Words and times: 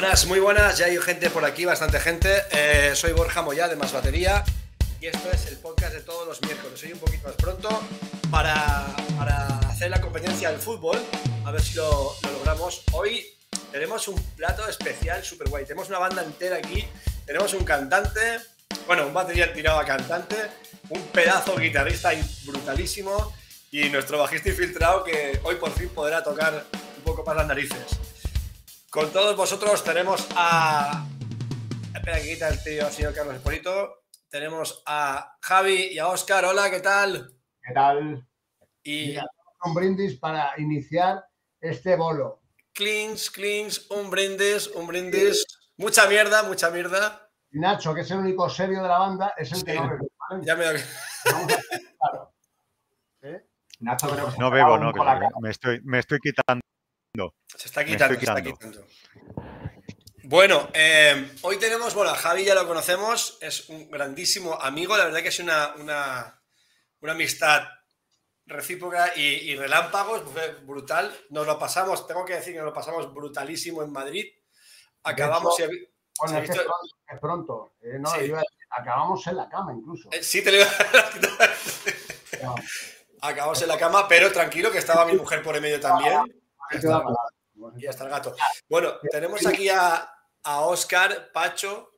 Buenas, 0.00 0.26
muy 0.26 0.38
buenas. 0.38 0.78
Ya 0.78 0.86
hay 0.86 0.96
gente 0.98 1.28
por 1.28 1.44
aquí, 1.44 1.64
bastante 1.64 1.98
gente. 1.98 2.44
Eh, 2.52 2.92
soy 2.94 3.10
Borja 3.10 3.42
Moya 3.42 3.66
de 3.66 3.74
Más 3.74 3.92
Batería 3.92 4.44
y 5.00 5.06
esto 5.06 5.28
es 5.32 5.46
el 5.46 5.56
podcast 5.56 5.92
de 5.92 6.02
todos 6.02 6.24
los 6.24 6.40
miércoles. 6.42 6.80
Hoy 6.84 6.92
un 6.92 7.00
poquito 7.00 7.26
más 7.26 7.34
pronto 7.34 7.82
para, 8.30 8.86
para 9.18 9.58
hacer 9.68 9.90
la 9.90 10.00
competencia 10.00 10.52
del 10.52 10.60
fútbol. 10.60 10.96
A 11.44 11.50
ver 11.50 11.60
si 11.60 11.74
lo, 11.74 12.14
lo 12.22 12.30
logramos. 12.30 12.84
Hoy 12.92 13.26
tenemos 13.72 14.06
un 14.06 14.22
plato 14.36 14.68
especial, 14.68 15.24
super 15.24 15.48
guay. 15.48 15.64
Tenemos 15.64 15.88
una 15.88 15.98
banda 15.98 16.22
entera 16.22 16.58
aquí. 16.58 16.86
Tenemos 17.26 17.52
un 17.54 17.64
cantante, 17.64 18.38
bueno, 18.86 19.04
un 19.04 19.12
batería 19.12 19.52
tirado 19.52 19.80
a 19.80 19.84
cantante, 19.84 20.36
un 20.90 21.02
pedazo 21.08 21.56
guitarrista 21.56 22.12
brutalísimo 22.44 23.34
y 23.72 23.88
nuestro 23.88 24.20
bajista 24.20 24.48
infiltrado 24.48 25.02
que 25.02 25.40
hoy 25.42 25.56
por 25.56 25.72
fin 25.72 25.88
podrá 25.88 26.22
tocar 26.22 26.66
un 26.98 27.02
poco 27.02 27.24
más 27.24 27.34
las 27.34 27.48
narices. 27.48 28.07
Con 28.90 29.12
todos 29.12 29.36
vosotros 29.36 29.84
tenemos 29.84 30.26
a. 30.34 31.06
Espera 31.94 32.20
que 32.20 32.32
quita 32.34 32.48
el 32.48 32.62
tío, 32.62 32.88
señor 32.90 33.14
Carlos 33.14 33.34
Espolito. 33.36 34.04
Tenemos 34.30 34.82
a 34.86 35.36
Javi 35.42 35.88
y 35.92 35.98
a 35.98 36.08
Oscar. 36.08 36.44
Hola, 36.46 36.70
¿qué 36.70 36.80
tal? 36.80 37.32
¿Qué 37.62 37.74
tal? 37.74 38.26
Y 38.82 39.16
un 39.64 39.74
brindis 39.74 40.18
para 40.18 40.52
iniciar 40.58 41.24
este 41.60 41.96
bolo. 41.96 42.40
Clings, 42.72 43.30
clings, 43.30 43.90
un 43.90 44.10
brindis, 44.10 44.68
un 44.68 44.86
brindis. 44.86 45.44
Mucha 45.76 46.06
mierda, 46.06 46.42
mucha 46.44 46.70
mierda. 46.70 47.28
Y 47.50 47.58
Nacho, 47.58 47.94
que 47.94 48.02
es 48.02 48.10
el 48.10 48.18
único 48.18 48.48
serio 48.48 48.82
de 48.82 48.88
la 48.88 48.98
banda, 48.98 49.34
es 49.36 49.50
el 49.52 49.58
Sí. 49.58 49.64
que 49.64 49.74
no 49.74 49.88
bebe, 49.88 50.08
¿vale? 50.30 50.44
Ya 50.46 50.56
me 50.56 50.64
Vamos 50.64 51.52
a 51.52 51.56
hacer 51.56 51.80
claro. 51.98 52.32
¿Eh? 53.22 53.46
Nacho, 53.80 54.08
creo 54.10 54.26
que 54.26 54.32
se 54.32 54.38
No 54.38 54.50
bebo, 54.50 54.78
no, 54.78 54.92
que 54.92 54.98
colacao. 54.98 55.40
me 55.40 55.50
estoy, 55.50 55.80
me 55.84 55.98
estoy 55.98 56.18
quitando. 56.20 56.62
Se 57.56 57.68
está 57.68 57.84
quitando, 57.84 58.14
se 58.18 58.24
está 58.26 58.42
quitando. 58.42 58.86
Bueno, 60.24 60.68
eh, 60.74 61.32
hoy 61.42 61.56
tenemos, 61.58 61.94
bueno, 61.94 62.10
a 62.10 62.14
Javi 62.16 62.44
ya 62.44 62.54
lo 62.54 62.66
conocemos, 62.66 63.38
es 63.40 63.68
un 63.70 63.90
grandísimo 63.90 64.54
amigo, 64.60 64.96
la 64.96 65.04
verdad 65.06 65.22
que 65.22 65.28
es 65.28 65.38
una, 65.40 65.74
una, 65.76 66.42
una 67.00 67.12
amistad 67.12 67.62
recíproca 68.44 69.12
y, 69.16 69.22
y 69.22 69.56
relámpagos, 69.56 70.22
brutal. 70.66 71.14
Nos 71.30 71.46
lo 71.46 71.58
pasamos, 71.58 72.06
tengo 72.06 72.24
que 72.24 72.34
decir 72.34 72.52
que 72.52 72.58
nos 72.58 72.66
lo 72.66 72.74
pasamos 72.74 73.12
brutalísimo 73.14 73.82
en 73.82 73.90
Madrid. 73.92 74.26
Acabamos, 75.02 75.58
hecho, 75.58 75.70
y- 75.72 75.88
Bueno, 76.18 76.34
¿Se 76.34 76.36
ha 76.36 76.42
es, 76.44 76.50
que 76.50 76.56
visto? 76.58 76.60
es 76.60 76.66
pronto. 76.66 76.96
es 77.14 77.20
pronto. 77.20 77.72
Eh, 77.80 77.98
no, 77.98 78.10
Sí. 78.10 78.24
iba 78.26 78.38
a 78.38 78.42
decir, 78.42 78.58
acabamos 78.70 79.26
en 79.26 79.36
la 79.36 79.48
cama 79.48 79.72
incluso. 79.72 80.08
eh, 80.12 80.22
sí 80.22 80.42
te 80.42 80.50
lo 80.52 80.58
iba 80.58 80.66
a- 80.66 82.42
No, 82.42 82.54
Acabamos 83.20 83.60
en 83.62 83.68
la 83.68 83.78
cama, 83.78 84.06
pero 84.06 84.30
tranquilo 84.30 84.70
que 84.70 84.78
estaba 84.78 85.04
mi 85.04 85.14
mujer 85.14 85.42
por 85.42 85.56
en 85.56 85.62
medio 85.62 85.80
también. 85.80 86.12
Ahí 86.70 86.80
te 86.80 86.86
da 86.86 86.98
palabra. 86.98 87.78
Y 87.78 87.86
hasta 87.86 88.04
el 88.04 88.10
gato. 88.10 88.36
Bueno, 88.68 88.98
tenemos 89.10 89.44
aquí 89.46 89.68
a, 89.68 90.08
a 90.44 90.60
Oscar 90.60 91.32
Pacho, 91.32 91.90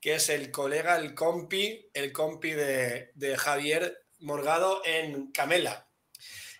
que 0.00 0.14
es 0.14 0.28
el 0.28 0.50
colega, 0.50 0.96
el 0.96 1.14
compi, 1.14 1.90
el 1.92 2.12
compi 2.12 2.52
de, 2.52 3.10
de 3.14 3.36
Javier 3.36 4.06
Morgado 4.20 4.82
en 4.84 5.30
Camela. 5.32 5.88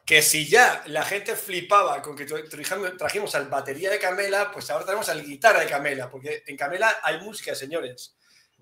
Que 0.05 0.23
si 0.23 0.49
ya 0.49 0.83
la 0.87 1.05
gente 1.05 1.37
flipaba 1.37 2.03
con 2.03 2.17
que 2.17 2.27
tra- 2.27 2.99
trajimos, 2.99 3.35
al 3.37 3.49
batería 3.49 3.91
de 3.91 4.01
Camela, 4.01 4.51
pues 4.51 4.69
ahora 4.71 4.85
tenemos 4.85 5.09
al 5.09 5.25
guitarra 5.25 5.61
de 5.61 5.67
Camela, 5.67 6.11
porque 6.11 6.43
en 6.47 6.57
Camela 6.57 6.99
hay 7.03 7.21
música, 7.21 7.55
señores. 7.55 8.17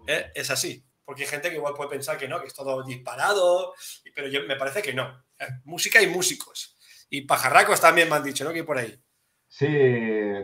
¿Eh? 0.07 0.31
Es 0.35 0.51
así. 0.51 0.85
Porque 1.05 1.23
hay 1.23 1.29
gente 1.29 1.49
que 1.49 1.57
igual 1.57 1.73
puede 1.73 1.89
pensar 1.89 2.19
que 2.19 2.29
no, 2.29 2.39
que 2.39 2.49
es 2.49 2.55
todo 2.55 2.85
disparado, 2.85 3.73
pero 4.15 4.29
yo, 4.29 4.43
me 4.43 4.57
parece 4.57 4.83
que 4.83 4.93
no. 4.93 5.25
¿eh? 5.39 5.49
Música 5.65 6.03
y 6.03 6.07
músicos. 6.07 6.77
Y 7.11 7.23
pajarracos 7.23 7.81
también 7.81 8.09
me 8.09 8.17
han 8.17 8.23
dicho, 8.25 8.45
¿no? 8.45 8.51
Que 8.51 8.59
hay 8.61 8.65
por 8.65 8.79
ahí. 8.79 9.01
Sí, 9.47 9.67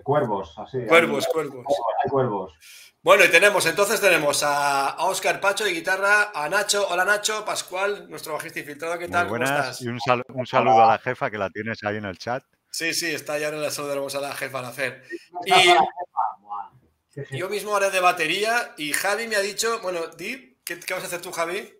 cuervos, 0.02 0.54
así. 0.58 0.78
Cuervos, 0.86 1.26
hay, 1.26 1.32
cuervos. 1.32 1.64
hay 2.04 2.10
cuervos. 2.10 2.54
Bueno, 3.02 3.22
y 3.24 3.28
tenemos, 3.30 3.66
entonces 3.66 4.00
tenemos 4.00 4.42
a 4.42 4.96
Oscar 5.00 5.38
Pacho 5.40 5.64
de 5.64 5.72
guitarra, 5.72 6.30
a 6.34 6.48
Nacho, 6.48 6.88
hola 6.88 7.04
Nacho, 7.04 7.44
Pascual, 7.44 8.08
nuestro 8.08 8.32
bajista 8.32 8.60
infiltrado, 8.60 8.94
¿qué 8.98 9.04
Muy 9.04 9.12
tal? 9.12 9.26
¿Cómo 9.26 9.38
buenas. 9.38 9.58
estás? 9.58 9.82
Y 9.82 9.88
un, 9.88 10.00
sal- 10.00 10.22
un 10.28 10.46
saludo 10.46 10.82
a 10.82 10.92
la 10.92 10.98
jefa 10.98 11.30
que 11.30 11.36
la 11.36 11.50
tienes 11.50 11.84
ahí 11.84 11.98
en 11.98 12.06
el 12.06 12.16
chat. 12.16 12.42
Sí, 12.70 12.94
sí, 12.94 13.10
está 13.14 13.38
ya 13.38 13.48
en 13.50 13.60
la 13.60 13.70
saludamos 13.70 14.14
a 14.14 14.20
la 14.22 14.32
jefa, 14.34 14.60
a 14.60 14.62
la 14.62 14.70
Fer. 14.72 15.02
No 15.32 15.40
Y-. 15.44 17.38
Yo 17.38 17.48
mismo 17.48 17.76
haré 17.76 17.90
de 17.90 18.00
batería 18.00 18.72
y 18.78 18.92
Javi 18.92 19.28
me 19.28 19.36
ha 19.36 19.40
dicho, 19.40 19.80
bueno, 19.82 20.06
Di, 20.08 20.58
¿qué, 20.64 20.80
qué 20.80 20.94
vas 20.94 21.04
a 21.04 21.06
hacer 21.06 21.20
tú, 21.20 21.30
Javi? 21.30 21.72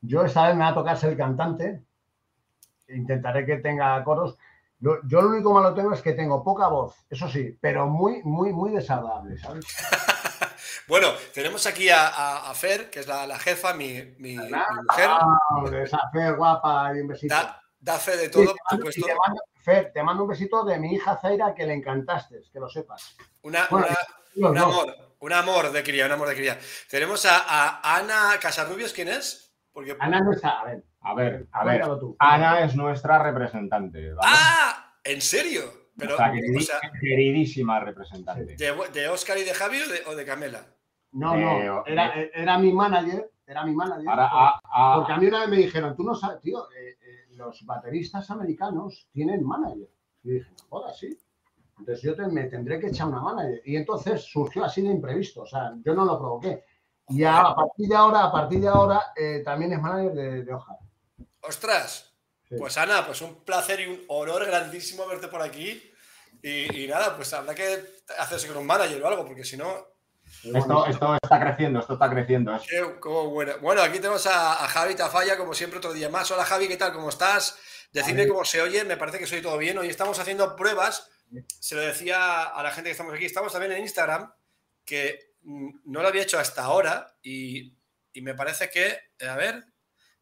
Yo 0.00 0.24
esta 0.24 0.46
vez 0.46 0.54
me 0.56 0.62
va 0.62 0.68
a 0.70 0.74
tocar 0.74 0.96
ser 0.96 1.10
el 1.10 1.16
cantante. 1.16 1.82
Intentaré 2.94 3.44
que 3.46 3.56
tenga 3.56 4.02
coros. 4.04 4.36
Yo 4.80 4.98
lo 5.22 5.28
único 5.28 5.52
malo 5.54 5.74
tengo 5.74 5.92
es 5.94 6.02
que 6.02 6.12
tengo 6.12 6.42
poca 6.42 6.66
voz, 6.66 6.96
eso 7.08 7.28
sí, 7.28 7.56
pero 7.60 7.86
muy, 7.86 8.20
muy, 8.24 8.52
muy 8.52 8.72
desagradable, 8.72 9.38
¿sabes? 9.38 9.64
Bueno, 10.88 11.08
tenemos 11.32 11.64
aquí 11.66 11.88
a, 11.88 12.08
a- 12.08 12.50
a 12.50 12.54
Fer, 12.54 12.90
que 12.90 13.00
es 13.00 13.06
la, 13.06 13.26
la 13.26 13.38
jefa, 13.38 13.72
mi, 13.72 13.92
mi- 14.18 14.36
mi 14.36 14.50
mujer, 14.50 15.08
Ah, 15.08 15.38
esa 15.82 15.98
Fer 16.12 16.34
guapa 16.34 16.92
y 16.96 17.00
un 17.00 17.08
besito. 17.08 17.32
da, 17.34 17.62
da 17.78 17.98
fe 17.98 18.16
de 18.16 18.28
todo, 18.28 18.46
por 18.68 18.76
supuesto. 18.78 19.06
te 19.06 19.14
mando- 19.14 19.42
Fer, 19.62 19.92
te 19.92 20.02
mando 20.02 20.24
un 20.24 20.28
besito 20.30 20.64
de 20.64 20.78
mi 20.78 20.94
hija 20.94 21.16
Zaira 21.16 21.54
que 21.54 21.66
le 21.66 21.74
encantaste, 21.74 22.40
que 22.52 22.58
lo 22.58 22.68
sepas. 22.68 23.16
Una, 23.42 23.66
Bueno, 23.70 23.86
una- 23.86 23.96
Los 24.34 24.50
un 24.50 24.56
dos. 24.56 24.64
amor, 24.64 24.96
un 25.20 25.32
amor 25.32 25.72
de 25.72 25.82
cría, 25.84 26.06
un 26.06 26.12
amor 26.12 26.28
de 26.28 26.34
cría. 26.34 26.58
Tenemos 26.90 27.24
a, 27.26 27.38
a 27.48 27.96
Ana 27.98 28.38
Casarrubios, 28.40 28.92
¿quién 28.92 29.08
es? 29.08 29.54
Porque... 29.72 29.96
Ana 30.00 30.20
no 30.20 30.32
está, 30.32 30.60
a 30.60 30.64
ver, 30.64 30.82
A 31.04 31.14
ver, 31.14 31.46
a 31.52 31.64
ver. 31.64 31.84
tú. 31.98 32.16
Ana 32.18 32.60
es 32.64 32.74
nuestra 32.76 33.22
representante, 33.22 34.12
¿vale? 34.12 34.20
¡Ah! 34.32 34.94
¿En 35.04 35.20
serio? 35.20 35.62
Pero, 35.96 36.14
o 36.14 36.16
sea, 36.16 36.30
o 36.30 36.32
queridi- 36.34 36.60
sea, 36.62 36.80
queridísima 37.00 37.80
representante. 37.80 38.56
¿de, 38.56 38.72
de 38.94 39.08
Oscar 39.08 39.36
y 39.38 39.42
de 39.44 39.52
Javi 39.52 39.80
o 39.82 39.88
de, 39.88 40.00
o 40.06 40.16
de 40.16 40.24
Camela? 40.24 40.64
No, 41.12 41.34
Eh, 41.34 41.40
no, 41.66 41.80
o- 41.80 41.86
era, 41.86 42.14
era 42.34 42.58
mi 42.58 42.72
manager, 42.72 43.30
era 43.46 43.64
mi 43.66 43.74
manager. 43.74 44.08
Ahora, 44.08 44.28
a- 44.32 44.60
a- 44.64 44.96
Porque 44.96 45.12
a 45.12 45.16
mí 45.18 45.26
una 45.26 45.40
vez 45.40 45.48
me 45.50 45.56
dijeron, 45.56 45.94
tú 45.96 46.02
no 46.04 46.14
sabes, 46.14 46.40
tío, 46.40 46.70
eh, 46.70 46.96
eh, 47.02 47.26
los 47.36 47.64
bateristas 47.66 48.30
americanos 48.30 49.08
tienen 49.12 49.44
manager. 49.44 49.88
Y 50.22 50.30
dije, 50.34 50.50
no 50.50 50.64
jodas, 50.68 50.98
sí. 50.98 51.18
Entonces 51.78 52.02
yo 52.02 52.14
te- 52.14 52.28
me 52.28 52.44
tendré 52.44 52.78
que 52.78 52.86
echar 52.86 53.08
una 53.08 53.20
manager. 53.20 53.60
Y 53.64 53.76
entonces 53.76 54.22
surgió 54.22 54.64
así 54.64 54.80
de 54.82 54.88
imprevisto, 54.90 55.42
o 55.42 55.46
sea, 55.46 55.72
yo 55.84 55.94
no 55.94 56.04
lo 56.04 56.16
provoqué. 56.18 56.64
Y 57.08 57.24
a, 57.24 57.40
a 57.40 57.54
partir 57.56 57.88
de 57.88 57.96
ahora, 57.96 58.24
a 58.24 58.32
partir 58.32 58.60
de 58.60 58.68
ahora, 58.68 59.02
eh, 59.16 59.42
también 59.44 59.72
es 59.72 59.82
manager 59.82 60.12
de, 60.14 60.44
de. 60.44 60.56
¡Ostras! 61.42 62.12
Sí. 62.48 62.56
Pues 62.58 62.76
Ana, 62.76 63.06
pues 63.06 63.20
un 63.22 63.44
placer 63.44 63.80
y 63.80 63.86
un 63.86 64.04
honor 64.08 64.44
grandísimo 64.46 65.06
verte 65.06 65.28
por 65.28 65.42
aquí. 65.42 65.90
Y, 66.42 66.84
y 66.84 66.88
nada, 66.88 67.16
pues 67.16 67.32
habrá 67.34 67.54
que 67.54 67.84
hacerse 68.18 68.48
con 68.48 68.56
un 68.58 68.66
manager 68.66 69.02
o 69.02 69.08
algo, 69.08 69.24
porque 69.26 69.44
si 69.44 69.56
no, 69.56 69.86
esto, 70.44 70.86
esto 70.86 71.14
está 71.22 71.40
creciendo, 71.40 71.80
esto 71.80 71.92
está 71.94 72.10
creciendo. 72.10 72.54
Es- 72.56 72.62
qué- 72.68 72.96
cómo 73.00 73.30
bueno. 73.30 73.54
Bueno, 73.60 73.82
aquí 73.82 73.98
tenemos 73.98 74.26
a, 74.26 74.64
a 74.64 74.68
Javi 74.68 74.94
Tafalla, 74.94 75.36
como 75.36 75.54
siempre, 75.54 75.78
otro 75.78 75.92
día 75.92 76.08
más. 76.08 76.30
Hola 76.30 76.44
Javi, 76.44 76.68
¿qué 76.68 76.76
tal? 76.76 76.92
¿Cómo 76.92 77.10
estás? 77.10 77.56
Decidme 77.92 78.26
cómo 78.26 78.44
se 78.44 78.62
oye, 78.62 78.84
me 78.84 78.96
parece 78.96 79.18
que 79.18 79.26
soy 79.26 79.42
todo 79.42 79.58
bien. 79.58 79.76
Hoy 79.78 79.88
estamos 79.88 80.18
haciendo 80.18 80.56
pruebas, 80.56 81.10
se 81.60 81.74
lo 81.74 81.82
decía 81.82 82.44
a 82.44 82.62
la 82.62 82.70
gente 82.70 82.88
que 82.88 82.92
estamos 82.92 83.14
aquí, 83.14 83.26
estamos 83.26 83.52
también 83.52 83.72
en 83.72 83.82
Instagram, 83.82 84.32
que 84.84 85.34
mm, 85.42 85.70
no 85.84 86.00
lo 86.02 86.08
había 86.08 86.22
hecho 86.22 86.38
hasta 86.38 86.62
ahora 86.64 87.14
y, 87.22 87.74
y 88.14 88.22
me 88.22 88.34
parece 88.34 88.70
que, 88.70 88.98
a 89.28 89.36
ver, 89.36 89.62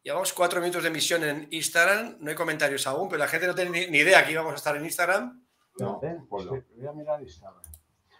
llevamos 0.02 0.32
cuatro 0.32 0.60
minutos 0.60 0.82
de 0.82 0.88
emisión 0.88 1.24
en 1.24 1.48
Instagram, 1.50 2.16
no 2.20 2.30
hay 2.30 2.36
comentarios 2.36 2.86
aún, 2.86 3.08
pero 3.08 3.18
la 3.18 3.28
gente 3.28 3.46
no 3.46 3.54
tiene 3.54 3.88
ni, 3.88 3.98
idea 3.98 4.24
que 4.24 4.32
íbamos 4.32 4.52
a 4.52 4.56
estar 4.56 4.76
en 4.76 4.84
Instagram. 4.84 5.42
No, 5.78 6.00
¿eh? 6.02 6.16
pues 6.28 6.46
no. 6.46 6.52
Sí, 6.54 6.62
voy 6.76 6.86
a 6.86 6.92
mirar 6.92 7.20
Instagram. 7.22 7.62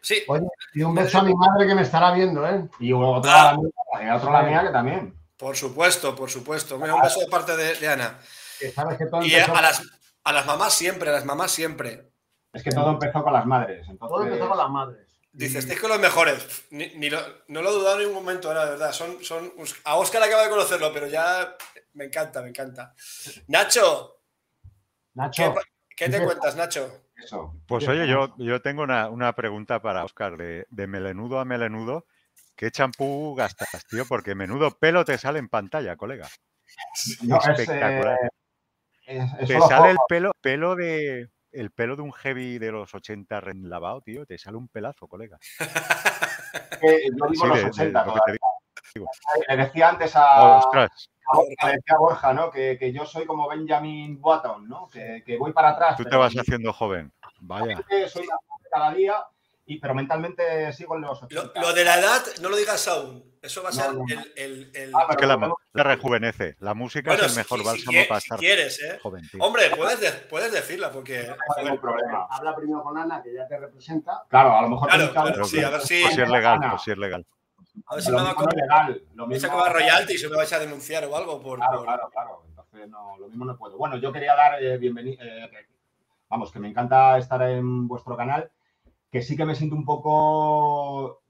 Sí, 0.03 0.23
Oye, 0.29 0.47
y 0.73 0.83
un 0.83 0.95
beso 0.95 1.19
a 1.19 1.23
mi 1.23 1.35
madre 1.35 1.67
que 1.67 1.75
me 1.75 1.83
estará 1.83 2.13
viendo, 2.13 2.47
¿eh? 2.49 2.67
Y 2.79 2.93
otra, 2.93 3.51
Ah. 3.51 3.53
la 3.53 3.59
mía, 3.59 3.71
y 4.15 4.17
otra 4.17 4.31
la 4.33 4.43
mía 4.43 4.63
que 4.63 4.71
también. 4.71 5.15
por 5.37 5.57
supuesto, 5.57 6.15
por 6.17 6.31
supuesto. 6.31 6.79
Mira, 6.79 6.95
un 6.95 7.03
beso 7.03 7.21
de 7.21 7.27
parte 7.27 7.55
de, 7.57 7.75
de 7.75 7.89
Ana. 7.89 8.19
Que 8.59 8.71
sabes 8.71 8.97
que 8.97 9.07
todo 9.07 9.23
Y 9.23 9.35
empezó, 9.35 9.57
a 9.57 9.61
las, 9.63 9.83
a 10.25 10.33
las 10.33 10.47
mamás 10.47 10.73
siempre, 10.73 11.11
a 11.11 11.13
las 11.13 11.25
mamás 11.27 11.51
siempre. 11.51 12.11
Es 12.53 12.63
que 12.63 12.71
todo 12.71 12.91
empezó 12.93 13.23
con 13.23 13.33
las 13.33 13.45
madres. 13.47 13.87
Entonces, 13.89 14.09
todo 14.09 14.25
empezó 14.25 14.49
con 14.49 14.59
las 14.59 14.71
madres. 14.71 15.07
Dice, 15.33 15.59
estáis 15.61 15.81
con 15.81 15.91
los 15.91 16.01
mejores. 16.01 16.65
Ni, 16.71 16.89
ni 16.97 17.09
lo- 17.11 17.21
no 17.49 17.63
lo 17.63 17.69
he 17.71 17.73
dudado 17.73 17.97
en 18.01 18.07
ningún 18.09 18.23
momento, 18.25 18.49
ahora, 18.49 18.65
de 18.65 18.71
verdad. 18.73 18.93
Son, 18.93 19.23
son, 19.23 19.53
a 19.85 19.97
Oscar 19.97 20.23
acaba 20.23 20.43
de 20.45 20.51
conocerlo, 20.51 20.93
pero 20.93 21.07
ya 21.07 21.57
me 21.95 22.05
encanta, 22.07 22.43
me 22.43 22.49
encanta. 22.51 22.95
Nacho, 23.49 24.23
Nacho, 25.15 25.55
¿qué, 25.89 26.07
qué 26.07 26.11
te 26.11 26.23
cuentas, 26.23 26.57
Nacho? 26.57 27.07
Eso. 27.17 27.55
Pues 27.67 27.87
oye, 27.89 28.07
yo, 28.09 28.35
yo 28.39 28.63
tengo 28.63 28.83
una, 28.83 29.09
una 29.11 29.35
pregunta 29.35 29.83
para 29.83 30.05
Oscar. 30.05 30.37
De, 30.37 30.67
de 30.71 30.87
melenudo 30.87 31.39
a 31.39 31.45
melenudo, 31.45 32.07
¿qué 32.57 32.71
champú 32.71 33.35
gastas, 33.35 33.85
tío? 33.89 34.05
Porque 34.07 34.35
menudo 34.35 34.71
pelo 34.79 35.05
te 35.05 35.19
sale 35.19 35.39
en 35.39 35.49
pantalla, 35.49 35.97
colega. 35.97 36.29
No, 37.25 37.37
es, 37.39 37.47
eh, 37.47 37.51
Espectacular. 37.51 38.19
es- 39.07 39.21
es 39.41 39.49
Te 39.49 39.61
sale 39.61 39.91
el 39.91 39.99
pelo, 40.09 40.33
pelo 40.41 40.77
de. 40.77 41.29
El 41.53 41.73
pelo 41.73 41.97
de 41.97 42.03
un 42.03 42.13
heavy 42.13 42.59
de 42.59 42.71
los 42.71 42.95
80 42.95 43.41
recién 43.41 43.69
lavado, 43.69 44.01
tío, 44.03 44.25
te 44.25 44.39
sale 44.39 44.57
un 44.57 44.69
pelazo, 44.69 45.09
colega. 45.09 45.37
que 45.59 45.59
yo 47.17 47.29
vivo 47.29 47.35
Sí, 47.35 47.47
los 47.49 47.57
de- 47.57 47.63
de 47.65 47.71
80 47.71 48.05
lo 48.05 48.15
que 48.15 48.21
te 48.25 48.33
digo. 48.33 48.47
Le 49.49 49.57
decía 49.57 49.89
antes 49.91 50.15
a, 50.17 50.59
a 50.59 50.63
Borja, 51.99 52.29
a 52.31 52.33
¿no? 52.35 52.51
Que, 52.51 52.77
que 52.79 52.93
yo 52.93 53.05
soy 53.07 53.25
como 53.27 53.49
Benjamin 53.49 54.21
Button, 54.21 54.69
¿no? 54.69 54.89
Que, 54.89 55.23
que 55.25 55.37
voy 55.39 55.53
para 55.53 55.71
atrás. 55.71 55.97
tú 55.97 56.03
te 56.05 56.11
pero 56.11 56.21
vas 56.21 56.35
haciendo 56.37 56.73
joven. 56.73 57.13
Vaya. 57.41 57.81
soy 58.09 58.27
la 58.27 58.35
cada 58.71 58.93
día 58.95 59.15
y, 59.67 59.79
pero 59.79 59.95
mentalmente 59.95 60.73
sigo 60.73 60.95
en 60.97 61.03
los 61.03 61.23
Lo, 61.31 61.43
80. 61.43 61.61
lo 61.61 61.73
de 61.73 61.85
la 61.85 61.99
edad, 61.99 62.23
no 62.41 62.49
lo 62.49 62.57
digas 62.57 62.87
aún. 62.89 63.29
Eso 63.43 63.63
va 63.63 63.71
a 63.71 63.73
No, 63.73 63.77
ser 63.79 63.95
no. 63.95 64.05
el. 64.09 64.33
el- 64.37 64.71
el- 64.75 64.93
Ah, 64.95 65.07
Es 65.11 65.17
que 65.17 65.27
la, 65.27 65.53
la 65.73 65.83
rejuvenece. 65.83 66.57
La 66.61 66.75
música 66.75 67.11
Bueno, 67.11 67.25
es 67.25 67.33
el 67.33 67.39
mejor 67.39 67.59
si- 67.59 67.65
si 67.65 67.69
bálsamo 67.71 67.99
quie- 67.99 68.09
para 68.09 68.21
si 68.21 68.25
estar 68.27 68.39
quieres, 68.39 68.83
¿eh? 68.83 68.99
joven. 69.03 69.23
Hombre, 69.39 69.71
puedes, 69.77 70.01
de- 70.01 70.13
puedes 70.29 70.53
decirla 70.53 70.91
porque. 70.93 71.27
No 71.27 71.35
hay 71.57 71.65
ningún 71.65 71.81
problema. 71.81 72.27
Habla 72.31 72.55
primero 72.55 72.83
con 72.83 72.99
Ana, 72.99 73.23
que 73.23 73.33
ya 73.33 73.47
te 73.49 73.59
representa. 73.59 74.25
Claro, 74.29 74.57
a 74.59 74.63
lo 74.63 74.69
mejor 74.69 74.89
Claro, 74.91 75.11
claro, 75.13 75.45
sí, 75.45 75.63
a 75.63 75.71
ver 75.71 75.81
si. 75.81 76.03
Pues 76.03 76.15
si 76.15 76.21
es 76.21 76.29
legal, 76.29 76.59
pues 76.71 76.83
si 76.83 76.91
es 76.91 76.99
legal. 76.99 77.25
A 77.87 77.95
ver 77.95 78.03
si 78.05 78.11
me 78.11 78.17
va 78.17 78.23
a 78.23 78.25
mismo 78.27 78.43
no 78.43 78.49
es 78.49 78.55
co- 78.55 78.61
legal. 78.61 79.03
Lo 79.15 79.27
mismo, 79.27 79.61
a 79.61 79.69
royalty 79.69 80.15
y 80.15 80.19
se 80.19 80.29
me 80.29 80.37
vais 80.37 80.53
a 80.53 80.59
denunciar 80.59 81.05
o 81.05 81.17
algo 81.17 81.41
por. 81.41 81.59
Claro, 81.59 81.77
por- 81.79 81.85
claro, 81.87 82.11
claro. 82.11 82.43
Entonces, 82.49 82.89
no, 82.89 83.17
lo 83.19 83.29
mismo 83.29 83.45
no 83.45 83.57
puedo. 83.57 83.77
Bueno, 83.77 83.97
yo 83.97 84.13
quería 84.13 84.35
dar 84.35 84.61
bienvenido. 84.79 85.23
vamos, 86.29 86.53
que 86.53 86.59
me 86.61 86.69
encanta 86.69 87.19
estar 87.19 87.43
en 87.43 87.89
vuestro 87.89 88.17
canal. 88.17 88.51
Que 89.11 89.23
sí 89.23 89.37
que 89.37 89.45
me 89.45 89.55
siento 89.57 89.75
un 89.77 89.85
poco 89.85 91.23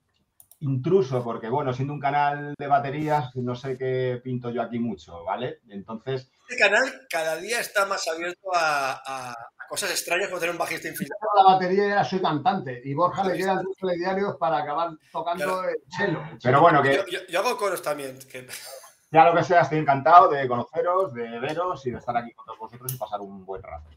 intruso, 0.61 1.25
porque, 1.25 1.49
bueno, 1.49 1.73
siendo 1.73 1.95
un 1.95 2.01
canal 2.01 2.55
de 2.59 2.67
baterías, 2.67 3.35
no 3.37 3.55
sé 3.55 3.79
qué 3.79 4.21
pinto 4.23 4.51
yo 4.51 4.61
aquí 4.61 4.79
mucho, 4.79 5.25
¿vale? 5.25 5.61
Entonces, 5.71 6.31
Este 6.49 6.63
canal 6.63 6.83
cada 7.09 7.37
día 7.37 7.61
está 7.61 7.87
más 7.87 8.07
abierto 8.09 8.51
a 8.55 9.35
cosas 9.71 9.91
extrañas 9.93 10.29
como 10.29 10.41
tener 10.41 10.53
un 10.53 10.59
bajista 10.59 10.89
infiltrado. 10.89 11.23
La 11.37 11.55
batería 11.55 11.89
ya 11.89 12.05
soy 12.05 12.21
cantante 12.21 12.83
y 12.85 12.93
Borja 12.93 13.25
le 13.25 13.37
quedan 13.39 13.63
dos 13.65 13.77
telediarios 13.81 14.37
para 14.37 14.59
acabar 14.59 14.91
tocando 15.13 15.45
Claro. 15.45 15.69
el 15.69 15.77
cello. 15.97 16.21
pero 16.43 16.61
bueno, 16.61 16.83
que 16.83 16.95
Yo, 16.97 17.07
yo- 17.07 17.27
yo 17.29 17.39
hago 17.41 17.57
coros 17.57 17.81
también. 17.81 18.19
que- 18.31 18.47
sea 19.11 19.25
lo 19.31 19.35
que 19.37 19.45
sea, 19.45 19.63
estoy 19.63 19.79
encantado 19.79 20.29
de 20.29 20.47
conoceros, 20.47 21.15
de 21.15 21.39
veros 21.41 21.87
y 21.87 21.91
de 21.93 21.99
estar 21.99 22.17
aquí 22.17 22.33
con 22.35 22.45
todos 22.47 22.59
vosotros 22.59 22.93
y 22.93 22.97
pasar 22.99 23.21
un 23.21 23.45
buen 23.47 23.63
rato. 23.63 23.89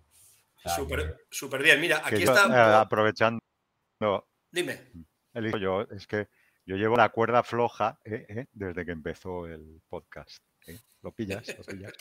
O 0.55 0.59
sea, 0.61 0.75
Súper 0.75 1.25
súper 1.29 1.61
bien. 1.61 1.81
Mira, 1.81 2.01
aquí 2.05 2.23
yo, 2.23 2.31
está. 2.33 2.47
eh, 2.47 2.75
aprovechando 2.81 3.39
Dime. 4.51 4.91
el 5.33 5.47
hijo, 5.47 5.57
yo 5.57 5.81
es 5.81 6.07
que 6.07 6.29
yo 6.65 6.75
llevo 6.77 6.95
la 6.95 7.09
cuerda 7.09 7.43
floja 7.43 7.99
eh, 8.05 8.25
eh, 8.29 8.45
desde 8.53 8.85
que 8.85 8.91
empezó 8.91 9.45
el 9.47 9.81
podcast. 9.89 10.37
¿Eh? 10.67 10.79
¿Lo 11.01 11.11
pillas? 11.11 11.45
¿Lo 11.57 11.63
pillas? 11.63 11.93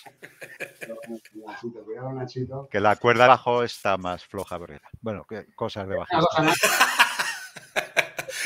Nachito, 1.47 1.85
cuidado, 1.85 2.13
Nachito. 2.13 2.69
Que 2.71 2.81
la 2.81 2.97
cuerda 2.97 3.25
abajo 3.25 3.63
está 3.63 3.97
más 3.97 4.25
floja. 4.25 4.59
pero- 4.59 4.81
Bueno, 5.01 5.25
que 5.29 5.47
cosas 5.55 5.89
de 5.89 5.97
Nacho, 5.99 6.27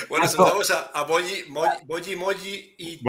Bueno, 0.08 0.28
saludamos 0.28 0.70
a, 0.70 0.82
a 0.92 1.02
Boyi, 1.04 1.44
Moji, 1.48 1.84
Boyi, 1.86 2.16
Moji 2.16 2.74
y. 2.78 3.00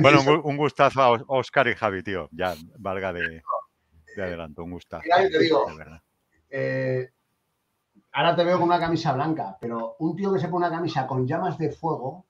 Bueno, 0.00 0.40
un, 0.42 0.56
gustazo 0.56 1.00
a 1.02 1.10
Os- 1.10 1.22
Oscar 1.28 1.68
y 1.68 1.74
Javi, 1.74 2.02
tío. 2.02 2.28
Ya, 2.32 2.54
valga 2.78 3.12
de, 3.12 3.42
de 4.16 4.22
adelanto, 4.22 4.64
un 4.64 4.72
gustazo. 4.72 5.02
Mira, 5.04 5.22
yo 5.22 5.30
te 5.30 5.38
digo. 5.38 5.66
de 5.70 5.76
verdad. 5.76 6.02
Eh, 6.48 7.10
ahora 8.12 8.34
te 8.34 8.42
veo 8.44 8.58
con 8.58 8.68
una 8.68 8.80
camisa 8.80 9.12
blanca, 9.12 9.56
pero 9.60 9.96
un 10.00 10.16
tío 10.16 10.32
que 10.32 10.40
se 10.40 10.48
pone 10.48 10.66
una 10.66 10.74
camisa 10.76 11.06
con 11.06 11.26
llamas 11.26 11.58
de 11.58 11.70
fuego, 11.70 12.26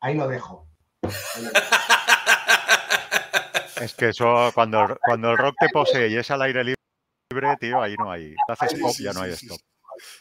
ahí 0.00 0.14
lo 0.16 0.26
dejo. 0.28 0.68
Ahí 1.02 1.42
lo 1.42 1.50
dejo. 1.50 1.66
Es 3.80 3.94
que 3.94 4.10
eso, 4.10 4.50
cuando, 4.54 4.98
cuando 5.02 5.30
el 5.30 5.38
rock 5.38 5.56
te 5.58 5.68
posee 5.70 6.08
y 6.08 6.16
es 6.16 6.30
al 6.30 6.42
aire 6.42 6.62
libre, 6.62 7.56
tío, 7.58 7.80
ahí 7.82 7.94
no 7.98 8.10
hay. 8.12 8.34
Te 8.46 8.52
haces 8.52 8.72
Sí, 8.72 8.80
pop, 8.80 8.92
sí, 8.94 9.04
ya 9.04 9.12
no 9.12 9.20
sí, 9.20 9.26
hay 9.30 9.36
sí, 9.36 9.46
stop. 9.46 9.60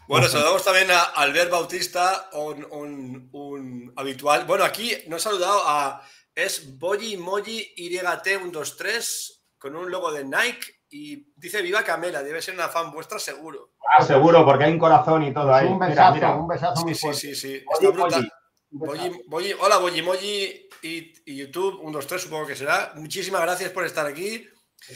Bueno, 0.08 0.28
saludamos 0.28 0.64
también 0.64 0.90
a 0.92 1.04
Albert 1.04 1.52
Bautista, 1.52 2.30
un, 2.34 2.66
un- 2.72 3.30
un 3.32 3.94
habitual. 3.96 4.46
Bueno, 4.46 4.64
aquí 4.64 4.96
nos 5.08 5.26
ha 5.26 5.30
saludado 5.30 5.62
a. 5.68 6.02
Es 6.36 6.78
Boyi 6.80 7.18
Moji 7.18 7.74
YT123 7.78 9.42
con 9.58 9.76
un 9.76 9.92
logo 9.92 10.12
de 10.12 10.24
Nike 10.24 10.80
y 10.90 11.34
dice 11.36 11.62
Viva 11.62 11.84
Camela. 11.84 12.24
Debe 12.24 12.42
ser 12.42 12.56
una 12.56 12.70
fan 12.70 12.92
vuestra, 12.92 13.20
seguro. 13.20 13.74
Ah, 13.98 14.02
seguro, 14.04 14.46
porque 14.46 14.66
hay 14.66 14.72
un 14.74 14.80
corazón 14.80 15.24
y 15.24 15.34
todo 15.34 15.54
ahí. 15.54 15.68
un 15.68 15.74
Mira, 15.80 15.88
besazo, 15.90 16.14
mira. 16.14 16.36
un 16.36 16.48
besazo 16.48 16.82
muy 16.84 16.94
Sí, 16.94 17.00
sí, 17.00 17.02
fuerte. 17.02 17.20
sí, 17.22 17.36
sí. 17.36 17.56
Está 17.56 17.78
oye, 17.78 17.88
besazo. 17.92 18.28
Boyi- 18.72 19.24
Boyi- 19.28 19.56
hola, 19.60 19.78
Boyi 19.78 20.02
Moji 20.02 20.70
y, 20.84 21.14
y 21.26 21.36
YouTube 21.38 21.80
123, 21.82 22.22
supongo 22.22 22.48
que 22.48 22.56
será. 22.56 22.94
Muchísimas 22.96 23.42
gracias 23.42 23.72
por 23.72 23.86
estar 23.86 24.06
aquí. 24.06 24.48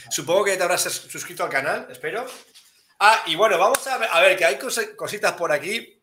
Supongo 0.09 0.45
que 0.45 0.55
te 0.57 0.63
habrás 0.63 0.81
sus- 0.83 1.11
suscrito 1.11 1.43
al 1.43 1.49
canal, 1.49 1.87
espero. 1.89 2.25
Ah, 2.99 3.23
y 3.27 3.35
bueno, 3.35 3.57
vamos 3.57 3.85
a 3.87 3.97
ver, 3.97 4.09
a 4.11 4.21
ver 4.21 4.37
que 4.37 4.45
hay 4.45 4.57
cositas 4.95 5.33
por 5.33 5.51
aquí. 5.51 6.01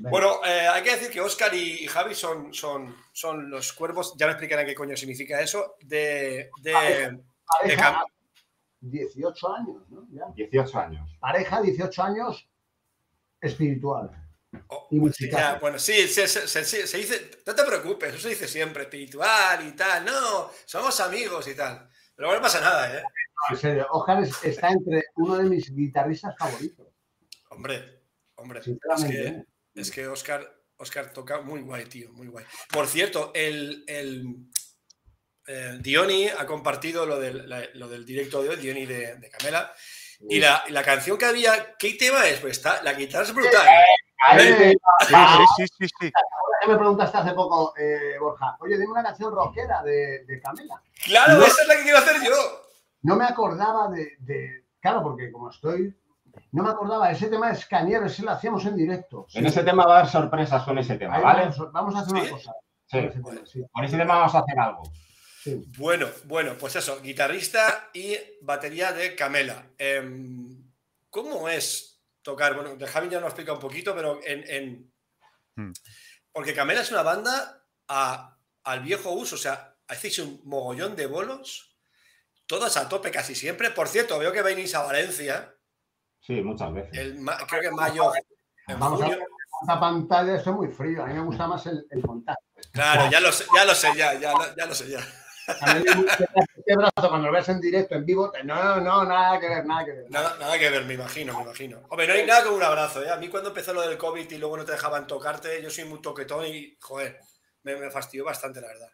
Bueno, 0.00 0.40
eh, 0.46 0.68
hay 0.68 0.82
que 0.84 0.92
decir 0.92 1.10
que 1.10 1.20
Oscar 1.20 1.52
y, 1.52 1.82
y 1.82 1.86
Javi 1.88 2.14
son, 2.14 2.54
son, 2.54 2.96
son 3.12 3.50
los 3.50 3.72
cuervos, 3.72 4.14
ya 4.16 4.26
me 4.26 4.32
explicarán 4.32 4.64
qué 4.64 4.74
coño 4.74 4.96
significa 4.96 5.40
eso, 5.40 5.74
de, 5.80 6.48
de, 6.62 6.72
de 6.72 7.18
Pareja, 7.60 7.92
Cam- 8.00 8.04
18 8.82 9.54
años, 9.56 9.82
¿no? 9.90 10.06
Ya. 10.12 10.24
18 10.34 10.78
años. 10.78 11.10
Pareja, 11.18 11.60
18 11.60 12.02
años, 12.04 12.48
espiritual. 13.40 14.10
Oh, 14.68 14.88
ya, 15.30 15.54
bueno, 15.60 15.78
sí, 15.78 16.08
se, 16.08 16.26
se- 16.26 16.46
se- 16.48 16.64
se- 16.64 16.86
se 16.86 16.98
dice, 16.98 17.30
no 17.46 17.54
te 17.54 17.64
preocupes, 17.64 18.10
eso 18.14 18.22
se 18.22 18.28
dice 18.30 18.48
siempre, 18.48 18.84
espiritual 18.84 19.66
y 19.66 19.72
tal, 19.72 20.04
no, 20.04 20.50
somos 20.64 20.98
amigos 21.00 21.46
y 21.48 21.54
tal. 21.54 21.88
Pero 22.14 22.28
bueno, 22.28 22.40
no 22.40 22.46
pasa 22.46 22.60
nada, 22.60 22.98
¿eh? 22.98 23.02
En 23.50 23.56
serio, 23.56 23.86
Oscar 23.90 24.22
es- 24.22 24.44
está 24.44 24.68
entre 24.70 25.04
uno 25.16 25.38
de 25.38 25.44
mis 25.44 25.74
guitarristas 25.74 26.36
favoritos. 26.38 26.86
Hombre, 27.50 28.02
hombre, 28.34 28.60
es 28.60 29.04
que, 29.04 29.26
¿eh? 29.26 29.44
es 29.74 29.90
que 29.90 30.06
Oscar, 30.06 30.56
Oscar 30.76 31.12
toca 31.12 31.40
muy 31.40 31.60
guay, 31.62 31.84
tío, 31.86 32.12
muy 32.12 32.26
guay. 32.28 32.44
Por 32.70 32.86
cierto, 32.86 33.32
el, 33.34 33.84
el 33.86 34.24
eh, 35.46 35.78
Diony 35.80 36.28
ha 36.28 36.44
compartido 36.46 37.06
lo 37.06 37.18
del, 37.18 37.48
la- 37.48 37.68
lo 37.74 37.88
del 37.88 38.04
directo 38.04 38.42
de 38.42 38.50
hoy, 38.50 38.56
Diony 38.56 38.86
de, 38.86 39.16
de 39.16 39.30
Camela, 39.30 39.72
y 40.28 40.38
la, 40.38 40.62
la 40.68 40.82
canción 40.82 41.16
que 41.16 41.24
había, 41.24 41.76
¿qué 41.78 41.94
tema 41.94 42.26
es? 42.28 42.40
Pues 42.40 42.58
está, 42.58 42.82
la 42.82 42.92
guitarra 42.92 43.24
es 43.24 43.32
brutal. 43.34 43.66
Eh, 43.66 43.82
Sí, 44.36 44.46
sí, 44.46 45.14
sí, 45.56 45.66
sí, 45.78 45.86
sí. 46.00 46.12
ahora 46.14 46.58
que 46.62 46.68
me 46.68 46.76
preguntaste 46.76 47.18
hace 47.18 47.32
poco, 47.32 47.74
eh, 47.76 48.16
Borja, 48.20 48.56
oye, 48.60 48.76
dime 48.78 48.92
una 48.92 49.02
canción 49.02 49.32
rockera 49.34 49.82
de, 49.82 50.24
de 50.26 50.40
Camela. 50.40 50.80
Claro, 51.04 51.38
No. 51.38 51.44
esa 51.44 51.62
es 51.62 51.68
la 51.68 51.76
que 51.76 51.82
quiero 51.82 51.98
hacer 51.98 52.16
yo. 52.22 52.34
No 53.02 53.16
me 53.16 53.24
acordaba 53.24 53.88
de, 53.88 54.16
de- 54.18 54.66
Claro, 54.80 55.02
porque 55.02 55.30
como 55.32 55.50
estoy. 55.50 55.94
No 56.52 56.62
me 56.62 56.70
acordaba, 56.70 57.10
ese 57.10 57.26
tema 57.28 57.50
es 57.50 57.66
cañero, 57.66 58.06
ese 58.06 58.22
lo 58.22 58.30
hacíamos 58.30 58.64
en 58.66 58.76
directo. 58.76 59.26
En 59.34 59.46
ese 59.46 59.62
tema 59.64 59.84
va 59.84 59.96
a 59.96 59.98
haber 60.00 60.10
sorpresas 60.10 60.62
con 60.62 60.78
ese 60.78 60.96
tema, 60.96 61.16
Ahí 61.16 61.22
¿vale? 61.22 61.40
vamos, 61.48 61.72
vamos 61.72 61.94
a 61.96 61.98
hacer 62.00 62.14
¿Sí? 62.16 62.20
una 62.22 62.30
cosa. 62.30 62.52
Sí. 62.86 62.98
con 62.98 63.04
ese 63.08 63.20
tema, 63.22 63.46
sí, 63.46 63.64
Con 63.72 63.84
ese 63.84 63.96
tema 63.96 64.14
vamos 64.18 64.34
a 64.34 64.38
hacer 64.38 64.58
algo. 64.58 64.82
sí. 65.42 65.62
Bueno, 65.78 66.06
bueno, 66.24 66.52
pues 66.58 66.76
eso, 66.76 67.00
guitarrista 67.02 67.88
y 67.94 68.16
batería 68.42 68.92
de 68.92 69.14
Camela. 69.16 69.66
Em, 69.78 70.62
¿Cómo 71.10 71.48
es 71.48 71.99
tocar? 72.22 72.54
Bueno, 72.54 72.76
de 72.76 72.86
Javi 72.86 73.08
ya 73.08 73.20
nos 73.20 73.28
explica 73.28 73.52
un 73.52 73.60
poquito, 73.60 73.94
pero 73.94 74.20
en, 74.24 74.44
en- 74.48 74.92
Hmm. 75.56 75.72
Porque 76.32 76.54
Camela 76.54 76.80
es 76.80 76.90
una 76.92 77.02
banda 77.02 77.64
a- 77.88 78.36
al 78.64 78.80
viejo 78.80 79.10
uso, 79.10 79.34
o 79.34 79.38
sea, 79.38 79.74
hacéis 79.88 80.18
un 80.20 80.40
mogollón 80.44 80.94
de 80.94 81.06
bolos, 81.06 81.76
todos 82.46 82.76
a 82.76 82.88
tope 82.88 83.10
casi 83.10 83.34
siempre. 83.34 83.70
Por 83.70 83.88
cierto, 83.88 84.18
veo 84.18 84.32
que 84.32 84.42
venís 84.42 84.74
a 84.76 84.84
Valencia, 84.84 85.54
Sí, 86.20 86.34
muchas 86.40 86.72
veces. 86.72 86.96
el, 86.96 87.24
creo 87.48 87.60
que 87.62 87.66
en 87.66 87.74
mayo, 87.74 88.12
en 88.68 88.78
Vamos 88.78 89.00
a 89.00 89.04
junio. 89.06 89.18
ver, 89.18 89.26
esta 89.62 89.80
pantalla 89.80 90.36
esto 90.36 90.50
es 90.50 90.56
muy 90.56 90.68
frío. 90.68 91.02
A 91.02 91.06
mí 91.06 91.14
me 91.14 91.20
gusta 91.22 91.48
más 91.48 91.66
el, 91.66 91.84
el 91.90 92.02
contacto. 92.02 92.44
Claro, 92.72 93.10
ya 93.10 93.20
lo 93.20 93.32
sé, 93.32 93.44
ya 93.54 93.64
lo 93.64 93.74
sé, 93.74 93.88
ya, 93.96 94.14
ya, 94.14 94.32
lo- 94.32 94.54
ya 94.56 94.66
lo 94.66 94.74
sé, 94.74 94.88
ya. 94.88 95.00
A 95.46 95.74
mí 95.74 95.84
me 95.84 95.94
gusta 95.94 96.28
este 96.56 96.76
brazo 96.76 97.08
cuando 97.08 97.26
lo 97.28 97.32
ves 97.32 97.48
en 97.48 97.60
directo, 97.60 97.94
en 97.94 98.06
vivo, 98.06 98.32
no, 98.44 98.80
no, 98.80 99.04
nada 99.04 99.40
que 99.40 99.48
ver, 99.48 99.64
nada 99.64 99.84
que 99.84 99.92
ver. 99.92 100.10
Nada, 100.10 100.36
nada 100.38 100.58
que 100.58 100.70
ver, 100.70 100.84
me 100.84 100.94
imagino, 100.94 101.36
me 101.36 101.42
imagino. 101.42 101.80
Hombre, 101.88 102.06
no 102.06 102.14
hay 102.14 102.26
nada 102.26 102.44
como 102.44 102.56
un 102.56 102.62
abrazo, 102.62 103.02
¿eh? 103.02 103.10
A 103.10 103.16
mí 103.16 103.28
cuando 103.28 103.48
empezó 103.48 103.72
lo 103.72 103.82
del 103.82 103.98
COVID 103.98 104.30
y 104.30 104.38
luego 104.38 104.56
no 104.56 104.64
te 104.64 104.72
dejaban 104.72 105.06
tocarte, 105.06 105.62
yo 105.62 105.70
soy 105.70 105.84
muy 105.84 106.00
toquetón 106.00 106.46
y, 106.46 106.76
joder, 106.80 107.18
me, 107.62 107.76
me 107.76 107.90
fastidió 107.90 108.24
bastante, 108.24 108.60
la 108.60 108.68
verdad. 108.68 108.90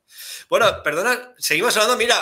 Bueno, 0.49 0.67
perdona, 0.83 1.35
seguimos 1.38 1.76
hablando, 1.76 1.97
mira, 1.97 2.17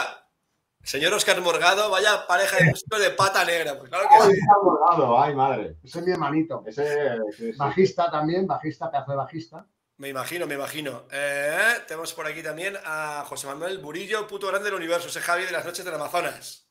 señor 0.82 1.12
Oscar 1.14 1.40
Morgado, 1.40 1.90
vaya 1.90 2.26
pareja 2.26 2.56
de 2.58 2.70
músicos 2.70 3.00
de 3.00 3.10
pata 3.10 3.44
negra, 3.44 3.78
pues 3.78 3.88
claro 3.88 4.08
que 4.08 4.34
sí. 4.34 4.40
bordado, 4.62 5.20
ay, 5.20 5.34
madre. 5.34 5.76
Ese 5.82 6.00
es 6.00 6.04
mi 6.04 6.12
hermanito. 6.12 6.62
Ese, 6.66 7.16
sí, 7.36 7.52
sí. 7.52 7.58
Bajista 7.58 8.10
también, 8.10 8.46
bajista, 8.46 8.90
pedazo 8.90 9.12
de 9.12 9.16
bajista. 9.16 9.66
Me 9.96 10.08
imagino, 10.08 10.46
me 10.46 10.54
imagino. 10.54 11.06
Eh, 11.12 11.74
tenemos 11.86 12.12
por 12.14 12.26
aquí 12.26 12.42
también 12.42 12.76
a 12.84 13.24
José 13.26 13.46
Manuel 13.46 13.78
Burillo, 13.78 14.26
puto 14.26 14.48
grande 14.48 14.66
del 14.66 14.74
universo, 14.74 15.08
ese 15.08 15.20
Javi 15.20 15.44
de 15.44 15.52
las 15.52 15.64
noches 15.64 15.84
del 15.84 15.94
Amazonas. 15.94 16.68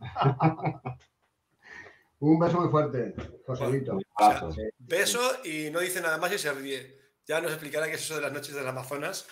Un 2.20 2.38
beso 2.38 2.60
muy 2.60 2.68
fuerte, 2.70 3.14
Joselito. 3.46 3.96
Sí. 4.54 4.62
Beso 4.78 5.20
y 5.44 5.70
no 5.70 5.78
dice 5.80 6.00
nada 6.00 6.18
más 6.18 6.32
y 6.32 6.38
se 6.38 6.52
ríe. 6.52 6.98
Ya 7.26 7.40
nos 7.40 7.52
explicará 7.52 7.86
qué 7.86 7.94
es 7.94 8.02
eso 8.02 8.16
de 8.16 8.22
las 8.22 8.32
noches 8.32 8.54
del 8.54 8.66
Amazonas. 8.66 9.26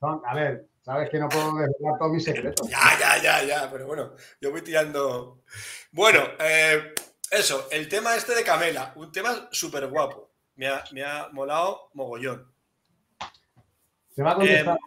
Son- 0.00 0.20
a 0.26 0.34
ver, 0.34 0.66
sabes 0.84 1.08
que 1.08 1.18
no 1.18 1.28
puedo 1.28 1.54
desvelar 1.54 1.98
todos 1.98 2.10
mis 2.12 2.24
secretos. 2.24 2.68
Ya, 2.68 2.98
ya, 2.98 3.22
ya, 3.22 3.42
ya, 3.44 3.70
pero 3.70 3.86
bueno, 3.86 4.14
yo 4.40 4.50
voy 4.50 4.62
tirando. 4.62 5.44
Bueno, 5.92 6.20
eh, 6.40 6.92
eso, 7.30 7.68
el 7.70 7.88
tema 7.88 8.16
este 8.16 8.34
de 8.34 8.42
Camela, 8.42 8.92
un 8.96 9.12
tema 9.12 9.48
súper 9.52 9.86
guapo. 9.86 10.32
Me 10.56 10.66
ha, 10.68 10.82
me 10.92 11.04
ha 11.04 11.28
molado 11.32 11.90
mogollón. 11.94 12.51
Te 14.14 14.22
va 14.22 14.32
a 14.32 14.34
contestar. 14.34 14.78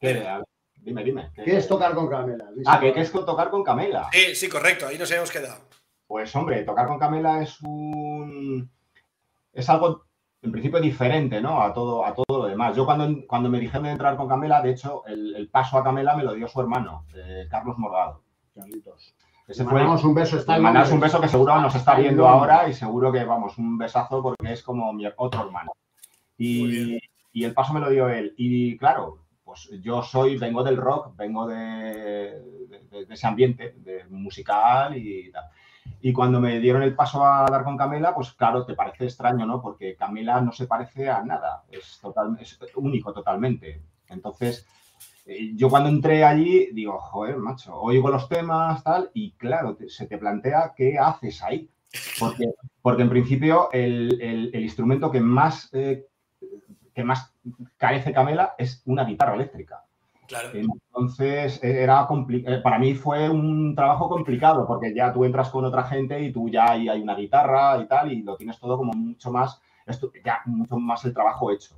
¿Qué? 0.00 0.26
A 0.26 0.38
ver, 0.38 0.46
Dime, 0.82 1.04
dime. 1.04 1.30
¿qué- 1.34 1.44
¿Qué 1.44 1.56
es 1.58 1.68
tocar 1.68 1.94
con 1.94 2.08
Camela? 2.08 2.46
Ah, 2.66 2.80
que, 2.80 2.92
que 2.94 3.00
es 3.00 3.12
tocar 3.12 3.50
con 3.50 3.62
Camela. 3.62 4.08
Sí, 4.12 4.34
sí, 4.34 4.48
correcto, 4.48 4.86
ahí 4.86 4.96
nos 4.96 5.10
hemos 5.10 5.30
quedado. 5.30 5.60
Pues 6.06 6.34
hombre, 6.34 6.62
tocar 6.62 6.86
con 6.86 6.98
Camela 6.98 7.42
es 7.42 7.60
un. 7.60 8.70
Es 9.52 9.68
algo 9.68 10.06
en 10.42 10.52
principio 10.52 10.80
diferente, 10.80 11.40
¿no? 11.42 11.60
A 11.60 11.74
todo, 11.74 12.04
a 12.06 12.14
todo 12.14 12.24
lo 12.38 12.46
demás. 12.46 12.74
Yo 12.74 12.86
cuando, 12.86 13.26
cuando 13.26 13.50
me 13.50 13.60
dijeron 13.60 13.82
de 13.84 13.90
entrar 13.90 14.16
con 14.16 14.26
Camela, 14.26 14.62
de 14.62 14.70
hecho, 14.70 15.04
el, 15.06 15.36
el 15.36 15.50
paso 15.50 15.76
a 15.76 15.84
Camela 15.84 16.16
me 16.16 16.24
lo 16.24 16.32
dio 16.32 16.48
su 16.48 16.60
hermano, 16.62 17.04
eh, 17.14 17.46
Carlos 17.50 17.76
Morgado. 17.76 18.22
Carlitos. 18.54 19.14
Ese 19.46 19.64
fue 19.64 19.74
mandamos 19.74 20.02
un 20.04 20.14
beso, 20.14 20.38
está 20.38 20.58
mandamos 20.58 20.92
un 20.92 21.00
beso 21.00 21.20
que 21.20 21.28
seguro 21.28 21.60
nos 21.60 21.74
está 21.74 21.96
en 21.96 22.02
viendo 22.04 22.26
ahora 22.26 22.68
y 22.68 22.72
seguro 22.72 23.12
que, 23.12 23.22
vamos, 23.24 23.58
un 23.58 23.76
besazo 23.76 24.22
porque 24.22 24.52
es 24.52 24.62
como 24.62 24.92
mi 24.94 25.04
otro 25.16 25.42
hermano. 25.44 25.72
Y. 26.38 26.98
y 27.32 27.44
el 27.44 27.54
paso 27.54 27.72
me 27.72 27.80
lo 27.80 27.90
dio 27.90 28.08
él. 28.08 28.34
Y 28.36 28.76
claro, 28.78 29.24
pues 29.44 29.68
yo 29.82 30.02
soy, 30.02 30.36
vengo 30.36 30.62
del 30.62 30.76
rock, 30.76 31.16
vengo 31.16 31.46
de, 31.46 32.40
ese 33.08 33.26
ambiente 33.26 33.74
musical 34.10 34.96
y 34.96 35.30
tal. 35.30 35.44
Y 36.02 36.12
cuando 36.12 36.40
me 36.40 36.60
dieron 36.60 36.82
el 36.82 36.94
paso 36.94 37.24
a 37.24 37.46
dar 37.50 37.64
con 37.64 37.76
Camela, 37.76 38.14
pues 38.14 38.32
claro, 38.32 38.64
te 38.64 38.74
parece 38.74 39.04
extraño, 39.04 39.46
¿no? 39.46 39.60
Porque 39.60 39.96
Camela 39.96 40.40
no 40.40 40.52
se 40.52 40.66
parece 40.66 41.08
a 41.08 41.22
nada, 41.22 41.64
es, 41.70 41.98
total, 42.00 42.36
es 42.40 42.58
único 42.76 43.12
totalmente. 43.12 43.82
Entonces, 44.08 44.66
eh, 45.26 45.52
yo 45.54 45.68
cuando 45.68 45.88
entré 45.88 46.24
allí, 46.24 46.68
digo, 46.72 46.98
joder, 46.98 47.36
macho, 47.38 47.74
oigo 47.76 48.08
los 48.10 48.28
temas, 48.28 48.82
tal, 48.84 49.10
y 49.14 49.32
claro, 49.32 49.74
te- 49.76 49.88
se 49.88 50.06
te 50.06 50.18
plantea 50.18 50.72
qué 50.76 50.98
haces 50.98 51.42
ahí. 51.42 51.68
Porque, 52.18 52.44
porque 52.82 53.02
en 53.02 53.10
principio 53.10 53.68
el, 53.72 54.20
el- 54.20 54.50
el 54.54 54.62
instrumento 54.62 55.10
que 55.10 55.20
más, 55.20 55.68
eh, 55.72 56.06
que 56.94 57.04
más 57.04 57.34
carece 57.76 58.12
Camela 58.12 58.54
es 58.58 58.82
una 58.86 59.04
guitarra 59.04 59.34
eléctrica. 59.34 59.84
Claro. 60.26 60.50
Entonces, 60.54 61.62
eh, 61.62 61.82
era 61.82 62.06
eh, 62.28 62.60
para 62.62 62.78
mí 62.78 62.94
fue 62.94 63.28
un 63.28 63.74
trabajo 63.74 64.08
complicado 64.08 64.64
porque 64.66 64.94
ya 64.94 65.12
tú 65.12 65.24
entras 65.24 65.50
con 65.50 65.64
otra 65.64 65.82
gente 65.84 66.20
y 66.20 66.32
tú 66.32 66.48
ya 66.48 66.70
ahí 66.70 66.88
hay 66.88 67.00
una 67.00 67.16
guitarra 67.16 67.78
y 67.78 67.88
tal 67.88 68.12
y 68.12 68.22
lo 68.22 68.36
tienes 68.36 68.58
todo 68.60 68.76
como 68.76 68.92
mucho 68.92 69.32
más, 69.32 69.60
ya 70.24 70.40
mucho 70.46 70.78
más 70.78 71.04
el 71.04 71.14
trabajo 71.14 71.50
hecho. 71.50 71.74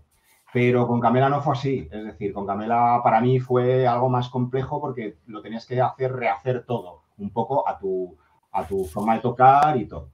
Pero 0.53 0.87
con 0.87 1.01
Camela 1.01 1.31
no 1.31 1.41
fue 1.41 1.55
así, 1.55 1.89
es 1.91 2.05
decir, 2.05 2.35
con 2.35 2.47
Camela 2.47 3.01
para 3.03 3.23
mí 3.23 3.41
fue 3.41 3.87
algo 3.87 4.11
más 4.11 4.29
complejo 4.29 4.83
porque 4.83 5.17
lo 5.27 5.41
tenías 5.41 5.65
que 5.65 5.81
hacer, 5.81 6.13
rehacer 6.13 6.67
todo, 6.67 7.05
un 7.17 7.31
poco 7.31 7.67
a 7.67 7.79
tu, 7.79 8.19
a 8.51 8.67
tu 8.67 8.85
forma 8.85 9.15
de 9.15 9.21
tocar 9.21 9.79
y 9.79 9.87
todo. 9.87 10.11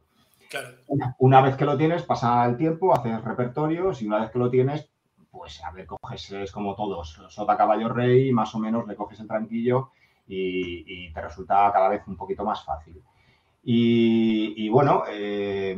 Una, 1.19 1.41
vez 1.43 1.57
que 1.57 1.65
lo 1.65 1.77
tienes, 1.77 2.03
pasa 2.03 2.45
el 2.47 2.57
tiempo, 2.57 2.95
haces 2.95 3.23
repertorios 3.23 4.01
y 4.03 4.07
una 4.07 4.21
vez 4.21 4.31
que 4.31 4.39
lo 4.39 4.51
tienes, 4.51 4.91
pues 5.31 5.63
a 5.63 5.71
ver, 5.71 5.87
coges, 5.87 6.31
es 6.33 6.53
como 6.53 6.75
todos, 6.75 7.21
sota 7.29 7.57
caballo 7.57 7.89
rey, 7.91 8.33
más 8.33 8.55
o 8.55 8.59
menos 8.59 8.87
le 8.87 8.97
coges 8.97 9.21
el 9.21 9.29
tranquillo 9.29 9.91
y, 10.27 11.13
te 11.13 11.21
resulta 11.21 11.71
cada 11.73 11.89
vez 11.89 12.03
un 12.07 12.17
poquito 12.17 12.45
más 12.45 12.65
fácil. 12.65 13.03
Y, 13.63 14.69
bueno, 14.71 15.03
eh, 15.11 15.77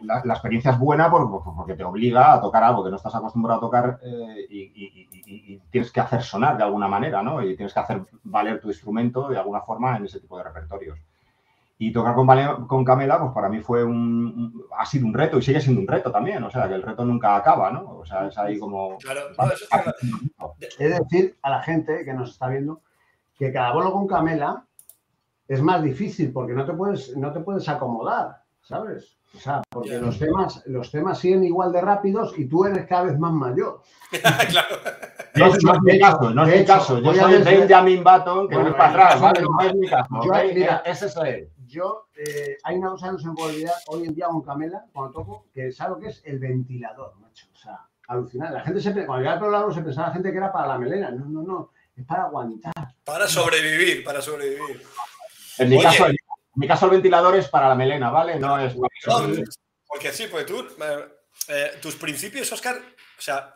la, 0.00 0.20
experiencia 0.24 0.70
es 0.70 0.78
buena 0.78 1.10
por- 1.10 1.28
por- 1.30 1.54
porque 1.54 1.74
te 1.74 1.84
obliga 1.84 2.32
a 2.34 2.40
tocar 2.40 2.62
algo 2.64 2.84
que 2.84 2.90
no 2.90 2.96
estás 2.96 3.14
acostumbrado 3.14 3.58
a 3.58 3.60
tocar 3.60 4.00
eh, 4.02 4.46
y 4.48 5.58
tienes 5.70 5.90
que 5.92 6.00
hacer 6.00 6.22
sonar 6.22 6.56
de 6.56 6.64
alguna 6.64 6.88
manera, 6.88 7.22
¿no? 7.22 7.42
Y 7.42 7.56
tienes 7.56 7.74
que 7.74 7.80
hacer 7.80 8.02
valer 8.24 8.60
tu 8.60 8.68
instrumento 8.68 9.28
de 9.28 9.36
alguna 9.38 9.60
forma 9.60 9.96
en 9.96 10.04
ese 10.06 10.20
tipo 10.20 10.38
de 10.38 10.44
repertorios. 10.44 10.98
Y 11.78 11.92
tocar 11.92 12.14
con, 12.14 12.84
Camela, 12.84 13.20
pues 13.20 13.32
para 13.32 13.50
mí 13.50 13.60
fue 13.60 13.84
un, 13.84 13.92
un- 13.94 14.64
ha 14.78 14.86
sido 14.86 15.06
un 15.06 15.12
reto 15.12 15.36
y 15.38 15.42
sigue 15.42 15.60
siendo 15.60 15.80
un 15.82 15.86
reto 15.86 16.10
también. 16.10 16.42
O 16.44 16.50
sea, 16.50 16.66
que 16.68 16.74
el 16.74 16.82
reto 16.82 17.04
nunca 17.04 17.36
acaba, 17.36 17.70
¿no? 17.70 17.98
O 17.98 18.04
sea, 18.06 18.26
es 18.28 18.38
ahí 18.38 18.58
como... 18.58 18.96
Claro. 18.96 19.20
No, 19.36 19.44
eso 19.46 19.64
está 19.64 19.82
claro. 19.82 19.96
Es 20.78 20.78
decir, 21.00 21.36
a 21.42 21.50
la 21.50 21.62
gente 21.62 22.02
que 22.04 22.14
nos 22.14 22.30
está 22.30 22.48
viendo 22.48 22.80
que 23.38 23.52
cada 23.52 23.72
bolo 23.74 23.92
con 23.92 24.06
Camela 24.06 24.64
es 25.48 25.60
más 25.60 25.82
difícil 25.82 26.32
porque 26.32 26.54
no 26.54 26.64
te 26.64 26.72
puedes, 26.72 27.14
no 27.16 27.30
te 27.32 27.40
puedes 27.40 27.68
acomodar, 27.68 28.38
¿sabes? 28.62 29.18
O 29.34 29.38
sea, 29.38 29.60
porque 29.68 29.98
los 29.98 30.18
temas, 30.18 30.62
los 30.66 30.90
temas 30.90 31.18
siguen 31.18 31.44
igual 31.44 31.70
de 31.72 31.82
rápidos 31.82 32.32
y 32.38 32.46
tú 32.46 32.64
eres 32.64 32.86
cada 32.86 33.02
vez 33.04 33.18
más 33.18 33.32
mayor. 33.32 33.82
claro. 34.48 34.76
No, 35.34 35.46
es- 35.48 35.62
no 35.62 35.74
es 35.74 35.82
mi 35.82 35.98
caso, 36.00 36.30
no 36.30 36.44
es 36.46 36.60
mi 36.60 36.64
caso. 36.64 36.98
Yo 37.00 37.12
soy 37.14 37.42
Benjamin 37.42 38.02
Button, 38.02 38.48
que 38.48 38.54
Bueno, 38.54 38.70
voy 38.70 38.78
para 38.78 38.88
atrás, 38.88 39.20
vale. 39.20 39.42
No 39.42 39.60
es 39.60 39.74
mi 39.74 39.86
caso. 39.86 40.08
Mira, 40.54 40.82
ese 40.86 41.06
es 41.06 41.16
él. 41.18 41.50
Yo, 41.66 42.08
eh, 42.16 42.56
hay 42.62 42.76
una 42.76 42.90
cosa 42.90 43.06
que 43.06 43.12
no 43.12 43.18
se 43.18 43.26
me 43.28 43.34
puede 43.34 43.52
olvidar 43.54 43.74
hoy 43.88 44.06
en 44.06 44.14
día 44.14 44.26
con 44.26 44.42
Camela, 44.42 44.84
cuando 44.92 45.12
toco, 45.12 45.46
que 45.52 45.72
sabe 45.72 45.90
lo 45.90 45.98
que 46.00 46.08
es 46.08 46.22
el 46.24 46.38
ventilador, 46.38 47.16
macho. 47.16 47.46
O 47.52 47.56
sea, 47.56 47.80
alucinante. 48.08 48.54
La 48.54 48.64
gente 48.64 48.80
siempre, 48.80 49.06
cuando 49.06 49.22
llega 49.22 49.34
el 49.34 49.40
pelo 49.40 49.50
largo, 49.52 49.72
se 49.72 49.82
pensaba 49.82 50.08
la 50.08 50.14
gente 50.14 50.30
que 50.30 50.36
era 50.38 50.52
para 50.52 50.68
la 50.68 50.78
melena. 50.78 51.10
No, 51.10 51.26
no, 51.26 51.42
no. 51.42 51.70
Es 51.96 52.04
para 52.04 52.24
aguantar. 52.24 52.72
Para 53.04 53.26
sobrevivir, 53.26 54.04
para 54.04 54.20
sobrevivir. 54.22 54.82
En 55.58 55.70
mi, 55.70 55.76
Oye. 55.76 55.84
caso, 55.84 56.06
en 56.06 56.16
mi 56.54 56.68
caso 56.68 56.84
el 56.86 56.92
ventilador 56.92 57.34
es 57.36 57.48
para 57.48 57.68
la 57.68 57.74
melena, 57.74 58.10
¿vale? 58.10 58.38
No 58.38 58.58
es 58.58 58.74
para 58.74 58.88
No, 59.06 59.18
sobrevivir. 59.18 59.48
porque 59.88 60.12
sí, 60.12 60.26
porque 60.30 60.44
tú, 60.44 60.60
eh, 60.60 61.08
eh, 61.48 61.70
tus 61.80 61.96
principios, 61.96 62.52
Oscar, 62.52 62.76
o 62.76 63.20
sea, 63.22 63.54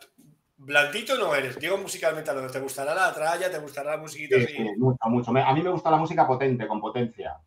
blandito 0.57 1.17
no 1.17 1.33
eres. 1.35 1.59
Digo 1.59 1.77
musicalmente 1.77 2.31
a 2.31 2.33
lo 2.33 2.41
que 2.47 2.53
te 2.53 2.59
gustará 2.59 2.95
la 2.95 3.13
tralla, 3.13 3.51
te 3.51 3.59
gustará 3.59 3.91
la 3.91 3.97
musiquita 3.97 4.37
Sí, 4.37 4.47
sí, 4.47 4.63
mucho, 4.77 4.97
mucho. 5.05 5.31
A 5.31 5.53
mí 5.53 5.61
me 5.61 5.69
gusta 5.69 5.91
la 5.91 5.97
música 5.97 6.25
potente, 6.25 6.67
con 6.67 6.81
potencia. 6.81 7.37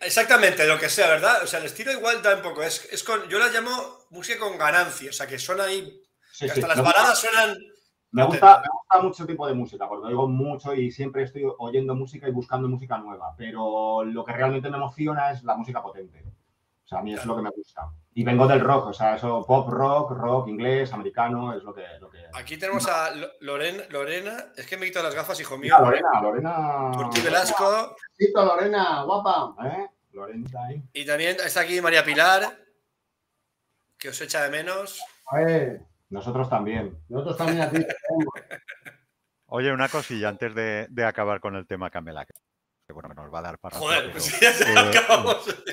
Exactamente, 0.00 0.66
lo 0.66 0.78
que 0.78 0.88
sea, 0.88 1.08
¿verdad? 1.08 1.42
O 1.42 1.46
sea, 1.46 1.60
el 1.60 1.66
estilo 1.66 1.92
igual 1.92 2.22
da 2.22 2.34
un 2.36 2.42
poco. 2.42 2.62
Es, 2.62 2.88
es 2.92 3.02
con, 3.04 3.28
yo 3.28 3.38
la 3.38 3.48
llamo 3.48 3.98
música 4.10 4.38
con 4.38 4.56
ganancia, 4.58 5.10
o 5.10 5.12
sea, 5.12 5.26
que 5.26 5.38
suena 5.38 5.64
ahí. 5.64 6.00
Sí, 6.32 6.46
que 6.46 6.52
sí. 6.54 6.60
hasta 6.60 6.68
las 6.68 6.76
Me 6.76 6.82
gusta- 6.82 6.98
baladas 7.00 7.18
suenan. 7.20 7.56
Me 8.10 8.24
gusta, 8.24 8.58
me 8.62 8.68
gusta 8.72 9.02
mucho 9.02 9.26
tipo 9.26 9.46
de 9.46 9.54
música, 9.54 9.88
porque 9.88 10.06
oigo 10.06 10.28
mucho 10.28 10.72
y 10.72 10.92
siempre 10.92 11.24
estoy 11.24 11.42
oyendo 11.58 11.96
música 11.96 12.28
y 12.28 12.30
buscando 12.30 12.68
música 12.68 12.96
nueva, 12.96 13.34
pero 13.36 14.04
lo 14.04 14.24
que 14.24 14.32
realmente 14.32 14.70
me 14.70 14.76
emociona 14.76 15.32
es 15.32 15.42
la 15.42 15.56
música 15.56 15.82
potente. 15.82 16.23
O 16.84 16.86
sea, 16.86 16.98
a 16.98 17.02
mí 17.02 17.14
es 17.14 17.24
lo 17.24 17.34
que 17.34 17.42
me 17.42 17.50
gusta. 17.50 17.88
Y 18.12 18.24
vengo 18.24 18.46
del 18.46 18.60
rock, 18.60 18.88
o 18.88 18.92
sea, 18.92 19.16
eso 19.16 19.42
pop 19.46 19.68
rock, 19.70 20.10
rock 20.12 20.48
inglés, 20.48 20.92
americano, 20.92 21.54
es 21.56 21.62
lo 21.62 21.74
que... 21.74 21.82
Lo 21.98 22.10
que... 22.10 22.18
Aquí 22.34 22.58
tenemos 22.58 22.86
a 22.86 23.10
Lo- 23.14 23.30
Lorena, 23.40 23.84
Lorena. 23.88 24.52
Es 24.54 24.66
que 24.66 24.76
me 24.76 24.84
quito 24.86 25.02
las 25.02 25.14
gafas, 25.14 25.40
hijo 25.40 25.56
mío. 25.56 25.74
Mira, 25.74 25.80
Lorena, 25.80 26.20
Lorena... 26.20 26.90
Turti 26.92 27.20
Velasco. 27.22 27.96
Lorena, 28.34 29.02
guapa. 29.04 29.54
¿Eh? 29.66 29.86
Lorena 30.12 30.46
ahí. 30.68 30.82
Y 30.92 31.06
también 31.06 31.36
está 31.42 31.60
aquí 31.62 31.80
María 31.80 32.04
Pilar, 32.04 32.58
que 33.98 34.10
os 34.10 34.20
echa 34.20 34.42
de 34.42 34.50
menos. 34.50 35.02
A 35.28 35.38
ver, 35.38 35.80
Nosotros 36.10 36.50
también. 36.50 36.98
nosotros 37.08 37.38
también 37.38 37.62
aquí. 37.62 37.78
Oye, 39.46 39.72
una 39.72 39.88
cosilla 39.88 40.28
antes 40.28 40.54
de, 40.54 40.86
de 40.90 41.04
acabar 41.04 41.40
con 41.40 41.56
el 41.56 41.66
tema 41.66 41.90
Camela, 41.90 42.24
que 42.26 42.32
que, 42.86 42.92
bueno, 42.92 43.08
que 43.08 43.14
nos 43.14 43.32
va 43.32 43.38
a 43.38 43.42
dar 43.42 43.58
para 43.58 43.74
rato, 43.76 43.86
Joder, 43.86 44.00
pero, 44.02 44.12
pues 44.12 44.40
ya 44.40 44.52
se 44.52 44.70
eh, 44.70 44.76
acabamos. 44.78 45.64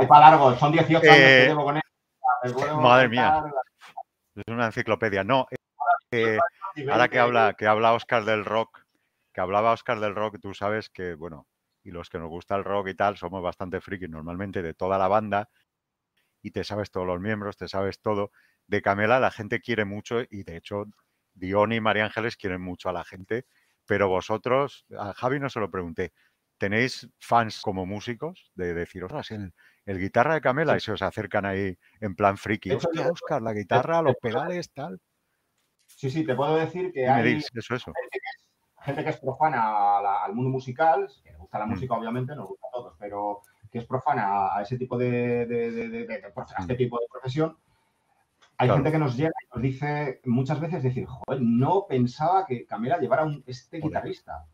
Hay 0.00 0.06
para 0.06 0.30
largo, 0.30 0.56
son 0.56 0.72
18 0.72 1.10
años 1.10 1.16
Eh, 1.18 1.38
que 1.42 1.46
llevo 1.48 1.64
con 1.64 1.76
él. 1.76 1.82
Madre 2.80 3.08
mía. 3.08 3.44
es 4.34 4.44
una 4.48 4.66
enciclopedia. 4.66 5.24
No, 5.24 5.46
eh, 6.10 6.38
las 6.76 6.88
ahora 6.88 7.08
que 7.08 7.18
20. 7.18 7.20
habla, 7.20 7.54
que 7.54 7.66
habla 7.66 7.92
Oscar 7.92 8.24
del 8.24 8.44
rock, 8.46 8.82
que 9.34 9.40
hablaba 9.40 9.72
Oscar 9.72 10.00
del 10.00 10.14
rock, 10.14 10.38
tú 10.40 10.54
sabes 10.54 10.88
que, 10.88 11.14
bueno, 11.14 11.46
y 11.84 11.90
los 11.90 12.08
que 12.08 12.18
nos 12.18 12.28
gusta 12.28 12.56
el 12.56 12.64
rock 12.64 12.88
y 12.88 12.94
tal, 12.94 13.18
somos 13.18 13.42
bastante 13.42 13.80
frikis 13.80 14.08
normalmente 14.08 14.62
de 14.62 14.72
toda 14.72 14.96
la 14.98 15.08
banda 15.08 15.50
y 16.42 16.50
te 16.52 16.64
sabes 16.64 16.90
todos 16.90 17.06
los 17.06 17.20
miembros, 17.20 17.58
te 17.58 17.68
sabes 17.68 18.00
todo. 18.00 18.30
De 18.66 18.80
Camela 18.80 19.20
la 19.20 19.30
gente 19.30 19.60
quiere 19.60 19.84
mucho 19.84 20.22
y 20.30 20.44
de 20.44 20.56
hecho 20.56 20.86
Dion 21.34 21.72
y 21.72 21.80
María 21.80 22.06
Ángeles 22.06 22.36
quieren 22.38 22.62
mucho 22.62 22.88
a 22.88 22.92
la 22.94 23.04
gente, 23.04 23.44
pero 23.84 24.08
vosotros, 24.08 24.86
a 24.98 25.12
Javi 25.12 25.40
no 25.40 25.50
se 25.50 25.60
lo 25.60 25.70
pregunté, 25.70 26.14
¿tenéis 26.56 27.08
fans 27.18 27.60
como 27.60 27.84
músicos 27.84 28.50
de 28.54 28.72
decir, 28.72 29.04
ostras, 29.04 29.30
el, 29.32 29.52
el 29.90 29.98
guitarra 29.98 30.34
de 30.34 30.40
Camela 30.40 30.76
y 30.76 30.80
se 30.80 30.92
os 30.92 31.02
acercan 31.02 31.44
ahí 31.44 31.76
en 32.00 32.14
plan 32.14 32.36
friki? 32.36 32.70
Hostia, 32.72 33.08
Oscar, 33.10 33.42
la 33.42 33.52
guitarra, 33.52 34.00
los 34.02 34.14
pedales, 34.16 34.70
tal. 34.72 35.00
Sí, 35.86 36.10
sí, 36.10 36.24
te 36.24 36.34
puedo 36.34 36.56
decir 36.56 36.86
que 36.92 37.00
¿Qué 37.00 37.06
me 37.06 37.12
hay 37.12 37.34
dices? 37.34 37.50
Eso, 37.54 37.74
eso. 37.74 37.92
gente 37.92 38.10
que 38.12 38.18
es, 38.18 38.84
gente 38.84 39.04
que 39.04 39.10
es 39.10 39.16
profana 39.18 39.98
a 39.98 40.02
la- 40.02 40.24
al 40.24 40.34
mundo 40.34 40.50
musical, 40.50 41.08
que 41.24 41.32
le 41.32 41.38
gusta 41.38 41.58
la 41.58 41.66
Mm. 41.66 41.70
música, 41.70 41.94
obviamente, 41.94 42.34
nos 42.36 42.48
gusta 42.48 42.66
a 42.68 42.70
todos, 42.72 42.94
pero 42.98 43.40
que 43.70 43.78
es 43.78 43.84
profana 43.86 44.54
a, 44.56 44.62
ese 44.62 44.78
tipo 44.78 44.96
de, 44.96 45.10
de- 45.46 45.70
de- 45.72 45.88
de- 45.88 46.06
de- 46.06 46.14
a 46.24 46.60
este 46.60 46.74
Mm. 46.74 46.76
tipo 46.76 46.98
de 47.00 47.06
profesión. 47.10 47.56
Hay 48.58 48.68
Claro. 48.68 48.74
gente 48.74 48.92
que 48.92 48.98
nos 48.98 49.16
llega 49.16 49.32
y 49.42 49.46
nos 49.54 49.62
dice 49.62 50.20
muchas 50.24 50.60
veces 50.60 50.82
decir, 50.82 51.06
joder, 51.06 51.40
no 51.42 51.86
pensaba 51.88 52.46
que 52.46 52.64
Camila 52.66 52.98
llevara 52.98 53.24
un, 53.24 53.42
este 53.46 53.78
guitarrista. 53.80 54.44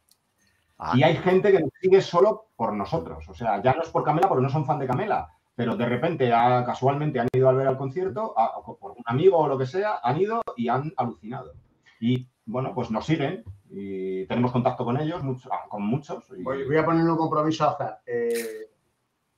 Ah, 0.78 0.92
Y 0.96 1.02
hay 1.02 1.16
gente 1.16 1.50
que 1.52 1.60
nos 1.60 1.70
sigue 1.80 2.00
solo 2.02 2.48
por 2.56 2.72
nosotros. 2.74 3.26
O 3.28 3.34
sea, 3.34 3.62
ya 3.62 3.72
no 3.74 3.82
es 3.82 3.88
por 3.88 4.04
Camela 4.04 4.28
porque 4.28 4.42
no 4.42 4.50
son 4.50 4.66
fan 4.66 4.78
de 4.78 4.86
Camela, 4.86 5.28
pero 5.54 5.74
de 5.76 5.86
repente, 5.86 6.28
casualmente 6.28 7.18
han 7.18 7.28
ido 7.32 7.48
a 7.48 7.52
ver 7.52 7.66
al 7.66 7.78
concierto, 7.78 8.34
a- 8.38 8.58
o 8.58 8.76
por 8.76 8.90
un 8.92 9.02
amigo 9.06 9.38
o 9.38 9.48
lo 9.48 9.56
que 9.56 9.64
sea, 9.66 10.00
han 10.02 10.20
ido 10.20 10.42
y 10.56 10.68
han 10.68 10.92
alucinado. 10.98 11.54
Y 11.98 12.28
bueno, 12.44 12.74
pues 12.74 12.90
nos 12.90 13.06
siguen 13.06 13.42
y 13.70 14.26
tenemos 14.26 14.52
contacto 14.52 14.84
con 14.84 14.98
ellos, 15.00 15.22
mucho- 15.24 15.48
ah, 15.52 15.64
con 15.68 15.82
muchos. 15.82 16.24
y- 16.36 16.42
Voy, 16.42 16.64
voy 16.66 16.76
a 16.76 16.84
poner 16.84 17.08
un 17.08 17.16
compromiso 17.16 17.64
a 17.64 17.68
Oscar. 17.72 18.00
Eh, 18.06 18.70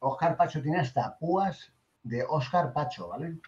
Oscar 0.00 0.36
Pacho 0.36 0.60
tiene 0.60 0.78
hasta 0.80 1.16
púas 1.18 1.72
de 2.02 2.24
Oscar 2.28 2.72
Pacho, 2.72 3.08
¿vale? 3.08 3.38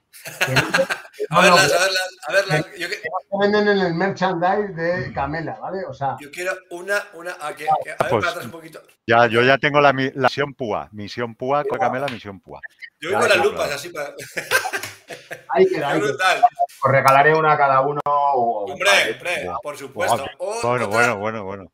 A 1.30 1.40
verlas, 1.42 1.72
a 1.72 1.78
verlas, 1.78 2.08
a 2.26 2.32
verlas. 2.32 2.66
Yo, 2.78 2.88
que- 2.88 3.02
venden 3.40 3.68
en 3.68 3.78
el 3.78 3.94
merchandise 3.94 4.72
de 4.74 5.12
Camela, 5.12 5.58
¿vale? 5.60 5.84
O 5.86 5.94
sea, 5.94 6.16
yo 6.20 6.30
quiero 6.30 6.52
una, 6.70 7.02
una. 7.14 7.36
A, 7.40 7.54
que, 7.54 7.64
que- 7.64 7.90
a 7.92 7.96
ver, 7.96 7.96
Pues- 8.10 8.10
para 8.20 8.30
atrás 8.30 8.44
un 8.46 8.50
poquito. 8.50 8.82
Ya, 9.06 9.26
yo 9.26 9.42
ya 9.42 9.58
tengo 9.58 9.80
la, 9.80 9.92
mi- 9.92 10.10
la 10.14 10.28
misión 10.28 10.54
púa. 10.54 10.88
Misión 10.92 11.34
púa, 11.34 11.64
con 11.64 11.78
Camela, 11.78 12.06
misión 12.08 12.40
púa. 12.40 12.60
Yo 13.00 13.08
oigo 13.10 13.20
Claro, 13.20 13.34
las 13.36 13.44
lupas 13.44 13.60
claro. 13.66 13.74
así 13.74 13.88
para. 13.90 14.14
Ahí 15.48 15.66
queda. 15.68 15.90
Ahí 15.90 16.00
queda. 16.00 16.46
Os 16.82 16.90
regalaré 16.90 17.34
una 17.34 17.52
a 17.52 17.58
cada 17.58 17.80
uno. 17.80 18.00
o- 18.04 18.64
Hombre, 18.70 18.88
hombre, 19.14 19.50
por 19.62 19.76
supuesto. 19.76 20.24
O- 20.38 20.60
Bueno, 20.62 20.86
otra- 20.86 20.86
bueno, 20.86 21.16
bueno, 21.18 21.44
bueno. 21.44 21.72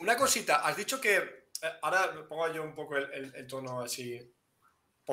Una 0.00 0.16
cosita, 0.16 0.56
has 0.56 0.76
dicho 0.76 1.00
que. 1.00 1.16
eh, 1.16 1.68
Ahora 1.82 2.10
pongo 2.28 2.48
yo 2.52 2.62
un 2.62 2.74
poco 2.74 2.96
el, 2.96 3.12
el- 3.12 3.34
el 3.34 3.46
tono 3.46 3.80
así 3.82 4.18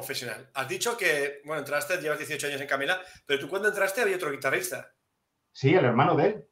profesional. 0.01 0.49
Has 0.53 0.67
dicho 0.67 0.95
que, 0.95 1.41
bueno, 1.45 1.61
entraste, 1.61 1.97
llevas 1.97 2.19
18 2.19 2.47
años 2.47 2.61
en 2.61 2.67
Camila, 2.67 3.01
pero 3.25 3.39
tú 3.39 3.49
cuando 3.49 3.67
entraste 3.69 4.01
había 4.01 4.15
otro 4.15 4.31
guitarrista. 4.31 4.93
Sí, 5.51 5.73
el 5.73 5.85
hermano 5.85 6.15
de 6.15 6.25
él. 6.27 6.47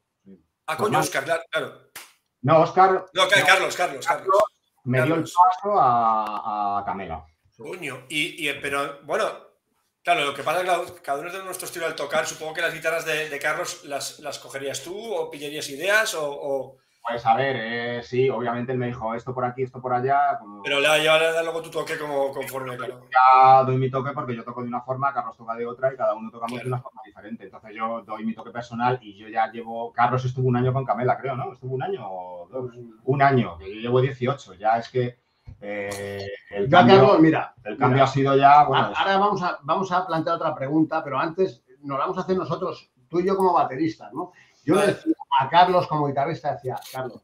Ah, 0.66 0.76
coño. 0.76 0.98
Oscar, 0.98 1.24
claro. 1.24 1.42
claro. 1.50 1.90
No, 2.42 2.60
Oscar 2.60 3.06
No, 3.12 3.28
Ca- 3.28 3.44
Carlos, 3.44 3.76
Carlos, 3.76 4.06
Carlos. 4.06 4.36
me 4.84 4.98
dio 4.98 5.04
el 5.04 5.10
Carlos. 5.10 5.34
paso 5.34 5.78
a, 5.80 6.78
a 6.80 6.84
Camela. 6.84 7.24
Coño, 7.56 8.04
y, 8.08 8.48
y- 8.48 8.52
pero 8.60 9.00
bueno, 9.04 9.30
claro, 10.02 10.24
lo 10.24 10.34
que 10.34 10.42
pasa 10.42 10.60
es 10.60 10.64
que 10.66 10.70
cada- 10.72 11.02
cada 11.02 11.20
uno 11.20 11.32
de 11.32 11.42
nuestro 11.44 11.66
estilo 11.66 11.86
al 11.86 11.94
tocar, 11.94 12.26
supongo 12.26 12.52
que 12.54 12.60
las 12.62 12.74
guitarras 12.74 13.04
de, 13.06 13.28
de 13.30 13.38
Carlos 13.38 13.84
las, 13.84 14.18
las 14.20 14.38
cogerías 14.40 14.82
tú 14.82 15.14
o 15.14 15.30
pillarías 15.30 15.68
ideas 15.70 16.14
o... 16.14 16.28
o- 16.30 16.78
Pues 17.08 17.24
a 17.24 17.36
ver, 17.36 17.56
eh, 17.58 18.02
sí, 18.02 18.28
obviamente 18.28 18.72
él 18.72 18.78
me 18.78 18.86
dijo 18.86 19.14
esto 19.14 19.32
por 19.32 19.44
aquí, 19.44 19.62
esto 19.62 19.80
por 19.80 19.92
allá. 19.94 20.38
Como 20.40 20.62
pero 20.62 20.80
le 20.80 20.88
llevarás 21.00 21.40
luego 21.44 21.62
tu 21.62 21.70
toque 21.70 21.96
como 21.98 22.32
conforme, 22.32 22.76
claro. 22.76 23.02
ya 23.10 23.62
doy 23.62 23.76
mi 23.76 23.88
toque 23.90 24.10
porque 24.12 24.34
yo 24.34 24.42
toco 24.42 24.62
de 24.62 24.68
una 24.68 24.80
forma, 24.80 25.14
Carlos 25.14 25.36
toca 25.36 25.54
de 25.54 25.66
otra 25.66 25.92
y 25.92 25.96
cada 25.96 26.14
uno 26.14 26.30
tocamos 26.30 26.52
Claro. 26.52 26.64
de 26.64 26.72
una 26.72 26.82
forma 26.82 27.00
diferente. 27.06 27.44
Entonces 27.44 27.70
yo 27.76 28.02
doy 28.02 28.24
mi 28.24 28.34
toque 28.34 28.50
personal 28.50 28.98
y 29.02 29.16
yo 29.16 29.28
ya 29.28 29.50
llevo. 29.52 29.92
Carlos 29.92 30.24
estuvo 30.24 30.48
un 30.48 30.56
año 30.56 30.72
con 30.72 30.84
Camela, 30.84 31.16
creo, 31.16 31.36
¿no? 31.36 31.52
Estuvo 31.52 31.74
un 31.76 31.82
año 31.84 32.00
o 32.10 32.48
dos. 32.50 32.72
Un 33.04 33.22
año, 33.22 33.56
que 33.58 33.72
yo 33.72 33.80
llevo 33.80 34.00
18. 34.00 34.54
Ya 34.54 34.78
es 34.78 34.88
que 34.88 35.18
eh, 35.60 36.26
el 36.50 36.64
Yo 36.64 36.70
cambio, 36.70 36.96
Carlos, 36.96 37.20
mira, 37.20 37.54
el 37.64 37.76
cambio 37.76 37.94
mira, 37.94 38.04
ha 38.04 38.08
sido 38.08 38.36
ya. 38.36 38.64
Bueno, 38.64 38.92
ahora 38.96 39.16
vamos 39.18 39.42
a, 39.42 39.58
vamos 39.62 39.92
a 39.92 40.06
plantear 40.06 40.36
otra 40.36 40.54
pregunta, 40.56 41.04
pero 41.04 41.18
antes 41.20 41.62
nos 41.82 41.98
la 41.98 42.04
vamos 42.06 42.18
a 42.18 42.22
hacer 42.22 42.36
nosotros, 42.36 42.90
tú 43.08 43.20
y 43.20 43.26
yo 43.26 43.36
como 43.36 43.52
bateristas, 43.52 44.12
¿no? 44.12 44.32
Yo 44.64 44.74
Vale. 44.74 44.88
decía 44.88 45.12
a 45.38 45.48
Carlos 45.48 45.86
como 45.86 46.06
guitarrista, 46.06 46.54
decía, 46.54 46.76
Carlos, 46.92 47.22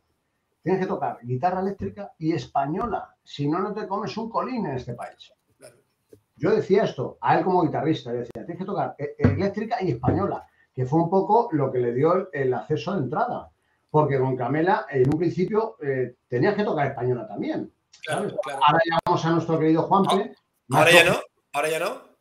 tienes 0.63 0.81
que 0.81 0.87
tocar 0.87 1.19
guitarra 1.23 1.61
eléctrica 1.61 2.13
y 2.19 2.33
española, 2.33 3.15
si 3.23 3.49
no, 3.49 3.59
no 3.59 3.73
te 3.73 3.87
comes 3.87 4.17
un 4.17 4.31
colín 4.31 4.67
en 4.67 4.77
este 4.77 4.95
país. 4.95 5.33
Yo 6.37 6.51
decía 6.51 6.85
esto 6.85 7.19
a 7.21 7.39
él 7.39 7.45
como 7.45 7.63
guitarrista, 7.63 8.11
yo 8.11 8.19
decía, 8.19 8.45
tienes 8.45 8.59
que 8.59 8.65
tocar 8.65 8.97
eh, 8.99 9.15
eléctrica 9.19 9.77
y 9.81 9.93
española, 9.93 10.47
que 10.75 10.87
fue 10.87 11.01
un 11.01 11.11
poco 11.11 11.49
lo 11.53 11.71
que 11.71 11.79
le 11.79 11.93
dio 11.93 12.33
el, 12.33 12.53
acceso 12.55 12.95
de 12.95 13.03
entrada. 13.03 13.51
Porque 13.91 14.19
con 14.19 14.37
Camela, 14.37 14.87
en 14.91 15.07
un 15.13 15.19
principio, 15.19 15.77
eh, 15.83 16.17
tenías 16.27 16.55
que 16.55 16.65
tocar 16.65 16.87
española 16.87 17.29
también. 17.29 17.71
Claro, 18.03 18.23
¿sabes? 18.23 18.35
claro. 18.43 18.61
Ahora 18.67 18.81
ya 18.91 18.99
vamos 19.05 19.25
a 19.25 19.31
nuestro 19.31 19.59
querido 19.59 19.83
Juanpe. 19.83 20.35
Ahora 20.71 20.91
ya 20.91 21.05
no, 21.05 21.21
ahora 21.53 21.69
ya 21.69 21.79
no, 21.79 22.12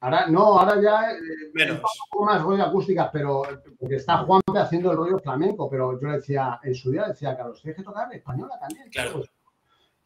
Ahora, 0.00 0.26
no, 0.28 0.58
ahora 0.58 0.80
ya 0.80 1.10
eh, 1.12 1.16
menos. 1.54 1.76
un 1.78 1.82
poco 2.10 2.24
más 2.26 2.42
rollo 2.42 2.64
acústica, 2.64 3.10
pero 3.10 3.42
porque 3.78 3.96
está 3.96 4.18
Juanpe 4.18 4.58
haciendo 4.58 4.90
el 4.90 4.96
rollo 4.98 5.18
flamenco, 5.18 5.68
pero 5.70 5.98
yo 6.00 6.08
le 6.08 6.16
decía, 6.16 6.60
en 6.62 6.74
su 6.74 6.90
día 6.90 7.08
decía, 7.08 7.36
Carlos, 7.36 7.60
tienes 7.62 7.78
que 7.78 7.82
tocar 7.84 8.12
española 8.14 8.58
también. 8.60 8.88
Claro. 8.90 9.22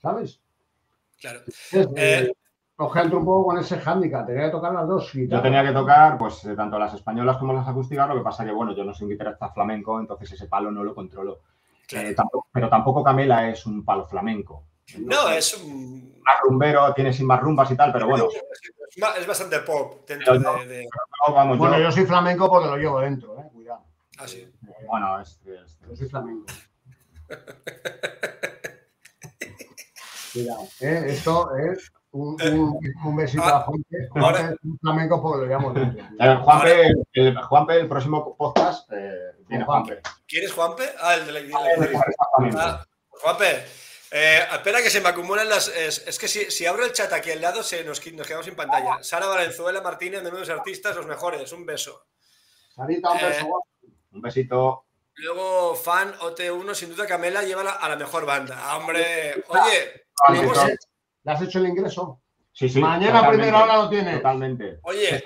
¿Sabes? 0.00 0.40
Claro. 1.20 1.40
Entonces, 1.72 1.86
Eh. 1.96 2.24
eh, 2.26 2.32
un 3.16 3.24
poco 3.26 3.46
con 3.46 3.58
ese 3.58 3.78
hándicap, 3.78 4.26
tenía 4.26 4.44
que 4.46 4.50
tocar 4.52 4.72
las 4.72 4.88
dos 4.88 5.12
yo 5.12 5.42
tenía 5.42 5.62
que 5.62 5.72
tocar 5.72 6.16
pues 6.16 6.42
eh, 6.46 6.54
tanto 6.56 6.78
las 6.78 6.94
españolas 6.94 7.36
como 7.36 7.52
las 7.52 7.68
acústicas, 7.68 8.08
lo 8.08 8.14
que 8.14 8.22
pasa 8.22 8.44
que, 8.44 8.52
bueno, 8.52 8.72
yo 8.74 8.84
no 8.84 8.94
soy 8.94 9.04
un 9.06 9.10
guitarrista 9.10 9.50
flamenco, 9.50 10.00
entonces 10.00 10.32
ese 10.32 10.46
palo 10.46 10.70
no 10.70 10.82
lo 10.82 10.94
controlo. 10.94 11.40
claro. 11.86 12.08
Eh, 12.08 12.14
tampoco- 12.14 12.46
pero 12.52 12.68
tampoco 12.70 13.02
Camela 13.04 13.48
es 13.50 13.66
un 13.66 13.84
palo 13.84 14.06
flamenco. 14.06 14.64
No, 14.98 15.28
es 15.28 15.54
un. 15.54 16.10
Más 16.22 16.36
rumbero, 16.42 16.92
tiene 16.94 17.12
sin 17.12 17.26
más 17.26 17.40
rumbas 17.40 17.70
y 17.70 17.76
tal, 17.76 17.92
pero 17.92 18.06
bueno, 18.06 18.28
Es, 19.18 19.26
bastante 19.26 19.60
pop 19.60 20.06
dentro 20.06 20.38
no. 20.38 20.58
de. 20.58 20.66
de- 20.66 20.84
no, 21.26 21.34
vamos, 21.34 21.58
Bueno, 21.58 21.76
yo- 21.78 21.84
yo 21.84 21.92
soy 21.92 22.04
flamenco 22.06 22.48
porque 22.50 22.68
lo 22.68 22.76
llevo 22.76 23.00
dentro, 23.00 23.38
eh, 23.40 23.48
cuidado. 23.52 23.84
Ah, 24.18 24.28
sí. 24.28 24.46
bueno, 24.86 25.20
es, 25.20 25.40
es- 25.46 25.78
Yo 25.88 25.96
soy 25.96 26.08
flamenco. 26.08 26.46
Cuidado, 30.32 30.62
eh, 30.80 31.04
esto 31.08 31.56
es 31.56 31.90
un, 32.12 32.36
un- 32.40 32.78
un 33.04 33.16
besito 33.16 33.42
a 33.44 33.60
Juanpe. 33.60 33.96
Ahora- 34.14 34.54
un 34.62 34.78
flamenco 34.78 35.20
porque 35.22 35.38
lo 35.38 35.46
llevamos 35.46 35.74
dentro. 35.74 36.04
Eh, 36.20 36.36
Juanpe, 36.42 36.92
el, 37.14 37.36
Juanpe, 37.42 37.80
el 37.80 37.88
próximo 37.88 38.36
podcast 38.36 38.88
eh, 38.92 39.32
viene 39.48 39.64
Juanpe. 39.64 39.94
Juanpe. 40.02 40.10
¿Quién 40.28 40.44
es 40.44 40.52
Juanpe? 40.52 40.84
Ah, 41.00 41.14
el 41.14 41.26
de 41.26 41.32
la, 41.32 41.40
de 41.40 41.48
la. 41.48 42.04
Ah, 42.58 42.84
Juanpe, 43.08 43.64
eh, 44.12 44.40
espera 44.52 44.82
que 44.82 44.90
se 44.90 45.00
me 45.00 45.08
acumulan 45.08 45.48
las. 45.48 45.68
Es, 45.68 46.06
es 46.06 46.18
que 46.18 46.28
si, 46.28 46.50
si 46.50 46.66
abro 46.66 46.84
el 46.84 46.92
chat 46.92 47.12
aquí 47.12 47.30
al 47.30 47.40
lado, 47.40 47.62
se 47.62 47.84
nos, 47.84 48.04
nos 48.12 48.26
quedamos 48.26 48.44
sin 48.46 48.56
pantalla. 48.56 49.02
Sara 49.02 49.26
Valenzuela 49.26 49.80
Martínez, 49.80 50.22
menudos 50.22 50.48
artistas, 50.50 50.96
los 50.96 51.06
mejores, 51.06 51.52
un 51.52 51.64
beso. 51.66 52.06
Sarita, 52.74 53.10
un 53.10 53.18
Eh, 53.18 53.24
beso. 53.26 53.46
guapo. 53.46 53.66
Un 54.12 54.20
besito. 54.20 54.84
Luego, 55.14 55.74
fan 55.74 56.12
OT1, 56.20 56.74
sin 56.74 56.90
duda 56.94 57.06
Camela 57.06 57.42
lleva 57.42 57.62
la- 57.62 57.72
a 57.72 57.88
la 57.88 57.96
mejor 57.96 58.24
banda. 58.26 58.56
Ah, 58.58 58.76
hombre, 58.78 59.44
oye, 59.48 60.04
Ah, 60.26 60.32
vamos 60.34 60.58
a-. 60.58 60.66
¿Le 60.68 61.32
has 61.32 61.42
hecho 61.42 61.58
el 61.58 61.66
ingreso? 61.66 62.22
Sí, 62.52 62.68
sí. 62.68 62.80
Mañana 62.80 63.06
totalmente, 63.20 63.36
primera 63.44 63.64
hora 63.64 63.76
lo 63.76 63.88
tiene. 63.90 64.16
Totalmente. 64.16 64.78
oye, 64.82 65.14
eh. 65.16 65.22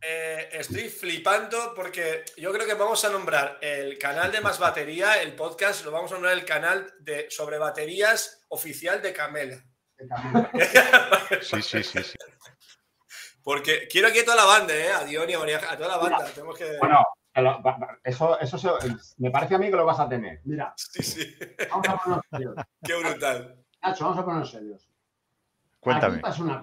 Eh, 0.00 0.48
estoy 0.52 0.88
flipando 0.88 1.72
porque 1.74 2.24
yo 2.36 2.52
creo 2.52 2.66
que 2.66 2.74
vamos 2.74 3.04
a 3.04 3.08
nombrar 3.10 3.58
el 3.60 3.98
canal 3.98 4.30
de 4.32 4.40
Más 4.40 4.58
Batería, 4.58 5.20
el 5.22 5.34
podcast, 5.34 5.84
lo 5.84 5.90
vamos 5.90 6.10
a 6.10 6.14
nombrar 6.14 6.34
el 6.34 6.44
canal 6.44 6.92
de 7.00 7.26
sobre 7.30 7.58
baterías 7.58 8.44
oficial 8.48 9.00
de 9.02 9.12
Camela. 9.12 9.56
De. 9.96 10.06
Sí, 11.42 11.62
sí, 11.62 11.82
sí, 11.82 12.02
sí. 12.02 12.16
Porque 13.42 13.86
quiero 13.88 14.08
aquí 14.08 14.18
a 14.20 14.24
toda 14.24 14.36
la 14.36 14.44
banda, 14.44 14.74
¿eh? 14.74 14.90
A 14.90 15.04
Dion 15.04 15.28
y 15.30 15.34
a 15.34 15.38
María, 15.38 15.58
a 15.70 15.76
toda 15.76 15.88
la 15.88 15.96
banda. 15.98 16.24
Tenemos 16.32 16.58
que. 16.58 16.76
Bueno, 16.78 17.04
eso, 18.04 18.38
eso 18.40 18.58
se- 18.58 18.96
me 19.18 19.30
parece 19.30 19.54
a 19.54 19.58
mí 19.58 19.70
que 19.70 19.76
lo 19.76 19.84
vas 19.84 20.00
a 20.00 20.08
tener. 20.08 20.40
Mira, 20.44 20.72
Sí, 20.76 21.02
sí. 21.02 21.36
vamos 21.70 21.88
a 21.88 21.96
ponernos 21.96 22.24
serios. 22.30 22.54
Qué 22.84 22.94
brutal. 22.96 23.64
Nacho, 23.82 24.04
vamos 24.04 24.18
a 24.18 24.24
ponernos 24.24 24.50
serios. 24.50 24.88
Cuéntame. 25.80 26.14
Aquí 26.14 26.22
pasa 26.22 26.42
una, 26.42 26.62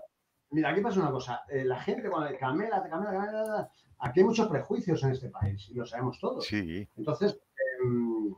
mira, 0.54 0.70
aquí 0.70 0.82
pasa 0.82 1.00
una 1.00 1.12
cosa. 1.12 1.42
Eh, 1.50 1.66
la 1.66 1.80
gente 1.82 2.10
cuando 2.10 2.28
dice 2.28 2.40
Camela, 2.40 2.82
Camela, 2.90 3.12
Camela, 3.12 3.70
aquí 4.00 4.20
hay 4.22 4.26
muchos 4.26 4.48
prejuicios 4.48 5.04
en 5.04 5.12
este 5.12 5.30
país 5.30 5.68
y 5.70 5.74
lo 5.76 5.86
sabemos 5.86 6.20
todos. 6.20 6.46
Sí, 6.46 6.88
Entonces, 6.98 7.40
em, 7.84 8.34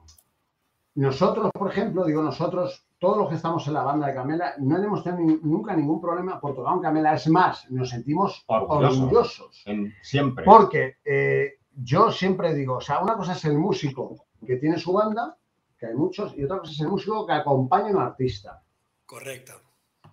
nosotros, 0.96 1.52
por 1.54 1.70
ejemplo, 1.70 2.06
digo 2.06 2.22
nosotros, 2.24 2.88
todos 3.00 3.18
los 3.18 3.30
que 3.30 3.36
estamos 3.36 3.68
en 3.68 3.74
la 3.74 3.84
banda 3.84 4.08
de 4.08 4.14
Camela, 4.14 4.54
no 4.60 4.78
hemos 4.82 5.04
tenido 5.04 5.24
ni- 5.24 5.40
nunca 5.50 5.76
ningún 5.76 6.00
problema 6.02 6.40
por 6.40 6.56
tocar 6.56 6.74
un 6.74 6.82
Camela. 6.82 7.14
Es 7.14 7.28
más, 7.28 7.70
nos 7.70 7.90
sentimos 7.90 8.44
Orgullosos. 8.48 9.00
orgullosos. 9.00 9.64
En- 9.66 9.94
siempre. 10.02 10.46
Porque 10.46 10.96
eh, 11.04 11.60
yo 11.76 12.12
siempre 12.12 12.54
digo, 12.54 12.76
o 12.78 12.82
sea, 12.82 13.00
una 13.04 13.16
cosa 13.18 13.34
es 13.34 13.44
el 13.46 13.58
músico 13.58 14.26
que 14.46 14.56
tiene 14.56 14.78
su 14.80 14.94
banda, 14.94 15.38
que 15.78 15.88
hay 15.88 15.94
muchos, 15.96 16.34
y 16.38 16.44
otra 16.46 16.60
cosa 16.60 16.72
es 16.72 16.80
el 16.80 16.88
músico 16.88 17.26
que 17.28 17.34
acompaña 17.34 17.88
a 17.90 17.92
un 17.98 18.02
artista. 18.02 18.64
Correcto. 19.06 19.54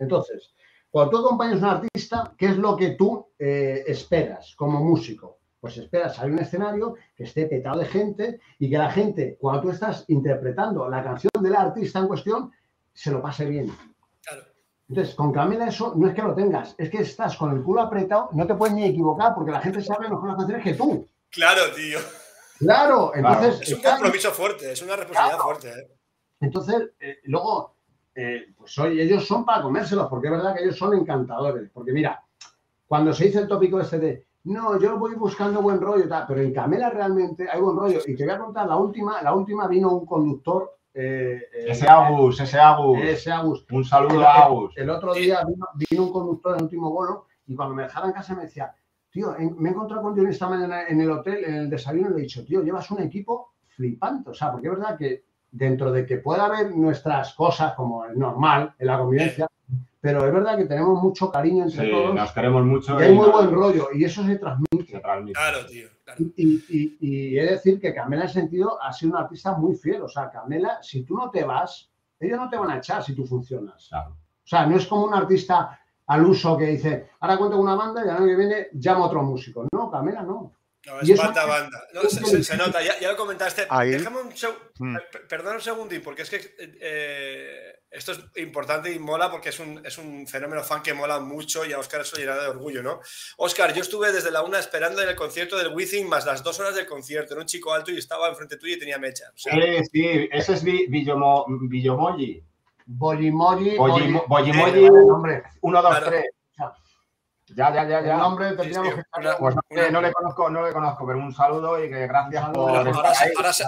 Entonces, 0.01 0.53
cuando 0.93 1.11
tú 1.11 1.25
acompañas 1.25 1.63
a 1.63 1.67
un 1.67 1.73
artista, 1.73 2.35
¿qué 2.37 2.47
es 2.47 2.59
lo 2.59 2.77
que 2.77 2.91
tú 2.91 3.27
eh, 3.39 3.83
esperas 3.87 4.55
como 4.55 4.85
músico? 4.85 5.39
Pues 5.59 5.79
esperas 5.79 6.17
salir 6.17 6.35
a 6.35 6.37
un 6.37 6.43
escenario 6.43 6.97
que 7.17 7.25
esté 7.25 7.47
petado 7.47 7.79
de 7.79 7.87
gente 7.87 8.41
y 8.59 8.69
que 8.69 8.77
la 8.77 8.91
gente, 8.91 9.39
cuando 9.41 9.63
tú 9.63 9.71
estás 9.71 10.05
interpretando 10.09 10.91
la 10.91 11.03
canción 11.03 11.31
del 11.41 11.57
artista 11.57 11.99
en 11.99 12.09
cuestión, 12.09 12.53
se 12.93 13.11
lo 13.11 13.23
pase 13.23 13.47
bien. 13.47 13.75
Claro. 14.23 14.43
Entonces, 14.87 15.15
con 15.15 15.33
Camila 15.33 15.67
eso 15.67 15.95
no 15.97 16.09
es 16.09 16.15
que 16.15 16.21
lo 16.21 16.35
tengas, 16.35 16.75
es 16.77 16.91
que 16.91 16.99
estás 16.99 17.39
con 17.39 17.57
el 17.57 17.63
culo 17.63 17.81
apretado, 17.81 18.29
no 18.33 18.47
te 18.47 18.55
puedes 18.55 18.75
ni 18.75 18.85
equivocar 18.85 19.35
porque 19.35 19.53
la 19.53 19.63
gente 19.63 19.81
sabe 19.81 20.11
mejor 20.11 20.29
las 20.29 20.37
canciones 20.37 20.63
que 20.63 20.75
tú. 20.75 21.09
Claro, 21.31 21.63
tío. 21.75 22.01
Claro, 22.59 23.13
entonces, 23.15 23.63
Es 23.63 23.75
un 23.75 23.83
compromiso 23.83 24.31
fuerte, 24.31 24.73
es 24.73 24.83
una 24.83 24.97
responsabilidad 24.97 25.39
fuerte. 25.39 25.69
¿eh? 25.71 25.91
entonces 26.41 26.91
eh, 27.01 27.17
luego, 27.25 27.77
eh, 28.15 28.53
pues 28.57 28.77
hoy 28.79 29.01
ellos 29.01 29.27
son 29.27 29.45
para 29.45 29.63
comérselos, 29.63 30.09
porque 30.09 30.27
es 30.29 30.33
verdad 30.33 30.55
que 30.55 30.63
ellos 30.65 30.77
son 30.77 30.95
encantadores. 30.95 31.71
Porque 31.73 31.93
mira, 31.93 32.23
cuando 32.87 33.13
se 33.13 33.25
dice 33.25 33.39
el 33.41 33.49
tópico 33.49 33.81
este 33.81 33.99
de, 33.99 34.27
no, 34.45 34.79
yo 34.79 34.99
voy 34.99 35.15
buscando 35.15 35.63
buen 35.63 35.81
rollo, 35.81 36.09
tal, 36.09 36.25
pero 36.27 36.41
en 36.41 36.53
Camela 36.53 36.91
realmente 36.91 37.49
hay 37.51 37.61
buen 37.61 37.77
rollo. 37.77 38.01
Y 38.07 38.17
te 38.17 38.25
voy 38.25 38.35
a 38.35 38.39
contar, 38.39 38.67
la 38.67 38.77
última, 38.77 39.23
la 39.23 39.35
última 39.35 39.67
vino 39.69 39.91
un 39.91 40.05
conductor. 40.07 40.77
eh, 40.95 41.41
eh, 41.55 41.65
Ese 41.69 41.89
Agus, 41.89 42.39
ese 42.41 42.59
Agus. 42.59 42.99
ese 43.03 43.33
Agus. 43.33 43.65
Un 43.71 43.85
saludo 43.85 44.17
El- 44.17 44.25
a 44.25 44.45
Agus. 44.45 44.77
El 44.77 44.91
otro 44.91 45.15
día 45.15 45.41
vino, 45.47 45.67
vino 45.89 46.03
un 46.03 46.13
conductor 46.13 46.53
en 46.53 46.59
el 46.59 46.65
último 46.65 46.91
bolo 46.91 47.27
y 47.47 47.55
cuando 47.55 47.75
me 47.75 47.85
dejaba 47.85 48.09
en 48.09 48.13
casa 48.13 48.35
me 48.35 48.43
decía, 48.43 48.75
tío, 49.11 49.35
en- 49.39 49.57
me 49.59 49.71
he 49.71 49.73
encontrado 49.73 50.03
con 50.03 50.15
Johnny 50.17 50.31
esta 50.31 50.49
mañana 50.51 50.87
en 50.87 51.01
el 51.01 51.11
hotel, 51.11 51.45
en 51.45 51.55
el 51.55 51.71
desayuno, 51.71 52.11
y 52.11 52.13
le 52.13 52.19
he 52.19 52.23
dicho, 52.23 52.45
tío, 52.45 52.63
llevas 52.63 52.91
un 52.91 53.01
equipo 53.01 53.53
flipante. 53.69 54.31
O 54.31 54.35
sea, 54.35 54.53
porque 54.53 54.67
es 54.69 54.75
verdad 54.75 54.99
que 54.99 55.25
dentro 55.53 55.93
de 55.93 56.05
que 56.07 56.17
pueda 56.17 56.47
haber 56.47 56.75
nuestras 56.75 57.35
cosas, 57.35 57.75
como 57.75 58.05
es 58.07 58.17
normal 58.17 58.75
en 58.79 58.87
la 58.87 58.99
convivencia, 58.99 59.47
pero 60.01 60.27
es 60.27 60.33
verdad 60.33 60.57
que 60.57 60.65
tenemos 60.65 61.01
mucho 61.01 61.31
cariño 61.31 61.63
entre 61.65 61.85
Sí, 61.85 61.91
todos 61.93 62.13
nos 62.15 62.33
queremos 62.33 62.65
mucho. 62.65 62.99
y 62.99 63.05
hay 63.05 63.15
muy 63.15 63.29
buen 63.31 63.53
rollo 63.53 63.89
y 63.95 64.05
eso 64.05 64.25
se 64.25 64.37
transmite. 64.37 64.87
se 64.93 64.99
transmite. 64.99 65.35
Claro, 65.39 65.67
tío. 65.67 65.89
Claro. 66.05 66.21
Y, 66.37 66.65
y- 66.69 66.97
y 67.01 67.39
he 67.39 67.45
de 67.45 67.51
decir 67.53 67.79
que 67.81 67.95
Camela 67.95 68.23
en 68.25 68.29
ese 68.31 68.41
sentido 68.41 68.83
ha 68.83 68.93
sido 68.93 69.13
una 69.13 69.21
artista 69.21 69.53
muy 69.57 69.77
fiel. 69.77 70.03
O 70.03 70.09
sea, 70.09 70.31
Camela, 70.31 70.79
si 70.83 71.05
tú 71.05 71.15
no 71.15 71.31
te 71.31 71.45
vas, 71.45 71.89
ellos 72.19 72.39
no 72.39 72.49
te 72.51 72.57
van 72.57 72.71
a 72.71 72.79
echar 72.79 73.03
si 73.05 73.15
tú 73.15 73.25
funcionas. 73.25 73.87
Claro. 73.89 74.11
O 74.13 74.47
sea, 74.47 74.67
no 74.67 74.77
es 74.77 74.87
como 74.89 75.05
un 75.05 75.15
artista 75.15 75.79
al 76.09 76.27
uso 76.27 76.57
que 76.59 76.67
dice, 76.67 77.11
ahora 77.21 77.37
cuento 77.37 77.57
con 77.57 77.67
una 77.67 77.77
banda 77.77 78.05
y 78.05 78.09
al 78.09 78.17
año 78.17 78.27
que 78.27 78.37
viene 78.37 78.67
llamo 78.73 79.05
a 79.05 79.07
otro 79.07 79.23
músico. 79.23 79.67
No, 79.73 79.89
Camela 79.91 80.23
no. 80.23 80.53
No, 80.85 81.01
es 81.01 81.19
pata 81.19 81.47
banda. 81.47 81.85
No, 81.95 82.03
se, 82.03 82.43
se, 82.43 82.57
nota, 82.57 82.83
ya, 82.83 82.99
ya 82.99 83.13
lo 83.13 83.17
comentaste. 83.17 83.67
Ahí. 83.69 83.91
Déjame 83.91 84.19
un 84.21 84.33
mm. 84.79 84.97
Perdón 85.29 85.55
un 85.55 85.61
segundín, 85.61 86.03
porque 86.03 86.23
es 86.23 86.31
que 86.31 86.41
eh, 86.59 87.83
esto 87.89 88.13
es 88.13 88.21
importante 88.37 88.93
y 88.93 88.99
mola 88.99 89.31
porque 89.31 89.51
es 89.51 89.61
un, 89.61 89.81
es 89.87 89.97
un, 89.99 90.27
fenómeno 90.27 90.65
fan 90.65 90.83
que 90.83 90.93
mola 90.93 91.21
mucho 91.21 91.65
y 91.65 91.73
a 91.73 91.79
Oscar 91.79 92.01
eso 92.01 92.17
llena 92.17 92.35
de 92.35 92.49
orgullo, 92.49 92.83
¿no? 92.83 92.99
Oscar, 93.37 93.73
yo 93.73 93.83
estuve 93.83 94.11
desde 94.11 94.33
la 94.33 94.43
una 94.43 94.59
esperando 94.59 95.01
en 95.03 95.09
el 95.09 95.15
concierto 95.15 95.57
del 95.57 95.73
Within 95.73 96.09
más 96.09 96.27
las 96.27 96.43
dos 96.43 96.59
horas 96.59 96.75
del 96.75 96.87
concierto. 96.87 97.35
Era 97.35 97.43
un 97.43 97.47
chico 97.47 97.73
alto 97.73 97.93
y 97.93 97.99
estaba 97.99 98.29
enfrente 98.29 98.57
tuyo 98.57 98.75
y 98.75 98.79
tenía 98.79 98.99
mecha. 98.99 99.27
O 99.33 99.39
sea, 99.39 99.55
eh, 99.57 99.85
sí, 99.85 100.29
eso 100.33 100.53
es 100.55 100.65
Villomoji. 100.65 101.69
Villomoji. 101.69 102.43
Bolimoji. 102.87 103.77
Bolimoji. 103.77 104.89
1, 105.61 105.83
2, 105.83 106.05
3. 106.05 106.25
Ya, 107.55 107.73
ya, 107.73 107.85
ya, 107.85 108.01
ya. 108.01 108.15
El 108.15 108.19
nombre 108.19 108.51
que 108.51 108.57
pues 108.57 108.77
no, 109.93 110.01
le 110.01 110.13
conozco, 110.13 110.51
no 110.51 110.67
le 110.67 110.73
conozco, 110.73 111.07
pero 111.07 111.19
un 111.19 111.35
saludo 111.35 111.83
y 111.83 111.89
que 111.89 112.07
gracias 112.07 112.51
por. 112.51 112.71
Ahora, 112.71 113.13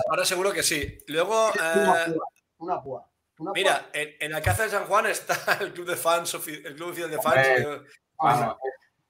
ahora, 0.08 0.24
seguro 0.24 0.52
que 0.52 0.62
sí. 0.62 0.98
Luego. 1.08 1.50
Eh, 1.50 2.14
una 2.58 2.80
púa. 2.82 3.08
Mira, 3.54 3.86
en, 3.92 4.10
en, 4.20 4.30
la 4.30 4.40
Casa 4.40 4.62
de 4.62 4.68
San 4.68 4.84
Juan 4.84 5.06
está 5.06 5.34
el 5.60 5.72
club 5.72 5.88
de 5.88 5.96
fans, 5.96 6.34
el 6.34 6.76
club 6.76 6.90
oficial 6.90 7.10
de 7.10 7.20
fans. 7.20 7.36
Hombre, 7.36 7.80
bueno, 8.16 8.58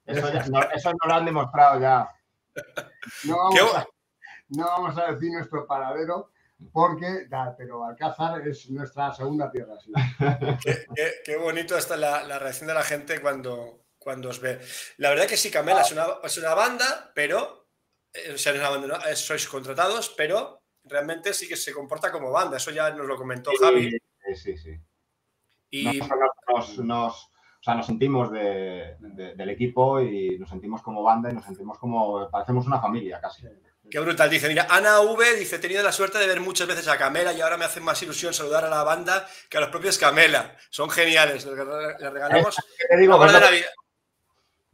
eso, 0.06 0.92
no, 0.92 1.08
lo 1.08 1.14
han 1.14 1.24
demostrado 1.24 1.80
ya. 1.80 2.08
No 4.50 4.66
vamos, 4.66 4.96
a, 4.98 5.10
decir 5.10 5.32
nuestro 5.32 5.66
paradero 5.66 6.30
porque, 6.72 7.26
da, 7.28 7.54
pero 7.56 7.84
Alcázar 7.84 8.46
es 8.46 8.70
nuestra 8.70 9.12
segunda 9.12 9.50
tierra. 9.50 9.74
Qué, 11.24 11.36
bonito 11.36 11.76
está 11.76 11.96
la, 11.96 12.38
reacción 12.38 12.68
de 12.68 12.74
la 12.74 12.82
gente 12.82 13.20
cuando, 13.20 13.83
cuando 14.04 14.28
os 14.28 14.38
ve. 14.40 14.60
La 14.98 15.08
verdad 15.10 15.26
que 15.26 15.36
sí, 15.36 15.50
Camela 15.50 15.80
es 15.80 15.90
una, 15.90 16.06
es 16.22 16.38
una 16.38 16.54
banda, 16.54 17.10
pero. 17.14 17.66
eh, 18.12 18.32
o 18.34 18.38
sea, 18.38 18.52
no 18.52 18.58
es 18.58 18.60
una 18.68 18.70
banda, 18.70 18.86
no, 18.98 19.06
eh, 19.10 19.16
sois 19.16 19.48
contratados, 19.48 20.10
pero 20.16 20.62
realmente 20.84 21.32
sí 21.34 21.48
que 21.48 21.56
se 21.56 21.72
comporta 21.72 22.12
como 22.12 22.30
banda. 22.30 22.58
Eso 22.58 22.70
ya 22.70 22.90
nos 22.90 23.06
lo 23.06 23.16
comentó 23.16 23.50
Javi. 23.58 23.90
Sí, 24.26 24.34
sí, 24.36 24.58
sí. 24.58 24.78
Y 25.70 25.84
Nosotros 25.98 26.20
nos, 26.48 26.78
nos- 26.78 27.24
o 27.24 27.62
sea, 27.64 27.74
nos 27.74 27.86
sentimos 27.86 28.30
de- 28.30 28.96
de- 29.00 29.34
del 29.34 29.48
equipo 29.50 29.98
y 30.00 30.38
nos 30.38 30.50
sentimos 30.50 30.82
como 30.82 31.02
banda 31.02 31.30
y 31.30 31.34
nos 31.34 31.44
sentimos 31.46 31.78
como, 31.78 32.30
parecemos 32.30 32.66
una 32.66 32.78
familia 32.80 33.20
casi. 33.20 33.42
qué 33.90 33.98
brutal. 34.00 34.28
Dice: 34.30 34.48
Mira, 34.48 34.66
Ana 34.70 35.00
V 35.00 35.34
dice: 35.34 35.56
He 35.56 35.58
tenido 35.58 35.82
la 35.82 35.90
suerte 35.92 36.18
de 36.18 36.26
ver 36.26 36.40
muchas 36.40 36.66
veces 36.68 36.86
a 36.88 36.96
Camela 36.98 37.32
y 37.32 37.40
ahora 37.40 37.56
me 37.56 37.64
hace 37.64 37.80
más 37.80 38.02
ilusión 38.02 38.32
saludar 38.34 38.64
a 38.64 38.68
la 38.70 38.82
banda 38.84 39.26
que 39.48 39.56
a 39.56 39.60
los 39.60 39.70
propios 39.70 39.98
Camela. 39.98 40.56
Son 40.70 40.88
geniales. 40.90 41.44
Les 41.46 41.56
regalamos. 42.12 42.56
¿Qué 42.78 42.86
te 42.88 42.96
digo? 42.98 43.18
la 43.26 43.50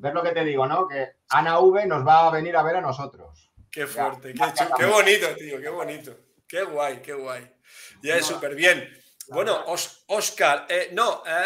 ¿Ves 0.00 0.14
lo, 0.14 0.22
que 0.22 0.32
te 0.32 0.44
digo, 0.44 0.66
no? 0.66 0.88
Que 0.88 1.16
Ana 1.28 1.58
V 1.60 1.86
nos 1.86 2.06
va 2.06 2.26
a 2.26 2.30
venir 2.30 2.56
a 2.56 2.62
ver 2.62 2.76
a 2.76 2.80
nosotros. 2.80 3.50
Qué 3.70 3.86
fuerte, 3.86 4.32
qué, 4.32 4.40
chu- 4.40 4.74
qué 4.76 4.86
bonito, 4.86 5.26
tío, 5.36 5.60
qué 5.60 5.68
bonito. 5.68 6.16
Qué 6.48 6.62
guay, 6.62 7.00
qué 7.02 7.12
guay. 7.12 7.54
Ya 8.02 8.16
es 8.16 8.22
No, 8.28 8.34
súper 8.36 8.54
bien. 8.54 8.88
Bueno. 9.28 9.62
Os- 9.66 10.04
Oscar, 10.08 10.66
eh, 10.68 10.90
no, 10.92 11.22
eh, 11.26 11.44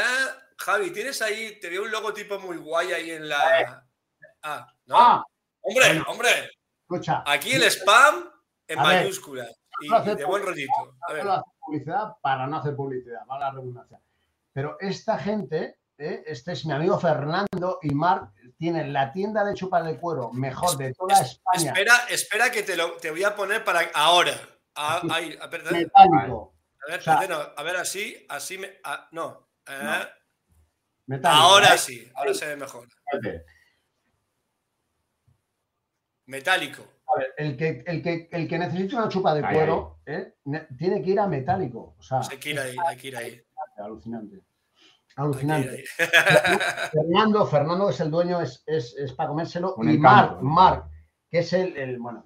Javi, 0.57 0.90
tienes 0.93 1.21
ahí, 1.21 1.59
te 1.61 1.69
veo 1.69 1.83
un 1.83 1.90
logotipo 1.90 2.38
muy 2.38 2.57
guay 2.57 2.93
ahí 2.93 3.11
en 3.11 3.29
la. 3.29 3.85
Ah, 4.43 4.67
no. 4.87 4.97
Ah, 4.99 5.25
hombre, 5.61 5.87
bueno. 5.88 6.05
hombre, 6.09 6.51
escucha. 6.83 7.23
aquí 7.27 7.53
el 7.53 7.64
spam 7.64 8.31
en 8.69 8.79
mayúsculas 8.79 9.51
y, 9.81 9.88
No 9.88 10.03
y 10.05 10.14
de 10.14 10.25
buen 10.25 10.43
rollito. 10.45 10.97
A 11.09 11.12
ver, 11.12 11.27
publicidad 11.59 12.12
para 12.23 12.47
no 12.47 12.59
hacer 12.59 12.75
publicidad, 12.77 13.21
va 13.31 13.38
la 13.38 13.51
redundancia. 13.51 14.01
Pero 14.53 14.77
esta 14.81 15.19
gente, 15.19 15.79
¿eh? 15.99 16.23
este 16.27 16.53
es 16.53 16.64
mi 16.64 16.73
amigo 16.73 16.99
Fernando 16.99 17.79
y 17.83 17.93
Marc, 17.95 18.31
tienen 18.64 18.94
la 18.94 19.12
tienda 19.12 19.44
de 19.44 19.53
chupas 19.53 19.85
de 19.85 19.98
cuero 19.98 20.33
mejor 20.33 20.79
de 20.79 20.94
toda 20.94 21.20
Es- 21.20 21.33
España, 21.33 21.70
espera, 21.72 21.94
espera 22.09 22.50
que 22.50 22.62
te 22.62 22.77
lo 22.79 22.92
te 22.96 23.11
voy 23.11 23.22
a 23.22 23.37
poner 23.37 23.62
para 23.62 23.81
ahora. 23.92 24.33
Ah, 24.74 25.03
ahí, 25.11 25.37
a 25.38 25.46
ver, 25.48 25.61
a 25.61 25.64
ver, 25.70 25.72
metálico. 25.85 26.55
a 26.83 26.90
ver, 26.90 27.00
O 27.00 27.03
sea- 27.03 27.27
no, 27.29 27.37
a 27.57 27.62
ver, 27.62 27.77
así, 27.77 28.24
así 28.27 28.57
me. 28.57 28.79
ah, 28.85 29.07
no. 29.12 29.50
eh, 29.66 29.79
No, 29.83 30.07
metálico, 31.09 31.42
ahora 31.44 31.74
¿eh? 31.74 31.79
sí, 31.79 32.11
ahora 32.14 32.33
se 32.33 32.46
ve 32.46 32.57
mejor. 32.57 32.88
Metálico. 36.27 36.83
A 37.14 37.18
ver, 37.18 37.35
el 37.37 37.57
que, 37.59 37.85
el, 37.87 38.03
que, 38.03 38.29
el 38.33 38.48
que 38.48 38.59
necesite 38.59 38.96
una 38.96 39.11
chupa 39.11 39.35
de 39.35 39.44
Ahí, 39.44 39.55
cuero 39.55 40.00
¿eh? 40.07 40.37
ne- 40.44 40.66
tiene 40.79 41.03
que 41.03 41.11
ir 41.11 41.20
a 41.20 41.27
metálico. 41.27 41.96
O 41.98 42.03
sea, 42.03 42.20
Hay 42.31 42.38
que 42.38 42.50
ir 42.50 42.59
ahí, 42.61 42.74
hay 42.87 42.96
que 42.96 43.09
ir 43.09 43.16
ahí. 43.18 43.42
alucinante. 43.77 44.40
Alucinante. 45.16 45.85
Fernando, 46.92 47.46
Fernando 47.46 47.88
es 47.90 48.00
el 48.00 48.11
dueño, 48.11 48.40
es, 48.40 48.62
es, 48.66 48.94
es 48.98 49.12
para 49.12 49.29
comérselo. 49.31 49.74
Un 49.77 49.90
y 49.90 49.94
encanto, 49.96 50.37
Marc, 50.37 50.42
Marc, 50.42 50.85
que 51.31 51.38
es 51.40 51.53
el, 51.53 51.77
el- 51.77 51.98
bueno. 51.98 52.24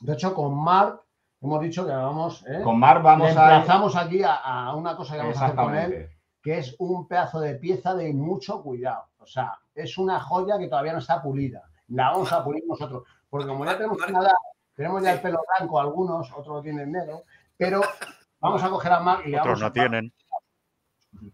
De 0.00 0.12
hecho, 0.12 0.34
con 0.34 0.54
Marc 0.56 1.00
hemos 1.40 1.60
dicho 1.60 1.84
que 1.86 1.92
vamos, 1.92 2.44
¿eh? 2.48 2.60
Con 2.62 2.78
Mar 2.78 3.02
vamos 3.02 3.32
Le 3.32 3.38
a. 3.38 3.56
emplazamos 3.58 3.96
aquí 3.96 4.22
a, 4.22 4.34
a 4.34 4.74
una 4.74 4.96
cosa 4.96 5.14
que 5.14 5.20
vamos 5.20 5.36
a 5.40 5.44
hacer 5.46 5.56
con 5.56 5.76
él, 5.76 6.08
que 6.42 6.58
es 6.58 6.74
un 6.78 7.06
pedazo 7.08 7.40
de 7.40 7.54
pieza 7.56 7.94
de 7.94 8.12
mucho 8.12 8.62
cuidado. 8.62 9.04
O 9.18 9.26
sea, 9.26 9.58
es 9.74 9.98
una 9.98 10.20
joya 10.20 10.58
que 10.58 10.68
todavía 10.68 10.92
no 10.92 10.98
está 11.00 11.22
pulida. 11.22 11.62
La 11.88 12.10
vamos 12.10 12.32
a 12.32 12.42
pulir 12.44 12.62
nosotros. 12.66 13.04
Porque 13.30 13.46
como 13.46 13.64
ya 13.64 13.76
tenemos 13.76 13.98
una 14.08 14.20
edad, 14.20 14.32
tenemos 14.74 15.02
ya 15.02 15.12
el 15.12 15.20
pelo 15.20 15.40
blanco 15.56 15.80
algunos, 15.80 16.30
otros 16.32 16.46
lo 16.56 16.62
tienen 16.62 16.92
negro, 16.92 17.24
pero 17.56 17.80
vamos 18.40 18.62
a 18.62 18.70
coger 18.70 18.92
a 18.92 19.00
Marc 19.00 19.26
y 19.26 19.30
le 19.30 19.40
Otros 19.40 19.60
vamos 19.60 19.60
no 19.60 19.66
a... 19.66 19.72
tienen. 19.72 20.12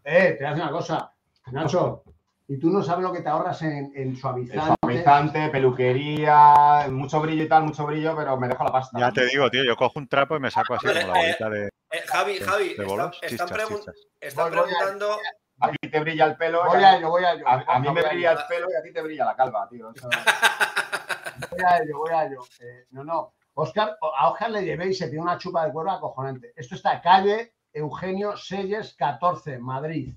Eh, 0.04 0.36
te 0.38 0.44
voy 0.44 0.54
una 0.60 0.70
cosa, 0.70 1.12
Nacho, 1.52 2.02
y 2.48 2.58
tú 2.58 2.68
no 2.70 2.82
sabes 2.82 3.02
lo 3.04 3.12
que 3.12 3.20
te 3.22 3.28
ahorras 3.28 3.60
en, 3.62 3.92
en 3.94 4.10
El 4.10 4.16
suavizante. 4.16 4.74
suavizante, 4.80 5.48
peluquería, 5.50 6.86
mucho 6.90 7.20
brillo 7.20 7.44
y 7.44 7.48
tal, 7.48 7.64
mucho 7.64 7.86
brillo, 7.86 8.14
pero 8.16 8.36
me 8.36 8.48
dejo 8.48 8.64
la 8.64 8.72
pasta. 8.72 8.98
Ya 8.98 9.10
te 9.12 9.26
digo, 9.26 9.50
tío, 9.50 9.64
yo 9.64 9.76
cojo 9.76 9.98
un 9.98 10.08
trapo 10.08 10.36
y 10.36 10.40
me 10.40 10.50
saco 10.50 10.74
así 10.74 10.86
como 10.86 10.98
la 10.98 11.20
eh, 11.20 11.22
bolita 11.38 11.50
de, 11.50 11.66
Eh, 11.90 12.02
Javi, 12.06 12.38
de- 12.38 12.44
Javi, 12.44 12.64
de 12.64 12.70
están, 12.72 12.86
bolos. 12.86 13.18
están 13.22 13.48
Chichas, 13.48 13.50
pregun- 13.68 13.78
chichas. 13.80 13.94
están 14.20 14.50
Voy, 14.50 14.58
voy 14.58 14.70
a- 14.70 14.76
preguntando. 14.78 15.18
A 15.60 15.70
ti 15.70 15.88
te 15.88 16.00
brilla 16.00 16.24
el 16.26 16.36
pelo. 16.36 16.64
Voy 16.66 16.80
y 16.80 16.84
a 16.84 16.96
ello, 16.96 17.10
voy 17.10 17.24
a 17.24 17.32
ello. 17.32 17.46
a, 17.46 17.64
a 17.68 17.78
mí 17.78 17.88
me 17.92 18.02
brilla 18.02 18.32
el 18.32 18.38
pelo 18.48 18.66
y 18.70 18.74
a 18.74 18.82
ti 18.82 18.92
te 18.92 19.00
brilla 19.02 19.24
la 19.26 19.36
calva, 19.36 19.68
tío. 19.70 19.90
Eso- 19.94 20.08
Voy 21.50 21.60
a 21.64 21.76
ello, 21.78 21.98
voy 21.98 22.10
a 22.12 22.26
ello. 22.26 22.40
Eh, 22.60 22.86
no, 22.90 23.04
no. 23.04 23.34
Oscar, 23.54 23.96
a 24.18 24.30
Oscar 24.30 24.50
le 24.50 24.64
llevéis, 24.64 24.98
se 24.98 25.06
tiene 25.06 25.22
una 25.22 25.38
chupa 25.38 25.64
de 25.66 25.72
cuero 25.72 25.92
acojonante. 25.92 26.52
Esto 26.56 26.74
está 26.74 27.00
calle 27.00 27.54
Eugenio 27.74 28.36
Selles 28.36 28.94
14, 28.94 29.58
Madrid. 29.58 30.14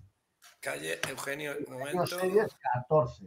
Calle 0.62 1.00
Eugenio, 1.10 1.54
Eugenio. 1.54 2.06
Selles 2.06 2.56
14, 2.74 3.26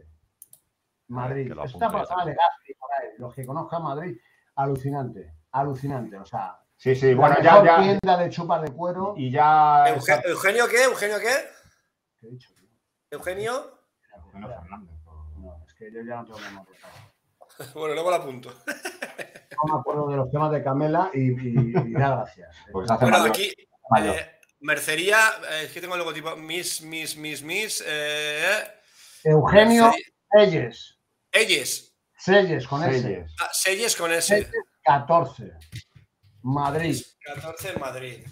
Madrid. 1.09 1.51
La 1.53 1.63
apunte 1.63 2.05
zona 2.05 2.25
de 2.25 2.33
Gaspi, 2.35 2.73
por 2.79 2.89
ahí. 2.93 3.09
Los 3.17 3.33
que 3.35 3.45
conozcan 3.45 3.83
Madrid, 3.83 4.17
alucinante, 4.55 5.33
alucinante. 5.51 6.17
O 6.17 6.25
sea, 6.25 6.57
Sí, 6.77 6.95
sí, 6.95 7.11
la 7.13 7.17
bueno, 7.19 7.35
ya, 7.43 7.51
mejor 7.61 7.65
ya. 7.67 7.77
tienda 7.83 8.17
de 8.17 8.29
chupas 8.31 8.61
de 8.63 8.71
cuero. 8.71 9.13
Y 9.15 9.29
ya. 9.29 9.85
Euge- 9.95 10.21
¿Eugenio 10.25 10.67
qué? 10.67 10.83
¿Eugenio 10.85 11.19
qué? 11.19 11.35
¿Qué 12.19 12.27
he 12.27 12.31
dicho, 12.31 12.49
tío? 12.55 12.67
¿Eugenio? 13.11 13.79
Bueno, 14.31 14.47
Fernández, 14.47 14.95
No, 15.37 15.63
es 15.67 15.73
que 15.75 15.91
yo 15.91 16.01
ya 16.01 16.15
no 16.15 16.25
tengo 16.25 16.39
memoria. 16.39 16.79
Bueno, 17.75 17.93
luego 17.93 18.09
lo 18.09 18.15
apunto. 18.15 18.49
No 19.67 19.73
me 19.75 19.79
acuerdo 19.79 20.07
de 20.09 20.15
los 20.15 20.31
temas 20.31 20.51
de 20.51 20.63
Camela 20.63 21.11
y, 21.13 21.29
y- 21.29 21.73
y 21.77 21.91
da 21.93 22.15
gracias. 22.15 22.55
Pues 22.71 22.89
hace 22.89 23.05
Bueno, 23.05 23.25
aquí. 23.25 23.53
Mayor. 23.91 24.15
eh, 24.15 24.39
mercería, 24.61 25.17
eh, 25.51 25.63
es 25.65 25.71
que 25.71 25.81
tengo 25.81 25.93
el 25.95 25.99
logotipo. 25.99 26.35
Miss, 26.35 26.81
Miss, 26.81 27.15
Miss, 27.17 27.43
Miss. 27.43 27.83
Eh, 27.85 28.63
Eugenio 29.23 29.91
Mercería- 30.33 30.71
Selles.Elles. 31.31 31.87
Selles 32.17 32.67
con 32.67 32.83
S. 32.83 33.01
Selles. 33.01 33.35
Ah, 33.39 33.49
Selles 33.51 33.95
con 33.95 34.11
S. 34.11 34.49
14. 34.83 35.53
Madrid. 36.43 37.01
14 37.23 37.69
en 37.73 37.79
Madrid. 37.79 38.25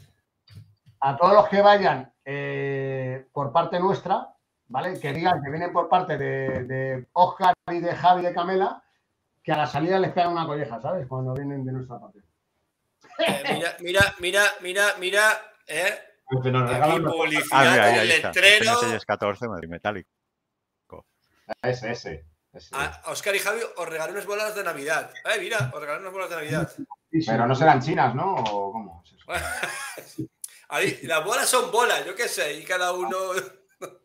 A 1.02 1.15
todos 1.17 1.34
los 1.34 1.48
que 1.50 1.62
vayan 1.62 2.12
eh, 2.26 3.26
por 3.32 3.52
parte 3.52 3.80
nuestra, 3.80 4.28
¿vale? 4.67 5.00
Que 5.00 5.13
digan 5.13 5.41
que 5.43 5.50
vienen 5.50 5.72
por 5.72 5.88
parte 5.89 6.17
de, 6.17 6.63
de 6.65 7.08
Oscar 7.13 7.54
y 7.72 7.80
de 7.80 7.95
Javi 7.95 8.22
de 8.24 8.34
Camela, 8.34 8.84
que 9.43 9.52
a 9.52 9.58
la 9.58 9.67
salida 9.67 9.98
les 10.00 10.12
pegan 10.12 10.32
una 10.34 10.45
colleja, 10.45 10.80
¿sabes? 10.82 11.08
Cuando 11.08 11.34
vienen 11.34 11.65
de 11.65 11.72
nuestra 11.72 12.00
parte. 12.00 12.19
Eh, 13.20 13.44
mira, 13.54 13.76
mira, 13.80 14.16
mira, 14.20 14.44
mira, 14.62 14.96
mira. 15.00 15.54
Eh, 15.68 16.00
Que 16.44 16.52
nos 16.52 16.72
aquí 16.72 16.82
Ah, 17.52 17.64
mira, 17.72 17.84
ahí, 17.86 17.94
ahí 18.00 18.00
el 18.00 18.12
está. 18.12 18.28
letrero. 18.30 18.80
Selles 18.80 19.06
14, 19.06 19.48
Madrid 19.48 19.68
Metálico. 19.70 20.10
Ese, 21.64 21.92
ese. 21.92 22.26
ese. 22.54 22.76
A 22.76 23.02
Oscar 23.08 23.36
y 23.36 23.40
Javi 23.40 23.62
os 23.78 23.90
regalé 23.90 24.12
unas 24.14 24.26
bolas 24.28 24.54
de 24.56 24.64
Navidad. 24.64 25.12
Eh, 25.26 25.40
mira, 25.40 25.72
os 25.74 25.80
regalé 25.82 26.02
unas 26.02 26.14
bolas 26.14 26.30
de 26.30 26.36
Navidad. 26.36 26.72
Pero 27.26 27.48
no 27.48 27.56
serán 27.56 27.82
chinas, 27.82 28.14
¿no? 28.14 28.36
¿O 28.36 28.72
cómo? 28.72 29.04
Ahí, 30.70 31.00
las 31.04 31.26
bolas 31.26 31.50
son 31.50 31.72
bolas, 31.72 32.06
yo 32.06 32.14
qué 32.16 32.28
sé, 32.28 32.54
y 32.54 32.64
cada 32.64 32.92
uno. 32.94 33.18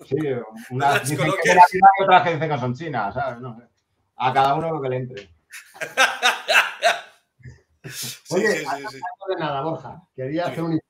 Sí, 0.06 0.16
unas 0.70 1.02
dicen 1.02 1.18
coloques. 1.18 1.42
que 1.70 1.76
y 1.78 2.02
otras 2.02 2.22
que 2.22 2.32
dicen 2.34 2.50
que 2.50 2.58
son 2.58 2.74
chinas, 2.74 3.12
¿sabes? 3.14 3.40
No 3.40 3.54
sé. 3.58 3.64
A 4.16 4.32
cada 4.32 4.54
uno 4.54 4.70
lo 4.72 4.80
que 4.80 4.88
le 4.88 4.96
entre. 4.96 5.28
Sí, 7.90 8.34
Oye, 8.34 8.48
sí, 8.52 8.64
sí, 8.64 8.84
sí. 8.92 8.98
No 9.28 9.34
de 9.34 9.40
nada, 9.40 9.62
Borja. 9.62 10.02
Quería 10.16 10.46
hacer 10.46 10.62
un. 10.62 10.80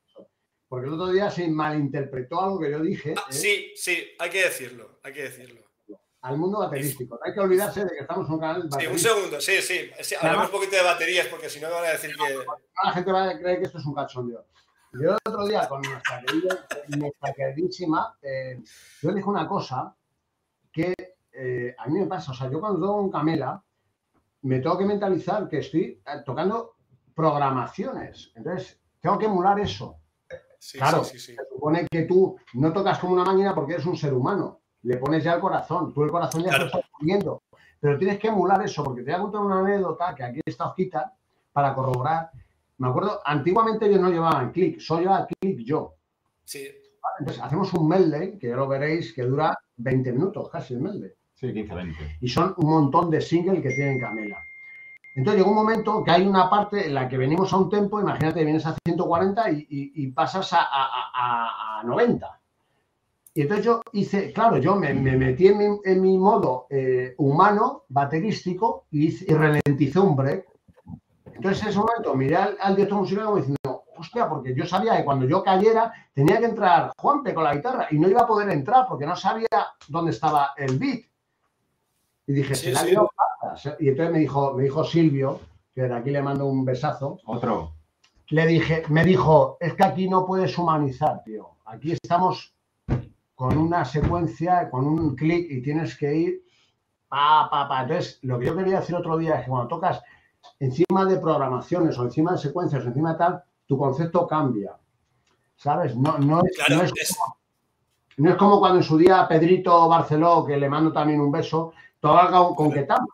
Porque 0.68 0.86
el 0.88 0.94
otro 0.94 1.08
día 1.12 1.30
se 1.30 1.46
malinterpretó 1.48 2.40
algo 2.40 2.60
que 2.60 2.70
yo 2.70 2.80
dije. 2.80 3.14
Ah, 3.16 3.24
¿eh? 3.28 3.32
sí, 3.32 3.72
sí, 3.76 4.08
hay 4.18 4.30
que 4.30 4.44
decirlo, 4.44 4.98
hay 5.02 5.12
que 5.12 5.22
decirlo. 5.24 5.60
al 6.22 6.38
mundo 6.38 6.58
baterístico. 6.60 7.16
No 7.16 7.20
hay 7.24 7.34
que 7.34 7.40
olvidarse 7.40 7.84
de 7.84 7.90
que 7.90 8.00
estamos 8.00 8.26
en 8.28 8.34
un 8.34 8.40
canal 8.40 8.62
Sí, 8.62 8.64
un 8.66 8.70
baterístico. 8.70 9.14
segundo, 9.14 9.40
sí, 9.40 9.60
sí. 9.60 9.90
sí, 10.00 10.14
hablamos 10.20 10.46
un 10.46 10.52
poquito 10.52 10.76
de 10.76 10.82
baterías 10.82 11.26
porque 11.28 11.48
si 11.50 11.60
no 11.60 11.68
me 11.68 11.74
van 11.74 11.84
a 11.84 11.90
decir 11.90 12.14
que. 12.16 12.44
la 12.84 12.92
gente 12.92 13.12
va 13.12 13.28
a 13.28 13.38
creer 13.38 13.58
que 13.58 13.64
esto 13.66 13.78
es 13.78 13.84
un 13.86 13.94
cachondeo. 13.94 14.46
Yo 14.94 15.10
el 15.10 15.18
otro 15.26 15.46
día 15.46 15.68
con 15.68 15.82
nuestra, 15.82 16.22
querida- 16.22 16.66
nuestra 16.96 17.32
queridísima, 17.34 18.16
eh, 18.22 18.62
yo 19.02 19.12
dije 19.12 19.28
una 19.28 19.46
cosa 19.48 19.94
que 20.72 20.94
eh, 21.32 21.74
a 21.76 21.86
mí 21.88 21.98
me 22.00 22.06
pasa. 22.06 22.30
O 22.32 22.34
sea, 22.34 22.48
yo 22.50 22.60
cuando 22.60 22.80
toco 22.80 23.00
un 23.02 23.10
camela, 23.10 23.62
me 24.42 24.60
tengo 24.60 24.78
que 24.78 24.84
mentalizar 24.86 25.48
que 25.48 25.58
estoy 25.58 26.00
eh, 26.06 26.22
tocando 26.24 26.76
programaciones. 27.14 28.32
Entonces, 28.34 28.80
tengo 29.00 29.18
que 29.18 29.26
emular 29.26 29.58
eso. 29.60 29.96
Sí, 30.58 30.78
Claro. 30.78 31.04
sí, 31.04 31.18
sí, 31.18 31.32
sí. 31.32 31.36
Se 31.36 31.44
supone 31.48 31.86
que 31.90 32.02
tú 32.02 32.36
no 32.54 32.72
tocas 32.72 32.98
como 32.98 33.12
una 33.14 33.24
máquina 33.24 33.54
porque 33.54 33.74
eres 33.74 33.86
un 33.86 33.96
ser 33.96 34.14
humano. 34.14 34.60
Le 34.82 34.96
pones 34.96 35.22
ya 35.22 35.34
el 35.34 35.40
corazón. 35.40 35.92
Tú 35.92 36.04
el 36.04 36.10
corazón 36.10 36.42
ya 36.42 36.48
Claro. 36.50 36.70
se 36.70 36.76
está 36.78 36.88
poniendo. 36.98 37.42
Pero 37.80 37.98
tienes 37.98 38.18
que 38.18 38.28
emular 38.28 38.62
eso, 38.64 38.82
porque 38.82 39.02
te 39.02 39.10
voy 39.10 39.18
a 39.18 39.22
contar 39.22 39.40
una 39.42 39.60
anécdota 39.60 40.14
que 40.14 40.24
aquí 40.24 40.40
está 40.44 40.68
osquita 40.68 41.12
para 41.52 41.74
corroborar. 41.74 42.30
Me 42.78 42.88
acuerdo, 42.88 43.20
antiguamente 43.24 43.86
ellos 43.86 44.00
no 44.00 44.08
llevaban 44.10 44.52
clic, 44.52 44.80
solo 44.80 45.02
llevaba 45.02 45.26
clic 45.26 45.58
yo. 45.60 45.94
Sí. 46.44 46.66
Entonces 47.20 47.42
hacemos 47.42 47.72
un 47.74 47.86
medley, 47.86 48.38
que 48.38 48.48
ya 48.48 48.56
lo 48.56 48.66
veréis, 48.66 49.12
que 49.12 49.22
dura 49.22 49.56
20 49.76 50.12
minutos 50.12 50.48
casi 50.50 50.74
el 50.74 50.80
medley. 50.80 51.12
Sí, 51.34 51.52
15, 51.52 51.74
20. 51.74 52.16
Y 52.22 52.28
son 52.28 52.54
un 52.56 52.70
montón 52.70 53.10
de 53.10 53.20
singles 53.20 53.62
que 53.62 53.68
tienen 53.70 54.00
Camela. 54.00 54.42
Entonces 55.14 55.38
llegó 55.38 55.50
un 55.50 55.56
momento 55.56 56.02
que 56.02 56.10
hay 56.10 56.26
una 56.26 56.50
parte 56.50 56.86
en 56.86 56.94
la 56.94 57.08
que 57.08 57.16
venimos 57.16 57.52
a 57.52 57.56
un 57.56 57.70
tempo, 57.70 58.00
imagínate, 58.00 58.42
vienes 58.44 58.66
a 58.66 58.74
140 58.84 59.50
y, 59.50 59.58
y- 59.70 59.92
y 60.02 60.06
pasas 60.08 60.52
a, 60.52 60.58
a- 60.62 61.10
a- 61.14 61.80
a 61.80 61.82
90. 61.84 62.40
Y 63.34 63.42
entonces 63.42 63.64
yo 63.66 63.80
hice, 63.92 64.32
claro, 64.32 64.58
yo 64.58 64.76
me, 64.76 64.92
me 64.94 65.16
metí 65.16 65.48
en 65.48 65.58
mi, 65.58 65.64
en 65.84 66.00
mi 66.02 66.18
modo 66.18 66.66
eh, 66.70 67.14
humano, 67.18 67.84
baterístico, 67.88 68.86
y, 68.90 69.06
hice- 69.06 69.24
y 69.28 69.34
ralenticé 69.34 69.98
un 70.00 70.16
break. 70.16 70.46
Entonces 71.32 71.62
en 71.62 71.68
ese 71.70 71.78
momento 71.78 72.14
miré 72.14 72.36
al, 72.36 72.56
al 72.60 72.74
director 72.76 72.98
musical 73.00 73.24
como 73.24 73.36
diciendo, 73.38 73.84
hostia, 73.96 74.28
porque 74.28 74.54
yo 74.54 74.66
sabía 74.66 74.96
que 74.96 75.04
cuando 75.04 75.26
yo 75.26 75.42
cayera 75.42 75.92
tenía 76.12 76.38
que 76.38 76.46
entrar 76.46 76.92
Juanpe 76.96 77.34
con 77.34 77.44
la 77.44 77.54
guitarra 77.54 77.86
y 77.90 77.98
no 77.98 78.08
iba 78.08 78.22
a 78.22 78.26
poder 78.26 78.50
entrar 78.50 78.86
porque 78.88 79.06
no 79.06 79.14
sabía 79.16 79.46
dónde 79.88 80.10
estaba 80.12 80.50
el 80.56 80.78
beat. 80.78 81.02
Y 82.26 82.32
dije, 82.32 82.54
Sí, 82.54 82.66
se 82.66 82.72
la 82.72 82.80
sí. 82.80 82.94
Dio 83.62 83.72
patas". 83.72 83.80
Y 83.80 83.88
entonces 83.88 84.12
me 84.12 84.18
dijo, 84.20 84.54
me 84.54 84.62
dijo 84.64 84.84
Silvio, 84.84 85.40
que 85.74 85.82
de 85.82 85.94
aquí 85.94 86.10
le 86.10 86.22
mando 86.22 86.46
un 86.46 86.64
besazo, 86.64 87.18
Otro. 87.26 87.72
le 88.28 88.46
dije, 88.46 88.84
me 88.88 89.04
dijo, 89.04 89.56
es 89.60 89.74
que 89.74 89.84
aquí 89.84 90.08
no 90.08 90.24
puedes 90.26 90.56
humanizar, 90.56 91.22
tío. 91.24 91.50
Aquí 91.66 91.92
estamos 91.92 92.54
con 93.34 93.58
una 93.58 93.84
secuencia, 93.84 94.70
con 94.70 94.86
un 94.86 95.16
clic 95.16 95.50
y 95.50 95.60
tienes 95.62 95.96
que 95.96 96.14
ir 96.14 96.42
pa, 97.08 97.48
pa, 97.50 97.68
pa. 97.68 97.82
Entonces, 97.82 98.18
lo 98.22 98.38
que 98.38 98.46
yo 98.46 98.56
quería 98.56 98.78
decir 98.80 98.94
otro 98.94 99.16
día 99.18 99.36
es 99.36 99.44
que 99.44 99.50
cuando 99.50 99.68
tocas 99.68 100.00
encima 100.60 101.04
de 101.06 101.16
programaciones 101.18 101.98
o 101.98 102.04
encima 102.04 102.32
de 102.32 102.38
secuencias 102.38 102.84
o 102.84 102.88
encima 102.88 103.12
de 103.12 103.18
tal, 103.18 103.42
tu 103.66 103.76
concepto 103.78 104.26
cambia. 104.26 104.76
¿Sabes? 105.56 105.96
No, 105.96 106.18
no, 106.18 106.42
es, 106.44 106.56
Claro, 106.56 106.76
no, 106.76 106.82
es, 106.82 106.92
es- 107.00 107.16
no 108.16 108.30
es 108.30 108.36
como 108.36 108.60
cuando 108.60 108.78
en 108.78 108.84
su 108.84 108.96
día 108.96 109.26
Pedrito 109.28 109.88
Barceló, 109.88 110.44
que 110.44 110.56
le 110.56 110.68
mando 110.68 110.92
también 110.92 111.20
un 111.20 111.32
beso, 111.32 111.72
toca 111.98 112.30
con, 112.30 112.54
con 112.54 112.70
Ketama, 112.72 113.06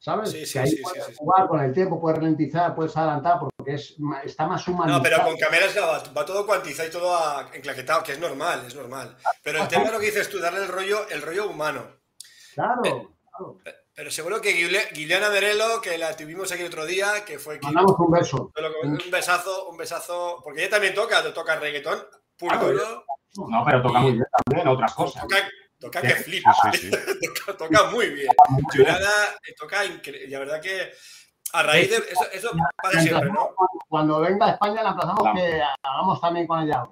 ¿sabes? 0.00 0.30
Sí, 0.32 0.44
sí, 0.46 0.52
que 0.54 0.58
ahí 0.58 0.70
sí, 0.70 0.82
puedes 0.82 1.16
jugar 1.16 1.46
con 1.46 1.60
el 1.60 1.72
tiempo, 1.72 2.00
puedes 2.00 2.18
ralentizar, 2.18 2.74
puedes 2.74 2.96
adelantar, 2.96 3.38
porque 3.38 3.74
es, 3.74 3.94
está 4.24 4.46
más 4.46 4.66
humanizado. 4.66 4.98
No, 4.98 5.02
pero 5.02 5.22
con 5.22 5.36
cámaras 5.36 5.76
no, 5.76 6.12
va, 6.16 6.24
todo 6.24 6.44
cuantizado 6.46 6.88
y 6.88 6.92
todo 6.92 7.14
a- 7.16 7.48
enclaquetado, 7.54 8.02
que 8.02 8.12
es 8.12 8.18
normal, 8.18 8.64
es 8.66 8.74
normal. 8.74 9.16
Pero 9.44 9.62
el 9.62 9.68
tema 9.68 9.84
es 9.84 9.92
lo 9.92 10.00
que 10.00 10.06
dices 10.06 10.28
tú, 10.28 10.40
darle 10.40 10.60
el 10.62 10.68
rollo, 10.68 11.06
el 11.10 11.22
rollo 11.22 11.48
humano. 11.48 11.86
Claro, 12.54 12.80
Eh, 12.84 13.08
claro. 13.30 13.58
Pero 13.94 14.10
seguro 14.10 14.40
que 14.40 14.52
Guiliana 14.94 15.28
Merelo, 15.28 15.80
que 15.82 15.98
la 15.98 16.16
tuvimos 16.16 16.50
aquí 16.50 16.62
el 16.62 16.68
otro 16.68 16.86
día, 16.86 17.22
que 17.26 17.38
fue 17.38 17.58
quien- 17.58 17.74
Mandamos 17.74 17.98
un 18.00 18.10
beso. 18.10 18.50
un 18.82 19.10
besazo, 19.10 19.68
un 19.68 19.76
besazo, 19.76 20.40
porque 20.42 20.62
ella 20.62 20.70
también 20.70 20.94
toca, 20.94 21.22
toca 21.34 21.56
reggaetón, 21.56 21.98
puro 22.38 22.58
Claro, 22.58 22.72
duro, 22.72 23.04
No, 23.48 23.62
pero 23.66 23.82
toca 23.82 23.98
muy 24.00 24.12
bien 24.12 24.24
también 24.46 24.68
otras 24.68 24.94
cosas. 24.94 25.22
toca, 25.22 25.36
toca 25.80 26.02
que 26.02 26.14
flipa, 26.14 26.54
Sí, 26.72 26.78
sí, 26.78 26.90
sí. 26.90 26.90
toca, 27.46 27.56
toca 27.56 27.84
muy 27.90 28.10
bien. 28.10 28.28
Juliana 28.72 29.10
eh, 29.48 29.54
toca 29.58 29.84
increíble, 29.84 30.28
la 30.28 30.38
verdad 30.40 30.60
que 30.60 30.92
a 31.52 31.62
raíz 31.64 31.90
de 31.90 31.96
eso, 31.96 32.30
eso 32.32 32.50
pasa 32.80 33.00
siempre, 33.00 33.30
¿no? 33.32 33.54
Cuando 33.88 34.20
venga 34.20 34.46
a 34.46 34.50
España, 34.52 34.82
la 34.84 34.90
emplazamos 34.90 35.20
Claro. 35.22 35.36
que 35.36 35.60
hagamos 35.82 36.20
también 36.20 36.46
con 36.46 36.60
ella. 36.62 36.84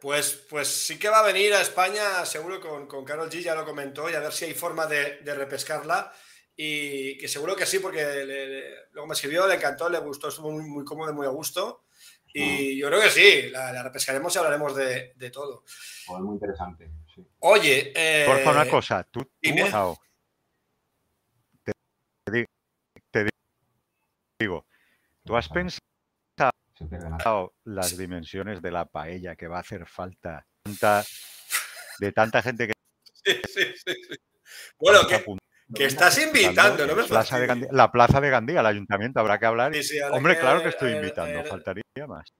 Pues, 0.00 0.46
pues 0.50 0.68
sí 0.68 0.98
que 0.98 1.08
va 1.08 1.20
a 1.20 1.26
venir 1.26 1.52
a 1.54 1.60
España, 1.62 2.24
seguro 2.26 2.60
con, 2.60 2.86
con 2.86 3.04
Carol 3.04 3.30
G, 3.30 3.40
ya 3.40 3.54
lo 3.54 3.64
comentó, 3.64 4.08
y 4.10 4.14
a 4.14 4.20
ver 4.20 4.32
si 4.32 4.44
hay 4.44 4.54
forma 4.54 4.86
de, 4.86 5.18
de 5.22 5.34
repescarla. 5.34 6.12
Y 6.54 7.16
que 7.18 7.28
seguro 7.28 7.54
que 7.56 7.66
sí, 7.66 7.78
porque 7.78 8.02
le- 8.04 8.26
le- 8.26 8.74
luego 8.92 9.06
me 9.08 9.14
escribió, 9.14 9.46
le 9.46 9.54
encantó, 9.54 9.88
le 9.88 9.98
gustó, 10.00 10.28
estuvo 10.28 10.50
muy, 10.50 10.64
muy 10.64 10.84
cómodo, 10.84 11.10
y 11.10 11.14
muy 11.14 11.26
a 11.26 11.30
gusto. 11.30 11.84
Y 12.34 12.76
yo 12.78 12.88
creo 12.88 13.00
que 13.00 13.10
sí, 13.10 13.48
la, 13.50 13.72
la 13.72 13.82
repescaremos 13.82 14.34
y 14.34 14.38
hablaremos 14.38 14.76
de, 14.76 15.12
de 15.16 15.30
todo. 15.30 15.64
Joder, 16.06 16.22
muy 16.22 16.34
interesante. 16.34 16.90
Sí. 17.22 17.28
Oye, 17.40 17.92
eh, 17.94 18.24
Porfa, 18.26 18.50
una 18.50 18.68
cosa, 18.68 19.04
tú, 19.04 19.22
tú. 19.22 19.30
Ao, 19.72 19.96
te, 21.62 21.72
te 22.24 22.32
di- 22.32 22.44
te 23.10 23.24
di- 23.24 23.30
digo, 24.40 24.66
¿tú 25.24 25.36
has 25.36 25.48
pensado 25.48 25.80
las 27.64 27.96
dimensiones 27.96 28.62
de 28.62 28.70
la 28.70 28.84
paella 28.84 29.36
que 29.36 29.48
va 29.48 29.58
a 29.58 29.60
hacer 29.60 29.86
falta 29.86 30.46
tanta- 30.62 31.04
de 31.98 32.12
tanta 32.12 32.42
gente 32.42 32.68
que 32.68 32.72
sí, 33.12 33.40
sí, 33.46 33.64
sí, 33.74 33.94
sí. 34.08 34.16
Bueno, 34.78 35.00
que, 35.06 35.84
estás 35.84 36.18
invitando, 36.18 36.86
no 36.86 37.06
Plaza 37.06 37.38
de. 37.38 37.46
Gandía- 37.46 37.68
la 37.72 37.92
plaza 37.92 38.20
de 38.20 38.30
Gandía, 38.30 38.60
el 38.60 38.66
ayuntamiento, 38.66 39.20
habrá 39.20 39.38
que 39.38 39.46
hablar. 39.46 39.74
Sí, 39.74 39.82
sí, 39.82 40.00
habrá 40.00 40.16
Hombre, 40.16 40.34
que- 40.34 40.40
claro 40.40 40.62
que 40.62 40.68
estoy 40.68 40.92
invitando, 40.92 41.44
faltaría 41.44 41.82
más. 42.06 42.32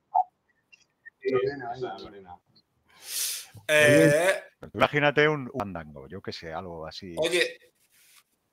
Eh, 3.69 4.43
Imagínate 4.75 5.29
un, 5.29 5.51
un 5.53 5.59
fandango, 5.59 6.07
yo 6.09 6.21
que 6.21 6.33
sé, 6.33 6.53
algo 6.53 6.87
así. 6.87 7.15
oye, 7.19 7.59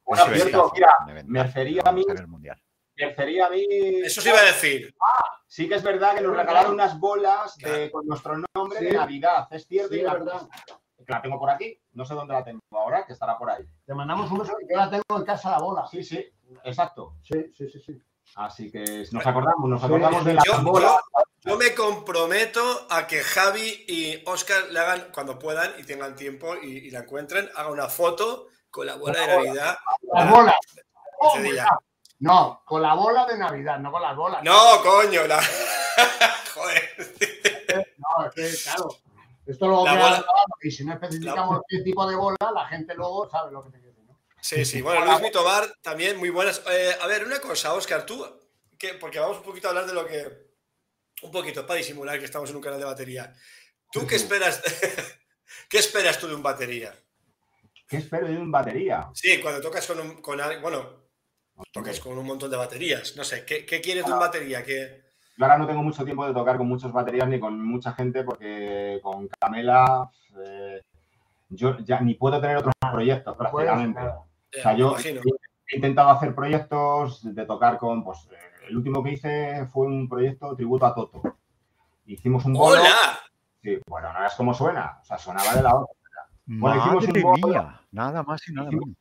un 0.06 0.15
cierto, 0.18 0.34
eventazo, 0.36 0.72
mira, 0.74 0.89
un 1.04 1.10
eventazo, 1.10 1.32
me 1.34 1.44
refería 1.44 1.82
a 1.86 1.91
mí- 1.91 2.04
ver 2.08 2.20
el 2.22 2.28
mundial. 2.28 2.62
Me 2.98 3.08
refería 3.08 3.48
a 3.48 3.50
mí. 3.50 3.65
eso 4.04 4.22
sí 4.22 4.30
iba 4.30 4.39
a 4.39 4.44
decir. 4.46 4.96
Sí 5.48 5.68
que 5.68 5.76
es 5.76 5.84
verdad 5.84 6.15
que 6.15 6.22
nos 6.22 6.36
regalaron 6.36 6.74
unas 6.74 6.98
bolas 7.00 7.58
de- 7.58 7.91
con 7.91 8.06
nuestro 8.08 8.36
nombre 8.56 8.80
Sí. 8.80 8.86
de 8.86 8.94
Navidad. 8.94 9.48
Es 9.52 9.68
cierto, 9.68 9.94
Sí, 9.94 10.00
y 10.00 10.04
la, 10.04 10.13
verdad. 10.13 10.48
que 10.98 11.04
la 11.12 11.22
tengo 11.22 11.38
por 11.39 11.50
aquí. 11.50 11.78
No 11.94 12.06
sé 12.06 12.13
dónde 12.13 12.34
la 12.34 12.44
tengo 12.44 12.60
ahora, 12.72 13.06
que 13.06 13.13
estará 13.13 13.38
por 13.38 13.50
ahí. 13.50 13.63
Te 13.86 13.94
mandamos 13.94 14.32
un 14.32 14.39
beso. 14.39 14.54
Yo 14.70 14.78
la 14.78 14.89
tengo 14.89 15.04
en 15.18 15.26
casa 15.26 15.52
la 15.52 15.60
bola. 15.60 15.86
Sí, 15.88 16.04
sí, 16.04 16.26
exacto. 16.63 17.18
Sí, 17.22 17.52
sí, 17.54 17.68
sí. 17.70 17.80
sí. 17.80 18.02
Así 18.35 18.71
que 18.71 19.05
nos 19.11 19.25
acordamos, 19.25 19.69
nos 19.69 19.83
acordamos 19.83 20.25
de 20.25 20.33
la 20.33 20.43
Yo, 20.45 20.53
yo- 20.63 20.99
yo 21.41 21.57
me 21.57 21.73
comprometo 21.75 22.88
a 22.89 23.05
que 23.07 23.21
Javi 23.21 23.85
y 23.88 24.23
Oscar 24.25 24.63
le 24.71 24.79
hagan, 24.79 25.07
cuando 25.13 25.38
puedan 25.38 25.71
y 25.77 25.83
tengan 25.83 26.15
tiempo 26.15 26.55
y, 26.61 26.88
y 26.88 26.91
la 26.91 26.99
encuentren, 26.99 27.49
hagan 27.55 27.71
una 27.71 27.88
foto 27.88 28.47
con 28.69 28.88
la 28.88 28.95
bola 28.95 29.19
de 29.19 29.27
Navidad. 29.27 29.77
Las 30.13 30.29
bolas. 30.31 30.55
Oh. 31.19 31.38
No, 32.19 32.61
con 32.65 32.81
la 32.81 32.93
bola 32.95 33.25
de 33.25 33.38
Navidad, 33.38 33.77
no 33.79 33.91
con 33.91 34.01
las 34.01 34.15
bolas. 34.15 34.43
No, 34.43 34.81
coño, 34.81 35.27
la... 35.27 35.39
Joder. 36.53 36.83
No, 37.97 38.25
es 38.25 38.33
que, 38.33 38.63
claro. 38.63 38.88
Esto 39.45 39.67
luego 39.67 39.83
queda 39.83 39.93
bola- 39.93 40.25
y 40.63 40.71
si 40.71 40.83
no 40.83 40.93
especificamos 40.93 41.61
qué 41.67 41.81
tipo 41.81 42.07
de 42.07 42.15
bola, 42.15 42.38
la 42.53 42.65
gente 42.67 42.95
luego 42.95 43.29
sabe 43.29 43.51
lo 43.51 43.63
que 43.63 43.69
te. 43.69 43.85
Sí, 44.45 44.63
sí. 44.63 44.79
Bueno, 44.79 45.03
Luis 45.05 45.21
Mitobar 45.23 45.63
también, 45.81 46.19
muy 46.19 46.29
buenas. 46.29 46.62
Eh, 46.69 46.91
a 47.01 47.08
ver, 47.08 47.25
una 47.25 47.39
cosa, 47.39 47.73
Oscar, 47.73 48.05
tú, 48.05 48.23
que, 48.77 48.89
porque 48.93 49.17
vamos 49.17 49.38
un 49.38 49.43
poquito 49.43 49.67
a 49.67 49.71
hablar 49.71 49.88
de 49.88 49.93
lo 49.95 50.05
que. 50.05 50.23
Un 51.23 51.31
poquito, 51.31 51.65
para 51.65 51.79
disimular 51.79 52.19
que 52.19 52.25
estamos 52.25 52.51
en 52.51 52.58
un 52.58 52.62
canal 52.62 52.77
de 52.77 52.86
batería. 52.86 53.34
¿Tú 53.91 54.05
qué 54.05 54.17
esperas? 54.17 54.62
¿Qué 55.69 55.79
esperas 55.79 56.19
tú 56.19 56.27
de 56.27 56.36
un 56.36 56.43
batería? 56.43 56.93
¿Qué 57.88 57.97
espero 57.97 58.27
de 58.27 58.38
un 58.38 58.51
batería? 58.51 59.10
Sí, 59.15 59.41
cuando 59.41 59.62
tocas 59.62 59.88
con 59.88 59.99
un. 59.99 60.21
Con, 60.21 60.39
bueno, 60.62 61.08
tocas 61.71 61.99
con 61.99 62.15
un 62.15 62.27
montón 62.27 62.51
de 62.51 62.58
baterías. 62.58 63.15
No 63.15 63.23
sé, 63.23 63.45
¿qué, 63.45 63.65
qué 63.65 63.81
quieres 63.81 64.05
de 64.05 64.13
un 64.13 64.19
batería? 64.19 64.63
¿Qué... 64.63 65.05
Yo 65.38 65.45
ahora 65.45 65.58
no 65.58 65.65
tengo 65.65 65.81
mucho 65.81 66.05
tiempo 66.05 66.23
de 66.27 66.36
tocar 66.36 66.58
con 66.58 66.67
muchas 66.67 66.91
baterías 66.91 67.27
ni 67.27 67.39
con 67.39 67.60
mucha 67.65 67.93
gente 67.93 68.23
porque 68.23 68.99
con 69.01 69.27
Camela 69.27 70.08
eh, 70.38 70.84
yo 71.49 71.79
ya 71.79 71.99
ni 72.01 72.13
puedo 72.13 72.39
tener 72.39 72.58
otros 72.58 72.75
proyectos 72.91 73.36
prácticamente. 73.36 74.01
Eh, 74.56 74.60
O 74.60 74.62
sea, 74.62 74.72
me 74.74 74.78
yo 74.80 74.96
he 75.68 75.76
intentado 75.76 76.10
hacer 76.10 76.34
proyectos 76.36 77.34
de 77.36 77.46
tocar 77.46 77.78
con, 77.78 78.04
pues, 78.04 78.28
eh, 78.32 78.36
el 78.70 78.78
último 78.78 79.04
que 79.04 79.12
hice 79.13 79.65
fue 79.68 79.88
un 79.88 80.08
proyecto 80.10 80.56
tributo 80.56 80.86
a 80.86 80.94
Toto. 80.96 81.22
Hicimos 82.06 82.46
un 82.46 82.54
bolo. 82.54 82.82
¡Hola! 82.82 83.20
Sí, 83.63 83.80
bueno, 83.88 84.13
no 84.13 84.26
es 84.26 84.34
como 84.36 84.54
suena, 84.54 85.00
o 85.02 85.06
sea, 85.06 85.18
sonaba 85.18 85.56
de 85.56 85.63
la 85.63 85.76
otra. 85.76 85.96
Bueno, 86.46 86.78
hicimos 86.78 87.08
un 87.08 87.22
bolo. 87.22 87.48
mía, 87.48 87.82
nada 87.91 88.22
más 88.24 88.48
y 88.48 88.54
nada 88.54 88.68
Hicimos- 88.70 88.86
menos. 88.86 89.00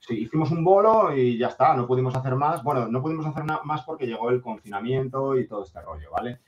Sí, 0.00 0.14
hicimos 0.22 0.50
un 0.52 0.64
bolo 0.64 1.14
y 1.14 1.36
ya 1.38 1.48
está, 1.48 1.74
no 1.74 1.86
pudimos 1.86 2.14
hacer 2.14 2.34
más. 2.34 2.62
Bueno, 2.62 2.86
no 2.88 3.02
pudimos 3.02 3.26
hacer 3.26 3.44
na- 3.44 3.60
más 3.64 3.82
porque 3.82 4.06
llegó 4.06 4.30
el 4.30 4.40
confinamiento 4.40 5.36
y 5.38 5.46
todo 5.46 5.64
este 5.64 5.80
rollo, 5.82 6.10
¿vale? 6.10 6.40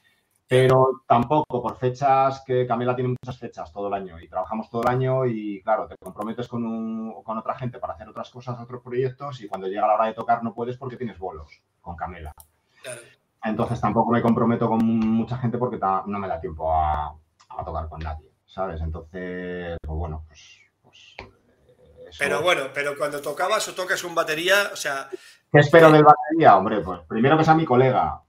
Pero 0.50 1.02
tampoco 1.06 1.62
por 1.62 1.76
fechas 1.78 2.42
que 2.44 2.66
Camela 2.66 2.96
tiene 2.96 3.14
muchas 3.22 3.38
fechas 3.38 3.72
todo 3.72 3.86
el 3.86 3.94
año 3.94 4.18
y 4.18 4.28
trabajamos 4.28 4.68
todo 4.68 4.82
el 4.82 4.88
año 4.88 5.24
y 5.24 5.62
claro, 5.62 5.86
te 5.86 5.94
comprometes 6.02 6.48
con, 6.48 6.64
un- 6.64 7.22
con 7.22 7.38
otra 7.38 7.54
gente 7.54 7.78
para 7.78 7.92
hacer 7.94 8.08
otras 8.08 8.30
cosas, 8.30 8.58
otros 8.60 8.82
proyectos 8.82 9.40
y 9.42 9.46
cuando 9.46 9.68
llega 9.68 9.86
la 9.86 9.94
hora 9.94 10.06
de 10.06 10.14
tocar 10.14 10.42
no 10.42 10.52
puedes 10.52 10.76
porque 10.76 10.96
tienes 10.96 11.20
bolos 11.20 11.62
con 11.80 11.94
Camela. 11.94 12.32
Claro. 12.82 13.00
Entonces 13.44 13.80
tampoco 13.80 14.10
me 14.10 14.20
comprometo 14.20 14.66
con 14.68 14.84
mucha 14.84 15.38
gente 15.38 15.56
porque 15.56 15.78
ta- 15.78 16.02
no 16.06 16.18
me 16.18 16.26
da 16.26 16.40
tiempo 16.40 16.72
a, 16.74 17.14
a 17.50 17.64
tocar 17.64 17.88
con 17.88 18.00
nadie, 18.00 18.28
¿sabes? 18.44 18.80
Entonces, 18.80 19.78
pues 19.80 19.96
bueno, 19.98 20.24
pues... 20.26 20.58
pues, 20.82 21.14
eh, 21.20 22.06
eso- 22.08 22.18
Pero 22.18 22.42
bueno, 22.42 22.62
pero 22.74 22.96
cuando 22.98 23.22
tocabas 23.22 23.68
o 23.68 23.74
tocas 23.76 24.02
un 24.02 24.16
batería, 24.16 24.70
o 24.72 24.76
sea, 24.76 25.08
¿Qué 25.52 25.60
espero 25.60 25.92
del 25.92 26.02
batería? 26.02 26.56
Hombre, 26.56 26.80
pues 26.80 27.02
primero 27.08 27.38
que 27.38 27.44
sea 27.44 27.54
mi 27.54 27.64
colega. 27.64 28.20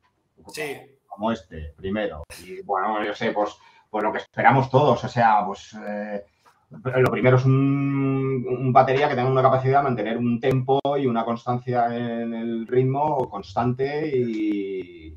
Sí. 0.53 0.90
Como 1.13 1.31
este, 1.31 1.73
primero. 1.75 2.23
Y 2.43 2.61
bueno, 2.63 3.03
yo 3.03 3.13
sé, 3.13 3.31
pues, 3.31 3.55
pues 3.89 4.03
lo 4.03 4.11
que 4.11 4.19
esperamos 4.19 4.69
todos. 4.71 5.03
O 5.03 5.07
sea, 5.09 5.45
pues 5.45 5.75
eh, 5.85 6.23
lo 6.69 7.11
primero 7.11 7.35
es 7.37 7.43
un, 7.45 8.45
un 8.47 8.71
batería 8.73 9.09
que 9.09 9.15
tenga 9.15 9.29
una 9.29 9.41
capacidad 9.41 9.79
de 9.79 9.83
mantener 9.83 10.17
un 10.17 10.39
tempo 10.39 10.79
y 10.97 11.05
una 11.05 11.25
constancia 11.25 11.87
en 11.93 12.33
el 12.33 12.65
ritmo 12.65 13.29
constante 13.29 14.07
y. 14.07 15.07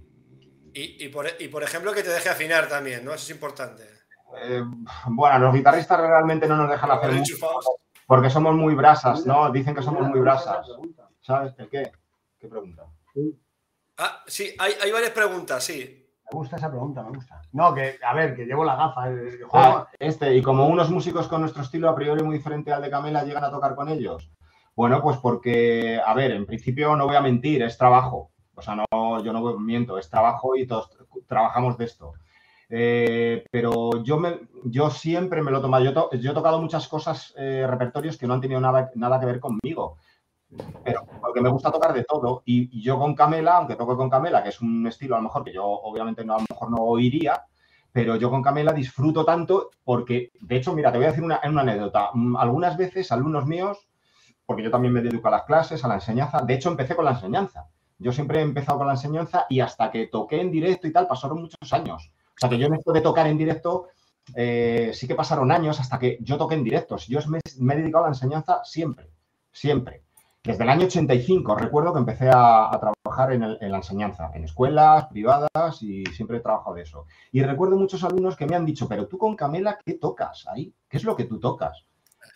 y, 0.75 1.05
y 1.05 1.09
por, 1.09 1.27
y 1.39 1.47
por 1.49 1.63
ejemplo 1.63 1.93
que 1.93 2.03
te 2.03 2.11
deje 2.11 2.29
afinar 2.29 2.67
también, 2.69 3.05
¿no? 3.05 3.15
Eso 3.15 3.25
es 3.25 3.31
importante. 3.31 3.85
eh, 4.43 4.63
bueno, 5.07 5.39
los 5.39 5.55
guitarristas 5.55 6.01
realmente 6.01 6.49
no 6.49 6.57
nos 6.57 6.71
dejan 6.71 6.91
hacer 6.91 7.13
mucho 7.13 7.37
porque 8.07 8.29
somos 8.31 8.55
muy 8.55 8.75
brasas, 8.75 9.25
¿no? 9.25 9.51
Dicen 9.53 9.75
que 9.77 9.83
somos 9.83 10.09
muy 10.09 10.21
brasas. 10.21 10.67
¿Sabes? 11.23 11.55
¿El 11.59 11.69
qué? 11.71 11.91
¿Qué 12.39 12.49
pregunta? 12.49 12.85
Ah, 13.99 14.23
sí, 14.27 14.55
hay, 14.59 14.73
hay 14.83 14.91
varias 14.93 15.13
preguntas, 15.13 15.63
sí. 15.65 16.01
Me 16.33 16.39
gusta 16.39 16.57
esa 16.57 16.71
pregunta, 16.71 17.03
me 17.03 17.11
gusta. 17.11 17.41
No, 17.53 17.75
que, 17.75 17.99
a 18.05 18.15
ver, 18.15 18.35
que 18.35 18.45
llevo 18.47 18.65
la 18.65 18.75
gafa. 18.77 19.09
El 19.09 19.45
juego, 19.45 19.49
Ah, 19.53 19.89
este, 19.99 20.35
y 20.35 20.43
como 20.43 20.67
unos 20.67 20.91
músicos 20.91 21.29
con 21.29 21.43
nuestro 21.43 21.63
estilo 21.63 21.89
a 21.89 21.95
priori 21.95 22.23
muy 22.23 22.37
diferente 22.37 22.73
al 22.73 22.83
de 22.83 22.91
Camela 22.91 23.23
llegan 23.25 23.45
a 23.45 23.51
tocar 23.51 23.75
con 23.75 23.89
ellos. 23.89 24.31
Bueno, 24.75 25.01
pues 25.03 25.19
porque, 25.19 26.01
a 26.05 26.15
ver, 26.15 26.33
en 26.33 26.47
principio 26.47 26.97
no 26.97 27.07
voy 27.07 27.15
a 27.17 27.21
mentir, 27.21 27.63
es 27.63 27.79
trabajo. 27.79 28.31
O 28.57 28.63
sea, 28.63 28.75
no, 28.75 29.23
yo 29.23 29.33
no 29.33 29.59
miento, 29.59 29.99
es 29.99 30.09
trabajo 30.11 30.57
y 30.57 30.67
todos 30.67 30.91
trabajamos 31.29 31.77
de 31.79 31.85
esto. 31.85 32.15
Eh, 32.71 33.45
pero 33.51 34.03
yo, 34.03 34.19
me, 34.19 34.41
yo 34.65 34.91
siempre 34.91 35.43
me 35.43 35.51
lo 35.51 35.59
he 35.59 35.63
tomado. 35.63 35.85
Yo, 35.85 35.93
to- 35.93 36.11
yo 36.15 36.31
he 36.33 36.35
tocado 36.35 36.61
muchas 36.61 36.89
cosas, 36.89 37.35
eh, 37.37 37.67
repertorios 37.69 38.17
que 38.17 38.27
no 38.27 38.35
han 38.35 38.41
tenido 38.41 38.61
nada, 38.61 38.91
nada 38.95 39.21
que 39.21 39.27
ver 39.27 39.39
conmigo. 39.41 39.99
Pero 40.85 41.07
porque 41.21 41.41
me 41.41 41.49
gusta 41.49 41.71
tocar 41.71 41.93
de 41.93 42.05
todo. 42.05 42.43
Y, 42.45 42.81
yo 42.83 42.99
con 42.99 43.15
Camela, 43.15 43.57
aunque 43.57 43.77
toco 43.77 43.97
con 43.97 44.11
Camela, 44.11 44.43
que 44.43 44.51
es 44.51 44.61
un 44.61 44.87
estilo 44.87 45.17
a 45.17 45.19
lo 45.19 45.25
mejor 45.25 45.45
que 45.45 45.53
yo 45.53 45.65
obviamente 45.65 46.25
no, 46.25 46.35
a 46.35 46.39
lo 46.39 46.47
mejor 46.49 46.71
no 46.71 46.79
oiría, 46.79 47.45
pero 47.93 48.17
yo 48.17 48.31
con 48.31 48.43
Camela 48.43 48.73
disfruto 48.73 49.25
tanto 49.25 49.71
porque, 49.85 50.33
de 50.41 50.57
hecho, 50.57 50.75
mira, 50.75 50.91
te 50.91 50.99
voy 50.99 51.07
a 51.07 51.11
decir 51.11 51.25
una, 51.25 51.41
una 51.45 51.63
anécdota. 51.63 52.11
Mm, 52.13 52.37
Algunas 52.37 52.77
veces 52.77 53.11
alumnos 53.13 53.47
míos, 53.47 53.87
porque 54.47 54.63
yo 54.63 54.71
también 54.71 54.93
me 54.93 55.01
dedico 55.01 55.29
a 55.29 55.31
las 55.31 55.45
clases, 55.45 55.85
a 55.85 55.89
la 55.89 55.95
enseñanza, 55.95 56.43
de 56.43 56.55
hecho 56.55 56.71
empecé 56.71 56.95
con 56.95 57.05
la 57.05 57.13
enseñanza. 57.13 57.67
Yo 57.99 58.13
siempre 58.13 58.41
he 58.41 58.43
empezado 58.43 58.79
con 58.79 58.89
la 58.89 58.95
enseñanza 58.95 59.47
y 59.49 59.61
hasta 59.61 59.91
que 59.91 60.09
toqué 60.09 60.41
en 60.41 60.51
directo 60.51 60.87
y 60.87 60.93
tal 60.93 61.07
pasaron 61.07 61.41
muchos 61.41 61.73
años. 61.73 62.13
O 62.35 62.39
sea 62.39 62.49
que 62.49 62.59
yo 62.59 62.67
en 62.67 62.75
esto 62.75 62.93
de 62.93 63.01
tocar 63.01 63.27
en 63.27 63.39
directo 63.39 63.87
eh, 64.35 64.91
sí 64.95 65.07
que 65.07 65.15
pasaron 65.15 65.53
años 65.53 65.79
hasta 65.81 65.99
que 65.99 66.19
yo 66.21 66.37
toqué 66.37 66.55
en 66.55 66.65
directo. 66.65 66.97
Yo 66.97 67.21
me 67.29 67.75
he 67.75 67.77
dedicado 67.77 68.05
a 68.05 68.09
la 68.09 68.15
enseñanza 68.15 68.63
siempre, 68.65 69.11
siempre. 69.53 70.04
Desde 70.45 70.63
el 70.63 70.69
año 70.69 70.87
85 70.87 71.55
recuerdo 71.57 71.93
que 71.95 72.01
empecé 72.01 72.29
a, 72.29 72.73
a 72.73 72.79
trabajar 72.79 73.33
en, 73.33 73.43
el- 73.45 73.59
en 73.63 73.71
la 73.71 73.79
enseñanza, 73.79 74.31
en 74.35 74.45
escuelas 74.45 75.07
privadas 75.07 75.49
y 75.83 76.05
siempre 76.07 76.37
he 76.37 76.41
trabajado 76.41 76.75
de 76.77 76.83
eso. 76.83 77.07
Y 77.33 77.43
recuerdo 77.43 77.77
muchos 77.79 78.05
alumnos 78.05 78.37
que 78.37 78.47
me 78.47 78.55
han 78.55 78.67
dicho, 78.67 78.87
pero 78.87 79.07
tú 79.09 79.17
con 79.17 79.37
Camela, 79.37 79.79
¿qué 79.85 79.95
tocas 79.95 80.47
ahí? 80.49 80.75
¿Qué 80.89 80.99
es 80.99 81.05
lo 81.05 81.17
que 81.17 81.25
tú 81.25 81.41
tocas? 81.41 81.85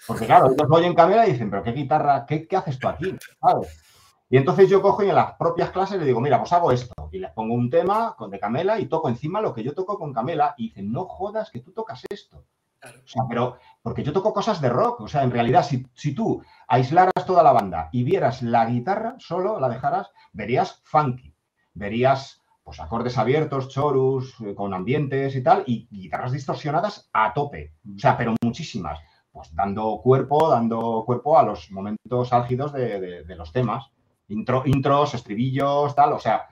Porque 0.06 0.24
claro, 0.26 0.46
ellos 0.46 0.68
oyen 0.70 0.94
Camela 0.94 1.26
y 1.28 1.32
dicen, 1.32 1.50
pero 1.50 1.62
¿qué 1.62 1.72
guitarra, 1.72 2.24
qué, 2.24 2.46
qué 2.48 2.56
haces 2.56 2.78
tú 2.78 2.88
aquí? 2.88 3.14
¿Sabes? 3.40 3.82
Y 4.30 4.36
entonces 4.38 4.68
yo 4.70 4.80
cojo 4.80 5.02
y 5.02 5.08
en 5.08 5.14
las 5.14 5.34
propias 5.34 5.70
clases 5.70 5.98
le 5.98 6.06
digo, 6.06 6.20
mira, 6.20 6.38
pues 6.38 6.52
hago 6.52 6.72
esto. 6.72 6.94
Y 7.12 7.18
les 7.18 7.30
pongo 7.32 7.54
un 7.54 7.68
tema 7.70 8.14
con, 8.16 8.30
de 8.30 8.38
Camela 8.38 8.78
y 8.78 8.86
toco 8.86 9.08
encima 9.08 9.40
lo 9.40 9.52
que 9.54 9.62
yo 9.62 9.74
toco 9.74 9.98
con 9.98 10.12
Camela. 10.14 10.54
Y 10.58 10.68
dicen, 10.68 10.92
no 10.92 11.04
jodas 11.06 11.50
que 11.50 11.60
tú 11.60 11.72
tocas 11.72 12.02
esto. 12.10 12.44
Claro. 12.78 13.00
O 13.04 13.08
sea, 13.08 13.22
pero 13.28 13.56
porque 13.82 14.02
yo 14.02 14.12
toco 14.12 14.32
cosas 14.32 14.60
de 14.60 14.68
rock. 14.68 15.00
O 15.02 15.08
sea, 15.08 15.22
en 15.22 15.30
realidad, 15.30 15.62
si, 15.64 15.86
si 15.94 16.14
tú 16.14 16.42
aislaras 16.66 17.12
toda 17.26 17.42
la 17.42 17.52
banda 17.52 17.88
y 17.92 18.04
vieras 18.04 18.42
la 18.42 18.66
guitarra 18.66 19.16
solo, 19.18 19.58
la 19.60 19.68
dejaras, 19.68 20.10
verías 20.32 20.80
funky. 20.84 21.34
Verías 21.74 22.42
pues 22.64 22.80
acordes 22.80 23.16
abiertos, 23.16 23.68
chorus, 23.70 24.34
eh, 24.42 24.54
con 24.54 24.74
ambientes 24.74 25.34
y 25.36 25.42
tal, 25.42 25.64
y 25.66 25.88
guitarras 25.90 26.32
distorsionadas 26.32 27.08
a 27.14 27.32
tope. 27.32 27.72
O 27.96 27.98
sea, 27.98 28.16
pero 28.16 28.34
muchísimas. 28.44 28.98
Pues 29.32 29.54
dando 29.54 30.00
cuerpo, 30.02 30.50
dando 30.50 31.02
cuerpo 31.06 31.38
a 31.38 31.42
los 31.44 31.70
momentos 31.70 32.32
álgidos 32.32 32.72
de, 32.72 33.00
de- 33.00 33.24
de 33.24 33.36
los 33.36 33.52
temas. 33.52 33.86
Intro, 34.28 34.62
intros, 34.66 35.14
estribillos, 35.14 35.94
tal. 35.94 36.12
O 36.12 36.18
sea. 36.18 36.48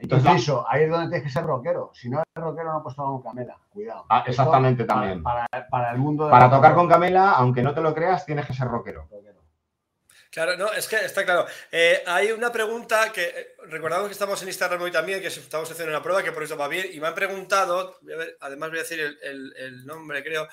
Entonces, 0.00 0.30
Inciso, 0.32 0.64
ahí 0.68 0.84
es 0.84 0.90
donde 0.90 1.08
tienes 1.08 1.22
que 1.24 1.30
ser 1.32 1.44
rockero. 1.44 1.90
Si 1.94 2.08
no 2.08 2.18
eres 2.18 2.44
rockero, 2.44 2.72
no 2.72 2.82
puedes 2.82 2.96
tocar 2.96 3.10
con 3.12 3.22
Camela. 3.22 3.58
Cuidado. 3.68 4.06
Ah, 4.08 4.24
exactamente 4.26 4.84
también. 4.84 5.22
Para, 5.22 5.46
para 5.70 5.92
el 5.92 5.98
mundo 5.98 6.24
de 6.26 6.30
para 6.30 6.50
tocar 6.50 6.74
con. 6.74 6.88
Camela, 6.88 7.32
aunque 7.32 7.62
no 7.62 7.74
te 7.74 7.80
lo 7.80 7.94
creas, 7.94 8.24
tienes 8.26 8.46
que 8.46 8.54
ser 8.54 8.68
rockero. 8.68 9.08
Claro, 10.32 10.56
no, 10.56 10.72
es 10.72 10.86
que 10.86 10.94
está 11.04 11.24
claro. 11.24 11.44
Eh, 11.72 12.04
hay 12.06 12.30
una 12.30 12.52
pregunta 12.52 13.10
que 13.12 13.24
eh, 13.24 13.46
recordamos 13.66 14.06
que 14.06 14.12
estamos 14.12 14.40
en 14.42 14.46
Instagram 14.48 14.80
hoy 14.80 14.92
también, 14.92 15.20
que 15.20 15.26
estamos 15.26 15.68
haciendo 15.68 15.92
una 15.92 16.02
prueba, 16.04 16.22
que 16.22 16.30
por 16.30 16.44
eso 16.44 16.56
va 16.56 16.68
bien, 16.68 16.86
y 16.92 17.00
me 17.00 17.08
han 17.08 17.16
preguntado, 17.16 17.96
voy 18.00 18.12
a 18.12 18.16
ver, 18.16 18.36
además 18.40 18.68
voy 18.70 18.78
a 18.78 18.82
decir 18.82 19.00
el, 19.00 19.18
el- 19.24 19.52
el 19.56 19.84
nombre, 19.86 20.22
creo. 20.22 20.46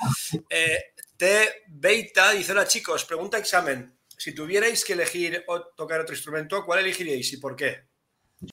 Eh, 0.49 0.79
T. 1.15 1.63
Beita 1.67 2.31
dice: 2.31 2.53
Hola 2.53 2.65
chicos, 2.65 3.05
pregunta 3.05 3.37
examen. 3.37 3.95
Si 4.07 4.33
tuvierais 4.33 4.83
que 4.83 4.93
elegir 4.93 5.43
o 5.47 5.61
tocar 5.61 6.01
otro 6.01 6.15
instrumento, 6.15 6.65
¿cuál 6.65 6.79
elegiríais 6.79 7.31
y 7.33 7.37
por 7.37 7.55
qué? 7.55 7.86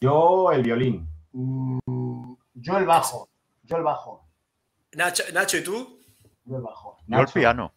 Yo, 0.01 0.51
el 0.53 0.63
violín. 0.63 1.09
Mm, 1.33 2.35
yo 2.55 2.79
el 2.79 2.87
bajo. 2.87 3.29
Yo 3.65 3.77
el 3.77 3.83
bajo. 3.83 4.27
Nacho, 4.93 5.25
Nacho, 5.33 5.57
¿y 5.59 5.65
tú? 5.65 6.01
Yo 6.45 6.57
el 6.57 6.63
bajo. 6.63 6.97
Yo 7.07 7.19
el 7.21 7.27
piano. 7.27 7.73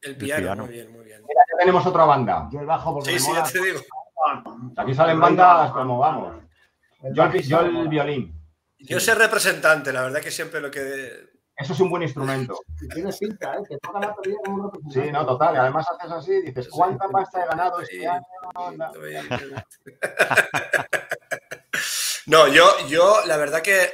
El 0.00 0.16
piano, 0.16 0.42
piano. 0.42 0.64
muy 0.64 0.72
bien, 0.74 0.92
muy 0.92 1.04
bien. 1.04 1.20
Mira, 1.26 1.40
ya 1.52 1.58
tenemos 1.58 1.86
otra 1.86 2.04
banda. 2.04 2.48
Yo 2.50 2.60
el 2.60 2.66
bajo 2.66 2.94
porque 2.94 3.10
Sí, 3.10 3.14
me 3.14 3.20
sí, 3.20 3.28
mola. 3.28 3.44
ya 3.44 3.52
te 3.52 3.62
digo. 3.62 3.80
Aquí 4.76 4.94
salen 4.94 5.20
bandas 5.20 5.70
como 5.72 5.98
vamos. 5.98 6.36
El 7.02 7.14
Yo 7.14 7.24
el, 7.24 7.42
yo 7.42 7.60
el 7.60 7.72
mola. 7.72 7.90
violín. 7.90 8.34
Yo 8.78 8.98
soy 8.98 9.14
representante, 9.14 9.92
la 9.92 10.02
verdad 10.02 10.20
que 10.20 10.30
siempre 10.32 10.60
lo 10.60 10.70
que. 10.70 11.30
Eso 11.54 11.74
es 11.74 11.80
un 11.80 11.90
buen 11.90 12.02
instrumento. 12.02 12.58
Y 12.80 12.88
Tienes 12.88 13.18
pinta, 13.18 13.54
¿eh? 13.54 13.58
Que 13.68 13.78
toca 13.78 14.00
la 14.00 14.08
batería 14.08 14.36
como 14.44 14.56
un 14.56 14.64
representante. 14.72 15.06
Sí, 15.06 15.12
no, 15.12 15.26
total. 15.26 15.54
Y 15.54 15.58
además 15.58 15.86
haces 15.88 16.10
así 16.10 16.32
y 16.32 16.42
dices, 16.46 16.68
¿cuánta 16.68 17.06
pasta 17.08 17.44
he 17.44 17.46
ganado 17.46 17.80
este 17.80 18.08
año? 18.08 18.24
No, 22.32 22.48
yo, 22.48 22.64
yo 22.88 23.16
la 23.26 23.36
verdad 23.36 23.60
que 23.60 23.90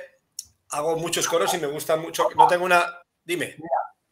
hago 0.71 0.97
muchos 0.97 1.27
coros 1.27 1.53
y 1.55 1.59
me 1.59 1.67
gusta 1.67 1.97
mucho. 1.97 2.29
No 2.37 2.47
tengo 2.47 2.65
una. 2.67 2.85
Dime. 3.25 3.57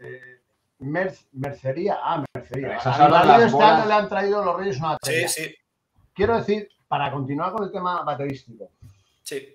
Eh, 0.01 0.41
mer- 0.81 1.15
mercería. 1.33 1.97
Ah, 2.03 2.25
mercería. 2.35 2.77
A 2.85 3.39
este 3.47 3.87
le 3.87 3.95
han 3.95 4.09
traído 4.09 4.45
los 4.45 4.57
Reyes 4.57 4.79
una 4.79 4.89
Sí, 5.03 5.13
batería. 5.13 5.29
sí, 5.29 5.55
Quiero 6.13 6.37
decir, 6.39 6.69
para 6.89 7.13
continuar 7.13 7.53
con 7.53 7.65
el 7.65 7.71
tema 7.71 8.03
baterístico, 8.03 8.71
sí. 9.23 9.49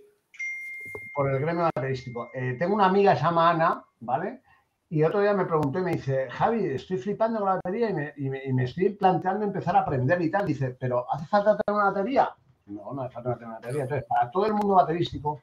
por 1.13 1.29
el 1.29 1.39
gremio 1.41 1.63
baterístico, 1.75 2.29
eh, 2.33 2.55
tengo 2.57 2.73
una 2.75 2.85
amiga 2.85 3.11
que 3.13 3.19
se 3.19 3.25
llama 3.25 3.49
Ana, 3.49 3.83
¿vale? 3.99 4.41
Y 4.89 5.03
otro 5.03 5.19
día 5.21 5.33
me 5.33 5.45
preguntó 5.45 5.79
y 5.79 5.83
me 5.83 5.91
dice, 5.91 6.29
Javi, 6.29 6.65
estoy 6.67 6.97
flipando 6.97 7.39
con 7.39 7.49
la 7.49 7.55
batería 7.55 7.89
y 7.89 7.93
me, 7.93 8.13
y 8.15 8.29
me- 8.29 8.43
y 8.45 8.53
me 8.53 8.63
estoy 8.63 8.89
planteando 8.91 9.43
empezar 9.45 9.75
a 9.75 9.81
aprender 9.81 10.21
y 10.21 10.31
tal. 10.31 10.45
Dice, 10.45 10.69
¿pero 10.79 11.11
hace 11.11 11.25
falta 11.27 11.57
tener 11.57 11.75
una 11.77 11.89
batería? 11.91 12.29
No, 12.67 12.93
no 12.93 13.03
hace 13.03 13.13
falta 13.13 13.37
una 13.37 13.55
batería. 13.55 13.83
Entonces, 13.83 14.07
para 14.07 14.29
todo 14.31 14.45
el 14.45 14.53
mundo 14.53 14.75
baterístico, 14.75 15.41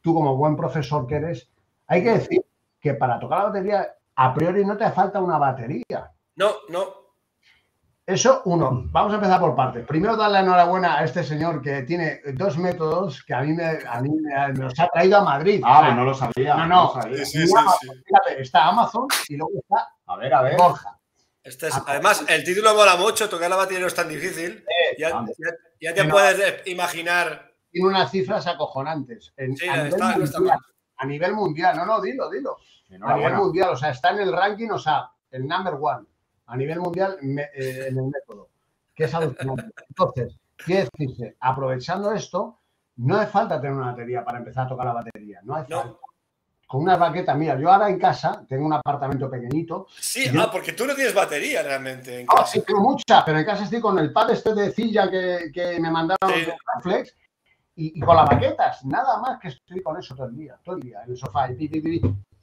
tú 0.00 0.14
como 0.14 0.36
buen 0.36 0.56
profesor 0.56 1.06
que 1.06 1.16
eres, 1.16 1.50
hay 1.86 2.02
que 2.02 2.12
decir 2.12 2.44
que 2.80 2.94
para 2.94 3.18
tocar 3.18 3.38
la 3.38 3.44
batería, 3.46 3.86
a 4.14 4.34
priori 4.34 4.64
no 4.64 4.76
te 4.76 4.84
hace 4.84 4.94
falta 4.94 5.20
una 5.20 5.38
batería. 5.38 6.12
No, 6.36 6.50
no. 6.68 7.06
Eso, 8.06 8.42
uno. 8.44 8.84
Vamos 8.92 9.12
a 9.12 9.16
empezar 9.16 9.40
por 9.40 9.56
partes. 9.56 9.84
Primero, 9.84 10.16
darle 10.16 10.34
la 10.34 10.44
enhorabuena 10.44 10.98
a 10.98 11.04
este 11.04 11.24
señor 11.24 11.60
que 11.60 11.82
tiene 11.82 12.20
dos 12.34 12.56
métodos 12.56 13.24
que 13.24 13.34
a 13.34 13.40
mí 13.40 13.52
me, 13.52 13.78
a 13.84 14.00
mí 14.00 14.10
me, 14.10 14.52
me 14.52 14.64
los 14.64 14.78
ha 14.78 14.86
traído 14.86 15.18
a 15.18 15.24
Madrid. 15.24 15.60
Ah, 15.64 15.82
pues 15.84 15.96
no 15.96 16.04
lo 16.04 16.14
sabía. 16.14 16.54
No, 16.54 16.66
no. 16.66 16.82
lo 16.84 17.02
sabía. 17.02 17.24
Sí, 17.24 17.24
sí, 17.24 17.48
sí. 17.48 17.88
Fíjate, 18.06 18.42
está 18.42 18.68
Amazon 18.68 19.08
y 19.28 19.36
luego 19.36 19.58
está 19.58 19.88
A 20.06 20.16
ver, 20.16 20.32
a 20.32 20.42
ver. 20.42 20.56
Borja. 20.56 20.96
Este 21.46 21.68
es- 21.68 21.80
además, 21.86 22.24
el 22.28 22.42
título 22.44 22.74
mola 22.74 22.96
mucho, 22.96 23.28
tocar 23.28 23.48
la 23.48 23.56
batería 23.56 23.80
no 23.80 23.86
es 23.86 23.94
tan 23.94 24.08
difícil. 24.08 24.64
Ya, 24.98 25.10
vamos. 25.10 25.30
ya- 25.38 25.56
ya 25.80 25.94
te 25.94 26.04
no. 26.04 26.12
puedes 26.12 26.38
eh, 26.40 26.62
imaginar. 26.66 27.52
Tiene 27.70 27.88
unas 27.88 28.10
cifras 28.10 28.46
acojonantes. 28.46 29.32
En- 29.36 29.56
Sí, 29.56 29.68
a, 29.68 29.74
nivel 29.76 29.88
está- 29.92 30.10
está 30.16 30.38
mundial, 30.38 30.44
mal. 30.44 30.58
a 30.96 31.06
nivel 31.06 31.32
mundial. 31.34 31.76
No, 31.76 31.86
no, 31.86 32.00
dilo, 32.00 32.30
dilo. 32.30 32.56
A 33.02 33.16
nivel 33.16 33.34
mundial. 33.34 33.68
O 33.70 33.76
sea, 33.76 33.90
está 33.90 34.10
en 34.10 34.20
el 34.20 34.32
ranking, 34.32 34.70
o 34.70 34.78
sea, 34.78 35.08
el 35.30 35.46
number 35.46 35.74
one. 35.80 36.06
A 36.46 36.56
nivel 36.56 36.80
mundial 36.80 37.18
me- 37.22 37.50
eh, 37.54 37.88
en 37.88 37.98
el 37.98 38.04
método. 38.06 38.48
Que 38.94 39.04
es 39.04 39.14
alucinante. 39.14 39.64
Entonces, 39.88 40.36
quiere 40.56 40.88
decirse, 40.96 41.36
aprovechando 41.40 42.12
esto, 42.12 42.60
no 42.96 43.16
hace 43.18 43.30
falta 43.30 43.60
tener 43.60 43.76
una 43.76 43.90
batería 43.92 44.24
para 44.24 44.38
empezar 44.38 44.66
a 44.66 44.68
tocar 44.68 44.86
la 44.86 44.92
batería. 44.94 45.40
No 45.44 45.54
hace 45.56 45.70
No. 45.70 45.82
falta. 45.82 45.98
Con 46.66 46.82
unas 46.82 46.98
baquetas. 46.98 47.36
Mira, 47.36 47.58
yo 47.58 47.70
ahora 47.70 47.88
en 47.88 47.98
casa 47.98 48.44
tengo 48.48 48.66
un 48.66 48.72
apartamento 48.72 49.30
pequeñito. 49.30 49.86
Sí, 50.00 50.30
Yo- 50.32 50.42
ah, 50.42 50.50
porque 50.50 50.72
tú 50.72 50.84
no 50.86 50.94
tienes 50.94 51.14
batería 51.14 51.62
realmente 51.62 52.20
en 52.20 52.26
Ah, 52.28 52.36
casa. 52.38 52.52
sí, 52.52 52.62
tengo 52.66 52.80
muchas, 52.80 53.22
pero 53.24 53.38
en 53.38 53.44
casa 53.44 53.64
estoy 53.64 53.80
con 53.80 53.98
el 53.98 54.12
pad 54.12 54.30
este 54.30 54.52
de 54.54 54.72
Cilla 54.72 55.10
que, 55.10 55.50
que 55.54 55.78
me 55.80 55.90
mandaron 55.90 56.30
Sí. 56.34 56.40
de 56.46 56.54
Flex 56.82 57.14
y, 57.76 57.98
y 57.98 58.00
con 58.00 58.16
las 58.16 58.28
baquetas. 58.28 58.84
Nada 58.84 59.18
más 59.20 59.38
que 59.38 59.48
estoy 59.48 59.82
con 59.82 59.96
eso 59.98 60.14
todo 60.14 60.26
el 60.26 60.36
día, 60.36 60.58
todo 60.64 60.76
el 60.76 60.82
día, 60.82 61.02
en 61.04 61.10
el 61.12 61.16
sofá, 61.16 61.50
y 61.50 61.68
pi, 61.68 62.00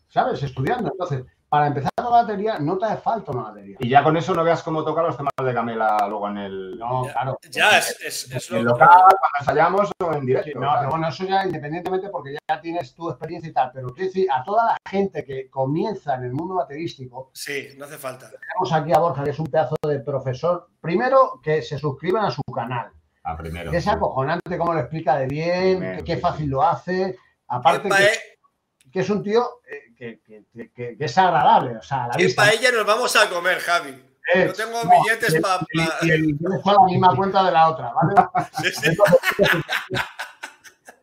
¿sabes? 0.07 0.41
Estudiando. 0.43 0.91
Entonces, 0.91 1.23
para 1.53 1.67
empezar 1.67 1.91
la 1.97 2.09
batería, 2.09 2.57
no 2.57 2.79
te 2.79 2.85
hace 2.85 2.97
falta 2.97 3.31
una 3.31 3.43
batería. 3.43 3.77
Y 3.79 3.87
ya 3.87 4.03
con 4.03 4.17
eso 4.17 4.33
no 4.33 4.43
veas 4.43 4.63
cómo 4.63 4.83
toca 4.83 5.03
los 5.03 5.15
temas 5.15 5.31
de 5.39 5.53
Camela 5.53 5.97
luego 6.09 6.27
en 6.29 6.37
el, 6.39 6.79
No, 6.79 7.03
claro. 7.03 7.37
Ya, 7.51 7.77
es, 7.77 7.91
es, 8.03 8.31
es 8.31 8.49
en 8.49 8.57
el 8.57 8.63
lo- 8.63 8.71
local, 8.71 8.89
cuando 8.89 9.37
ensayamos 9.39 9.91
o 10.03 10.13
en 10.13 10.21
Sí, 10.21 10.25
directo. 10.25 10.59
no, 10.59 10.71
pero 10.79 10.89
bueno, 10.89 11.07
eso 11.09 11.25
ya 11.25 11.45
independientemente 11.45 12.09
porque 12.09 12.35
ya 12.49 12.59
tienes 12.59 12.95
tu 12.95 13.07
experiencia 13.07 13.51
y 13.51 13.53
tal, 13.53 13.69
pero 13.71 13.89
quiero 13.89 14.07
decir, 14.07 14.27
a 14.31 14.43
toda 14.43 14.65
la 14.65 14.77
gente 14.89 15.23
que 15.23 15.47
comienza 15.51 16.15
en 16.15 16.23
el 16.23 16.33
mundo 16.33 16.55
baterístico, 16.55 17.29
Sí, 17.35 17.67
no 17.77 17.85
hace 17.85 17.99
falta. 17.99 18.31
tenemos 18.31 18.73
aquí 18.73 18.91
a 18.91 18.97
Borja, 18.97 19.23
que 19.23 19.29
es 19.29 19.37
un 19.39 19.45
pedazo 19.45 19.75
de 19.87 19.99
profesor, 19.99 20.69
primero 20.81 21.39
que 21.39 21.61
se 21.61 21.77
suscriban 21.77 22.25
a 22.25 22.31
su 22.31 22.41
canal, 22.51 22.91
Ah, 23.23 23.37
primero. 23.37 23.69
que 23.69 23.77
es 23.77 23.87
acojonante 23.87 24.57
cómo 24.57 24.73
lo 24.73 24.79
explica 24.79 25.17
de 25.17 25.27
bien, 25.27 25.77
Primero, 25.77 25.97
que- 25.99 26.03
qué 26.03 26.15
sí, 26.15 26.21
fácil 26.21 26.45
sí. 26.45 26.49
lo 26.51 26.63
hace, 26.63 27.15
aparte 27.47 27.83
¿Qué, 27.83 27.89
que, 27.89 27.93
pae- 27.93 28.91
que 28.91 28.99
es 29.01 29.09
un 29.11 29.21
tío 29.21 29.43
eh, 29.71 29.92
que, 30.25 30.43
que- 30.53 30.69
que- 30.73 30.95
que- 30.97 31.05
es 31.05 31.17
agradable, 31.17 31.77
o 31.77 31.81
sea, 31.81 32.05
a 32.05 32.07
la 32.09 32.13
qué 32.15 32.25
vista. 32.25 32.43
paella 32.43 32.71
nos 32.71 32.85
vamos 32.85 33.15
a 33.15 33.29
comer, 33.29 33.59
Javi? 33.59 34.03
Eh, 34.33 34.45
No 34.47 34.53
tengo 34.53 34.83
no, 34.83 34.89
billetes 34.89 35.41
para... 35.41 35.65
Y, 36.01 36.07
y 36.07 36.11
el 36.11 36.37
toda 36.39 36.75
la 36.79 36.85
misma 36.85 37.15
cuenta 37.15 37.43
de 37.43 37.51
la 37.51 37.69
otra, 37.69 37.91
¿vale? 37.93 38.15
Sí, 38.63 38.71
sí. 38.71 38.97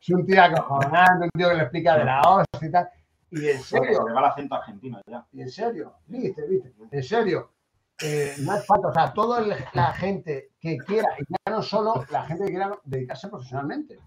Es 0.01 0.09
un 0.09 0.27
tío 0.27 0.43
acojonante, 0.43 1.25
un 1.25 1.31
tío 1.31 1.49
que 1.51 1.55
le 1.57 1.63
explica 1.63 1.97
de 1.99 2.05
la 2.05 2.21
hostia 2.23 2.69
y 2.69 2.71
tal. 2.73 2.89
Y 3.33 3.49
en 3.49 3.63
serio, 3.63 4.07
Le 4.09 4.13
va 4.15 4.21
el 4.21 4.27
acento 4.27 4.55
argentino 4.57 5.01
ya. 5.07 5.25
Y 5.33 5.43
en 5.43 5.51
serio, 5.51 5.95
viste, 6.07 6.43
viste, 6.47 6.73
en 6.91 7.03
serio, 7.03 7.53
eh, 8.03 8.35
no 8.39 8.53
hace 8.53 8.65
falta, 8.67 8.89
o 8.89 8.93
sea, 8.93 9.13
toda 9.13 9.41
la 9.73 9.93
gente 9.93 10.51
que 10.59 10.79
quiera, 10.79 11.09
y 11.19 11.23
ya 11.29 11.53
no 11.53 11.63
solo 11.63 12.05
la 12.11 12.25
gente 12.25 12.45
que 12.47 12.51
quiera 12.51 12.73
dedicarse 12.85 13.29
profesionalmente. 13.29 13.99
O 13.99 14.03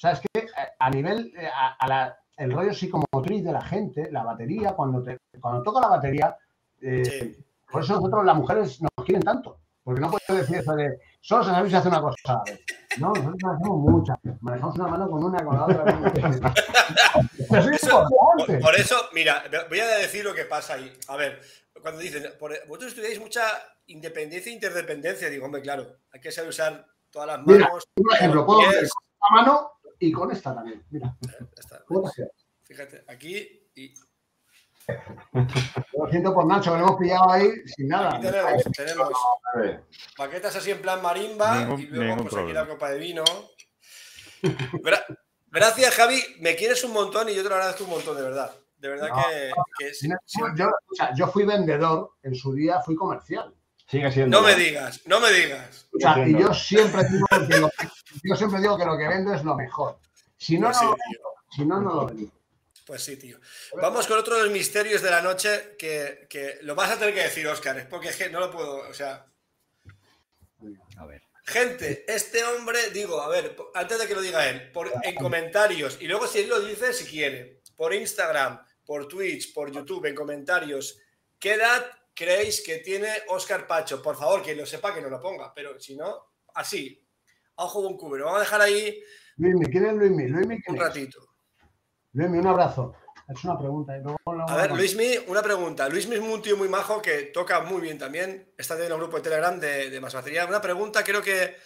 sea, 0.00 0.12
es 0.12 0.20
que 0.20 0.38
eh, 0.40 0.46
a 0.78 0.90
nivel, 0.90 1.32
eh, 1.36 1.48
a, 1.52 1.74
a 1.80 1.88
la- 1.88 2.18
el 2.38 2.52
rollo 2.52 2.72
psicomotriz 2.72 3.44
de 3.44 3.52
la 3.52 3.60
gente, 3.62 4.10
la 4.10 4.22
batería, 4.22 4.72
cuando, 4.72 5.02
te, 5.02 5.18
cuando 5.40 5.62
toca 5.62 5.80
la 5.80 5.88
batería, 5.88 6.36
eh, 6.80 7.04
Sí. 7.04 7.44
por 7.70 7.82
eso 7.82 7.94
nosotros 7.96 8.24
las 8.24 8.36
mujeres 8.36 8.80
nos 8.80 9.04
quieren 9.04 9.22
tanto, 9.22 9.58
porque 9.82 10.00
no 10.00 10.10
puedes 10.10 10.42
decir 10.46 10.58
eso 10.58 10.74
de, 10.74 10.98
solo 11.20 11.42
se 11.44 11.50
sabéis 11.50 11.74
hacer 11.74 11.90
una 11.90 12.00
cosa 12.00 12.14
a 12.26 12.32
la 12.34 12.42
vez. 12.44 12.60
No, 12.98 13.08
nosotros 13.12 13.52
hacemos 13.54 13.78
muchas, 13.78 14.16
manejamos 14.40 14.74
una 14.78 14.88
mano 14.88 15.10
con 15.10 15.24
una, 15.24 15.44
con 15.44 15.56
la 15.56 15.64
otra. 15.64 16.54
Es 17.50 17.66
Eso-. 17.82 18.04
Por, 18.46 18.60
por 18.60 18.74
eso, 18.76 18.96
mira, 19.12 19.42
voy 19.68 19.80
a 19.80 19.86
decir 19.98 20.24
lo 20.24 20.34
que 20.34 20.44
pasa 20.44 20.74
ahí. 20.74 20.92
A 21.08 21.16
ver, 21.16 21.40
cuando 21.80 22.00
dicen, 22.00 22.24
por- 22.38 22.54
vosotros 22.66 22.90
estudiáis 22.92 23.20
mucha 23.20 23.42
independencia 23.86 24.50
e 24.50 24.54
interdependencia, 24.54 25.28
digo, 25.30 25.46
hombre, 25.46 25.62
claro, 25.62 25.86
hay 26.12 26.20
que 26.20 26.30
saber 26.32 26.50
usar 26.50 26.86
todas 27.10 27.28
las 27.28 27.46
Mira, 27.46 27.66
manos. 27.66 27.84
Un 27.96 28.12
ejemplo, 28.14 28.46
puedo 28.46 28.60
hacer 28.68 28.84
esta 28.84 28.96
mano 29.30 29.70
y 29.98 30.12
con 30.12 30.30
esta 30.30 30.54
también. 30.54 30.84
Mira, 30.90 31.16
está. 31.56 31.84
Fíjate, 32.64 33.04
aquí 33.08 33.68
y 33.74 33.94
Lo 35.92 36.08
siento 36.10 36.32
por 36.34 36.46
Nacho, 36.46 36.72
que 36.72 36.78
lo 36.78 36.86
hemos 36.86 36.98
pillado 36.98 37.30
ahí 37.30 37.50
sin 37.66 37.88
nada. 37.88 38.14
aquí 38.16 38.26
tenemos, 38.26 38.62
tenemos 38.76 39.08
paquetas 40.16 40.56
así 40.56 40.70
en 40.70 40.80
plan 40.80 41.02
marimba 41.02 41.60
Ningún- 41.60 41.80
y 41.80 41.86
luego 41.86 42.22
pues 42.24 42.34
aquí 42.36 42.52
la 42.52 42.66
copa 42.66 42.90
de 42.90 42.98
vino. 42.98 43.24
Gra- 44.42 45.04
Gracias, 45.50 45.94
Javi. 45.94 46.22
Me 46.40 46.54
quieres 46.56 46.84
un 46.84 46.92
montón 46.92 47.28
y 47.28 47.34
yo 47.34 47.42
te 47.42 47.48
lo 47.48 47.54
agradezco 47.54 47.84
un 47.84 47.90
montón, 47.90 48.16
de 48.16 48.22
verdad. 48.22 48.52
De 48.76 48.88
verdad 48.88 49.08
No, 49.08 49.14
que, 49.16 49.50
que 49.78 49.94
sí- 49.94 50.08
sí. 50.26 50.40
Yo, 50.56 50.66
o 50.68 50.94
sea, 50.94 51.12
yo 51.14 51.26
fui 51.28 51.44
vendedor, 51.44 52.12
en 52.22 52.34
su 52.34 52.52
día 52.54 52.80
fui 52.82 52.94
comercial. 52.94 53.52
Sigue 53.86 54.12
siendo. 54.12 54.38
No 54.40 54.46
me 54.46 54.54
digas, 54.54 55.00
no 55.06 55.18
me 55.20 55.32
digas. 55.32 55.88
O 55.96 55.98
sea, 55.98 56.28
y 56.28 56.38
yo 56.38 56.52
siempre 56.52 57.02
digo 57.08 57.26
yo 58.22 58.36
siempre 58.36 58.60
digo 58.60 58.76
que 58.78 58.84
lo 58.84 58.96
que 58.96 59.08
vendo 59.08 59.34
es 59.34 59.44
lo 59.44 59.54
mejor. 59.54 59.98
Si 60.36 60.58
no, 60.58 60.68
Pues 60.68 60.78
sí, 60.78 60.84
no, 60.86 60.94
tío. 60.94 61.20
si 61.56 61.64
no, 61.64 61.80
no 61.80 61.94
lo 61.94 62.06
vendo. 62.06 62.32
Pues 62.86 63.02
sí, 63.04 63.16
tío. 63.18 63.38
Vamos 63.80 64.06
con 64.06 64.18
otro 64.18 64.36
de 64.36 64.44
los 64.44 64.52
misterios 64.52 65.02
de 65.02 65.10
la 65.10 65.20
noche 65.20 65.76
que, 65.78 66.26
que 66.30 66.58
lo 66.62 66.74
vas 66.74 66.90
a 66.90 66.98
tener 66.98 67.12
que 67.14 67.22
decir, 67.24 67.46
Óscar, 67.46 67.88
porque 67.88 68.08
es 68.08 68.16
que 68.16 68.30
no 68.30 68.40
lo 68.40 68.50
puedo, 68.50 68.88
o 68.88 68.94
sea, 68.94 69.26
A 70.96 71.04
ver. 71.06 71.22
gente, 71.44 72.04
este 72.08 72.42
hombre, 72.44 72.90
digo, 72.90 73.20
a 73.20 73.28
ver, 73.28 73.54
antes 73.74 73.98
de 73.98 74.06
que 74.06 74.14
lo 74.14 74.22
diga 74.22 74.48
él, 74.48 74.70
por, 74.72 74.90
en 75.02 75.14
comentarios, 75.16 75.98
y 76.00 76.06
luego 76.06 76.26
si 76.26 76.38
él 76.40 76.48
lo 76.48 76.60
dice, 76.60 76.92
si 76.94 77.04
quiere, 77.04 77.60
por 77.76 77.92
Instagram, 77.92 78.64
por 78.86 79.06
Twitch, 79.06 79.52
por 79.52 79.70
YouTube, 79.70 80.06
en 80.06 80.14
comentarios, 80.14 80.98
¿qué 81.38 81.54
edad 81.54 81.84
creéis 82.14 82.62
que 82.62 82.78
tiene 82.78 83.10
Óscar 83.28 83.66
Pacho? 83.66 84.00
Por 84.02 84.16
favor, 84.16 84.42
que 84.42 84.54
lo 84.54 84.64
sepa, 84.64 84.94
que 84.94 85.02
no 85.02 85.10
lo 85.10 85.20
ponga, 85.20 85.52
pero 85.54 85.78
si 85.78 85.94
no, 85.94 86.32
así, 86.54 87.06
a 87.58 87.64
ojo 87.64 87.82
de 87.82 87.88
un 87.88 87.96
cubero. 87.98 88.24
Vamos 88.26 88.38
a 88.38 88.44
dejar 88.44 88.60
ahí 88.62 89.02
Luismi, 89.36 89.66
¿quién 89.66 89.86
es 89.86 89.92
Luismi? 89.94 90.28
Luismi, 90.28 90.58
un 90.68 90.76
ratito. 90.78 91.18
Luismi, 92.12 92.38
un 92.38 92.46
abrazo. 92.46 92.94
Es 93.28 93.44
una 93.44 93.58
pregunta. 93.58 93.96
y 93.96 94.00
luego 94.02 94.18
la- 94.34 94.44
A 94.44 94.56
ver, 94.56 94.70
Luismi, 94.72 95.16
una 95.26 95.42
pregunta. 95.42 95.88
Luismi 95.88 96.14
es 96.16 96.20
un 96.20 96.40
tío 96.42 96.56
muy 96.56 96.68
majo 96.68 97.02
que 97.02 97.24
toca 97.24 97.60
muy 97.60 97.80
bien 97.82 97.98
también. 97.98 98.52
Está 98.56 98.74
en 98.76 98.90
el 98.90 98.96
grupo 98.98 99.16
de 99.18 99.22
Telegram 99.22 99.60
de, 99.60 99.90
de 99.90 100.00
Más 100.00 100.14
Batería. 100.14 100.46
Una 100.46 100.60
pregunta, 100.62 101.04
creo 101.04 101.20
que 101.22 101.56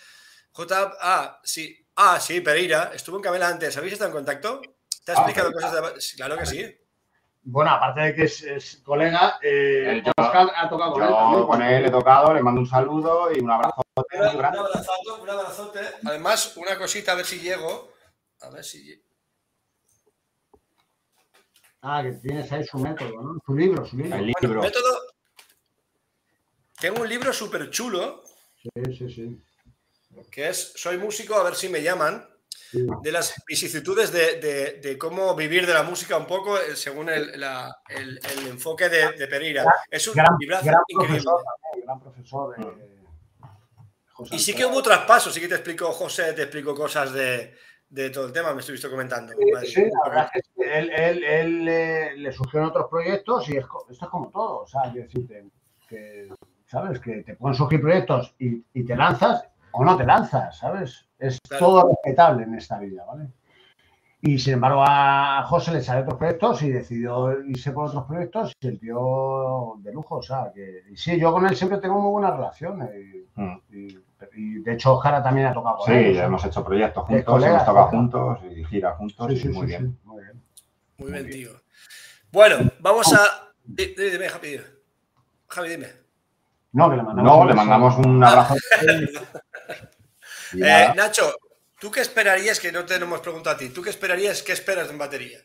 J. 0.51 0.93
Ah, 1.01 1.41
sí. 1.45 1.79
Ah, 1.97 2.19
sí, 2.21 2.41
Pereira. 2.41 2.91
Estuvo 2.95 3.17
en 3.17 3.23
Camela 3.23 3.49
antes. 3.49 3.77
¿Habéis 3.77 3.93
estado 3.93 4.11
en 4.11 4.17
contacto? 4.17 4.61
¿Te 5.05 5.13
ha 5.13 5.15
Ah, 5.15 5.19
explicado 5.19 5.53
cosas 5.53 5.73
de.? 5.95 6.01
Sí, 6.01 6.17
Claro 6.17 6.37
que 6.37 6.47
sí. 6.47 6.79
Bueno, 7.45 7.71
aparte 7.71 8.01
de 8.03 8.15
que 8.15 8.23
es, 8.25 8.43
es 8.43 8.77
colega, 8.85 9.39
eh, 9.43 9.99
Eh, 9.99 10.03
yo- 10.05 10.13
Oscar 10.17 10.49
ha 10.57 10.69
tocado 10.69 10.93
con 10.93 11.03
él. 11.03 11.09
Yo 11.09 11.47
con 11.47 11.63
él 11.63 11.85
he 11.87 11.91
tocado, 11.91 12.35
le 12.35 12.43
mando 12.43 12.61
un 12.61 12.67
saludo 12.67 13.33
y 13.33 13.41
un 13.41 13.51
abrazo 13.51 13.82
un 13.97 14.23
abrazote, 14.45 15.21
un 15.21 15.29
abrazote. 15.31 15.81
Además, 16.05 16.57
una 16.57 16.79
cosita, 16.79 17.13
a 17.13 17.17
ver 17.17 17.27
si 17.27 17.41
llego. 17.41 17.93
A 18.41 18.51
ver 18.51 18.65
si. 18.65 19.03
Ah, 21.83 22.03
que 22.03 22.13
tienes 22.13 22.51
ahí 22.53 22.65
su 22.65 22.79
método, 22.79 23.11
¿no? 23.21 23.39
Su 23.45 23.55
libro, 23.55 23.85
su 23.85 23.97
libro. 23.97 24.17
El 24.17 24.23
Bueno, 24.23 24.39
libro. 24.41 24.63
método. 24.63 24.99
Tengo 26.81 27.03
un 27.03 27.09
libro 27.09 27.33
súper 27.33 27.71
chulo 27.71 28.23
Sí, 28.61 28.71
sí, 28.97 29.11
sí. 29.11 29.43
que 30.31 30.49
es 30.49 30.73
Soy 30.77 30.99
músico, 30.99 31.35
a 31.35 31.45
ver 31.45 31.55
si 31.55 31.69
me 31.69 31.83
llaman. 31.83 32.29
Sí. 32.71 32.87
de 33.03 33.13
las 33.13 33.35
vicisitudes 33.47 34.13
de, 34.13 34.41
de- 34.41 34.73
de 34.81 34.97
cómo 34.99 35.35
vivir 35.35 35.67
de 35.67 35.75
la 35.75 35.83
música 35.83 36.17
un 36.17 36.27
poco 36.27 36.59
eh, 36.59 36.75
según 36.75 37.11
el, 37.11 37.39
la- 37.39 37.83
el- 37.89 38.19
el 38.31 38.47
enfoque 38.47 38.89
de, 38.89 39.13
de 39.13 39.27
Pereira. 39.27 39.65
Es 39.91 40.07
un 40.09 40.15
Gran, 40.15 40.37
librazo 40.41 40.65
gran 40.67 40.81
increíble. 40.89 41.23
profesor, 41.23 41.45
gran 41.85 42.01
profesor. 42.01 42.55
eh, 42.59 43.02
Y 44.31 44.39
sí 44.39 44.55
que 44.55 44.65
hubo 44.67 44.83
traspasos, 44.83 45.33
sí 45.35 45.41
que 45.41 45.49
te 45.49 45.55
explicó 45.55 45.87
José, 45.93 46.33
te 46.33 46.43
explicó 46.43 46.75
cosas 46.75 47.13
de, 47.13 47.55
de 47.89 48.11
todo 48.11 48.27
el 48.27 48.33
tema, 48.33 48.53
me 48.55 48.61
estuviste 48.61 48.89
comentando. 48.89 49.33
Vale. 49.53 49.67
Sí, 49.67 49.83
la 49.83 50.09
verdad 50.11 50.31
es 50.35 50.43
que 50.55 50.79
él, 50.79 50.91
él, 50.91 51.25
él, 51.25 51.69
eh, 51.69 52.13
le 52.17 52.33
surgieron 52.33 52.69
otros 52.71 52.87
proyectos 52.91 53.49
y 53.49 53.57
es 53.57 53.67
co- 53.67 53.87
esto 53.91 54.05
es 54.07 54.11
como 54.11 54.31
todo, 54.31 54.61
o 54.61 54.67
sea, 54.67 54.91
decirte 54.91 55.45
que, 55.89 56.29
¿sabes? 56.67 57.01
Que 57.01 57.23
te 57.23 57.35
pueden 57.37 57.55
surgir 57.57 57.81
proyectos 57.81 58.35
y, 58.39 58.65
y 58.73 58.85
te 58.85 58.97
lanzas 58.97 59.45
o 59.73 59.85
no 59.85 59.97
te 59.97 60.05
lanzas, 60.05 60.59
¿sabes? 60.59 61.07
Es 61.19 61.39
Claro. 61.49 61.67
todo 61.67 61.89
respetable 61.89 62.45
en 62.45 62.55
esta 62.55 62.79
vida, 62.79 63.05
¿vale? 63.05 63.29
Y 64.25 64.39
sin 64.39 64.55
embargo 64.55 64.85
a 64.87 65.43
José 65.49 65.73
le 65.73 65.83
salió 65.83 66.03
otros 66.05 66.17
proyectos 66.19 66.63
y 66.63 66.71
decidió 66.71 67.43
irse 67.45 67.73
por 67.73 67.89
otros 67.89 68.05
proyectos 68.05 68.53
y 68.61 68.69
el 68.69 68.79
tío 68.79 69.75
de 69.79 69.93
lujo, 69.93 70.19
o 70.19 70.23
sea, 70.23 70.53
que 70.55 70.85
y 70.91 70.97
sí, 70.97 71.19
yo 71.19 71.33
con 71.33 71.45
él 71.45 71.57
siempre 71.57 71.79
tengo 71.79 72.01
muy 72.01 72.13
buena 72.13 72.31
relación 72.31 72.89
y, 72.95 73.23
Mm. 73.35 73.59
y- 73.73 73.99
y 74.37 74.59
de 74.61 74.75
hecho 74.75 74.97
Jara 74.99 75.23
también 75.25 75.49
ha 75.49 75.53
tocado 75.55 75.79
con 75.79 75.87
Sí, 75.87 75.93
él. 75.93 76.15
sea, 76.15 76.27
hemos 76.27 76.45
hecho 76.45 76.65
proyectos 76.65 77.05
juntos, 77.05 77.25
colega, 77.25 77.55
hemos 77.55 77.65
tocado 77.67 77.87
juntos 77.89 78.39
y 78.55 78.65
gira 78.67 78.93
juntos 78.93 79.27
sí, 79.29 79.33
y 79.35 79.39
sí, 79.41 79.49
muy 79.49 79.61
sí, 79.63 79.67
bien. 79.67 79.83
sí, 79.91 79.99
muy 80.05 80.23
bien. 80.23 80.43
Muy 80.99 81.11
bien, 81.11 81.23
Muy 81.25 81.31
bien. 81.33 81.49
tío. 81.49 81.61
Bueno, 82.31 82.57
vamos 82.79 83.13
a. 83.13 83.19
di- 83.65 83.95
di- 83.97 84.11
Dime, 84.11 84.29
Javi, 84.29 84.49
dime. 84.51 84.65
Javi, 85.49 85.69
dime. 85.71 85.87
No, 86.73 86.89
que 86.91 86.97
le 86.97 87.03
mandamos 87.03 87.33
No, 87.33 87.41
un 87.41 87.49
le 87.49 87.55
mandamos 87.55 87.99
un 87.99 88.23
abrazo. 88.25 88.55
Y 90.55 90.59
Eh, 90.63 90.67
nada, 90.67 90.95
Nacho, 90.95 91.33
¿tú 91.83 91.91
qué 91.91 92.01
esperarías? 92.01 92.61
Que 92.61 92.71
no 92.71 92.87
te 92.87 92.95
hemos 92.95 93.21
preguntado 93.21 93.57
a 93.57 93.59
ti. 93.59 93.71
¿Tú 93.71 93.83
qué 93.83 93.91
esperarías? 93.91 94.45
¿Qué 94.45 94.53
esperas 94.53 94.89
en 94.89 94.99
batería? 94.99 95.41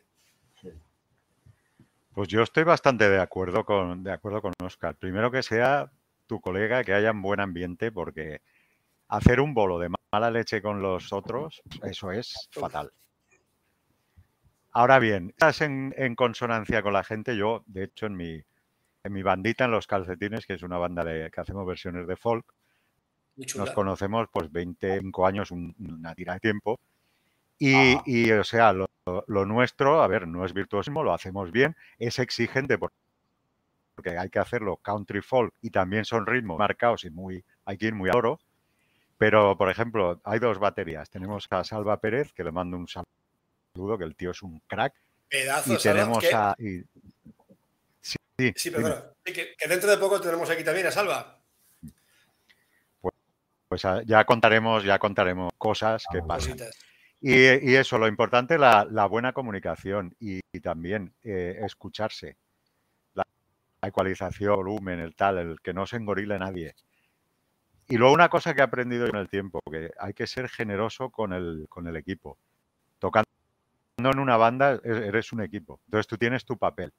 Pues 2.14 2.28
yo 2.28 2.44
estoy 2.44 2.64
bastante 2.64 3.10
de 3.10 3.20
acuerdo 3.20 3.66
con, 3.66 4.04
de 4.04 4.12
acuerdo 4.12 4.44
con 4.44 4.54
Oscar. 4.64 4.96
Primero 4.96 5.32
que 5.32 5.42
sea 5.42 5.92
tu 6.28 6.40
colega, 6.40 6.84
que 6.84 6.94
haya 6.94 7.10
un 7.10 7.24
buen 7.24 7.40
ambiente, 7.40 7.92
porque 7.92 8.42
hacer 9.08 9.40
un 9.40 9.56
bolo 9.56 9.80
de 9.80 9.90
mala 10.12 10.30
leche 10.30 10.62
con 10.62 10.82
los 10.84 11.12
otros, 11.12 11.64
eso 11.82 12.12
es 12.12 12.48
fatal. 12.52 12.92
Ahora 14.72 15.00
bien, 15.00 15.30
estás 15.30 15.62
en, 15.62 15.92
consonancia 16.16 16.84
con 16.84 16.94
la 16.94 17.04
gente. 17.04 17.36
Yo, 17.36 17.64
de 17.66 17.86
hecho, 17.86 18.06
en 18.06 18.16
mi, 18.16 18.44
en 19.04 19.14
mi 19.14 19.24
bandita, 19.24 19.66
en 19.66 19.72
Los 19.72 19.88
Calcetines, 19.88 20.46
que 20.46 20.54
es 20.54 20.62
una 20.62 20.78
banda 20.78 21.04
de, 21.04 21.32
que 21.32 21.42
hacemos 21.42 21.66
versiones 21.66 22.06
de 22.08 22.16
folk. 22.16 22.46
Nos 23.60 23.70
conocemos 23.76 24.28
pues 24.32 24.52
25 24.52 25.26
años, 25.28 25.52
un- 25.52 25.76
una 25.80 26.14
tira 26.16 26.34
de 26.34 26.40
tiempo. 26.40 26.80
Y, 27.60 27.94
y, 28.06 28.32
o 28.32 28.44
sea, 28.44 28.72
lo, 28.74 28.88
lo 29.28 29.46
nuestro, 29.46 30.02
a 30.02 30.08
ver, 30.08 30.28
no 30.28 30.46
es 30.46 30.54
virtuosismo, 30.54 31.04
lo 31.04 31.14
hacemos 31.14 31.52
bien, 31.52 31.76
es 31.98 32.20
exigente 32.20 32.78
porque 32.78 32.96
hay 34.18 34.30
que 34.30 34.38
hacerlo 34.40 34.78
country 34.78 35.22
folk 35.22 35.54
y 35.62 35.72
también 35.72 36.06
son 36.06 36.26
ritmos 36.28 36.60
marcados 36.60 37.04
y 37.04 37.10
muy, 37.10 37.44
hay 37.66 37.78
que 37.78 37.88
ir 37.88 37.96
muy 37.96 38.10
a 38.10 38.14
oro. 38.16 38.40
Pero, 39.18 39.58
por 39.58 39.72
ejemplo, 39.72 40.22
hay 40.24 40.38
dos 40.38 40.60
baterías. 40.60 41.10
Tenemos 41.10 41.48
a 41.50 41.64
Salva 41.64 42.00
Pérez, 42.00 42.32
que 42.34 42.44
le 42.44 42.52
mando 42.52 42.78
un 42.78 42.88
saludo, 42.88 43.98
que 43.98 44.04
el 44.04 44.16
tío 44.16 44.30
es 44.32 44.44
un 44.44 44.60
crack. 44.68 44.94
Pedazo, 45.28 45.74
y 45.74 45.78
tenemos 45.80 46.24
a... 46.32 46.56
y- 46.60 46.82
sí, 48.00 48.16
sí, 48.38 48.54
Sí, 48.56 48.70
perdona. 48.70 49.04
Que, 49.24 49.34
que 49.58 49.68
dentro 49.68 49.90
de 49.90 49.98
poco 49.98 50.22
tenemos 50.22 50.48
aquí 50.52 50.64
también 50.64 50.86
a 50.86 50.92
Salva. 50.92 51.37
Pues 53.68 53.84
ah, 53.86 54.02
ya 54.06 54.24
contaremos, 54.26 54.84
ya 54.84 54.98
contaremos 54.98 55.52
cosas 55.58 56.06
que 56.12 56.22
pasan. 56.22 56.58
Y, 57.20 57.34
y 57.34 57.76
eso, 57.76 57.98
lo 57.98 58.08
importante, 58.08 58.58
la, 58.58 58.88
la 58.90 59.08
buena 59.08 59.34
comunicación 59.34 60.16
y, 60.20 60.40
y 60.52 60.60
también 60.60 61.14
eh, 61.24 61.60
escucharse. 61.64 62.38
La, 63.14 63.26
la 63.82 63.90
ecualización, 63.90 64.56
volumen, 64.56 65.00
el 65.00 65.16
tal, 65.16 65.38
el 65.38 65.62
que 65.62 65.74
no 65.74 65.86
se 65.88 65.98
engorile 65.98 66.38
nadie. 66.40 66.76
Y 67.90 67.98
luego 67.98 68.14
una 68.14 68.30
cosa 68.30 68.54
que 68.54 68.62
he 68.62 68.64
aprendido 68.64 69.10
con 69.10 69.20
el 69.20 69.30
tiempo, 69.30 69.60
que 69.72 69.92
hay 70.00 70.14
que 70.14 70.28
ser 70.28 70.50
generoso 70.50 71.10
con 71.10 71.34
el, 71.34 71.66
con 71.70 71.88
el 71.88 71.96
equipo. 71.96 72.38
Tocando 73.00 73.28
en 73.98 74.20
una 74.20 74.38
banda 74.38 74.80
e- 74.84 75.08
eres 75.08 75.34
un 75.34 75.42
equipo. 75.42 75.80
Entonces 75.86 76.08
tú 76.08 76.18
tienes 76.18 76.46
tu 76.46 76.58
papel. 76.58 76.94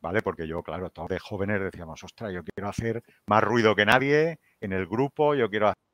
¿Vale? 0.00 0.22
Porque 0.22 0.46
yo, 0.46 0.62
claro, 0.62 0.90
todos 0.90 1.08
de 1.08 1.18
jóvenes 1.18 1.60
decíamos, 1.60 2.04
ostras, 2.04 2.32
yo 2.32 2.44
quiero 2.44 2.68
hacer 2.68 3.02
más 3.26 3.42
ruido 3.42 3.74
que 3.74 3.84
nadie 3.84 4.38
en 4.60 4.72
el 4.72 4.86
grupo, 4.86 5.34
yo 5.34 5.50
quiero 5.50 5.66
hacer 5.66 5.87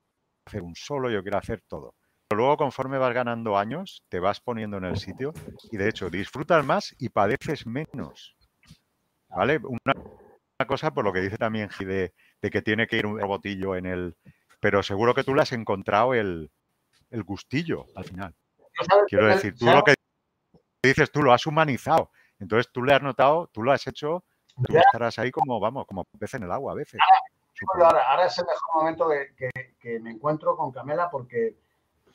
un 0.60 0.74
solo, 0.74 1.10
yo 1.10 1.22
quiero 1.22 1.38
hacer 1.38 1.62
todo. 1.66 1.94
Pero 2.28 2.40
luego, 2.40 2.56
conforme 2.56 2.98
vas 2.98 3.14
ganando 3.14 3.56
años, 3.56 4.02
te 4.08 4.18
vas 4.18 4.40
poniendo 4.40 4.78
en 4.78 4.84
el 4.84 4.96
sitio 4.96 5.32
y 5.70 5.76
de 5.76 5.88
hecho 5.88 6.10
disfrutas 6.10 6.64
más 6.64 6.94
y 6.98 7.08
padeces 7.08 7.66
menos. 7.66 8.36
¿Vale? 9.28 9.58
Una, 9.58 9.94
una 10.58 10.66
cosa 10.66 10.92
por 10.92 11.04
lo 11.04 11.12
que 11.12 11.20
dice 11.20 11.36
también 11.36 11.68
Gi 11.68 11.84
de, 11.84 12.14
de 12.40 12.50
que 12.50 12.62
tiene 12.62 12.86
que 12.86 12.96
ir 12.96 13.06
un 13.06 13.18
robotillo 13.18 13.76
en 13.76 13.86
el. 13.86 14.16
Pero 14.60 14.82
seguro 14.82 15.14
que 15.14 15.24
tú 15.24 15.34
le 15.34 15.42
has 15.42 15.52
encontrado 15.52 16.14
el, 16.14 16.50
el 17.10 17.22
gustillo 17.22 17.86
al 17.94 18.04
final. 18.04 18.34
Quiero 19.08 19.26
decir, 19.26 19.54
tú 19.56 19.66
lo 19.66 19.82
que 19.82 19.94
dices, 20.82 21.10
tú 21.10 21.22
lo 21.22 21.32
has 21.32 21.46
humanizado. 21.46 22.10
Entonces 22.38 22.70
tú 22.72 22.82
le 22.82 22.94
has 22.94 23.02
notado, 23.02 23.48
tú 23.52 23.62
lo 23.62 23.72
has 23.72 23.86
hecho, 23.86 24.24
tú 24.66 24.76
estarás 24.76 25.18
ahí 25.18 25.30
como, 25.30 25.60
vamos, 25.60 25.86
como 25.86 26.04
pez 26.04 26.34
en 26.34 26.44
el 26.44 26.52
agua 26.52 26.72
a 26.72 26.76
veces. 26.76 27.00
Ahora, 27.74 28.26
es 28.26 28.38
el 28.38 28.46
mejor 28.46 28.82
momento 28.82 29.08
que, 29.36 30.00
me 30.00 30.10
encuentro 30.10 30.56
con 30.56 30.72
Camela 30.72 31.08
porque, 31.10 31.56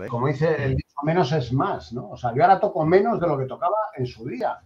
como 0.09 0.27
dice, 0.27 0.63
el 0.63 0.75
dicho 0.75 0.95
menos 1.03 1.31
es 1.31 1.53
más, 1.53 1.93
¿no? 1.93 2.09
O 2.11 2.17
sea, 2.17 2.33
yo 2.33 2.43
ahora 2.43 2.59
toco 2.59 2.85
menos 2.85 3.19
de 3.19 3.27
lo 3.27 3.37
que 3.37 3.45
tocaba 3.45 3.75
en 3.95 4.05
su 4.05 4.27
día. 4.27 4.59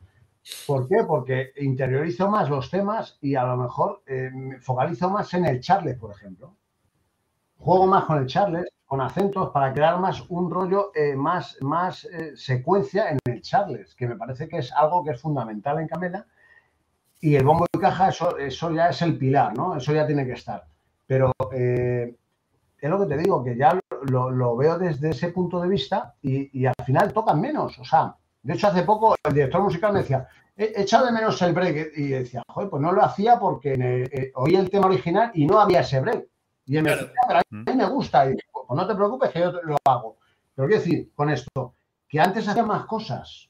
¿Por 0.67 0.87
qué? 0.87 1.03
Porque 1.07 1.53
interiorizo 1.57 2.29
más 2.29 2.49
los 2.49 2.69
temas 2.69 3.17
y 3.21 3.35
a 3.35 3.43
lo 3.43 3.57
mejor 3.57 4.03
eh, 4.05 4.29
me 4.33 4.59
focalizo 4.59 5.09
más 5.09 5.33
en 5.33 5.45
el 5.45 5.61
charles, 5.61 5.97
por 5.97 6.11
ejemplo. 6.11 6.55
Juego 7.57 7.87
más 7.87 8.03
con 8.05 8.17
el 8.17 8.27
charles, 8.27 8.67
con 8.85 8.99
acentos, 8.99 9.51
para 9.51 9.73
crear 9.73 9.99
más 9.99 10.21
un 10.29 10.51
rollo, 10.51 10.91
eh, 10.95 11.15
más, 11.15 11.57
más 11.61 12.03
eh, 12.05 12.35
secuencia 12.35 13.09
en 13.09 13.19
el 13.25 13.41
charles, 13.41 13.95
que 13.95 14.07
me 14.07 14.17
parece 14.17 14.49
que 14.49 14.57
es 14.57 14.71
algo 14.73 15.03
que 15.03 15.11
es 15.11 15.21
fundamental 15.21 15.79
en 15.79 15.87
Camela. 15.87 16.25
Y 17.25 17.35
el 17.37 17.45
bombo 17.45 17.65
y 17.73 17.79
caja, 17.79 18.09
eso, 18.09 18.37
eso 18.37 18.69
ya 18.71 18.89
es 18.89 19.01
el 19.01 19.17
pilar, 19.17 19.55
¿no? 19.55 19.77
Eso 19.77 19.93
ya 19.93 20.05
tiene 20.05 20.25
que 20.25 20.33
estar. 20.33 20.65
Pero 21.07 21.31
eh, 21.53 22.13
es 22.81 22.89
lo 22.89 22.99
que 22.99 23.05
te 23.05 23.17
digo, 23.17 23.41
que 23.41 23.55
ya 23.55 23.79
lo, 24.09 24.29
lo 24.29 24.57
veo 24.57 24.77
desde 24.77 25.11
ese 25.11 25.29
punto 25.29 25.61
de 25.61 25.69
vista 25.69 26.15
y, 26.21 26.49
y 26.59 26.65
al 26.65 26.73
final 26.85 27.13
tocan 27.13 27.39
menos. 27.39 27.79
O 27.79 27.85
sea, 27.85 28.13
de 28.41 28.53
hecho, 28.53 28.67
hace 28.67 28.83
poco 28.83 29.15
el 29.23 29.33
director 29.33 29.61
musical 29.61 29.93
me 29.93 29.99
decía, 29.99 30.27
he 30.57 30.81
echado 30.81 31.05
de 31.05 31.13
menos 31.13 31.41
el 31.41 31.53
break. 31.53 31.93
Y 31.95 32.07
decía, 32.09 32.43
joder, 32.47 32.69
pues 32.69 32.81
no 32.81 32.91
lo 32.91 33.01
hacía 33.03 33.39
porque 33.39 33.73
el- 33.73 33.81
eh, 34.11 34.31
oí 34.35 34.55
el 34.55 34.69
tema 34.69 34.87
original 34.87 35.31
y 35.33 35.45
no 35.45 35.59
había 35.61 35.79
ese 35.79 36.01
break. 36.01 36.25
Y 36.65 36.75
él 36.75 36.83
me 36.83 36.89
decía, 36.91 37.07
"Ah, 37.23 37.25
pero 37.27 37.39
a 37.39 37.43
mí 37.71 37.77
me 37.77 37.89
gusta. 37.89 38.25
Y 38.25 38.31
dije, 38.31 38.47
pues 38.51 38.65
no 38.77 38.85
te 38.85 38.95
preocupes 38.95 39.29
que 39.31 39.39
yo 39.39 39.51
lo 39.63 39.77
hago. 39.85 40.17
Pero 40.55 40.67
quiero 40.67 40.83
decir, 40.83 41.09
con 41.15 41.29
esto, 41.29 41.73
que 42.09 42.19
antes 42.19 42.45
hacía 42.49 42.63
más 42.65 42.85
cosas, 42.85 43.49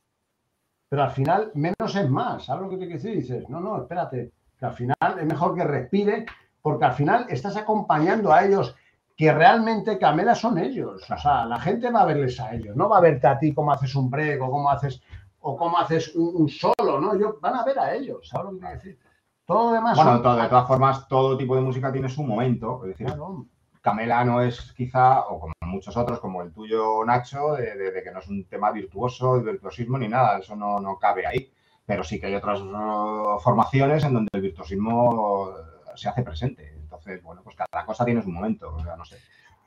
pero 0.93 1.05
al 1.05 1.09
final 1.09 1.49
menos 1.55 1.95
es 1.95 2.07
más. 2.07 2.45
¿Sabes 2.45 2.61
lo 2.61 2.69
que 2.69 2.75
te 2.77 2.85
quiero 2.85 3.01
decir? 3.01 3.17
Dices, 3.17 3.49
no, 3.49 3.59
no, 3.59 3.81
espérate, 3.81 4.29
que 4.59 4.63
al 4.67 4.73
final 4.73 4.95
es 5.19 5.25
mejor 5.25 5.55
que 5.55 5.63
respire, 5.63 6.27
porque 6.61 6.85
al 6.85 6.93
final 6.93 7.25
estás 7.29 7.57
acompañando 7.57 8.31
a 8.31 8.45
ellos, 8.45 8.75
que 9.17 9.33
realmente 9.33 9.97
Camela 9.97 10.35
son 10.35 10.59
ellos. 10.59 11.01
O 11.09 11.17
sea, 11.17 11.45
la 11.45 11.59
gente 11.59 11.89
va 11.89 12.01
a 12.01 12.05
verles 12.05 12.39
a 12.39 12.53
ellos, 12.53 12.75
no 12.75 12.87
va 12.89 12.99
a 12.99 13.01
verte 13.01 13.25
a 13.25 13.39
ti 13.39 13.55
cómo 13.55 13.71
haces 13.71 13.95
un 13.95 14.11
break 14.11 14.39
o 14.43 14.51
cómo 14.51 14.69
haces, 14.69 15.01
o 15.39 15.57
cómo 15.57 15.79
haces 15.79 16.15
un, 16.15 16.29
un 16.43 16.47
solo, 16.47 17.01
¿no? 17.01 17.15
Ellos 17.15 17.41
van 17.41 17.55
a 17.55 17.65
ver 17.65 17.79
a 17.79 17.95
ellos, 17.95 18.29
¿sabes 18.29 18.45
lo 18.45 18.51
que 18.51 18.59
quiero 18.59 18.75
decir? 18.75 18.99
Todo 19.47 19.69
lo 19.69 19.73
demás 19.73 19.95
Bueno, 19.97 20.21
son- 20.21 20.37
de 20.43 20.47
todas 20.47 20.67
formas, 20.67 21.07
todo 21.07 21.35
tipo 21.35 21.55
de 21.55 21.61
música 21.61 21.91
tiene 21.91 22.07
su 22.07 22.21
momento. 22.21 22.81
Es 22.83 22.89
decir, 22.89 23.07
Claro. 23.07 23.47
Camela 23.83 24.23
no 24.25 24.41
es 24.41 24.73
quizá, 24.77 25.21
o 25.27 25.39
como 25.41 25.53
muchos 25.61 25.95
otros, 25.97 26.19
como 26.19 26.41
el 26.41 26.51
tuyo, 26.53 27.03
Nacho, 27.05 27.53
de, 27.53 27.75
de- 27.75 27.91
de 27.91 28.03
que 28.03 28.11
no 28.11 28.19
es 28.19 28.27
un 28.29 28.45
tema 28.45 28.71
virtuoso, 28.71 29.37
de 29.37 29.51
virtuosismo 29.51 29.97
ni 29.99 30.07
nada, 30.07 30.39
eso 30.39 30.55
no, 30.55 30.79
no 30.79 30.97
cabe 30.97 31.27
ahí. 31.27 31.51
Pero 31.85 32.03
sí 32.03 32.19
que 32.19 32.27
hay 32.27 32.35
otras 32.35 32.61
uh, 32.61 33.39
formaciones 33.41 34.03
en 34.05 34.13
donde 34.13 34.29
el 34.33 34.41
virtuosismo 34.41 35.09
uh, 35.49 35.53
se 35.95 36.07
hace 36.09 36.23
presente. 36.23 36.73
Entonces, 36.81 37.21
bueno, 37.21 37.41
pues 37.43 37.55
cada 37.57 37.85
cosa 37.85 38.05
tiene 38.05 38.21
su 38.23 38.29
momento. 38.31 38.73
O 38.75 38.81
sea, 38.83 38.95
no 38.95 39.03
sé. 39.03 39.17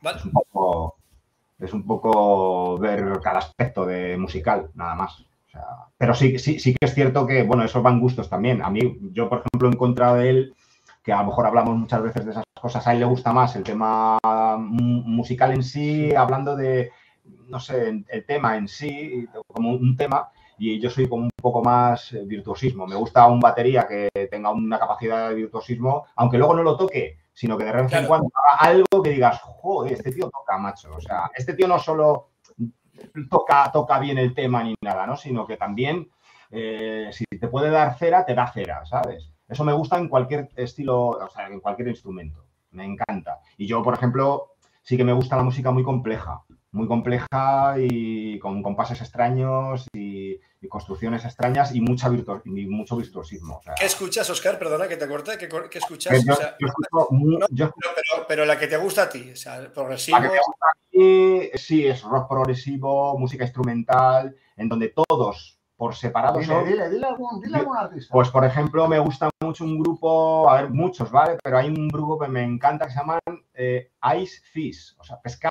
Vale. 0.01 0.19
Es 0.19 0.25
un 0.25 0.33
poco, 0.33 0.97
es 1.59 1.73
un 1.75 1.87
poco 1.87 2.79
ver 2.79 3.21
cada 3.23 3.41
aspecto 3.41 3.85
de 3.85 4.17
musical, 4.17 4.71
nada 4.75 4.95
más. 4.95 5.21
O 5.21 5.51
sea, 5.51 5.63
pero 5.99 6.15
sí, 6.15 6.39
sí, 6.39 6.59
sí 6.59 6.75
que 6.75 6.87
es 6.87 6.95
cierto 6.95 7.27
que, 7.27 7.43
bueno, 7.43 7.65
esos 7.65 7.83
van 7.83 8.01
gustos 8.01 8.31
también. 8.31 8.63
A 8.63 8.71
mí, 8.71 8.81
yo, 9.13 9.29
por 9.29 9.41
ejemplo, 9.41 9.69
he 9.69 9.73
encontrado 9.73 10.17
de 10.17 10.31
él 10.31 10.55
que 11.07 11.13
a 11.13 11.19
lo 11.21 11.29
mejor 11.29 11.47
hablamos 11.47 11.77
muchas 11.77 12.03
veces 12.03 12.25
de 12.25 12.33
esas 12.33 12.45
cosas. 12.61 12.85
A 12.85 12.93
él 12.93 12.99
le 12.99 13.05
gusta 13.07 13.33
más 13.33 13.55
el 13.55 13.63
tema 13.63 14.19
mu- 14.59 15.03
musical 15.05 15.53
en 15.53 15.63
sí, 15.63 16.13
hablando 16.13 16.57
de, 16.57 16.91
no 17.49 17.61
sé, 17.61 18.05
el 18.09 18.27
tema 18.27 18.57
en 18.57 18.67
sí, 18.67 19.25
como 19.47 19.71
un 19.71 19.97
tema, 19.97 20.31
y 20.59 20.81
yo 20.81 20.91
soy 20.91 21.09
como 21.09 21.23
un 21.23 21.31
poco 21.41 21.63
más 21.63 22.13
eh, 22.13 22.25
virtuosismo. 22.27 22.89
Me 22.89 22.97
gusta 22.97 23.25
un 23.29 23.39
batería 23.39 23.87
que 23.87 24.09
tenga 24.29 24.51
una 24.51 24.81
capacidad 24.81 25.29
de 25.29 25.37
virtuosismo, 25.37 26.07
aunque 26.17 26.39
luego 26.39 26.55
no 26.55 26.65
lo 26.65 26.77
toque, 26.77 27.19
sino 27.33 27.57
que 27.57 27.65
de 27.67 27.73
vez 27.73 27.93
en 27.93 28.07
cuando 28.09 28.29
haga 28.35 28.71
algo 28.73 29.01
que 29.01 29.11
digas, 29.11 29.41
joder, 29.43 29.93
este 29.93 30.11
tío 30.11 30.29
toca, 30.29 30.59
macho. 30.59 30.93
O 30.93 31.01
sea, 31.01 31.31
este 31.37 31.55
tío 31.55 31.69
no 31.69 31.79
solo 31.79 32.31
toca, 33.31 33.71
toca 33.73 34.01
bien 34.01 34.19
el 34.19 34.35
tema 34.35 34.65
ni 34.65 34.75
nada, 34.83 35.07
¿no? 35.07 35.17
Sino 35.17 35.47
que 35.47 35.57
también, 35.57 36.11
eh, 36.51 37.11
si 37.13 37.25
te 37.27 37.47
puede 37.47 37.71
dar 37.71 37.97
cera, 37.97 38.25
te 38.25 38.35
da 38.35 38.49
cera, 38.51 38.85
¿sabes? 38.87 39.31
Eso 39.49 39.65
me 39.65 39.73
gusta 39.73 39.97
en 39.99 40.09
cualquier 40.09 40.49
estilo, 40.57 41.09
o 41.11 41.31
sea, 41.31 41.47
en 41.49 41.61
cualquier 41.61 41.89
instrumento. 41.89 42.45
Me 42.73 42.85
encanta. 42.85 43.41
Y 43.57 43.67
yo, 43.67 43.83
por 43.83 43.95
ejemplo, 43.95 44.55
sí 44.83 44.97
que 44.97 45.05
me 45.05 45.13
gusta 45.13 45.37
la 45.37 45.43
música 45.43 45.71
muy 45.71 45.83
compleja, 45.83 46.43
muy 46.73 46.87
compleja 46.87 47.77
y 47.79 48.39
con 48.39 48.63
compases 48.63 49.01
extraños 49.01 49.87
y, 49.95 50.39
y 50.61 50.69
construcciones 50.69 51.25
extrañas 51.25 51.75
y, 51.75 51.81
mucha 51.81 52.09
virtu- 52.11 52.43
y 52.45 52.67
mucho 52.67 52.97
virtuosismo. 52.97 53.57
O 53.59 53.63
sea, 53.63 53.75
¿Qué 53.77 53.87
escuchas, 53.87 54.29
Oscar? 54.29 54.59
Perdona 54.59 54.87
que 54.89 54.97
te 54.97 55.09
corte. 55.09 55.39
¿Qué, 55.39 55.79
escuchas? 55.79 56.23
yo, 56.25 56.33
O 56.33 56.37
sea, 56.37 56.57
yo 56.61 56.67
escucho 56.67 57.09
mu- 57.13 57.39
no, 57.39 57.47
yo 57.51 57.71
pero, 57.81 57.95
pero- 57.95 58.27
pero 58.29 58.45
la 58.45 58.59
que 58.59 58.67
te 58.67 58.77
gusta 58.77 59.05
a 59.05 59.09
ti, 59.09 59.31
o 59.33 59.37
sea, 59.37 59.73
progresivo. 59.73 60.19
La 60.19 60.25
que 60.25 60.35
me 60.35 60.39
gusta 60.39 60.67
a 60.67 60.97
mí, 60.99 61.49
sí, 61.55 61.87
es 61.87 62.03
rock 62.03 62.29
progresivo, 62.29 63.17
música 63.19 63.45
instrumental, 63.45 64.37
en 64.57 64.69
donde 64.69 64.93
todos 65.09 65.59
por 65.77 65.95
separado 65.95 66.39
Dile, 66.39 66.55
son- 66.55 66.65
dile, 66.65 66.89
dile 66.89 67.07
algún, 67.07 67.41
dile 67.41 67.59
algún 67.59 67.77
artista. 67.77 68.11
Pues, 68.13 68.31
por 68.31 68.45
ejemplo, 68.45 68.89
me 68.89 68.99
gusta 68.99 69.29
mucho 69.43 69.65
un 69.65 69.79
grupo, 69.79 70.49
a 70.49 70.63
ver, 70.63 70.71
muchos, 70.71 71.11
¿vale? 71.11 71.37
Pero 71.43 71.59
hay 71.59 71.69
un 71.69 71.89
grupo 71.89 72.19
que 72.19 72.29
me 72.29 72.43
encanta 72.43 72.87
que 72.87 72.93
se 72.93 72.99
llaman 72.99 73.21
eh, 73.55 73.91
Ice 74.19 74.41
Fish, 74.53 74.95
o 74.99 75.05
sea, 75.05 75.21
pesca- 75.21 75.51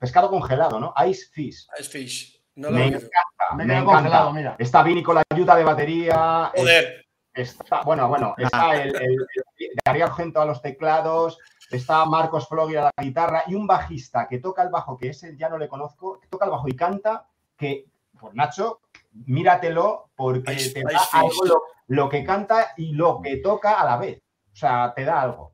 pescado 0.00 0.30
congelado, 0.30 0.80
¿no? 0.80 0.94
Ice 1.06 1.26
Fish. 1.32 1.66
Ice 1.78 1.90
Fish. 1.90 2.42
No 2.56 2.70
lo 2.70 2.76
Me 2.78 2.86
encanta, 2.86 3.08
me 3.56 3.64
encanta. 3.64 3.84
congelado, 3.84 4.32
mira. 4.32 4.56
Está 4.58 4.82
Vini 4.82 5.02
con 5.02 5.14
la 5.14 5.22
ayuda 5.30 5.54
de 5.54 5.64
batería. 5.64 6.50
Joder. 6.56 7.04
Está, 7.34 7.82
bueno, 7.82 8.08
bueno, 8.08 8.34
está 8.36 8.82
el, 8.82 8.88
el, 8.96 9.12
el 9.58 9.70
Darío 9.84 10.06
Argento 10.06 10.40
a 10.40 10.44
los 10.44 10.60
teclados, 10.60 11.38
está 11.70 12.04
Marcos 12.04 12.48
Flogui 12.48 12.74
a 12.74 12.82
la 12.84 12.92
guitarra 13.00 13.44
y 13.46 13.54
un 13.54 13.64
bajista 13.64 14.26
que 14.26 14.40
toca 14.40 14.62
el 14.64 14.70
bajo, 14.70 14.96
que 14.96 15.10
ese 15.10 15.36
ya 15.36 15.48
no 15.48 15.56
le 15.56 15.68
conozco, 15.68 16.18
que 16.18 16.26
toca 16.26 16.46
el 16.46 16.50
bajo 16.50 16.66
y 16.66 16.74
canta, 16.74 17.28
que, 17.56 17.84
pues 18.18 18.34
Nacho, 18.34 18.80
míratelo 19.26 20.10
porque 20.16 20.52
Ice- 20.54 20.72
te 20.74 20.82
da 20.82 21.00
algo 21.12 21.44
lo, 21.44 21.62
lo 21.88 22.08
que 22.08 22.24
canta 22.24 22.72
y 22.76 22.92
lo 22.92 23.20
que 23.22 23.38
toca 23.38 23.80
a 23.80 23.84
la 23.84 23.96
vez. 23.96 24.20
O 24.52 24.56
sea, 24.56 24.92
te 24.94 25.04
da 25.04 25.20
algo. 25.22 25.52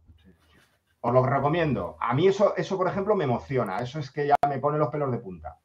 Os 1.01 1.13
lo 1.13 1.25
recomiendo. 1.25 1.97
A 2.01 2.15
mí 2.15 2.29
eso, 2.29 2.57
eso, 2.57 2.77
por 2.79 2.89
ejemplo, 2.89 3.15
me 3.15 3.25
emociona. 3.25 3.79
Eso 3.81 3.99
es 3.99 4.11
que 4.11 4.27
ya 4.29 4.37
me 4.49 4.59
pone 4.59 4.79
los 4.79 4.89
pelos 4.89 5.13
de 5.13 5.19
punta. 5.19 5.59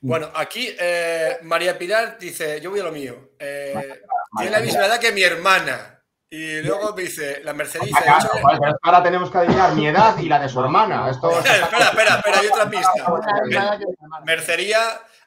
Bueno, 0.00 0.28
aquí 0.34 0.74
eh, 0.80 1.38
María 1.42 1.78
Pilar 1.78 2.18
dice, 2.18 2.60
yo 2.60 2.70
voy 2.70 2.80
a 2.80 2.84
lo 2.84 2.90
mío. 2.92 3.32
Eh, 3.38 4.00
tiene 4.36 4.50
la 4.50 4.60
misma 4.60 4.86
edad 4.86 4.98
que 4.98 5.12
mi 5.12 5.22
hermana. 5.22 5.99
Y 6.32 6.62
luego 6.62 6.94
me 6.94 7.02
dice, 7.02 7.40
la 7.42 7.52
Mercedes 7.52 7.88
dice, 7.88 7.98
Acá, 7.98 8.18
"Hecho- 8.18 8.28
joder, 8.28 8.58
pero 8.60 8.70
es 8.70 8.76
que 8.80 8.88
ahora 8.88 9.02
tenemos 9.02 9.30
que 9.32 9.38
adivinar 9.38 9.74
mi 9.74 9.88
edad 9.88 10.16
y 10.18 10.28
la 10.28 10.38
de 10.38 10.48
su 10.48 10.60
hermana. 10.60 11.10
Esto 11.10 11.28
espera, 11.40 11.66
espera, 11.86 12.14
espera, 12.16 12.38
hay 12.38 12.46
otra 12.46 12.70
pista. 12.70 12.92
Mercería 14.24 14.78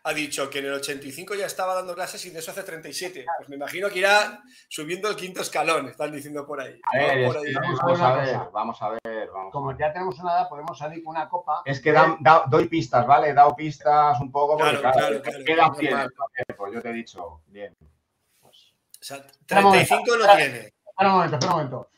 ha 0.05 0.13
dicho 0.13 0.49
que 0.49 0.59
en 0.59 0.65
el 0.65 0.73
85 0.73 1.35
ya 1.35 1.45
estaba 1.45 1.75
dando 1.75 1.93
clases 1.95 2.25
y 2.25 2.29
de 2.29 2.39
eso 2.39 2.51
hace 2.51 2.63
37. 2.63 3.25
Pues 3.37 3.49
me 3.49 3.55
imagino 3.55 3.89
que 3.89 3.99
irá 3.99 4.41
subiendo 4.69 5.09
el 5.09 5.15
quinto 5.15 5.41
escalón, 5.41 5.87
están 5.89 6.11
diciendo 6.11 6.45
por 6.45 6.59
ahí. 6.61 6.79
A 6.93 6.97
ver, 6.97 7.27
¿no? 7.27 7.33
Por 7.33 7.37
es 7.47 7.47
ahí. 7.47 7.53
que 7.53 7.59
Vamos 7.81 8.01
a 8.01 8.15
ver 8.15 8.37
vamos 8.53 8.81
a 8.81 8.89
ver, 8.89 9.29
vamos 9.33 9.51
Como 9.51 9.77
ya 9.77 9.91
tenemos 9.93 10.17
una 10.19 10.31
edad, 10.33 10.49
podemos 10.49 10.77
salir 10.77 11.03
con 11.03 11.15
una 11.15 11.27
copa. 11.29 11.61
Es 11.65 11.79
que 11.81 11.91
da- 11.91 12.17
da- 12.19 12.43
doy 12.47 12.67
pistas, 12.67 13.05
¿vale? 13.07 13.29
He 13.29 13.33
dado 13.33 13.55
pistas 13.55 14.19
un 14.19 14.31
poco 14.31 14.57
porque, 14.57 14.77
Claro, 14.79 14.93
claro, 14.93 15.21
claro, 15.21 15.43
claro, 15.45 15.61
normal. 15.61 15.75
fieles. 15.79 16.07
Pues 16.57 16.73
yo 16.73 16.81
te 16.81 16.89
he 16.89 16.93
dicho, 16.93 17.41
bien. 17.47 17.75
Pues, 18.41 18.73
O 18.99 19.03
sea, 19.03 19.25
35 19.45 20.17
no 20.17 20.35
tiene. 20.35 20.73
Espera 20.93 21.09
un 21.09 21.15
momento, 21.15 21.35
espera 21.37 21.53
un 21.53 21.57
momento. 21.57 21.89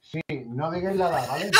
Sí, 0.00 0.20
no 0.46 0.70
digáis 0.70 0.96
la 0.96 1.08
edad, 1.10 1.28
¿vale? 1.28 1.50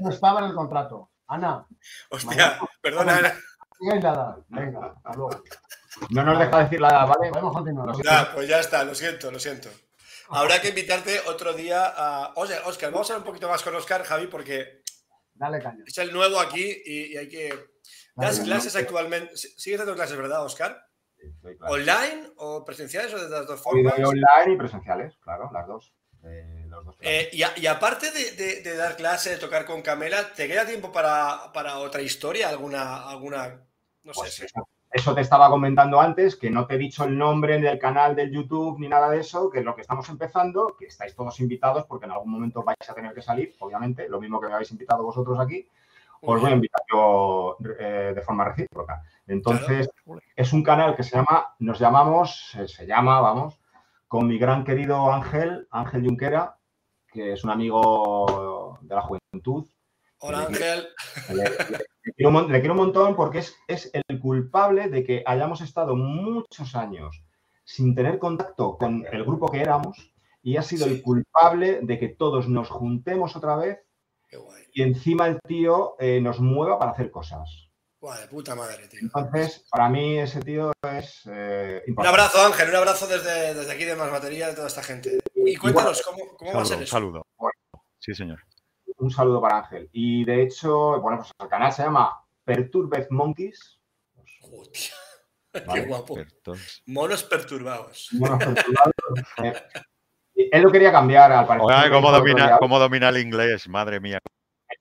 No 0.00 0.10
estaba 0.10 0.40
en 0.40 0.46
el 0.46 0.54
contrato. 0.54 1.10
Ana, 1.26 1.66
Hostia, 2.10 2.58
perdona. 2.82 3.16
Ana. 3.16 3.34
digáis 3.80 4.02
la 4.04 4.12
edad. 4.12 4.36
Venga, 4.48 4.86
hasta 4.96 5.12
luego. 5.14 5.42
no 6.10 6.22
nos 6.24 6.38
deja 6.38 6.58
decir 6.64 6.80
la 6.80 6.88
edad, 6.90 7.06
¿vale? 7.08 7.30
Podemos 7.30 7.52
continuar. 7.54 7.96
Ya, 8.04 8.30
pues 8.34 8.48
ya 8.48 8.60
está, 8.60 8.84
lo 8.84 8.94
siento, 8.94 9.30
lo 9.30 9.38
siento. 9.38 9.70
Habrá 10.28 10.60
que 10.60 10.68
invitarte 10.68 11.20
otro 11.26 11.54
día 11.54 11.86
a. 11.96 12.32
Oye, 12.36 12.54
Oscar, 12.66 12.90
vamos 12.92 13.10
a 13.10 13.14
hablar 13.14 13.26
un 13.26 13.30
poquito 13.32 13.48
más 13.48 13.62
con 13.62 13.74
Oscar, 13.74 14.02
Javi, 14.04 14.26
porque 14.26 14.82
Dale 15.34 15.60
caña. 15.62 15.82
es 15.86 15.96
el 15.98 16.12
nuevo 16.12 16.38
aquí 16.40 16.82
y, 16.84 17.14
y 17.14 17.16
hay 17.16 17.28
que. 17.28 17.48
¿Das 18.14 18.36
Dale, 18.36 18.48
clases 18.50 18.76
actualmente? 18.76 19.34
¿Sigues 19.36 19.78
dando 19.78 19.94
clases, 19.94 20.16
verdad, 20.18 20.44
Oscar? 20.44 20.86
Sí, 21.16 21.26
claro. 21.58 21.72
¿Online 21.74 22.30
o 22.36 22.64
presenciales 22.64 23.12
o 23.14 23.18
de 23.18 23.28
las 23.30 23.46
dos 23.46 23.60
formas? 23.62 23.94
online 23.98 24.52
y 24.52 24.56
presenciales, 24.56 25.16
claro, 25.22 25.50
las 25.52 25.66
dos. 25.66 25.92
Eh, 26.24 26.66
los 26.68 26.84
dos 26.84 26.96
Eh, 27.00 27.28
y, 27.32 27.42
a- 27.42 27.52
y 27.56 27.66
aparte 27.66 28.10
de, 28.10 28.32
de- 28.32 28.62
de 28.62 28.76
dar 28.76 28.96
clase, 28.96 29.30
de 29.30 29.36
tocar 29.38 29.64
con 29.64 29.82
Camela, 29.82 30.32
¿te 30.34 30.46
queda 30.46 30.64
tiempo 30.66 30.92
para, 30.92 31.52
para 31.52 31.78
otra 31.78 32.00
historia? 32.02 32.48
¿Alguna, 32.48 33.08
alguna 33.08 33.60
no 34.04 34.14
sé, 34.14 34.20
Pues 34.20 34.34
si- 34.34 34.44
eso, 34.44 34.68
eso 34.92 35.14
te 35.14 35.20
estaba 35.22 35.48
comentando 35.48 36.00
antes, 36.00 36.36
que 36.36 36.50
no 36.50 36.66
te 36.66 36.74
he 36.74 36.78
dicho 36.78 37.04
el 37.04 37.16
nombre 37.18 37.58
del 37.60 37.78
canal 37.78 38.14
del 38.14 38.30
YouTube 38.30 38.78
ni 38.78 38.88
nada 38.88 39.10
de 39.10 39.20
eso, 39.20 39.50
que 39.50 39.60
es 39.60 39.64
lo 39.64 39.74
que 39.74 39.80
estamos 39.80 40.08
empezando, 40.10 40.76
que 40.78 40.86
estáis 40.86 41.14
todos 41.14 41.40
invitados 41.40 41.86
porque 41.86 42.06
en 42.06 42.12
algún 42.12 42.30
momento 42.30 42.62
vais 42.62 42.76
a 42.88 42.94
tener 42.94 43.12
que 43.14 43.22
salir, 43.22 43.54
obviamente, 43.60 44.08
lo 44.08 44.20
mismo 44.20 44.40
que 44.40 44.48
me 44.48 44.54
habéis 44.54 44.70
invitado 44.70 45.02
vosotros 45.02 45.38
aquí, 45.40 45.66
os 46.24 46.40
voy 46.40 46.50
a 46.52 46.54
invitar 46.54 46.82
yo 46.92 47.56
eh, 47.80 48.12
de 48.14 48.22
forma 48.22 48.44
recíproca. 48.44 49.02
Entonces, 49.26 49.88
es 50.36 50.52
un 50.52 50.62
canal 50.62 50.94
que 50.94 51.02
se 51.02 51.16
llama, 51.16 51.54
nos 51.58 51.80
llamamos, 51.80 52.56
se 52.66 52.86
llama, 52.86 53.20
vamos, 53.20 53.58
con 54.12 54.26
mi 54.26 54.36
gran 54.36 54.62
querido 54.62 55.10
Ángel, 55.10 55.66
Ángel 55.70 56.04
Junquera, 56.04 56.58
que 57.10 57.32
es 57.32 57.44
un 57.44 57.50
amigo 57.50 58.78
de 58.82 58.94
la 58.94 59.00
juventud, 59.00 59.64
Hola 60.18 60.40
Ángel. 60.48 60.86
le, 61.34 61.44
quiero 62.14 62.28
un, 62.28 62.34
mon- 62.34 62.52
le 62.52 62.60
quiero 62.60 62.74
un 62.74 62.80
montón 62.80 63.16
porque 63.16 63.38
es, 63.38 63.56
es 63.66 63.90
el 63.94 64.20
culpable 64.20 64.90
de 64.90 65.02
que 65.02 65.22
hayamos 65.24 65.62
estado 65.62 65.96
muchos 65.96 66.76
años 66.76 67.24
sin 67.64 67.94
tener 67.94 68.18
contacto 68.18 68.76
con 68.76 69.02
el 69.10 69.24
grupo 69.24 69.50
que 69.50 69.62
éramos 69.62 70.12
y 70.42 70.58
ha 70.58 70.62
sido 70.62 70.84
Sí. 70.88 70.92
el 70.92 71.02
culpable 71.02 71.80
de 71.80 71.98
que 71.98 72.08
todos 72.10 72.50
nos 72.50 72.68
juntemos 72.68 73.34
otra 73.34 73.56
vez 73.56 73.78
y 74.74 74.82
encima 74.82 75.26
el 75.26 75.40
tío 75.40 75.94
eh, 75.98 76.20
nos 76.20 76.38
mueva 76.38 76.78
para 76.78 76.90
hacer 76.90 77.10
cosas. 77.10 77.70
Guay, 78.02 78.20
de 78.22 78.26
puta 78.26 78.56
madre, 78.56 78.88
tío. 78.88 78.98
Entonces, 79.00 79.64
para 79.70 79.88
mí 79.88 80.18
ese 80.18 80.40
tío 80.40 80.72
es 80.98 81.22
eh, 81.26 81.84
Un 81.96 82.04
abrazo, 82.04 82.44
Ángel, 82.44 82.70
un 82.70 82.74
abrazo 82.74 83.06
desde, 83.06 83.54
desde 83.54 83.70
aquí 83.72 83.84
de 83.84 83.94
Más 83.94 84.10
Batería 84.10 84.48
de 84.48 84.54
toda 84.56 84.66
esta 84.66 84.82
gente. 84.82 85.20
Y 85.36 85.54
cuéntanos, 85.54 86.02
¿cómo, 86.02 86.18
cómo 86.36 86.52
va 86.52 86.62
a 86.62 86.64
Saludo, 86.64 86.66
ser 86.66 86.76
un 86.78 86.82
eso? 86.82 86.90
saludo. 86.90 87.26
Bueno. 87.38 87.54
Sí, 88.00 88.12
señor. 88.12 88.40
Un 88.96 89.08
saludo 89.08 89.40
para 89.40 89.58
Ángel. 89.58 89.88
Y 89.92 90.24
de 90.24 90.42
hecho, 90.42 91.00
bueno, 91.00 91.18
pues 91.18 91.30
el 91.38 91.48
canal 91.48 91.72
se 91.72 91.84
llama 91.84 92.24
Perturbed 92.44 93.06
Monkeys. 93.10 93.78
Hostia, 94.40 94.94
Vale, 95.66 95.82
qué 95.82 95.86
guapo. 95.86 96.18
Monos 96.86 97.22
perturbados. 97.22 98.08
Monos 98.14 98.38
perturbados. 98.44 98.94
Eh, 100.34 100.48
él 100.50 100.60
lo 100.62 100.72
quería 100.72 100.90
cambiar 100.90 101.30
al 101.30 101.46
parecer. 101.46 101.70
Oiga, 101.70 101.88
¿cómo 101.90 102.08
Otro 102.08 102.18
domina, 102.18 102.46
día. 102.48 102.58
cómo 102.58 102.78
domina 102.80 103.08
el 103.10 103.18
inglés? 103.18 103.68
Madre 103.68 104.00
mía. 104.00 104.18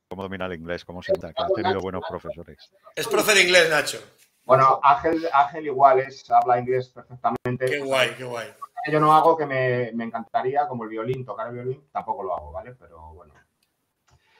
¿Cómo 0.09 0.23
domina 0.23 0.45
el 0.45 0.53
inglés? 0.53 0.83
¿Cómo 0.85 1.01
sienta? 1.01 1.31
Que 1.33 1.43
ha 1.43 1.47
tenido 1.47 1.79
buenos 1.79 2.03
profesores. 2.07 2.71
Es 2.95 3.07
profe 3.07 3.33
de 3.33 3.43
inglés, 3.43 3.69
Nacho. 3.69 3.99
Bueno, 4.43 4.79
Ángel, 4.83 5.27
Ángel 5.31 5.65
igual 5.67 5.99
es, 5.99 6.29
habla 6.31 6.59
inglés 6.59 6.89
perfectamente. 6.89 7.65
Qué 7.65 7.79
guay, 7.79 8.11
qué 8.17 8.23
guay. 8.23 8.47
Yo 8.91 8.99
no 8.99 9.13
hago 9.13 9.37
que 9.37 9.45
me, 9.45 9.91
me 9.93 10.05
encantaría, 10.05 10.67
como 10.67 10.83
el 10.83 10.89
violín, 10.89 11.23
tocar 11.23 11.47
el 11.47 11.53
violín, 11.53 11.87
tampoco 11.91 12.23
lo 12.23 12.35
hago, 12.35 12.51
¿vale? 12.51 12.73
Pero 12.73 13.13
bueno, 13.13 13.33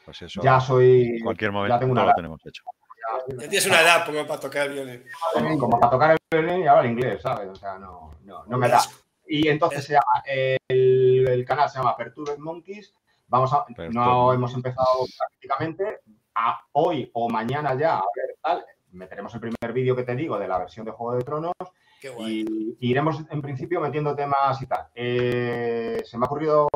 Pues 0.03 0.21
eso, 0.23 0.41
ya 0.41 0.59
soy. 0.59 1.17
en 1.17 1.23
cualquier 1.23 1.51
ya 1.51 1.53
momento 1.53 1.79
tengo 1.79 1.91
una 1.91 2.01
lo 2.01 2.07
edad. 2.07 2.15
tenemos 2.15 2.41
hecho. 2.45 2.63
Ya 3.27 3.37
tienes 3.37 3.65
una 3.67 3.81
edad 3.81 4.05
como 4.05 4.25
para 4.25 4.39
tocar 4.39 4.67
el 4.67 4.73
violín. 4.73 5.03
Como 5.59 5.79
para 5.79 5.91
tocar 5.91 6.11
el 6.11 6.17
violín 6.43 6.63
y 6.63 6.67
hablar 6.67 6.85
inglés, 6.87 7.21
¿sabes? 7.21 7.49
O 7.49 7.55
sea, 7.55 7.77
no, 7.77 8.15
no, 8.23 8.43
no 8.45 8.57
me 8.57 8.67
da. 8.67 8.81
Y 9.27 9.47
entonces 9.47 9.85
se 9.85 9.93
llama, 9.93 10.23
el, 10.25 10.57
el 11.27 11.45
canal 11.45 11.69
se 11.69 11.77
llama 11.77 11.95
Perturbed 11.95 12.37
Monkeys. 12.39 12.93
Vamos 13.31 13.53
a, 13.53 13.65
no 13.91 14.33
hemos 14.33 14.53
empezado 14.53 15.05
prácticamente. 15.17 16.01
A 16.35 16.61
hoy 16.73 17.09
o 17.13 17.29
mañana 17.29 17.73
ya, 17.75 17.97
a 17.97 18.03
ver, 18.15 18.37
tal, 18.41 18.65
meteremos 18.91 19.33
el 19.33 19.39
primer 19.41 19.73
vídeo 19.73 19.95
que 19.95 20.03
te 20.03 20.15
digo 20.15 20.37
de 20.37 20.47
la 20.47 20.57
versión 20.59 20.85
de 20.85 20.91
Juego 20.91 21.15
de 21.15 21.23
Tronos 21.23 21.53
Qué 21.99 22.09
guay. 22.09 22.45
y 22.47 22.61
y 22.79 22.89
iremos 22.89 23.21
en 23.29 23.41
principio 23.41 23.79
metiendo 23.79 24.15
temas 24.15 24.61
y 24.61 24.65
tal. 24.65 24.87
Eh, 24.95 26.01
se 26.03 26.17
me 26.17 26.25
ha 26.25 26.27
ocurrido, 26.27 26.67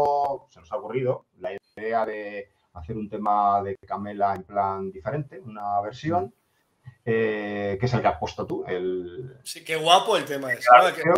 se 0.50 0.60
nos 0.60 0.72
ha 0.72 0.78
ocurrido 0.78 1.26
la 1.40 1.52
idea 1.76 2.06
de 2.06 2.52
hacer 2.74 2.96
un 2.96 3.10
tema 3.10 3.62
de 3.64 3.76
Camela 3.78 4.36
en 4.36 4.44
plan 4.44 4.92
diferente, 4.92 5.40
una 5.40 5.82
versión, 5.82 6.34
eh, 7.04 7.78
que 7.80 7.86
es 7.86 7.94
el 7.94 8.02
que 8.02 8.08
has 8.08 8.20
puesto 8.20 8.46
tú, 8.46 8.64
el, 8.68 9.40
Sí, 9.44 9.64
qué 9.64 9.76
guapo 9.76 10.16
el 10.16 10.26
tema 10.26 10.54
ese. 10.54 10.68
Claro, 10.68 10.96
¿no? 11.06 11.16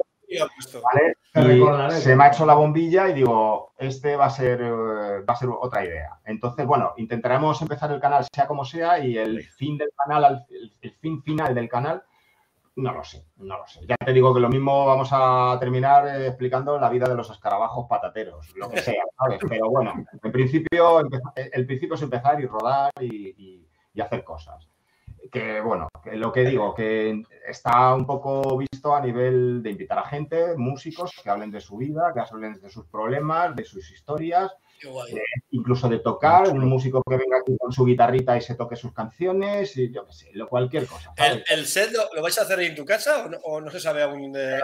Y 1.56 1.60
se 2.02 2.16
me 2.16 2.24
ha 2.24 2.28
hecho 2.28 2.46
la 2.46 2.54
bombilla 2.56 3.08
y 3.10 3.14
digo, 3.14 3.74
este 3.78 4.16
va 4.16 4.26
a 4.26 4.30
ser 4.30 4.62
eh, 4.62 5.22
va 5.22 5.34
a 5.34 5.36
ser 5.36 5.50
otra 5.50 5.86
idea. 5.86 6.20
Entonces, 6.26 6.66
bueno, 6.66 6.94
intentaremos 6.98 7.62
empezar 7.62 7.92
el 7.92 8.00
canal 8.02 8.26
sea 8.34 8.48
como 8.48 8.66
sea 8.66 9.00
y 9.00 9.18
el 9.18 9.44
fin 9.44 9.78
del 9.78 9.90
canal, 9.96 10.26
al- 10.26 10.46
el, 10.50 10.74
el 10.82 10.92
fin 10.96 11.22
final 11.24 11.54
del 11.56 11.70
canal, 11.70 12.04
no 12.76 12.92
lo 12.92 13.04
sé, 13.04 13.26
no 13.38 13.58
lo 13.58 13.66
sé. 13.68 13.80
Ya 13.88 13.96
te 13.98 14.14
digo 14.14 14.34
que 14.34 14.40
lo 14.40 14.50
mismo 14.50 14.86
vamos 14.86 15.10
a 15.12 15.58
terminar 15.60 16.08
eh, 16.08 16.28
explicando 16.28 16.78
la 16.80 16.90
vida 16.90 17.08
de 17.08 17.16
los 17.16 17.30
escarabajos 17.30 17.88
patateros, 17.90 18.54
lo 18.56 18.70
que 18.70 18.82
sea, 18.82 19.04
¿sabes? 19.18 19.40
Pero 19.50 19.70
bueno, 19.70 19.94
en 20.24 20.32
principio, 20.32 21.00
el 21.36 21.66
principio 21.66 21.96
es 21.96 22.02
empezar 22.02 22.40
y 22.42 22.46
rodar 22.48 22.92
y, 23.00 23.28
y- 23.38 23.68
y 23.94 24.02
hacer 24.02 24.24
cosas. 24.24 24.68
Que 25.32 25.62
bueno, 25.62 25.88
que 26.04 26.16
lo 26.16 26.32
que 26.32 26.46
digo, 26.46 26.74
que 26.74 27.24
está 27.48 27.94
un 27.94 28.06
poco 28.06 28.58
visto 28.58 28.96
a 28.96 29.02
nivel 29.02 29.62
de 29.64 29.72
invitar 29.72 30.00
a 30.00 30.06
gente, 30.06 30.56
músicos, 30.58 31.12
que 31.24 31.30
hablen 31.30 31.52
de 31.52 31.62
su 31.62 31.78
vida, 31.78 32.12
que 32.14 32.20
hablen 32.20 32.60
de 32.60 32.70
sus 32.70 32.86
problemas, 32.86 33.56
de 33.56 33.64
sus 33.64 33.92
historias, 33.92 34.52
incluso 35.52 35.90
de 35.90 36.00
tocar, 36.00 36.50
un 36.50 36.68
músico 36.68 37.02
que 37.02 37.18
venga 37.18 37.38
aquí 37.40 37.58
con 37.58 37.72
su 37.72 37.84
guitarrita 37.86 38.38
y 38.38 38.42
se 38.42 38.56
toque 38.56 38.76
sus 38.76 38.94
canciones, 38.94 39.76
y 39.78 39.92
yo 39.92 40.06
qué 40.06 40.14
sé, 40.14 40.30
lo, 40.34 40.48
cualquier 40.48 40.86
cosa. 40.86 41.14
¿El, 41.50 41.66
set 41.66 41.92
lo, 41.92 42.04
lo 42.14 42.22
vais 42.22 42.38
a 42.38 42.44
hacer 42.44 42.60
en 42.62 42.76
tu 42.76 42.86
casa 42.86 43.26
o 43.26 43.30
no, 43.30 43.38
o 43.44 43.62
no 43.62 43.72
se 43.72 43.80
sabe 43.80 44.04
aún 44.04 44.32
de 44.32 44.60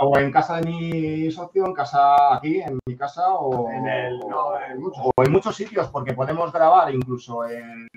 O 0.00 0.18
en 0.18 0.30
casa 0.30 0.60
de 0.60 0.66
mi 0.70 1.30
socio, 1.30 1.66
en 1.66 1.72
casa 1.72 2.34
aquí, 2.34 2.60
en 2.60 2.78
mi 2.86 2.96
casa, 2.96 3.34
o 3.34 3.70
En 3.70 3.86
el- 3.86 4.18
no, 4.18 4.60
en 4.60 4.80
muchos. 4.80 5.06
o 5.16 5.22
en 5.22 5.32
muchos 5.32 5.56
sitios, 5.56 5.88
porque 5.88 6.12
podemos 6.12 6.52
grabar 6.52 6.94
incluso 6.94 7.48
en, 7.48 7.88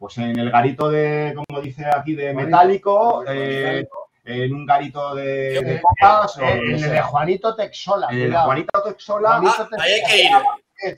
pues 0.00 0.16
en 0.16 0.38
el 0.38 0.50
garito 0.50 0.88
de, 0.88 1.34
como 1.36 1.60
dice 1.60 1.84
aquí, 1.84 2.14
de 2.14 2.32
metálico, 2.32 3.22
eh, 3.28 3.84
metálico. 3.84 4.08
en 4.24 4.54
un 4.54 4.64
garito 4.64 5.14
de, 5.14 5.60
de 5.60 5.82
copas, 5.82 6.38
o 6.38 6.40
Eh, 6.40 6.58
en 6.58 6.84
el 6.84 6.90
de 6.90 7.02
Juanito 7.02 7.54
Texola. 7.54 8.08
En 8.10 8.16
el 8.16 8.24
cuidado. 8.28 8.46
Juanito 8.46 8.82
Texola, 8.82 9.30
Juanito 9.32 9.68
Ah, 9.72 9.82
ahí 9.82 9.92
hay 9.92 10.02
que 10.10 10.22
ir. 10.22 10.96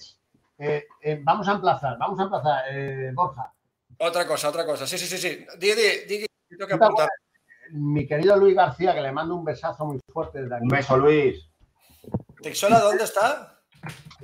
Eh, 0.59 0.87
eh, 1.03 1.21
vamos 1.21 1.49
a 1.49 1.53
emplazar, 1.53 1.99
vamos 1.99 2.21
a 2.21 2.23
emplazar, 2.23 2.65
eh, 2.71 3.11
Borja. 3.13 3.53
Otra 3.99 4.25
cosa, 4.25 4.49
otra 4.51 4.65
cosa. 4.65 4.87
Sí, 4.87 4.97
sí, 4.97 5.07
sí, 5.07 5.19
sí. 5.19 5.45
Di, 5.59 5.73
di, 5.75 6.07
di, 6.07 6.27
tengo 6.49 6.69
que 6.69 6.75
apuntar. 6.75 7.09
Mi 7.73 8.07
querido 8.07 8.37
Luis 8.37 8.55
García, 8.55 8.95
que 8.95 9.01
le 9.01 9.11
mando 9.11 9.35
un 9.35 9.45
besazo 9.45 9.85
muy 9.85 9.99
fuerte 10.13 10.43
desde 10.43 10.55
aquí. 10.55 10.63
un 10.63 10.69
beso 10.69 10.97
Luis. 10.97 11.49
¿Texola 12.41 12.79
dónde 12.79 13.03
está? 13.03 13.52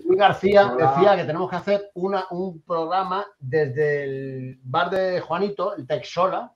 Luis 0.05 0.19
García 0.19 0.67
Hola. 0.73 0.91
decía 0.93 1.17
que 1.17 1.25
tenemos 1.25 1.51
que 1.51 1.57
hacer 1.57 1.91
una, 1.95 2.25
un 2.31 2.63
programa 2.63 3.27
desde 3.39 4.05
el 4.05 4.61
bar 4.63 4.91
de 4.91 5.21
Juanito, 5.21 5.75
el 5.77 5.87
Texola, 5.87 6.53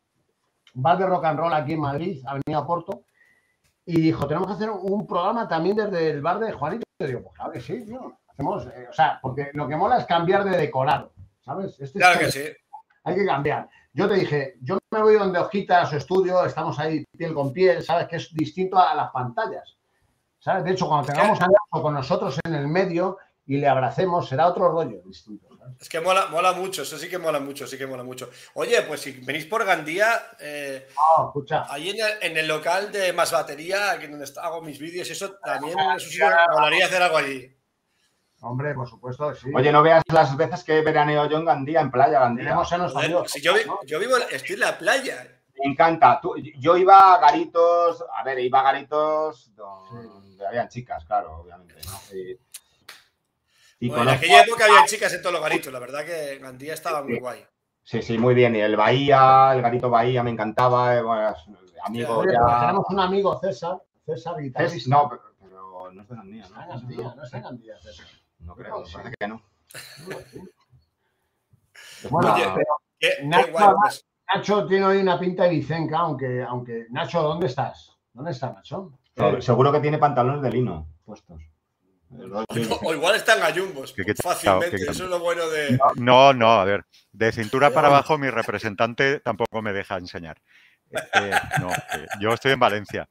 bar 0.75 0.99
de 0.99 1.07
rock 1.07 1.25
and 1.25 1.39
roll 1.39 1.53
aquí 1.53 1.73
en 1.73 1.81
Madrid, 1.81 2.23
Avenida 2.27 2.67
Porto, 2.67 3.05
y 3.85 4.01
dijo, 4.01 4.27
tenemos 4.27 4.47
que 4.47 4.55
hacer 4.55 4.71
un 4.71 5.07
programa 5.07 5.49
también 5.49 5.77
desde 5.77 6.11
el 6.11 6.23
bar 6.23 6.39
de 6.39 6.53
Juanito. 6.53 6.85
Y 6.99 7.03
yo 7.05 7.09
digo, 7.09 7.23
pues 7.23 7.35
claro 7.35 7.53
que 7.53 7.61
sí, 7.61 7.85
tío. 7.85 8.17
Hacemos, 8.29 8.67
eh, 8.67 8.87
o 8.89 8.93
sea, 8.93 9.19
porque 9.21 9.51
lo 9.55 9.69
que 9.69 9.77
mola 9.77 9.99
es 9.99 10.07
cambiar 10.07 10.45
de 10.45 10.57
decorado, 10.57 11.13
¿sabes? 11.45 11.79
Este 11.81 11.99
Claro 11.99 12.21
es- 12.21 12.35
que 12.35 12.41
sí. 12.49 12.53
hay 13.05 13.15
que 13.17 13.27
cambiar. 13.27 13.69
Yo 13.93 14.09
te 14.09 14.15
dije, 14.15 14.55
yo 14.63 14.79
me 14.91 15.03
voy 15.03 15.17
donde 15.17 15.39
Hojita 15.39 15.83
a 15.83 15.87
su 15.87 15.97
estudio, 15.97 16.43
estamos 16.47 16.79
ahí 16.79 17.05
piel 17.19 17.35
con 17.35 17.53
piel, 17.53 17.83
¿sabes? 17.83 18.09
Que 18.09 18.17
es 18.17 18.33
distinto 18.33 18.79
a 18.79 18.95
las 18.95 19.11
pantallas. 19.11 19.77
¿Sabes? 20.43 20.65
De 20.65 20.73
hecho, 20.73 20.89
cuando 20.89 21.07
tengamos 21.07 21.41
a 21.41 21.47
Nacho 21.47 21.83
con 21.83 21.95
nosotros 21.95 22.37
en 22.45 22.55
el 22.57 22.67
medio, 22.67 23.17
y 23.47 23.59
le 23.59 23.69
abracemos, 23.69 24.29
será 24.29 24.47
otro 24.49 24.69
rollo 24.71 25.01
distinto. 25.05 25.49
¿sabes? 25.57 25.77
Es 25.81 25.89
que 25.89 26.01
mola, 26.01 26.27
mola 26.27 26.53
mucho, 26.53 26.83
eso 26.83 26.99
sí 26.99 27.09
que 27.09 27.19
mola 27.19 27.39
mucho, 27.39 27.67
sí 27.67 27.77
que 27.79 27.87
mola 27.87 28.03
mucho. 28.03 28.29
Oye, 28.55 28.83
pues 28.83 29.01
si 29.03 29.13
venís 29.21 29.47
por 29.47 29.65
Gandía, 29.65 30.09
eh, 30.41 30.87
escucha, 31.27 31.67
ahí 31.73 31.91
en 31.91 31.97
el, 32.05 32.13
en 32.33 32.37
el 32.39 32.49
local 32.49 32.91
de 32.91 33.13
Más 33.13 33.31
Batería, 33.31 33.93
aquí 33.93 34.07
donde 34.09 34.25
está- 34.25 34.43
hago 34.43 34.63
mis 34.63 34.79
vídeos 34.81 35.09
y 35.09 35.13
eso, 35.13 35.35
también 35.45 35.79
es 35.79 35.87
un 35.87 36.01
sitio 36.01 36.29
que 36.29 36.35
me 36.35 36.55
molaría 36.55 36.87
hacer 36.87 37.03
algo 37.03 37.17
allí. 37.19 37.57
hombre, 38.41 38.75
por 38.75 38.89
supuesto 38.89 39.31
que 39.33 39.39
sí. 39.39 39.51
Oye, 39.55 39.71
no 39.71 39.83
veas 39.83 40.03
las 40.13 40.37
veces 40.37 40.65
que 40.65 40.81
veraneo 40.81 41.27
yo 41.29 41.39
en 41.39 41.45
Gandía, 41.45 41.81
en 41.81 41.91
playa 41.93 42.19
Gandía. 42.21 42.45
tenemos 42.47 42.69
nuestros 42.71 42.93
Joder, 42.93 43.07
amigos. 43.07 43.31
si 43.31 43.41
yo, 43.41 43.55
vi- 43.55 43.65
¿no? 43.65 43.79
yo 43.87 43.99
vivo, 44.01 44.17
en- 44.17 44.25
estoy 44.35 44.55
en 44.55 44.61
la 44.61 44.77
playa. 44.79 45.39
Me 45.65 45.71
encanta. 45.71 46.19
Tú- 46.21 46.35
yo 46.59 46.77
iba 46.77 47.15
a 47.15 47.21
garitos, 47.21 48.05
a 48.17 48.25
ver, 48.25 48.39
iba 48.41 48.61
a 48.61 48.63
garitos 48.65 49.53
habían 50.47 50.69
chicas, 50.69 51.05
claro, 51.05 51.39
obviamente. 51.41 51.75
¿no? 51.87 52.17
Y, 52.17 52.39
y 53.81 53.89
Bueno, 53.89 54.05
en 54.05 54.09
aquella 54.17 54.43
época 54.43 54.65
había 54.65 54.85
chicas 54.87 55.13
en 55.15 55.21
todos 55.23 55.33
los 55.35 55.43
garitos, 55.43 55.73
la 55.73 55.79
verdad 55.79 56.05
que 56.05 56.39
Gandía 56.39 56.75
estaba 56.75 57.03
muy 57.03 57.19
guay. 57.19 57.45
Sí, 57.83 58.01
sí, 58.03 58.17
muy 58.17 58.35
bien. 58.35 58.55
Y 58.55 58.61
el 58.61 58.77
Bahía, 58.77 59.53
el 59.55 59.63
garito 59.63 59.91
Bahía 59.91 60.23
me 60.23 60.31
encantaba. 60.31 60.95
eh, 60.97 61.03
bueno, 61.03 61.35
amigo 61.85 62.19
Oye, 62.19 62.33
ya. 62.33 62.61
tenemos 62.61 62.85
un 62.89 63.01
amigo, 63.01 63.41
César, 63.41 63.83
César 64.07 64.37
guitarrista. 64.41 64.89
no, 64.89 65.09
pero, 65.09 65.23
pero 65.41 65.91
no 65.93 66.03
es 66.03 66.09
de 66.09 66.15
Gandía, 66.15 66.45
Está 66.45 66.63
en 66.63 66.69
¿no? 66.69 66.75
Gandía, 66.77 67.15
no 67.17 67.23
está 67.25 67.37
en 67.39 67.43
Gandía, 67.43 67.79
César. 67.79 68.07
No 68.39 68.55
creo, 68.55 68.85
parece 68.93 69.15
que 69.19 69.27
no. 69.29 69.43
Bueno, 72.11 72.35
Oye, 72.35 72.45
pero 72.55 72.75
Qué, 72.99 73.09
qué 73.19 73.25
Nacho, 73.27 73.53
guay, 73.53 73.67
pues. 73.83 74.07
Nacho 74.35 74.67
tiene 74.67 74.85
hoy 74.87 74.99
una 74.99 75.19
pinta 75.19 75.45
de 75.45 75.51
Vicenca, 75.51 75.99
aunque, 75.99 76.43
aunque. 76.43 76.87
Nacho, 76.91 77.23
¿dónde 77.23 77.47
estás? 77.47 77.97
¿Dónde 78.13 78.31
está 78.33 78.53
Nacho? 78.53 78.93
Seguro 79.41 79.73
que 79.73 79.81
tiene 79.81 79.99
pantalones 79.99 80.43
de 80.43 80.51
lino 80.51 80.87
puestos. 81.05 81.43
O 82.85 82.93
igual 82.93 83.15
están 83.17 83.41
gallumbos, 83.41 83.93
¿Qué- 83.95 84.05
qué 84.05 84.15
te- 84.15 84.23
fácilmente. 84.23 84.77
Eso 84.77 85.05
es 85.05 85.11
lo 85.11 85.19
bueno 85.19 85.49
de. 85.49 85.79
No, 85.97 86.33
no, 86.35 86.53
a 86.53 86.65
ver. 86.65 86.85
De 87.11 87.33
cintura 87.33 87.71
para 87.71 87.89
abajo 87.89 88.19
mi 88.19 88.29
representante 88.29 89.21
tampoco 89.21 89.63
me 89.63 89.73
deja 89.73 89.97
enseñar. 89.97 90.41
Eh, 90.91 91.33
no, 91.61 91.71
eh, 91.71 92.07
yo 92.21 92.33
estoy 92.35 92.53
en 92.53 92.61
Valencia. 92.61 93.09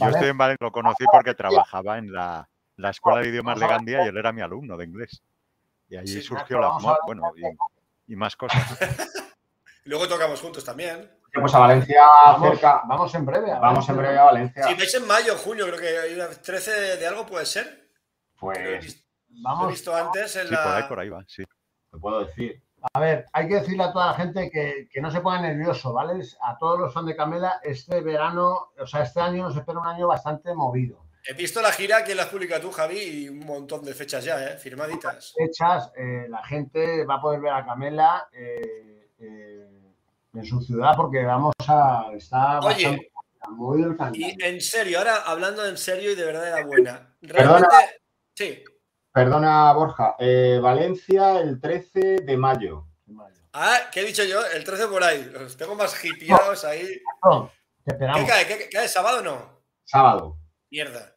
Yo 0.00 0.08
estoy 0.08 0.28
en 0.28 0.38
Valencia, 0.38 0.64
lo 0.64 0.72
conocí 0.72 1.04
porque 1.10 1.34
trabajaba 1.34 1.98
en 1.98 2.12
la, 2.12 2.48
la 2.76 2.90
Escuela 2.90 3.20
de 3.20 3.28
Idiomas 3.28 3.58
de 3.58 3.66
Gandía 3.66 4.04
y 4.04 4.08
él 4.08 4.16
era 4.16 4.32
mi 4.32 4.40
alumno 4.42 4.76
de 4.76 4.84
inglés. 4.84 5.22
Y 5.88 5.96
allí 5.96 6.14
Sí, 6.14 6.22
surgió 6.22 6.58
la 6.58 6.70
bueno, 7.06 7.32
y, 7.36 8.12
y 8.12 8.16
más 8.16 8.36
cosas. 8.36 8.62
Luego 9.84 10.08
tocamos 10.08 10.40
juntos 10.40 10.64
también. 10.64 11.10
Pues 11.40 11.54
a 11.54 11.58
Valencia 11.58 12.02
Vamos, 12.24 12.50
cerca. 12.50 12.82
vamos 12.86 13.14
en 13.14 13.26
breve. 13.26 13.52
a 13.52 13.58
Vamos 13.58 13.86
Valencia, 13.86 13.92
en 13.92 13.98
breve 13.98 14.18
a 14.18 14.24
Valencia. 14.24 14.62
Si 14.64 14.74
vais 14.74 14.94
en 14.94 15.06
mayo, 15.06 15.36
junio, 15.36 15.66
creo 15.66 15.78
que 15.78 15.98
hay 15.98 16.14
una 16.14 16.28
13 16.28 16.70
de, 16.72 16.96
de 16.96 17.06
algo, 17.06 17.26
puede 17.26 17.46
ser. 17.46 17.66
Lo 18.40 18.52
he 18.52 18.54
Pues 18.54 18.84
visto, 18.84 19.04
lo 19.28 19.36
he 19.38 19.42
Vamos, 19.42 19.68
visto 19.68 19.94
antes 19.96 20.36
en 20.36 20.46
Sí, 20.48 20.54
la. 20.54 20.62
por 20.62 20.72
ahí, 20.74 20.82
por 20.88 21.00
ahí 21.00 21.08
va, 21.08 21.24
sí. 21.26 21.44
te 21.90 21.98
puedo 21.98 22.24
decir. 22.24 22.62
a 22.92 23.00
ver, 23.00 23.26
hay 23.32 23.48
que 23.48 23.54
decirle 23.56 23.82
a 23.84 23.92
toda 23.92 24.06
la 24.08 24.14
gente 24.14 24.50
que, 24.50 24.88
que 24.92 25.00
no 25.00 25.10
se 25.10 25.20
ponga 25.20 25.40
nervioso, 25.40 25.92
¿vale? 25.92 26.22
A 26.42 26.56
todos 26.58 26.78
los 26.78 26.92
fans 26.94 27.06
de 27.06 27.16
Camela, 27.16 27.60
este 27.62 28.00
verano, 28.00 28.70
o 28.78 28.86
sea, 28.86 29.02
este 29.02 29.20
año 29.20 29.44
nos 29.44 29.56
espera 29.56 29.78
un 29.80 29.86
año 29.86 30.06
bastante 30.06 30.54
movido. 30.54 31.04
He 31.28 31.32
visto 31.34 31.60
la 31.60 31.72
gira 31.72 32.04
que 32.04 32.14
la 32.14 32.22
has 32.22 32.28
publicado 32.28 32.60
tú, 32.62 32.70
Javi, 32.70 32.98
y 33.00 33.28
un 33.28 33.40
montón 33.40 33.82
de 33.84 33.94
fechas 33.94 34.22
ya, 34.24 34.40
¿eh? 34.44 34.56
Firmaditas. 34.58 35.34
Fechas, 35.36 35.90
eh, 35.96 36.26
la 36.28 36.44
gente 36.44 37.04
va 37.04 37.16
a 37.16 37.20
poder 37.20 37.40
ver 37.40 37.52
a 37.52 37.66
Camela 37.66 38.28
eh, 38.32 39.10
eh, 39.18 39.75
en 40.36 40.44
su 40.44 40.60
ciudad 40.60 40.92
porque 40.96 41.24
vamos 41.24 41.54
a. 41.66 42.10
Está 42.14 42.60
Oye, 42.60 42.84
bastante 42.84 43.10
movido 43.50 43.90
el 43.90 43.96
calendario. 43.96 44.36
Y 44.38 44.44
en 44.44 44.60
serio, 44.60 44.98
ahora 44.98 45.22
hablando 45.24 45.64
en 45.66 45.76
serio 45.76 46.12
y 46.12 46.14
de 46.14 46.24
verdad 46.24 46.44
de 46.44 46.50
la 46.50 46.66
buena. 46.66 47.16
Realmente. 47.22 47.76
Sí. 48.34 48.64
Perdona, 49.12 49.72
Borja. 49.72 50.14
eh, 50.18 50.58
Valencia 50.62 51.40
el 51.40 51.60
13 51.60 52.18
de 52.22 52.36
mayo. 52.36 52.86
Ah, 53.52 53.88
¿qué 53.90 54.00
he 54.00 54.04
dicho 54.04 54.22
yo? 54.24 54.44
El 54.44 54.62
13 54.64 54.88
por 54.88 55.02
ahí. 55.02 55.30
Los 55.32 55.56
tengo 55.56 55.74
más 55.74 56.04
hipeados 56.04 56.64
ahí. 56.64 57.00
No, 57.24 57.50
te 57.84 57.96
¿Qué 57.96 58.26
cae? 58.26 58.46
¿Qué 58.46 58.68
cae? 58.68 58.86
¿Sábado 58.86 59.20
o 59.20 59.22
no? 59.22 59.62
Sábado. 59.84 60.36
Mierda. 60.70 61.16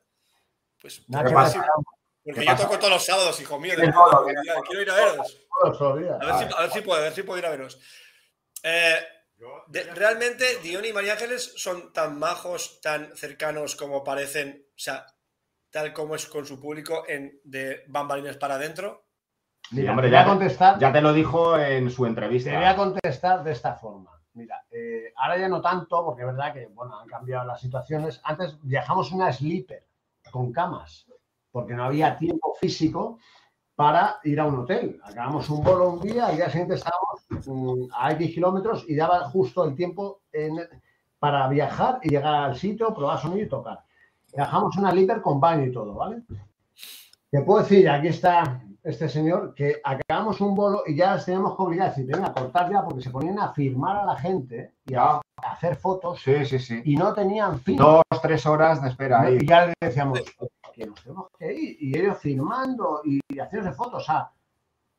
Pues. 0.81 1.01
Porque 1.11 2.41
¿Qué 2.41 2.45
yo 2.45 2.55
toco 2.55 2.77
todos 2.77 2.93
los 2.93 3.05
sábados, 3.05 3.41
hijo 3.41 3.59
mío. 3.59 3.73
Quiero 3.75 4.81
ir 4.81 4.89
a 4.89 4.95
veros. 4.95 5.47
ver, 5.63 6.35
si, 6.37 6.55
a 6.55 6.61
ver 6.61 6.71
si 6.71 6.81
puedo, 6.81 6.99
a 6.99 7.03
ver 7.03 7.13
si 7.13 7.23
puedo 7.23 7.39
ir 7.39 7.45
a 7.45 7.49
veros. 7.49 7.79
Eh, 8.63 8.95
de- 9.67 9.83
realmente, 9.93 10.45
Dion 10.61 10.83
y 10.85 10.93
María 10.93 11.13
Ángeles 11.13 11.53
son 11.55 11.93
tan 11.93 12.17
majos, 12.19 12.81
tan 12.81 13.15
cercanos 13.15 13.75
como 13.75 14.03
parecen, 14.03 14.65
o 14.69 14.77
sea, 14.79 15.05
tal 15.69 15.93
como 15.93 16.15
es 16.15 16.25
con 16.25 16.45
su 16.45 16.59
público 16.59 17.03
en 17.07 17.39
de 17.43 17.83
bambalines 17.87 18.37
para 18.37 18.55
adentro. 18.55 19.05
Mira, 19.71 19.91
hombre, 19.91 20.07
te 20.07 20.11
voy 20.11 20.17
a 20.17 20.23
ya- 20.23 20.29
contestar. 20.29 20.79
Ya 20.79 20.91
te 20.91 21.01
lo 21.01 21.13
dijo 21.13 21.57
en 21.57 21.89
su 21.91 21.97
Te 21.97 21.99
voy 22.01 22.05
a 22.05 22.09
entrevista. 22.09 22.75
contestar 22.75 23.43
de 23.43 23.51
esta 23.51 23.75
forma. 23.75 24.19
Mira, 24.33 24.63
eh, 24.71 25.13
ahora 25.15 25.37
ya 25.37 25.47
no 25.47 25.61
tanto, 25.61 26.03
porque 26.05 26.21
es 26.21 26.27
verdad 26.27 26.53
que 26.53 26.67
bueno, 26.67 26.97
han 26.99 27.07
cambiado 27.07 27.45
las 27.45 27.61
situaciones. 27.61 28.19
Antes 28.23 28.57
viajamos 28.63 29.11
una 29.11 29.31
sleeper 29.31 29.85
con 30.31 30.51
camas, 30.51 31.05
porque 31.51 31.73
no 31.73 31.85
había 31.85 32.17
tiempo 32.17 32.55
físico 32.59 33.19
para 33.79 34.19
ir 34.25 34.37
a 34.41 34.45
un 34.45 34.59
hotel. 34.59 34.99
Acabamos 35.05 35.49
un 35.49 35.63
vuelo 35.63 35.91
un 35.91 36.01
día, 36.01 36.27
al 36.27 36.35
día 36.35 36.49
siguiente 36.49 36.75
estábamos 36.75 37.21
mm, 37.47 37.93
a 37.95 38.11
X 38.11 38.33
kilómetros 38.33 38.83
y 38.89 38.93
daba 38.93 39.29
justo 39.29 39.63
el 39.63 39.73
tiempo 39.73 40.19
para 41.17 41.47
viajar 41.47 41.99
y 42.03 42.09
llegar 42.09 42.35
al 42.35 42.57
sitio, 42.57 42.93
probar 42.93 43.21
sonido 43.21 43.45
y 43.45 43.47
tocar. 43.47 43.79
Viajamos 44.35 44.75
una 44.75 44.91
sleeper 44.91 45.21
con 45.21 45.39
baño 45.39 45.65
y 45.65 45.71
todo, 45.71 45.93
¿vale? 45.93 46.23
Te 47.31 47.41
puedo 47.41 47.61
decir, 47.61 47.89
aquí 47.89 48.09
está 48.09 48.61
este 48.83 49.09
señor, 49.09 49.53
que 49.53 49.81
acabamos 49.83 50.39
un 50.41 50.55
bolo 50.55 50.83
y 50.85 50.95
ya 50.95 51.15
las 51.15 51.25
teníamos 51.25 51.55
que 51.55 51.61
obligar 51.63 51.87
a 51.87 51.89
decir, 51.89 52.05
venga, 52.05 52.27
a 52.27 52.33
cortar 52.33 52.71
ya, 52.71 52.83
porque 52.83 53.01
se 53.01 53.09
ponían 53.09 53.39
a 53.39 53.53
firmar 53.53 53.97
a 53.97 54.05
la 54.05 54.15
gente 54.15 54.73
y 54.85 54.95
a, 54.95 55.15
a 55.15 55.21
hacer 55.51 55.75
fotos 55.75 56.21
Sí, 56.21 56.45
sí, 56.45 56.59
sí. 56.59 56.81
y 56.85 56.95
no 56.95 57.13
tenían 57.13 57.59
fin. 57.59 57.77
Dos, 57.77 58.03
tres 58.21 58.45
horas 58.45 58.81
de 58.81 58.89
espera 58.89 59.21
ahí. 59.21 59.37
Y 59.41 59.45
ya 59.45 59.67
le 59.67 59.73
decíamos 59.81 60.21
que 60.73 60.85
nos 60.85 61.03
tenemos 61.03 61.27
que 61.37 61.53
ir. 61.53 61.77
Y 61.79 61.97
ellos 61.97 62.17
firmando 62.19 63.01
y 63.03 63.19
haciéndose 63.37 63.75
fotos. 63.75 64.03
O 64.03 64.05
sea, 64.05 64.31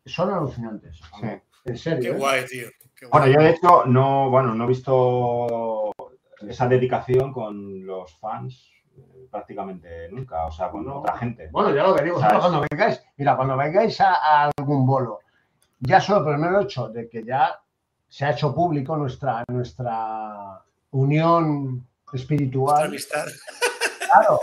son 0.06 0.30
alucinantes. 0.30 1.00
Sí. 1.20 1.26
En 1.64 1.78
serio. 1.78 2.12
Qué 2.12 2.16
¿eh? 2.16 2.20
guay, 2.20 2.46
tío. 2.46 2.68
Qué 2.94 3.06
guay. 3.06 3.10
Bueno, 3.10 3.26
yo 3.34 3.40
de 3.40 3.50
hecho 3.50 3.84
no, 3.86 4.30
bueno, 4.30 4.54
no 4.54 4.64
he 4.64 4.68
visto 4.68 5.92
esa 6.48 6.68
dedicación 6.68 7.32
con 7.32 7.84
los 7.86 8.14
fans 8.18 8.70
prácticamente 9.30 10.08
nunca, 10.10 10.46
o 10.46 10.50
sea, 10.52 10.70
con 10.70 10.84
No. 10.84 11.00
otra 11.00 11.16
gente. 11.18 11.48
Bueno, 11.52 11.74
ya 11.74 11.82
lo 11.84 11.94
veréis 11.94 12.18
¿Sabes? 12.18 12.38
cuando 12.40 12.64
vengáis. 12.70 13.02
Mira, 13.16 13.36
cuando 13.36 13.56
vengáis 13.56 14.00
a, 14.00 14.14
a 14.14 14.50
algún 14.56 14.86
bolo, 14.86 15.20
ya 15.80 16.00
solo 16.00 16.24
por 16.24 16.32
el 16.34 16.38
mero 16.40 16.60
hecho 16.60 16.88
de 16.88 17.08
que 17.08 17.24
ya 17.24 17.60
se 18.08 18.24
ha 18.24 18.30
hecho 18.32 18.54
público 18.54 18.96
nuestra, 18.96 19.44
nuestra 19.48 20.60
unión 20.90 21.86
espiritual. 22.12 22.86
amistad. 22.86 23.24
Claro. 24.12 24.40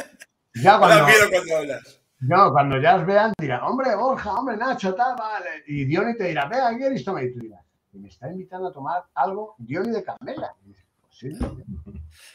Ya 0.55 0.77
cuando, 0.79 1.05
miedo 1.05 1.25
cuando 1.29 1.57
hablas. 1.57 2.01
no, 2.21 2.51
cuando 2.51 2.77
ya 2.79 2.95
os 2.95 3.05
vean, 3.05 3.33
dirán, 3.37 3.61
hombre, 3.63 3.93
Borja, 3.95 4.33
hombre, 4.33 4.55
Nacho, 4.57 4.95
tal, 4.95 5.15
vale. 5.17 5.63
Y 5.67 5.83
Diony 5.85 6.15
te 6.15 6.25
dirá, 6.25 6.45
venga, 6.47 6.75
¿qué 6.77 6.85
eres 6.85 7.03
toma? 7.03 7.21
Y 7.23 7.33
tú 7.33 7.39
dirás, 7.39 7.61
y 7.91 7.99
me 7.99 8.07
está 8.07 8.29
invitando 8.31 8.69
a 8.69 8.71
tomar 8.71 9.03
algo 9.15 9.55
Diony 9.57 9.89
de 9.91 10.03
Camela. 10.03 10.53
Y 10.63 10.69
dices, 10.69 10.85
pues 11.01 11.17
sí, 11.17 11.37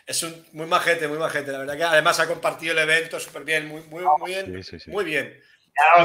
Es 0.07 0.23
un 0.23 0.45
muy 0.53 0.67
majete, 0.67 1.09
muy 1.09 1.19
majete. 1.19 1.53
La 1.53 1.59
verdad 1.59 1.77
que 1.77 1.85
además 1.85 2.19
ha 2.21 2.27
compartido 2.27 2.73
el 2.73 2.79
evento 2.79 3.19
súper 3.21 3.45
bien, 3.45 3.67
muy, 3.69 3.83
muy, 3.83 4.05
muy 4.19 4.31
bien. 4.31 4.47
Sí, 4.47 4.63
sí, 4.63 4.81
sí. 4.81 4.91
Muy 4.91 5.05
bien. 5.05 5.33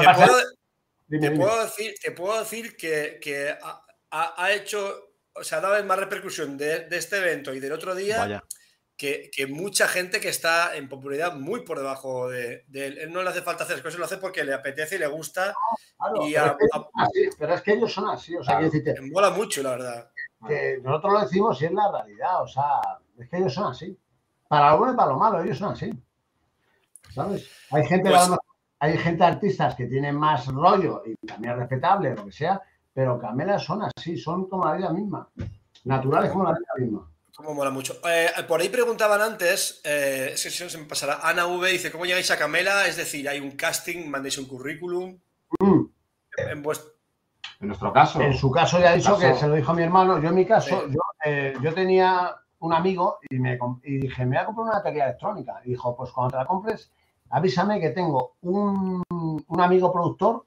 Te 0.06 0.14
puedo, 0.14 0.38
te 1.20 1.30
puedo 1.32 1.62
decir, 1.64 1.94
te 2.02 2.10
puedo 2.12 2.38
decir 2.40 2.76
que, 2.76 3.18
que 3.20 3.50
ha, 3.50 3.82
ha- 4.10 4.34
ha 4.44 4.52
hecho, 4.52 5.10
o 5.34 5.42
sea, 5.44 5.58
ha 5.58 5.60
dado 5.60 5.84
más 5.84 5.98
repercusión 5.98 6.56
de, 6.56 6.80
de 6.86 6.96
este 6.96 7.16
evento 7.18 7.52
y 7.54 7.60
del 7.60 7.72
otro 7.72 7.94
día 7.94 8.42
que, 8.96 9.30
que 9.32 9.46
mucha 9.46 9.86
gente 9.86 10.20
que 10.20 10.28
está 10.28 10.74
en 10.76 10.88
popularidad 10.88 11.34
muy 11.34 11.60
por 11.64 11.78
debajo 11.78 12.28
de, 12.28 12.64
de 12.66 12.86
él. 12.86 12.98
Él 12.98 13.12
no 13.12 13.22
le 13.22 13.30
hace 13.30 13.42
falta 13.42 13.62
hacer 13.64 13.80
cosas, 13.82 13.98
lo 13.98 14.04
hace 14.06 14.16
porque 14.18 14.42
le 14.44 14.52
apetece 14.54 14.96
y 14.96 14.98
le 14.98 15.06
gusta 15.06 15.54
Claro, 15.98 16.26
y 16.26 16.32
pero, 16.32 16.44
a- 16.44 16.56
es 16.56 16.56
que 16.58 16.64
ellos 16.64 16.72
son 16.82 17.00
así, 17.04 17.28
pero 17.38 17.54
es 17.54 17.62
que 17.62 17.72
ellos 17.72 17.92
son 17.92 18.08
así. 18.08 18.36
O 18.36 18.42
sea, 18.44 18.56
Claro. 18.58 18.70
quiero 18.70 18.84
decirte, 18.84 19.10
mola 19.12 19.30
mucho, 19.30 19.62
la 19.62 19.70
verdad. 19.70 20.10
que 20.48 20.78
nosotros 20.82 21.12
lo 21.12 21.20
decimos 21.20 21.62
y 21.62 21.64
es 21.66 21.72
la 21.72 21.90
realidad. 21.92 22.42
O 22.42 22.46
sea, 22.48 22.80
es 23.18 23.28
que 23.28 23.36
ellos 23.38 23.54
son 23.54 23.70
así. 23.72 23.96
Para 24.48 24.70
lo 24.72 24.78
bueno 24.78 24.94
y 24.94 24.96
para 24.96 25.12
lo 25.12 25.18
malo, 25.18 25.42
ellos 25.42 25.58
son 25.58 25.72
así. 25.72 25.90
¿Sabes? 27.14 27.48
Hay 27.70 27.84
gente, 27.86 28.10
Pues- 28.10 28.22
a 28.30 28.38
hay 28.80 28.96
gente 28.98 29.24
artistas 29.24 29.74
que 29.74 29.86
tienen 29.86 30.14
más 30.16 30.46
rollo 30.46 31.02
y 31.04 31.14
también 31.26 31.52
es 31.54 31.58
respetable, 31.60 32.14
lo 32.14 32.24
que 32.26 32.32
sea, 32.32 32.60
pero 32.94 33.18
Camela 33.18 33.58
son 33.58 33.82
así, 33.82 34.16
son 34.16 34.48
como 34.48 34.64
la 34.66 34.74
vida 34.74 34.92
misma. 34.92 35.28
Naturales 35.84 36.30
como 36.30 36.44
la 36.44 36.50
vida 36.52 36.72
misma. 36.78 37.10
Como 37.34 37.54
mola 37.54 37.70
mucho. 37.70 37.94
Eh, 38.08 38.30
por 38.48 38.60
ahí 38.60 38.68
preguntaban 38.68 39.20
antes, 39.20 39.80
eh, 39.84 40.30
es 40.34 40.42
que 40.42 40.50
si 40.50 40.64
no 40.64 40.70
se 40.70 40.78
me 40.78 40.84
pasará, 40.84 41.20
Ana 41.22 41.46
V 41.46 41.68
dice, 41.70 41.90
¿cómo 41.92 42.04
llegáis 42.04 42.30
a 42.32 42.38
Camela? 42.38 42.86
Es 42.86 42.96
decir, 42.96 43.28
hay 43.28 43.38
un 43.40 43.52
casting, 43.52 44.08
mandéis 44.08 44.38
un 44.38 44.46
currículum. 44.46 45.18
Mm. 45.60 45.82
En 46.50 46.62
vuest- 46.64 46.92
En 47.60 47.68
nuestro 47.68 47.92
caso, 47.92 48.20
En 48.20 48.34
su 48.34 48.50
caso 48.50 48.78
ya 48.80 48.90
ha 48.90 48.94
dicho 48.96 49.14
Caso- 49.16 49.20
que 49.20 49.34
se 49.38 49.48
lo 49.48 49.54
dijo 49.54 49.72
mi 49.74 49.82
hermano. 49.82 50.20
Yo 50.20 50.28
en 50.28 50.34
mi 50.36 50.46
caso, 50.46 50.82
Sí. 50.86 50.94
yo, 50.94 51.00
eh, 51.24 51.54
yo 51.60 51.74
tenía 51.74 52.34
un 52.60 52.72
amigo 52.72 53.18
y, 53.30 53.38
me, 53.38 53.58
y 53.84 53.98
dije, 53.98 54.24
me 54.26 54.36
voy 54.36 54.42
a 54.42 54.46
comprar 54.46 54.64
una 54.66 54.74
batería 54.76 55.04
electrónica. 55.04 55.60
Y 55.64 55.70
dijo, 55.70 55.96
pues 55.96 56.10
cuando 56.10 56.32
te 56.32 56.36
la 56.38 56.46
compres, 56.46 56.90
avísame 57.30 57.80
que 57.80 57.90
tengo 57.90 58.34
un, 58.42 59.02
un 59.46 59.60
amigo 59.60 59.92
productor 59.92 60.44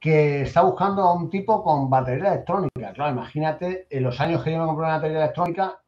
que 0.00 0.42
está 0.42 0.62
buscando 0.62 1.02
a 1.02 1.14
un 1.14 1.30
tipo 1.30 1.62
con 1.62 1.88
batería 1.88 2.32
electrónica. 2.34 2.92
Claro, 2.92 3.12
imagínate, 3.12 3.86
en 3.88 4.02
los 4.02 4.20
años 4.20 4.42
que 4.42 4.52
yo 4.52 4.58
me 4.60 4.66
compré 4.66 4.84
una 4.84 4.96
batería 4.96 5.18
electrónica, 5.18 5.80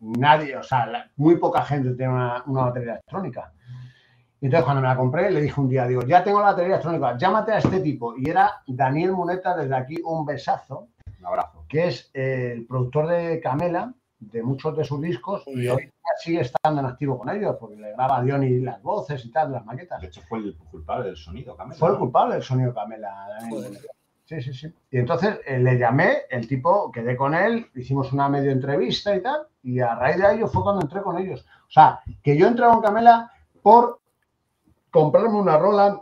nadie, 0.00 0.56
o 0.56 0.62
sea, 0.62 0.86
la- 0.86 1.10
muy 1.16 1.36
poca 1.36 1.62
gente 1.62 1.94
tiene 1.94 2.12
una, 2.12 2.42
una 2.46 2.62
batería 2.64 2.92
electrónica. 2.92 3.52
Y 4.40 4.46
entonces 4.46 4.64
cuando 4.64 4.82
me 4.82 4.88
la 4.88 4.96
compré, 4.96 5.30
le 5.30 5.40
dije 5.40 5.60
un 5.60 5.68
día, 5.68 5.86
digo, 5.86 6.02
ya 6.02 6.22
tengo 6.24 6.40
la 6.40 6.46
batería 6.46 6.72
electrónica, 6.74 7.16
llámate 7.16 7.52
a 7.52 7.58
este 7.58 7.80
tipo. 7.80 8.14
Y 8.18 8.28
era 8.28 8.62
Daniel 8.66 9.12
Muneta, 9.12 9.56
desde 9.56 9.76
aquí 9.76 9.96
un 10.04 10.26
besazo, 10.26 10.88
Un 11.20 11.26
abrazo. 11.26 11.64
que 11.68 11.86
es 11.86 12.10
el 12.12 12.66
productor 12.66 13.06
de 13.06 13.40
Camela, 13.40 13.94
de 14.30 14.42
muchos 14.42 14.76
de 14.76 14.84
sus 14.84 15.00
discos, 15.00 15.42
y 15.46 15.66
hoy 15.68 15.90
sigue 16.22 16.40
estando 16.40 16.80
en 16.80 16.86
activo 16.86 17.18
con 17.18 17.28
ellos, 17.30 17.56
porque 17.58 17.76
le 17.76 17.92
graba 17.92 18.18
a 18.18 18.22
Diony 18.22 18.60
las 18.60 18.80
voces 18.82 19.24
y 19.24 19.30
tal, 19.30 19.52
las 19.52 19.64
maquetas. 19.64 20.00
De 20.00 20.06
hecho, 20.06 20.22
fue 20.28 20.38
el 20.38 20.56
culpable 20.56 21.06
del 21.06 21.16
sonido, 21.16 21.56
Camela. 21.56 21.78
Fue 21.78 21.90
el 21.90 21.96
culpable 21.96 22.34
del 22.34 22.42
sonido 22.42 22.72
Camela. 22.72 23.38
Joder. 23.50 23.72
Sí, 24.24 24.40
sí, 24.40 24.54
sí. 24.54 24.74
Y 24.90 24.98
entonces 24.98 25.40
eh, 25.44 25.58
le 25.58 25.78
llamé, 25.78 26.22
el 26.30 26.46
tipo, 26.46 26.90
quedé 26.92 27.16
con 27.16 27.34
él, 27.34 27.66
hicimos 27.74 28.12
una 28.12 28.28
medio 28.28 28.52
entrevista 28.52 29.14
y 29.14 29.22
tal, 29.22 29.46
y 29.62 29.80
a 29.80 29.94
raíz 29.94 30.18
de 30.18 30.34
ello 30.34 30.46
fue 30.46 30.62
cuando 30.62 30.82
entré 30.82 31.02
con 31.02 31.18
ellos. 31.18 31.44
O 31.68 31.70
sea, 31.70 32.00
que 32.22 32.36
yo 32.36 32.46
entré 32.46 32.66
con 32.66 32.80
Camela 32.80 33.30
por 33.62 34.00
comprarme 34.90 35.38
una 35.38 35.58
Roland 35.58 35.98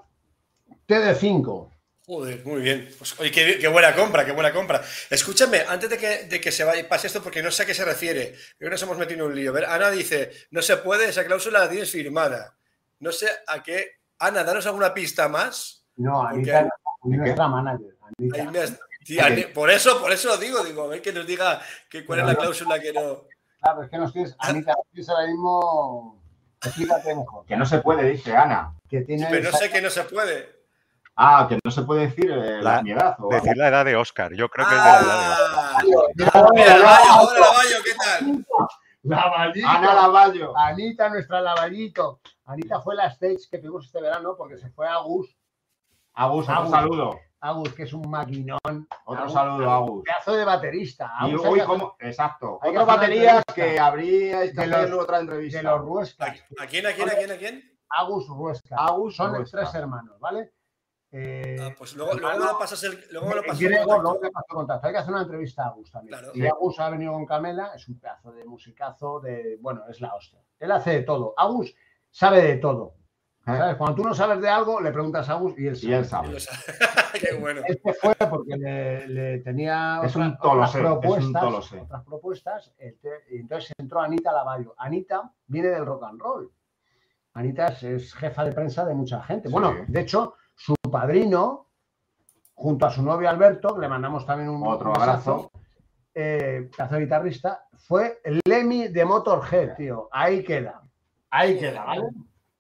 TD5. 0.87 1.70
Joder, 2.11 2.45
muy 2.45 2.61
bien. 2.61 2.89
Pues, 2.99 3.21
oye, 3.21 3.31
qué, 3.31 3.57
qué 3.61 3.69
buena 3.69 3.95
compra, 3.95 4.25
qué 4.25 4.33
buena 4.33 4.53
compra. 4.53 4.83
Escúchame, 5.11 5.61
antes 5.69 5.89
de 5.89 5.97
que, 5.97 6.25
de 6.25 6.41
que 6.41 6.51
se 6.51 6.65
vaya, 6.65 6.89
pase 6.89 7.07
esto, 7.07 7.23
porque 7.23 7.41
no 7.41 7.53
sé 7.53 7.63
a 7.63 7.67
qué 7.67 7.73
se 7.73 7.85
refiere, 7.85 8.35
creo 8.59 8.69
que 8.69 8.71
nos 8.71 8.83
hemos 8.83 8.99
metido 8.99 9.25
en 9.27 9.31
un 9.31 9.37
lío. 9.37 9.51
A 9.51 9.55
ver, 9.55 9.65
Ana 9.67 9.93
dice, 9.93 10.33
no 10.51 10.61
se 10.61 10.77
puede, 10.79 11.09
esa 11.09 11.25
cláusula 11.25 11.61
la 11.61 11.69
tienes 11.71 11.89
firmada. 11.93 12.57
No 12.99 13.13
sé 13.13 13.29
a 13.47 13.63
qué. 13.63 14.01
Ana, 14.19 14.43
danos 14.43 14.67
alguna 14.67 14.93
pista 14.93 15.29
más. 15.29 15.85
No, 15.99 16.27
Porque- 16.33 16.53
Anita 16.53 16.61
es 17.05 17.17
nuestra 17.17 17.47
manager. 17.47 17.95
Anita. 18.19 18.37
Ahí 18.43 18.47
me 18.49 18.59
has- 18.59 18.81
Sí, 19.05 19.21
Ani- 19.21 19.45
por 19.45 19.71
eso, 19.71 20.01
por 20.01 20.11
eso 20.11 20.27
lo 20.31 20.37
digo, 20.37 20.65
digo, 20.65 20.83
a 20.83 20.89
ver 20.89 21.01
que 21.03 21.13
nos 21.13 21.25
diga 21.25 21.63
que, 21.89 22.05
cuál 22.05 22.19
es 22.21 22.27
la 22.27 22.35
cláusula 22.35 22.81
que 22.81 22.93
no. 22.93 23.23
Claro, 23.63 23.85
es 23.85 23.89
que 23.91 23.99
nos 23.99 24.13
tienes, 24.13 24.35
Anita, 24.41 24.73
nos 24.73 24.87
tienes 24.91 25.09
ahora 25.09 25.27
mismo, 25.29 26.21
explícate 26.61 27.15
mejor. 27.15 27.47
Que 27.47 27.57
no 27.57 27.65
se 27.65 27.79
puede, 27.79 28.11
dice 28.11 28.37
Ana. 28.37 28.75
Que 28.89 29.03
tiene 29.03 29.29
Pero 29.31 29.53
no 29.53 29.57
sé 29.57 29.71
que 29.71 29.81
no 29.81 29.91
se 29.91 30.03
puede. 30.03 30.60
Ah, 31.23 31.47
que 31.49 31.59
no 31.63 31.71
se 31.71 31.83
puede 31.83 32.07
decir 32.07 32.31
eh, 32.31 32.63
la, 32.63 32.81
mi 32.83 32.93
edad. 32.93 33.15
o. 33.19 33.29
Decir 33.29 33.55
la 33.57 33.69
edad 33.69 33.85
de 33.85 33.95
Oscar. 33.95 34.33
Yo 34.35 34.49
creo 34.49 34.67
que 34.67 34.75
es 34.75 34.83
de 34.83 34.91
la 34.91 35.01
edad 35.01 35.39
de 36.15 36.25
Oscar. 36.25 36.45
Ah, 36.87 37.21
hola, 37.21 37.41
Lavalle, 37.41 37.77
¿qué 37.85 37.93
tal? 38.03 38.47
Lavallito. 39.03 39.69
Ana 39.69 39.95
Lavallo. 39.95 40.57
Anita, 40.57 41.09
nuestra 41.11 41.41
lavallito. 41.41 42.21
Anita 42.47 42.81
fue 42.81 42.95
la 42.95 43.07
stage 43.11 43.49
que 43.51 43.59
tuvimos 43.59 43.87
este 43.87 44.01
verano 44.01 44.35
porque 44.37 44.57
se 44.59 44.71
fue 44.71 44.87
a 44.89 44.95
Agus. 44.95 45.37
Agus, 46.15 46.49
Agus. 46.49 46.71
saludo. 46.71 47.19
Agus, 47.43 47.73
que 47.75 47.83
es 47.85 47.93
un 47.95 48.09
maquinón. 48.11 48.89
Otro 49.05 49.23
Agus, 49.23 49.33
saludo, 49.33 49.71
Agus. 49.71 50.05
Pedazo 50.05 50.33
de 50.37 50.45
baterista. 50.45 51.13
Y 51.23 51.31
Agus, 51.31 51.45
hay 51.47 51.55
que 51.55 51.65
como, 51.65 51.97
exacto. 52.01 52.59
hay 52.63 52.71
Otras 52.71 52.87
baterías 52.87 53.45
que 53.55 53.79
habríais 53.79 54.53
que 54.55 54.67
los- 54.67 54.79
hacer 54.79 54.95
otra 54.95 55.21
entrevista. 55.21 55.59
de 55.59 55.65
los 55.65 55.81
Ruescas. 55.81 56.45
¿A 56.59 56.67
quién, 56.67 56.87
a 56.87 56.93
quién, 56.93 57.09
a 57.11 57.15
quién, 57.15 57.31
a 57.33 57.37
quién? 57.37 57.79
Agus 57.91 58.27
Ruescas. 58.29 58.79
Agus 58.79 59.17
Son 59.17 59.35
Ruesca. 59.35 59.59
tres 59.61 59.75
hermanos, 59.75 60.19
¿vale? 60.21 60.53
Eh, 61.13 61.57
Ah, 61.61 61.75
pues 61.77 61.95
luego, 61.97 62.15
luego 62.15 62.39
lo 62.45 62.59
pasas 62.59 62.83
el. 62.85 63.05
Luego 63.11 63.29
me 63.29 63.35
lo 63.37 63.43
pasas 63.43 63.61
el 63.61 63.69
Griego, 63.69 63.85
contacto. 63.85 64.21
luego. 64.53 64.81
Hay 64.83 64.93
que 64.93 64.99
hacer 64.99 65.13
una 65.13 65.23
entrevista 65.23 65.65
a 65.65 65.67
Agus 65.69 65.91
también. 65.91 66.19
Claro. 66.19 66.33
Y 66.35 66.47
Agus 66.47 66.79
ha 66.81 66.91
venido 66.91 67.13
con 67.13 67.27
Camela, 67.27 67.73
es 67.75 67.89
un 67.89 67.99
pedazo 67.99 68.31
de 68.33 68.45
musicazo, 68.45 69.19
de, 69.21 69.59
bueno, 69.61 69.83
es 69.89 70.01
la 70.01 70.15
hostia. 70.15 70.41
Él 70.61 70.71
hace 70.71 70.91
de 70.91 71.03
todo. 71.03 71.35
Agus 71.37 71.75
sabe 72.11 72.43
de 72.43 72.57
todo. 72.57 72.95
¿Eh? 73.41 73.57
¿Sabes? 73.57 73.77
Cuando 73.77 73.97
tú 73.97 74.05
no 74.05 74.15
sabes 74.15 74.41
de 74.41 74.49
algo, 74.49 74.81
le 74.81 74.93
preguntas 74.93 75.29
a 75.29 75.33
Agus 75.33 75.59
y 75.59 75.67
él 75.67 75.75
sabe. 75.77 75.89
Y 75.91 75.95
él 75.95 76.05
sabe. 76.07 76.37
Qué 77.21 77.35
bueno. 77.41 77.63
Este 77.67 77.93
fue 77.95 78.15
porque 78.15 78.57
le, 78.57 79.09
le 79.09 79.39
tenía 79.39 80.01
Es 80.05 80.15
otra- 80.15 80.27
un 80.29 80.39
tolosé, 80.39 80.79
otras 80.79 81.19
es 81.19 81.25
un 81.25 81.33
propuestas, 81.33 81.73
otras 81.83 82.05
propuestas, 82.05 82.73
este, 82.79 83.09
y 83.31 83.39
entonces 83.39 83.73
entró 83.79 84.01
Anita 84.01 84.31
Lavallo. 84.31 84.75
Anita 84.79 85.33
viene 85.49 85.69
del 85.71 85.85
rock 85.87 86.05
and 86.05 86.21
roll. 86.21 86.53
Anita 87.35 87.67
es, 87.69 87.83
es 87.83 88.15
jefa 88.15 88.45
de 88.45 88.53
prensa 88.53 88.85
de 88.85 88.95
mucha 88.95 89.23
gente. 89.23 89.49
Sí. 89.49 89.53
Bueno, 89.53 89.75
de 89.89 90.01
hecho, 90.01 90.35
padrino, 90.91 91.69
junto 92.55 92.87
a 92.87 92.91
su 92.91 93.03
novio 93.03 93.29
Alberto, 93.29 93.75
que 93.75 93.81
le 93.81 93.89
mandamos 93.89 94.27
también 94.27 94.51
un 94.51 94.67
Otro 94.67 94.95
abrazo. 94.95 95.51
eh, 96.15 96.69
pedazo 96.77 96.95
de 96.97 97.01
guitarrista, 97.01 97.65
fue 97.87 98.21
Lemmy 98.45 98.89
de 98.89 99.05
Motorhead, 99.05 99.77
tío. 99.77 100.09
Ahí 100.13 100.43
queda. 100.45 100.83
Ahí 101.31 101.59
queda, 101.59 101.85
¿vale? 101.85 102.09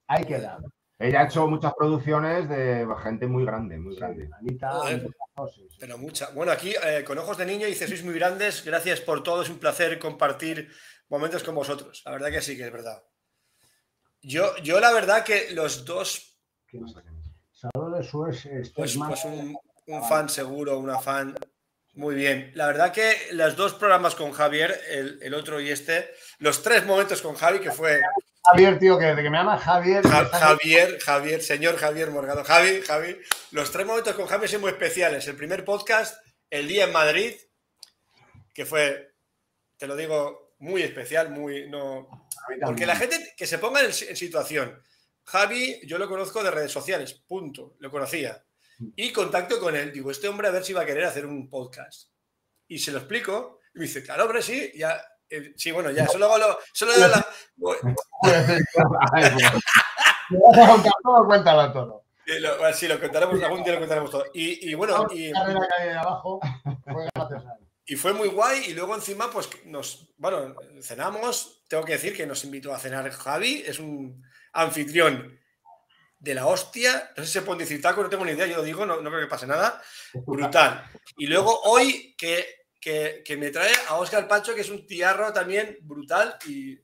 Ahí 0.06 0.24
queda. 0.24 0.58
Ella 0.98 1.22
ha 1.22 1.24
hecho 1.24 1.46
muchas 1.46 1.72
producciones 1.74 2.48
de 2.48 2.86
gente 3.02 3.26
muy 3.26 3.44
grande, 3.44 3.78
muy 3.78 3.96
grande. 3.96 4.26
Sí, 4.26 4.32
Anita, 4.38 4.80
sí, 5.54 5.66
sí. 5.70 5.76
Pero 5.80 5.96
mucha. 5.96 6.30
Bueno, 6.30 6.52
aquí 6.52 6.74
eh, 6.84 7.02
con 7.06 7.16
ojos 7.16 7.38
de 7.38 7.46
niño 7.46 7.66
dice: 7.66 7.88
sois 7.88 8.04
muy 8.04 8.14
grandes, 8.14 8.62
gracias 8.64 9.00
por 9.00 9.22
todo, 9.22 9.40
es 9.42 9.48
un 9.48 9.58
placer 9.58 9.98
compartir 9.98 10.70
momentos 11.08 11.42
con 11.42 11.54
vosotros. 11.54 12.02
La 12.04 12.12
verdad 12.12 12.30
que 12.30 12.42
sí, 12.42 12.54
que 12.56 12.66
es 12.66 12.72
verdad. 12.72 13.02
Yo, 14.20 14.54
yo 14.58 14.78
la 14.78 14.92
verdad 14.92 15.24
que 15.24 15.52
los 15.52 15.86
dos. 15.86 16.38
Salvador 17.60 17.98
de 18.02 18.08
Suez, 18.08 18.46
este 18.46 18.72
pues, 18.74 18.96
pues 18.96 19.24
un, 19.24 19.56
un 19.86 20.08
fan 20.08 20.28
seguro, 20.28 20.78
una 20.78 20.98
fan. 20.98 21.36
Muy 21.94 22.14
bien. 22.14 22.52
La 22.54 22.66
verdad 22.66 22.92
que 22.92 23.14
los 23.32 23.56
dos 23.56 23.74
programas 23.74 24.14
con 24.14 24.32
Javier, 24.32 24.80
el, 24.88 25.18
el 25.22 25.34
otro 25.34 25.60
y 25.60 25.70
este, 25.70 26.10
los 26.38 26.62
tres 26.62 26.86
momentos 26.86 27.20
con 27.20 27.34
Javi, 27.34 27.58
que 27.58 27.72
fue 27.72 28.00
Javier, 28.44 28.78
tío, 28.78 28.98
que 28.98 29.06
desde 29.06 29.22
que 29.22 29.28
me 29.30 29.36
llama 29.38 29.58
Javier. 29.58 30.02
Ja- 30.06 30.24
Javier, 30.26 30.98
Javier, 31.00 31.42
señor 31.42 31.76
Javier 31.76 32.10
Morgado. 32.10 32.44
Javi, 32.44 32.80
Javi, 32.82 33.18
los 33.50 33.70
tres 33.72 33.84
momentos 33.86 34.14
con 34.14 34.26
Javi 34.26 34.48
son 34.48 34.62
muy 34.62 34.70
especiales. 34.70 35.26
El 35.28 35.36
primer 35.36 35.64
podcast, 35.64 36.24
el 36.48 36.66
día 36.68 36.84
en 36.84 36.92
Madrid, 36.92 37.34
que 38.54 38.64
fue, 38.64 39.12
te 39.76 39.86
lo 39.86 39.96
digo, 39.96 40.54
muy 40.60 40.82
especial, 40.82 41.30
muy 41.30 41.68
no. 41.68 42.08
Porque 42.64 42.86
la 42.86 42.96
gente 42.96 43.34
que 43.36 43.46
se 43.46 43.58
ponga 43.58 43.80
en, 43.80 43.86
en 43.86 44.16
situación. 44.16 44.80
Javi, 45.30 45.80
yo 45.86 45.96
lo 45.98 46.08
conozco 46.08 46.42
de 46.42 46.50
redes 46.50 46.72
sociales, 46.72 47.14
punto. 47.26 47.76
Lo 47.78 47.90
conocía. 47.90 48.42
Y 48.96 49.12
contacto 49.12 49.60
con 49.60 49.76
él. 49.76 49.92
Digo, 49.92 50.10
este 50.10 50.26
hombre 50.28 50.48
a 50.48 50.50
ver 50.50 50.64
si 50.64 50.72
va 50.72 50.82
a 50.82 50.86
querer 50.86 51.04
hacer 51.04 51.24
un 51.26 51.48
podcast. 51.48 52.10
Y 52.66 52.78
se 52.78 52.90
lo 52.92 52.98
explico. 52.98 53.60
Y 53.74 53.78
me 53.78 53.84
dice, 53.84 54.02
claro, 54.02 54.24
hombre, 54.24 54.42
sí. 54.42 54.72
Ya, 54.74 55.00
eh, 55.28 55.52
sí, 55.56 55.70
bueno, 55.70 55.90
ya. 55.90 56.06
Solo, 56.08 56.36
lo, 56.36 56.58
solo 56.72 56.92
lo- 56.96 57.08
la- 57.08 57.26
Me 60.30 60.38
vas 60.38 60.58
a 60.58 60.72
contar 60.72 60.92
todo, 61.02 61.26
cuéntalo 61.26 61.72
todo. 61.72 62.04
Lo- 62.40 62.72
sí, 62.74 62.86
lo 62.88 63.00
contaremos, 63.00 63.42
algún 63.42 63.62
día 63.64 63.74
lo 63.74 63.80
contaremos 63.80 64.10
todo. 64.10 64.24
Y, 64.34 64.70
y 64.70 64.74
bueno, 64.74 65.06
y, 65.12 65.30
y 67.86 67.96
fue 67.96 68.12
muy 68.12 68.28
guay. 68.28 68.66
Y 68.68 68.74
luego 68.74 68.94
encima, 68.94 69.30
pues 69.30 69.48
nos, 69.64 70.08
bueno, 70.16 70.54
cenamos. 70.80 71.64
Tengo 71.68 71.84
que 71.84 71.92
decir 71.94 72.16
que 72.16 72.26
nos 72.26 72.44
invitó 72.44 72.72
a 72.72 72.78
cenar 72.78 73.10
Javi, 73.10 73.62
es 73.66 73.78
un 73.78 74.22
anfitrión 74.52 75.38
de 76.18 76.34
la 76.34 76.46
hostia. 76.46 77.10
No 77.16 77.22
sé 77.22 77.26
si 77.26 77.32
se 77.32 77.42
pueden 77.42 77.60
decir 77.60 77.80
tacos, 77.80 78.04
no 78.04 78.10
tengo 78.10 78.24
ni 78.24 78.32
idea, 78.32 78.46
yo 78.46 78.56
lo 78.58 78.62
digo, 78.62 78.84
no, 78.86 79.00
no 79.00 79.10
creo 79.10 79.22
que 79.22 79.30
pase 79.30 79.46
nada. 79.46 79.80
Brutal. 80.14 80.84
Y 81.16 81.26
luego 81.26 81.60
hoy 81.62 82.14
que, 82.16 82.46
que, 82.80 83.22
que 83.24 83.36
me 83.36 83.50
trae 83.50 83.72
a 83.88 83.96
Oscar 83.96 84.26
Pacho, 84.28 84.54
que 84.54 84.60
es 84.62 84.70
un 84.70 84.86
tiarro 84.86 85.32
también 85.32 85.78
brutal 85.82 86.36
y 86.46 86.78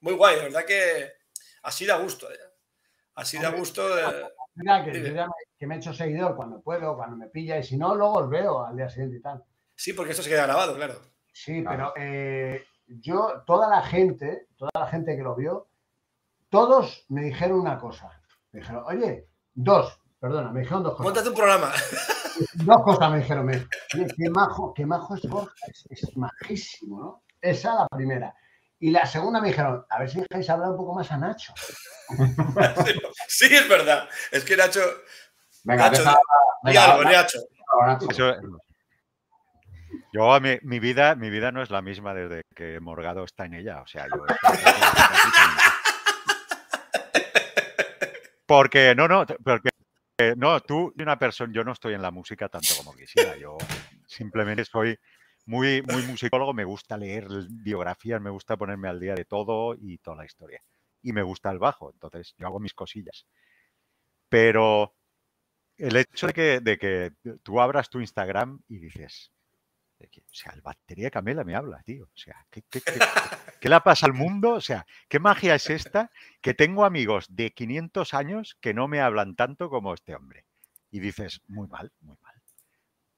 muy 0.00 0.12
guay, 0.14 0.36
de 0.36 0.42
verdad 0.42 0.64
que 0.64 1.12
así 1.62 1.86
da 1.86 1.96
gusto. 1.96 2.30
eh. 2.32 2.38
Así 3.14 3.38
da 3.38 3.50
gusto. 3.50 3.98
eh. 3.98 4.26
Mira, 4.54 4.84
que, 4.84 4.92
me, 4.92 5.26
que 5.58 5.66
me 5.66 5.74
he 5.76 5.78
hecho 5.78 5.94
seguidor 5.94 6.34
cuando 6.36 6.60
puedo, 6.60 6.96
cuando 6.96 7.16
me 7.16 7.28
pilla, 7.28 7.58
y 7.58 7.62
si 7.64 7.76
no, 7.76 7.94
luego 7.94 8.14
os 8.18 8.28
veo 8.30 8.64
al 8.66 8.76
día 8.76 8.88
siguiente 8.88 9.16
y 9.18 9.20
tal. 9.20 9.42
Sí, 9.74 9.92
porque 9.92 10.10
esto 10.10 10.22
se 10.24 10.28
queda 10.30 10.46
grabado, 10.46 10.74
claro. 10.74 11.00
Sí, 11.32 11.62
Claro. 11.62 11.92
pero 11.94 12.04
eh, 12.06 12.66
yo, 12.88 13.44
toda 13.46 13.68
la 13.68 13.82
gente, 13.82 14.48
toda 14.56 14.70
la 14.74 14.86
gente 14.88 15.16
que 15.16 15.22
lo 15.22 15.36
vio, 15.36 15.67
todos 16.50 17.04
me 17.08 17.22
dijeron 17.22 17.60
una 17.60 17.78
cosa. 17.78 18.10
Me 18.52 18.60
dijeron, 18.60 18.82
oye, 18.86 19.28
dos, 19.54 19.98
perdona, 20.18 20.50
me 20.50 20.60
dijeron 20.60 20.82
dos 20.82 20.92
cosas. 20.92 21.04
Móntate 21.04 21.28
un 21.28 21.34
programa. 21.34 21.72
Dos 22.54 22.82
cosas 22.82 23.10
me 23.10 23.18
dijeron, 23.18 23.46
me, 23.46 23.56
oye, 23.94 24.06
qué 24.16 24.30
majo, 24.30 24.72
qué 24.74 24.86
majo 24.86 25.14
es 25.16 25.22
Borja, 25.28 25.52
es, 25.66 25.86
es 25.90 26.16
majísimo, 26.16 27.00
¿no? 27.00 27.24
Esa 27.40 27.74
la 27.74 27.86
primera. 27.88 28.34
Y 28.80 28.90
la 28.90 29.04
segunda 29.06 29.40
me 29.40 29.48
dijeron, 29.48 29.84
a 29.90 29.98
ver 29.98 30.08
si 30.08 30.20
dejáis 30.20 30.48
hablar 30.48 30.70
un 30.70 30.76
poco 30.76 30.94
más 30.94 31.10
a 31.10 31.16
Nacho. 31.18 31.52
Sí, 33.28 33.46
es 33.54 33.68
verdad. 33.68 34.08
Es 34.30 34.44
que 34.44 34.56
Nacho. 34.56 34.80
Venga, 35.64 35.90
Nacho, 35.90 36.02
deja, 36.02 36.18
venga, 36.62 36.84
algo, 36.84 36.94
habla, 37.02 37.10
Nacho. 37.12 37.38
Nacho. 37.86 38.10
Eso- 38.10 38.36
yo, 40.12 40.40
mi, 40.40 40.58
mi 40.62 40.78
vida, 40.80 41.14
mi 41.16 41.28
vida 41.28 41.52
no 41.52 41.62
es 41.62 41.70
la 41.70 41.82
misma 41.82 42.14
desde 42.14 42.42
que 42.54 42.80
Morgado 42.80 43.24
está 43.24 43.44
en 43.44 43.54
ella. 43.54 43.82
O 43.82 43.86
sea, 43.86 44.06
yo. 44.06 44.24
Porque, 48.48 48.94
no, 48.94 49.06
no, 49.06 49.26
porque 49.44 49.68
eh, 50.16 50.34
no, 50.34 50.58
tú 50.60 50.94
una 50.98 51.18
persona, 51.18 51.52
yo 51.54 51.64
no 51.64 51.72
estoy 51.72 51.92
en 51.92 52.00
la 52.00 52.10
música 52.10 52.48
tanto 52.48 52.74
como 52.78 52.96
quisiera. 52.96 53.36
Yo 53.36 53.58
simplemente 54.06 54.64
soy 54.64 54.98
muy, 55.44 55.82
muy 55.82 56.02
musicólogo, 56.04 56.54
me 56.54 56.64
gusta 56.64 56.96
leer 56.96 57.28
biografías, 57.50 58.22
me 58.22 58.30
gusta 58.30 58.56
ponerme 58.56 58.88
al 58.88 59.00
día 59.00 59.14
de 59.14 59.26
todo 59.26 59.74
y 59.78 59.98
toda 59.98 60.16
la 60.16 60.24
historia. 60.24 60.62
y 61.02 61.12
me 61.12 61.22
gusta 61.22 61.50
el 61.50 61.58
bajo, 61.58 61.92
entonces 61.92 62.34
yo 62.38 62.46
hago 62.46 62.58
mis 62.58 62.72
cosillas. 62.72 63.26
Pero 64.30 64.94
el 65.76 65.96
hecho 65.96 66.28
de 66.28 66.32
que, 66.32 66.60
de 66.60 66.78
que 66.78 67.12
tú 67.42 67.60
abras 67.60 67.90
tu 67.90 68.00
Instagram 68.00 68.62
y 68.68 68.78
dices, 68.78 69.30
o 70.00 70.34
sea, 70.34 70.52
el 70.52 70.62
batería 70.62 71.10
Camela 71.10 71.44
me 71.44 71.54
habla, 71.54 71.82
tío. 71.82 72.04
O 72.04 72.16
sea, 72.16 72.46
¿qué, 72.50 72.62
qué, 72.70 72.80
qué, 72.80 72.98
qué 73.60 73.68
le 73.68 73.80
pasa 73.80 74.06
al 74.06 74.14
mundo? 74.14 74.52
O 74.54 74.60
sea, 74.60 74.86
¿qué 75.08 75.18
magia 75.18 75.54
es 75.54 75.70
esta? 75.70 76.10
Que 76.40 76.54
tengo 76.54 76.84
amigos 76.84 77.26
de 77.28 77.50
500 77.52 78.14
años 78.14 78.56
que 78.60 78.74
no 78.74 78.88
me 78.88 79.00
hablan 79.00 79.34
tanto 79.34 79.68
como 79.68 79.94
este 79.94 80.14
hombre. 80.14 80.44
Y 80.90 81.00
dices, 81.00 81.42
muy 81.48 81.68
mal, 81.68 81.92
muy 82.00 82.16
mal. 82.22 82.34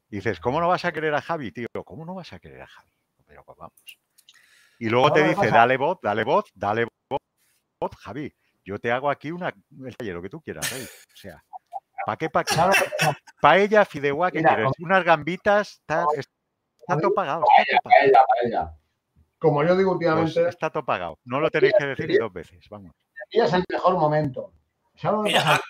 dices, 0.08 0.40
¿cómo 0.40 0.60
no 0.60 0.68
vas 0.68 0.84
a 0.84 0.92
querer 0.92 1.14
a 1.14 1.22
Javi, 1.22 1.52
tío? 1.52 1.68
¿Cómo 1.84 2.04
no 2.04 2.14
vas 2.14 2.32
a 2.32 2.38
querer 2.38 2.62
a 2.62 2.66
Javi? 2.66 2.90
Pero 3.26 3.44
pues 3.44 3.58
vamos. 3.58 3.98
Y 4.78 4.88
luego 4.88 5.12
te 5.12 5.22
dice, 5.22 5.50
dale 5.50 5.76
voz, 5.76 5.98
dale 6.02 6.24
voz, 6.24 6.46
dale 6.54 6.86
voz, 7.08 7.90
Javi. 7.98 8.34
Yo 8.64 8.78
te 8.78 8.90
hago 8.90 9.10
aquí 9.10 9.30
una, 9.30 9.54
el 9.84 9.96
taller, 9.96 10.14
lo 10.14 10.22
que 10.22 10.30
tú 10.30 10.40
quieras, 10.40 10.72
¿eh? 10.72 10.88
O 11.12 11.16
sea, 11.16 11.44
¿para 12.06 12.16
qué, 12.16 12.30
para 12.30 12.44
qué? 12.44 12.54
Paella, 13.40 13.84
fideuá, 13.84 14.30
¿qué 14.30 14.38
Mira, 14.38 14.56
quieres? 14.56 14.72
Unas 14.78 15.04
gambitas, 15.04 15.72
está, 15.72 16.06
está 16.90 17.00
todo 17.02 17.14
pagado. 17.14 17.44
Está 17.58 17.64
todo 17.70 17.80
pagado. 17.82 18.00
Paella, 18.00 18.20
paella. 18.28 18.76
Como 19.38 19.64
yo 19.64 19.76
digo 19.76 19.96
Pues 19.96 20.06
últimamente, 20.10 20.48
está 20.48 20.70
todo 20.70 20.84
pagado. 20.84 21.18
No 21.24 21.40
lo 21.40 21.50
tenéis 21.50 21.72
que 21.78 21.86
decir 21.86 22.18
dos 22.18 22.32
veces, 22.32 22.68
vamos. 22.68 22.92
aquí 23.26 23.40
es 23.40 23.52
el 23.52 23.64
mejor 23.68 23.94
momento. 23.96 24.52
¿Sabes 24.96 25.16
lo 25.18 25.24
que 25.24 25.30
Mira, 25.30 25.60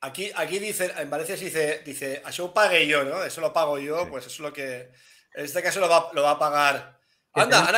aquí, 0.00 0.30
aquí 0.36 0.58
dice, 0.58 0.92
en 0.96 1.10
Valencia 1.10 1.36
se 1.36 1.44
dice, 1.44 1.82
dice, 1.84 2.22
eso 2.26 2.54
pague 2.54 2.86
yo, 2.86 3.04
¿no? 3.04 3.22
Eso 3.22 3.40
lo 3.42 3.52
pago 3.52 3.78
yo, 3.78 4.04
Sí. 4.04 4.06
pues 4.10 4.26
eso 4.26 4.34
es 4.34 4.40
lo 4.40 4.52
que. 4.52 4.90
En 5.34 5.44
este 5.44 5.62
caso 5.62 5.80
lo 5.80 5.88
va, 5.88 6.08
lo 6.14 6.22
va 6.22 6.30
a 6.32 6.38
pagar. 6.38 6.98
Anda, 7.34 7.70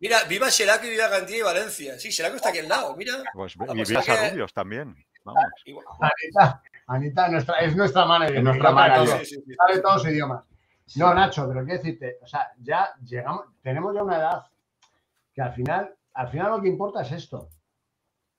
mira, 0.00 0.24
viva 0.24 0.50
Xeraco 0.50 0.86
y 0.86 0.90
viva 0.90 1.08
Cantilla 1.10 1.38
y 1.38 1.42
Valencia. 1.42 1.98
Sí, 1.98 2.10
Xeraco 2.10 2.36
está 2.36 2.48
aquí 2.48 2.58
al 2.60 2.68
lado, 2.68 2.96
mira. 2.96 3.22
Pues 3.34 3.54
y 3.74 3.80
es 3.82 3.88
vías 3.90 4.04
que- 4.04 4.12
a 4.12 4.30
rubios 4.30 4.52
también. 4.54 4.96
Vamos. 5.24 5.42
Anita, 6.00 6.62
Anita 6.86 7.28
nuestra, 7.28 7.58
es 7.58 7.76
nuestra 7.76 8.06
manager. 8.06 8.36
Es 8.36 8.42
nuestra 8.44 8.70
manager. 8.70 9.18
Sí, 9.26 9.34
sí, 9.34 9.42
sí. 9.46 9.54
sabe 9.54 9.80
todos 9.80 9.96
los 10.04 10.12
idiomas. 10.12 10.44
No, 10.94 11.12
Nacho, 11.12 11.48
pero 11.48 11.64
quiero 11.64 11.82
decirte, 11.82 12.18
o 12.22 12.26
sea, 12.26 12.52
ya 12.58 12.90
llegamos, 13.02 13.46
tenemos 13.60 13.92
ya 13.94 14.02
una 14.04 14.16
edad 14.18 14.46
que 15.34 15.42
al 15.42 15.52
final, 15.52 15.94
al 16.14 16.28
final 16.28 16.50
lo 16.52 16.60
que 16.62 16.68
importa 16.68 17.02
es 17.02 17.10
esto. 17.12 17.48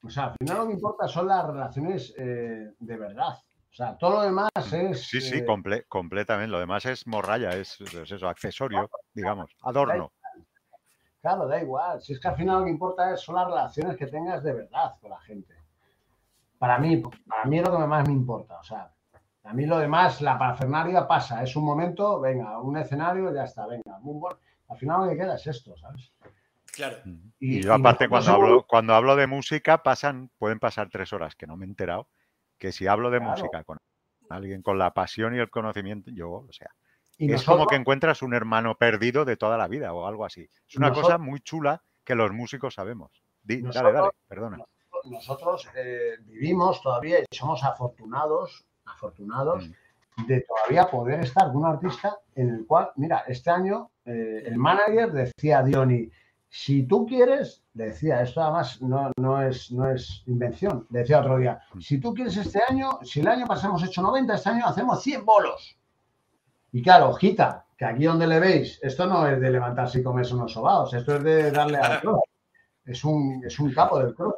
O 0.01 0.09
sea, 0.09 0.25
al 0.27 0.35
final 0.39 0.57
lo 0.59 0.67
que 0.67 0.73
importa 0.73 1.07
son 1.07 1.27
las 1.27 1.45
relaciones 1.45 2.13
eh, 2.17 2.73
de 2.79 2.97
verdad. 2.97 3.33
O 3.69 3.73
sea, 3.77 3.97
todo 3.97 4.11
lo 4.11 4.21
demás 4.21 4.49
es. 4.71 5.07
Sí, 5.07 5.19
sí, 5.19 5.39
eh, 5.39 5.45
comple- 5.45 5.85
completamente. 5.87 6.49
Lo 6.51 6.59
demás 6.59 6.85
es 6.85 7.05
morralla, 7.05 7.49
es, 7.51 7.79
es 7.81 8.11
eso, 8.11 8.27
accesorio, 8.29 8.89
digamos, 9.13 9.51
adorno. 9.61 10.11
Claro, 11.21 11.47
da 11.47 11.61
igual. 11.61 12.01
Si 12.01 12.13
es 12.13 12.19
que 12.19 12.27
al 12.29 12.37
final 12.37 12.59
lo 12.59 12.65
que 12.65 12.71
importa 12.71 13.11
es, 13.13 13.19
son 13.19 13.35
las 13.35 13.47
relaciones 13.47 13.97
que 13.97 14.07
tengas 14.07 14.41
de 14.43 14.53
verdad 14.53 14.95
con 15.01 15.09
la 15.11 15.19
gente. 15.19 15.53
Para 16.57 16.79
mí, 16.79 17.03
para 17.27 17.45
mí 17.45 17.59
es 17.59 17.67
lo 17.67 17.77
que 17.77 17.85
más 17.85 18.07
me 18.07 18.13
importa. 18.13 18.57
O 18.59 18.63
sea, 18.63 18.89
a 19.47 19.53
mí 19.53 19.65
lo 19.65 19.77
demás, 19.79 20.21
la 20.21 20.37
parafernalia 20.37 21.07
pasa. 21.07 21.41
Es 21.43 21.55
un 21.55 21.65
momento, 21.65 22.19
venga, 22.19 22.59
un 22.59 22.77
escenario, 22.77 23.33
ya 23.33 23.43
está, 23.43 23.65
venga. 23.67 23.99
Al 24.69 24.77
final 24.77 25.01
lo 25.05 25.09
que 25.09 25.17
queda 25.17 25.35
es 25.35 25.47
esto, 25.47 25.75
¿sabes? 25.77 26.11
Claro. 26.75 26.97
Y- 27.39 27.57
Y 27.59 27.61
yo 27.63 27.73
aparte 27.73 28.07
cuando 28.09 28.31
hablo, 28.31 28.63
cuando 28.67 28.93
hablo 28.93 29.15
de 29.15 29.25
música 29.27 29.81
pasan, 29.83 30.29
pueden 30.37 30.59
pasar 30.59 30.89
tres 30.89 31.11
horas 31.13 31.35
que 31.35 31.47
no 31.47 31.55
me 31.57 31.65
he 31.65 31.69
enterado, 31.69 32.07
que 32.57 32.71
si 32.71 32.85
hablo 32.87 33.09
de 33.09 33.19
Claro. 33.19 33.31
música 33.31 33.63
con 33.63 33.77
alguien 34.29 34.61
con 34.61 34.77
la 34.77 34.93
pasión 34.93 35.33
y 35.35 35.39
el 35.39 35.49
conocimiento, 35.49 36.11
yo, 36.11 36.29
o 36.29 36.51
sea, 36.51 36.69
y 37.17 37.31
es 37.31 37.43
como 37.43 37.65
que 37.65 37.75
encuentras 37.77 38.21
un 38.21 38.33
hermano 38.35 38.75
perdido 38.75 39.25
de 39.25 39.37
toda 39.37 39.57
la 39.57 39.67
vida 39.67 39.93
o 39.93 40.05
algo 40.05 40.25
así. 40.25 40.47
Es 40.67 40.75
una 40.75 40.89
Nosotros- 40.89 41.13
cosa 41.13 41.17
muy 41.17 41.39
chula 41.39 41.81
que 42.03 42.13
los 42.13 42.31
músicos 42.31 42.75
sabemos. 42.75 43.11
Di- 43.41 43.61
dale, 43.61 43.93
dale, 43.93 44.09
perdona. 44.27 44.57
nosotros 45.05 45.67
eh, 45.75 46.17
vivimos 46.25 46.81
todavía 46.81 47.19
y 47.21 47.25
somos 47.35 47.63
afortunados, 47.63 48.65
afortunados 48.87 49.69
Mm. 50.17 50.25
de 50.25 50.41
todavía 50.41 50.89
poder 50.89 51.19
estar 51.21 51.47
con 51.47 51.57
un 51.57 51.65
artista 51.65 52.17
en 52.35 52.49
el 52.49 52.65
cual, 52.65 52.89
mira, 52.95 53.23
este 53.27 53.49
año 53.51 53.91
eh, 54.05 54.43
el 54.45 54.57
manager 54.57 55.11
decía 55.11 55.59
a 55.59 55.63
Diony, 55.63 56.09
si 56.49 56.83
tú 56.83 57.05
quieres, 57.05 57.63
le 57.73 57.85
decía, 57.85 58.21
esto 58.21 58.41
además 58.41 58.81
no, 58.81 59.11
no, 59.17 59.41
es, 59.41 59.71
no 59.71 59.89
es 59.89 60.23
invención, 60.25 60.87
le 60.89 60.99
decía 60.99 61.19
otro 61.19 61.37
día, 61.37 61.61
si 61.79 61.99
tú 61.99 62.13
quieres 62.13 62.35
este 62.37 62.59
año, 62.67 62.99
si 63.03 63.19
el 63.19 63.27
año 63.27 63.45
pasado 63.45 63.69
hemos 63.69 63.83
hecho 63.83 64.01
90, 64.01 64.33
este 64.33 64.49
año 64.49 64.65
hacemos 64.65 65.03
100 65.03 65.25
bolos. 65.25 65.77
Y 66.71 66.81
claro, 66.81 67.09
ojita, 67.09 67.65
que 67.77 67.85
aquí 67.85 68.05
donde 68.05 68.27
le 68.27 68.39
veis, 68.39 68.79
esto 68.81 69.05
no 69.05 69.27
es 69.27 69.39
de 69.39 69.51
levantarse 69.51 69.99
y 69.99 70.03
comerse 70.03 70.33
unos 70.33 70.53
sobados, 70.53 70.93
esto 70.93 71.17
es 71.17 71.23
de 71.23 71.51
darle 71.51 71.77
al 71.77 72.01
cross. 72.01 72.21
Es 72.85 73.03
un, 73.03 73.43
es 73.45 73.59
un 73.59 73.73
capo 73.73 73.99
del 73.99 74.15
cross. 74.15 74.35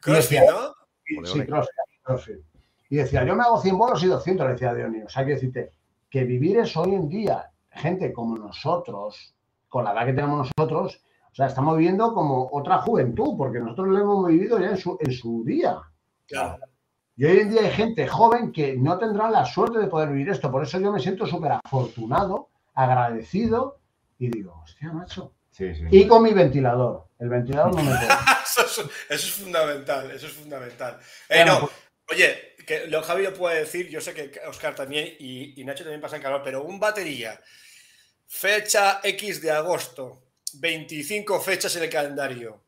CrossFit, 0.00 0.40
¿no? 0.40 1.24
Sí, 1.24 1.46
crossfit. 1.46 2.44
Y 2.88 2.96
decía, 2.96 3.24
yo 3.24 3.34
me 3.34 3.42
hago 3.42 3.60
100 3.60 3.78
bolos 3.78 4.02
y 4.02 4.06
200, 4.06 4.46
le 4.46 4.52
decía 4.52 4.74
Diony. 4.74 5.02
O 5.02 5.08
sea, 5.08 5.24
que 5.24 5.32
decirte 5.32 5.70
que 6.10 6.24
vivir 6.24 6.58
es 6.58 6.76
hoy 6.76 6.94
en 6.94 7.08
día, 7.08 7.50
gente 7.70 8.12
como 8.12 8.36
nosotros, 8.36 9.34
con 9.68 9.84
la 9.84 9.92
edad 9.92 10.06
que 10.06 10.12
tenemos 10.12 10.50
nosotros, 10.56 11.02
o 11.32 11.34
sea, 11.34 11.46
estamos 11.46 11.76
viviendo 11.76 12.14
como 12.14 12.48
otra 12.52 12.78
juventud, 12.78 13.36
porque 13.36 13.58
nosotros 13.58 13.88
lo 13.88 13.98
hemos 13.98 14.28
vivido 14.28 14.60
ya 14.60 14.70
en 14.70 14.76
su, 14.76 14.96
en 15.00 15.10
su 15.10 15.42
día. 15.44 15.78
Claro. 16.28 16.64
Y 17.16 17.24
hoy 17.24 17.40
en 17.40 17.50
día 17.50 17.62
hay 17.62 17.70
gente 17.70 18.06
joven 18.06 18.52
que 18.52 18.76
no 18.76 18.98
tendrá 18.98 19.30
la 19.30 19.44
suerte 19.44 19.78
de 19.78 19.86
poder 19.86 20.10
vivir 20.10 20.28
esto. 20.28 20.50
Por 20.50 20.62
eso 20.62 20.78
yo 20.78 20.92
me 20.92 21.00
siento 21.00 21.26
súper 21.26 21.52
afortunado, 21.64 22.50
agradecido 22.74 23.80
y 24.18 24.30
digo, 24.30 24.60
hostia, 24.62 24.92
macho. 24.92 25.32
Sí, 25.50 25.74
sí. 25.74 25.84
Y 25.90 26.06
con 26.06 26.22
mi 26.22 26.32
ventilador. 26.32 27.06
El 27.18 27.28
ventilador 27.28 27.74
no 27.74 27.82
me 27.82 27.90
puede. 27.96 28.08
Eso 28.44 28.62
es, 28.62 28.78
eso 28.78 28.88
es 29.08 29.30
fundamental, 29.32 30.10
eso 30.12 30.26
es 30.26 30.32
fundamental. 30.32 30.98
Eh, 31.28 31.44
no, 31.44 31.52
Bueno, 31.52 31.70
oye, 32.10 32.53
que 32.64 32.86
lo 32.86 33.02
Javi 33.02 33.22
lo 33.22 33.34
puede 33.34 33.60
decir, 33.60 33.88
yo 33.88 34.00
sé 34.00 34.14
que 34.14 34.40
Oscar 34.46 34.74
también 34.74 35.14
y, 35.18 35.60
y 35.60 35.64
Nacho 35.64 35.84
también 35.84 36.00
pasan 36.00 36.22
calor, 36.22 36.42
pero 36.44 36.62
un 36.62 36.78
batería, 36.78 37.40
fecha 38.26 39.00
X 39.02 39.40
de 39.40 39.50
agosto, 39.50 40.22
25 40.54 41.40
fechas 41.40 41.74
en 41.76 41.84
el 41.84 41.90
calendario, 41.90 42.64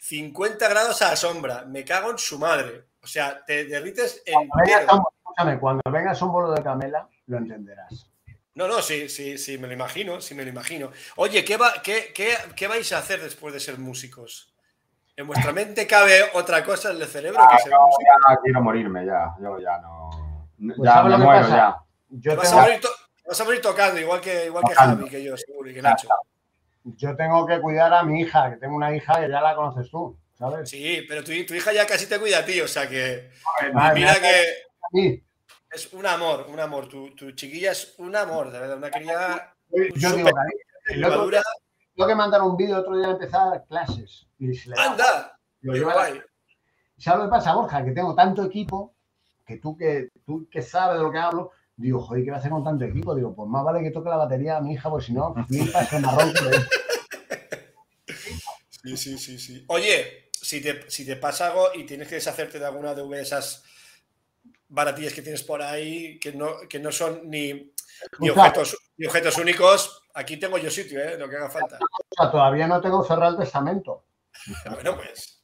50 0.00 0.68
grados 0.68 1.02
a 1.02 1.10
la 1.10 1.16
sombra, 1.16 1.64
me 1.64 1.84
cago 1.84 2.10
en 2.10 2.18
su 2.18 2.38
madre. 2.38 2.84
O 3.02 3.06
sea, 3.06 3.44
te 3.44 3.64
derrites 3.64 4.22
escúchame, 4.24 5.58
cuando 5.58 5.82
vengas 5.90 6.20
un 6.22 6.32
bolo 6.32 6.52
de 6.52 6.62
camela, 6.62 7.08
lo 7.26 7.38
entenderás. 7.38 8.10
No, 8.54 8.66
no, 8.66 8.82
sí, 8.82 9.08
sí, 9.08 9.38
sí, 9.38 9.58
me 9.58 9.68
lo 9.68 9.72
imagino, 9.72 10.20
sí 10.20 10.34
me 10.34 10.42
lo 10.42 10.50
imagino. 10.50 10.90
Oye, 11.16 11.44
¿qué, 11.44 11.56
va, 11.56 11.80
qué, 11.82 12.12
qué, 12.14 12.34
qué 12.56 12.66
vais 12.66 12.92
a 12.92 12.98
hacer 12.98 13.22
después 13.22 13.54
de 13.54 13.60
ser 13.60 13.78
músicos? 13.78 14.52
¿En 15.20 15.26
vuestra 15.26 15.52
mente 15.52 15.86
cabe 15.86 16.22
otra 16.32 16.64
cosa 16.64 16.92
en 16.92 16.96
el 17.02 17.06
cerebro 17.06 17.40
que 17.42 17.70
Yo 17.70 17.78
músico? 17.82 18.04
ya 18.30 18.36
quiero 18.42 18.62
morirme, 18.62 19.04
ya. 19.04 19.34
Yo 19.38 19.58
ya 19.58 19.76
no. 19.78 20.48
Pues 20.58 20.78
ya 20.82 20.92
¿sabes 20.94 21.18
me 21.18 21.24
muero, 21.24 21.40
pasa? 21.42 21.56
ya. 21.56 21.76
Yo 22.08 22.36
vas, 22.36 22.48
tengo, 22.48 22.58
a 22.60 22.64
morir 22.64 22.80
to- 22.80 22.88
te 23.22 23.28
vas 23.28 23.40
a 23.40 23.44
morir 23.44 23.60
tocando, 23.60 24.00
igual 24.00 24.20
que, 24.22 24.46
igual 24.46 24.64
que 24.64 24.72
Tocando. 24.72 24.96
Javi, 24.96 25.10
que 25.10 25.22
yo, 25.22 25.36
seguro, 25.36 25.68
y 25.70 25.74
que 25.74 25.82
Nacho. 25.82 26.08
yo 26.84 27.14
tengo 27.16 27.46
que 27.46 27.60
cuidar 27.60 27.92
a 27.92 28.02
mi 28.02 28.22
hija, 28.22 28.50
que 28.50 28.56
tengo 28.56 28.74
una 28.74 28.96
hija 28.96 29.20
que 29.20 29.28
ya 29.28 29.42
la 29.42 29.54
conoces 29.54 29.90
tú, 29.90 30.16
¿sabes? 30.38 30.70
Sí, 30.70 31.04
pero 31.06 31.22
tu, 31.22 31.32
tu 31.44 31.52
hija 31.54 31.70
ya 31.74 31.86
casi 31.86 32.06
te 32.06 32.18
cuida 32.18 32.38
a 32.38 32.44
ti, 32.46 32.58
o 32.62 32.66
sea 32.68 32.88
que 32.88 33.30
Madre 33.74 34.00
mira 34.00 34.14
que 34.20 35.22
es 35.70 35.92
un 35.92 36.06
amor, 36.06 36.46
un 36.48 36.58
amor. 36.60 36.88
Tu, 36.88 37.14
tu 37.14 37.32
chiquilla 37.32 37.72
es 37.72 37.94
un 37.98 38.16
amor, 38.16 38.50
de 38.50 38.58
verdad, 38.58 38.78
una 38.78 38.90
cría 38.90 39.52
Yo 39.96 40.12
digo, 40.16 40.30
el 40.86 41.04
otro- 41.04 41.18
madura. 41.18 41.42
Tengo 42.00 42.08
que 42.08 42.14
mandar 42.16 42.40
un 42.42 42.56
vídeo 42.56 42.78
otro 42.78 42.96
día 42.96 43.08
a 43.08 43.10
empezar 43.10 43.64
clases. 43.68 44.26
Y 44.38 44.54
se 44.54 44.70
le 44.70 44.76
da- 44.76 44.84
¡Anda! 44.90 45.38
lo 45.60 45.72
¡Qué 45.74 45.78
lleva- 45.80 45.92
guay! 45.92 46.20
¿Sabes 46.96 47.18
lo 47.20 47.24
que 47.26 47.30
pasa, 47.30 47.54
Borja? 47.54 47.84
Que 47.84 47.92
tengo 47.92 48.14
tanto 48.14 48.42
equipo 48.44 48.94
que 49.46 49.58
tú 49.58 49.76
que, 49.76 50.08
tú 50.24 50.48
que 50.50 50.62
sabes 50.62 50.96
de 50.98 51.02
lo 51.04 51.12
que 51.12 51.18
hablo, 51.18 51.50
digo, 51.76 52.00
joder, 52.00 52.24
¿qué 52.24 52.30
voy 52.30 52.36
a 52.36 52.38
hacer 52.38 52.50
con 52.50 52.64
tanto 52.64 52.84
equipo? 52.86 53.14
Digo, 53.14 53.34
pues 53.34 53.48
más 53.50 53.64
vale 53.64 53.82
que 53.82 53.90
toque 53.90 54.08
la 54.08 54.16
batería 54.16 54.56
a 54.56 54.60
mi 54.62 54.72
hija, 54.74 54.88
pues 54.88 55.04
si 55.06 55.12
no, 55.12 55.34
flipas 55.46 55.92
el 55.92 56.02
marrón 56.02 56.32
que 56.32 56.40
le. 56.42 56.56
Sí, 58.82 58.96
sí, 58.96 59.18
sí, 59.18 59.38
sí. 59.38 59.64
Oye, 59.68 60.30
si 60.32 60.62
te, 60.62 60.90
si 60.90 61.04
te 61.04 61.16
pasa 61.16 61.48
algo 61.48 61.68
y 61.74 61.84
tienes 61.84 62.08
que 62.08 62.14
deshacerte 62.14 62.58
de 62.58 62.64
alguna 62.66 62.94
de 62.94 63.20
esas 63.20 63.62
baratillas 64.68 65.12
que 65.12 65.20
tienes 65.22 65.42
por 65.42 65.60
ahí, 65.62 66.18
que 66.18 66.32
no, 66.32 66.60
que 66.68 66.78
no 66.78 66.90
son 66.92 67.28
ni, 67.28 67.72
objetos, 68.20 68.76
ni 68.96 69.06
objetos 69.06 69.36
únicos, 69.36 69.99
aquí 70.14 70.36
tengo 70.36 70.58
yo 70.58 70.70
sitio, 70.70 71.00
¿eh? 71.02 71.16
lo 71.18 71.28
que 71.28 71.36
haga 71.36 71.50
falta. 71.50 71.78
todavía 72.30 72.66
no 72.66 72.80
tengo 72.80 73.04
cerrado 73.04 73.32
el 73.32 73.44
testamento. 73.44 74.04
Bueno, 74.70 74.96
pues 74.96 75.42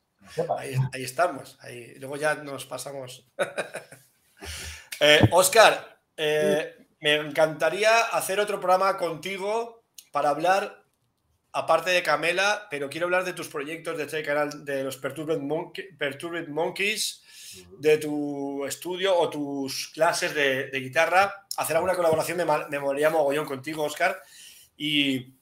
ahí, 0.59 0.75
ahí 0.93 1.05
estamos. 1.05 1.59
Ahí. 1.61 1.95
Luego 1.99 2.17
ya 2.17 2.35
nos 2.35 2.65
pasamos. 2.67 3.27
eh, 5.01 5.21
Oscar, 5.33 5.99
eh, 6.17 6.87
me 7.01 7.15
encantaría 7.17 8.01
hacer 8.07 8.41
otro 8.41 8.59
programa 8.59 8.97
contigo 8.97 9.85
para 10.11 10.31
hablar, 10.31 10.83
aparte 11.53 11.91
de 11.91 12.03
Camela, 12.03 12.67
pero 12.71 12.89
quiero 12.89 13.07
hablar 13.07 13.25
de 13.25 13.35
tus 13.35 13.49
proyectos 13.49 13.97
de 13.99 14.05
este 14.05 14.23
canal 14.23 14.65
de 14.65 14.85
los 14.85 14.97
Perturbed, 14.97 15.39
Monkey- 15.39 15.97
Perturbed 15.97 16.49
Monkeys, 16.49 17.23
de 17.79 17.99
tu 17.99 18.65
estudio 18.67 19.17
o 19.17 19.29
tus 19.31 19.89
clases 19.89 20.35
de, 20.35 20.71
de 20.71 20.81
guitarra. 20.81 21.47
Hacer 21.57 21.77
alguna 21.77 21.95
colaboración 21.95 22.39
me, 22.39 22.45
me 22.69 22.79
molaría 22.79 23.11
mogollón 23.11 23.47
contigo, 23.47 23.85
Oscar. 23.85 24.21
Y, 24.77 25.35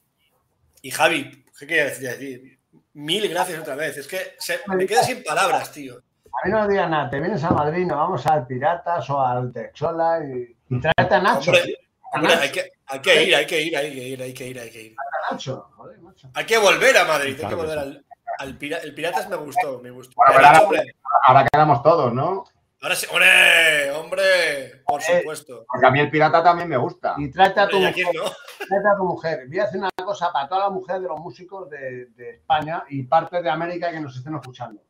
y 0.81 0.91
Javi, 0.91 1.43
¿qué 1.59 1.67
quería 1.67 1.85
decir? 1.85 2.59
Mil 2.93 3.27
gracias 3.27 3.59
otra 3.59 3.75
vez. 3.75 3.97
Es 3.97 4.07
que 4.07 4.17
se- 4.39 4.59
me 4.67 4.85
quedé 4.85 5.03
sin 5.03 5.23
palabras, 5.23 5.71
tío. 5.71 5.95
A 5.97 6.47
mí 6.47 6.51
no 6.51 6.61
me 6.61 6.67
digas 6.67 6.89
nada, 6.89 7.09
te 7.09 7.19
vienes 7.19 7.43
a 7.43 7.49
Madrid, 7.51 7.85
nos 7.85 7.97
vamos 7.97 8.25
al 8.27 8.45
Piratas 8.45 9.09
o 9.09 9.21
al 9.21 9.51
Texola 9.53 10.19
y, 10.25 10.55
y 10.75 10.79
tráete 10.81 11.15
a 11.15 11.21
Nacho. 11.21 11.51
Hombre, 11.51 11.77
Hombre, 12.13 12.33
hay 12.33 12.49
que, 12.51 12.71
hay 12.87 12.99
que 12.99 13.23
ir, 13.23 13.35
hay 13.35 13.45
que 13.45 13.61
ir, 13.61 13.77
hay 13.77 13.91
que 13.93 14.07
ir, 14.07 14.21
hay 14.23 14.33
que 14.33 14.47
ir, 14.47 14.59
hay 14.59 14.69
que 14.71 14.81
ir. 14.83 14.95
a 15.29 15.31
Nacho. 15.33 15.69
Joder. 15.75 15.99
Hay 16.33 16.45
que 16.45 16.57
volver 16.57 16.97
a 16.97 17.05
Madrid, 17.05 17.37
hay 17.41 17.47
que 17.49 17.55
volver 17.55 17.77
al, 17.79 18.05
al 18.39 18.57
Pira- 18.57 18.79
El 18.83 18.93
Piratas 18.93 19.29
me 19.29 19.35
gustó, 19.37 19.79
me 19.81 19.91
gustó. 19.91 20.13
Bueno, 20.15 20.33
ahora- 20.47 20.83
Ahora 21.27 21.47
quedamos 21.51 21.81
todos, 21.81 22.13
¿no? 22.13 22.43
Ahora 22.85 22.95
sí, 22.95 23.07
hombre, 23.11 23.91
hombre, 23.91 24.83
por 24.85 25.01
Eh, 25.01 25.19
supuesto. 25.19 25.65
Porque 25.67 25.85
a 25.87 25.91
mí 25.91 25.99
el 25.99 26.09
pirata 26.11 26.43
también 26.43 26.69
me 26.69 26.77
gusta. 26.77 27.15
Y 27.17 27.31
tráete 27.31 27.59
a 27.59 27.67
tu 27.67 27.77
Hombre, 27.77 27.93
¿y 27.95 28.01
a 28.01 28.05
mujer. 28.05 28.21
no? 28.23 28.31
Tráete 28.67 28.87
a 28.87 28.95
tu 28.97 29.03
mujer. 29.05 29.47
Voy 29.47 29.59
a 29.59 29.63
hacer 29.63 29.79
una 29.79 29.89
cosa 30.05 30.31
para 30.31 30.47
todas 30.47 30.65
las 30.65 30.73
mujeres 30.73 31.01
de 31.01 31.07
los 31.07 31.19
músicos 31.19 31.69
de, 31.69 32.05
de 32.07 32.29
España 32.35 32.83
y 32.89 33.03
parte 33.03 33.41
de 33.41 33.49
América 33.49 33.91
que 33.91 33.99
nos 33.99 34.15
estén 34.15 34.35
escuchando. 34.35 34.81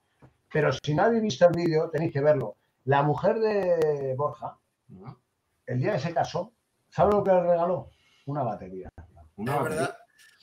Pero 0.51 0.71
si 0.73 0.93
no 0.93 1.03
habéis 1.03 1.21
visto 1.21 1.47
el 1.47 1.53
vídeo, 1.55 1.89
tenéis 1.89 2.11
que 2.11 2.21
verlo. 2.21 2.57
La 2.83 3.01
mujer 3.01 3.39
de 3.39 4.13
Borja, 4.17 4.57
¿no? 4.89 5.19
el 5.65 5.79
día 5.79 5.93
que 5.93 5.99
se 5.99 6.13
casó, 6.13 6.51
¿sabe 6.89 7.13
lo 7.13 7.23
que 7.23 7.31
le 7.31 7.41
regaló? 7.41 7.89
Una 8.25 8.43
batería. 8.43 8.89
Una 9.37 9.55
Es 9.57 9.63
verdad. 9.63 9.97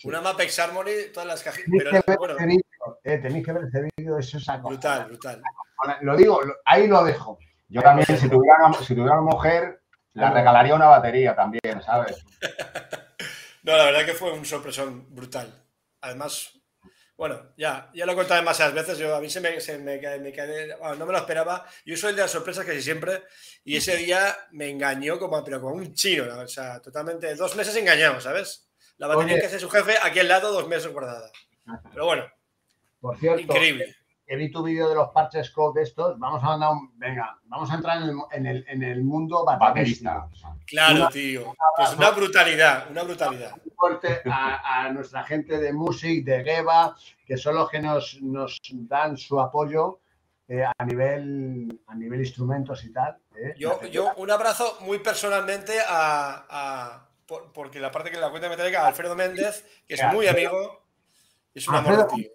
Una 0.05 0.20
Mapex 0.20 0.59
Harmony, 0.59 1.12
todas 1.14 1.28
las 1.28 1.42
cajitas. 1.42 1.70
Pero 2.07 2.18
bueno. 2.18 2.34
Eh, 3.04 3.18
tenéis 3.18 3.44
que 3.44 3.52
ver 3.52 3.64
ese 3.64 3.88
vídeo, 3.96 4.18
es 4.18 4.34
esa 4.34 4.60
cosa. 4.60 4.68
brutal, 4.68 5.06
brutal. 5.06 5.42
Lo 6.02 6.16
digo, 6.16 6.42
lo- 6.42 6.56
ahí 6.64 6.86
lo 6.86 7.02
dejo. 7.04 7.38
Yo 7.68 7.80
también, 7.82 8.06
si 8.18 8.28
tuviera, 8.28 8.66
una- 8.66 8.78
si 8.78 8.94
tuviera 8.94 9.20
una 9.20 9.30
mujer, 9.32 9.82
la 10.14 10.30
regalaría 10.30 10.74
una 10.74 10.86
batería 10.88 11.34
también, 11.34 11.82
¿sabes? 11.82 12.24
No, 13.64 13.76
la 13.76 13.84
verdad 13.84 14.04
que 14.04 14.14
fue 14.14 14.32
un 14.32 14.44
sorpresón 14.44 15.14
brutal. 15.14 15.48
Además, 16.00 16.50
bueno, 17.16 17.52
ya, 17.56 17.90
ya 17.94 18.04
lo 18.06 18.10
he 18.12 18.16
contado 18.16 18.40
demasiadas 18.40 18.74
veces. 18.74 18.98
Yo, 18.98 19.14
a 19.14 19.20
mí 19.20 19.30
se 19.30 19.40
me, 19.40 19.60
se 19.60 19.78
me, 19.78 19.98
me 20.18 20.32
quedé- 20.32 20.76
bueno, 20.80 20.96
no 20.96 21.06
me 21.06 21.12
lo 21.12 21.18
esperaba. 21.18 21.64
Yo 21.86 21.96
soy 21.96 22.10
el 22.10 22.16
de 22.16 22.22
las 22.22 22.32
sorpresas 22.32 22.64
casi 22.66 22.82
siempre. 22.82 23.22
Y 23.62 23.76
ese 23.76 23.96
día 23.96 24.36
me 24.50 24.68
engañó 24.68 25.16
como, 25.16 25.44
pero 25.44 25.60
como 25.60 25.76
un 25.76 25.94
chino. 25.94 26.24
¿no? 26.26 26.40
O 26.40 26.48
sea, 26.48 26.80
totalmente. 26.82 27.32
Dos 27.36 27.54
meses 27.54 27.76
engañado, 27.76 28.20
¿sabes? 28.20 28.68
La 28.96 29.06
batería 29.06 29.34
Oye. 29.34 29.40
que 29.42 29.46
hace 29.46 29.60
su 29.60 29.70
jefe 29.70 29.94
aquí 30.02 30.18
al 30.18 30.26
lado, 30.28 30.50
dos 30.52 30.66
meses 30.66 30.92
guardada. 30.92 31.30
Pero 31.92 32.04
bueno, 32.06 32.24
Por 33.03 33.18
cierto, 33.18 33.40
increíble. 33.42 33.94
que 34.26 34.36
vi 34.36 34.50
tu 34.50 34.62
vídeo 34.62 34.88
de 34.88 34.94
los 34.94 35.09
parches 35.11 35.50
code 35.50 35.82
estos. 35.82 36.18
Vamos 36.18 36.42
a 36.42 36.46
mandar 36.46 36.70
un. 36.70 36.96
Venga, 36.98 37.36
vamos 37.44 37.70
a 37.70 37.74
entrar 37.74 37.98
en 37.98 38.05
el, 38.09 38.16
en 38.30 38.46
el, 38.46 38.64
en 38.68 38.82
el 38.82 39.03
mundo 39.03 39.44
Baterista. 39.44 40.26
Claro, 40.66 40.94
Una- 40.96 41.09
tío. 41.11 41.55
Pues 41.76 41.94
una 41.96 42.11
brutalidad, 42.12 42.90
una 42.90 43.03
brutalidad. 43.03 43.55
fuerte 43.76 44.22
a, 44.24 44.84
a 44.84 44.88
nuestra 44.92 45.24
gente 45.24 45.59
de 45.59 45.72
Music, 45.74 46.24
de 46.24 46.42
Geva, 46.44 46.96
que 47.26 47.36
son 47.36 47.57
los 47.57 47.68
que 47.68 47.80
nos, 47.80 48.22
nos 48.22 48.59
dan 48.72 49.16
su 49.18 49.38
apoyo 49.40 49.98
eh, 50.48 50.62
a, 50.64 50.84
nivel, 50.84 51.80
a 51.88 51.94
nivel 51.96 52.20
instrumentos 52.20 52.84
y 52.84 52.92
tal. 52.92 53.18
¿eh? 53.36 53.55
Yo, 53.59 53.82
yo 53.90 54.12
un 54.16 54.30
abrazo 54.30 54.78
muy 54.82 55.00
personalmente 55.00 55.72
a, 55.86 56.46
a- 56.48 57.09
por- 57.26 57.53
porque 57.53 57.80
la 57.80 57.90
parte 57.90 58.11
que 58.11 58.18
la 58.18 58.30
cuenta 58.30 58.48
metálica, 58.48 58.82
a 58.84 58.88
Alfredo 58.88 59.16
Méndez, 59.16 59.64
que 59.88 59.94
es 59.94 60.03
muy 60.12 60.26
amigo, 60.28 60.84
es 61.55 61.66
un 61.68 61.74
amor 61.74 62.07
tío. 62.14 62.30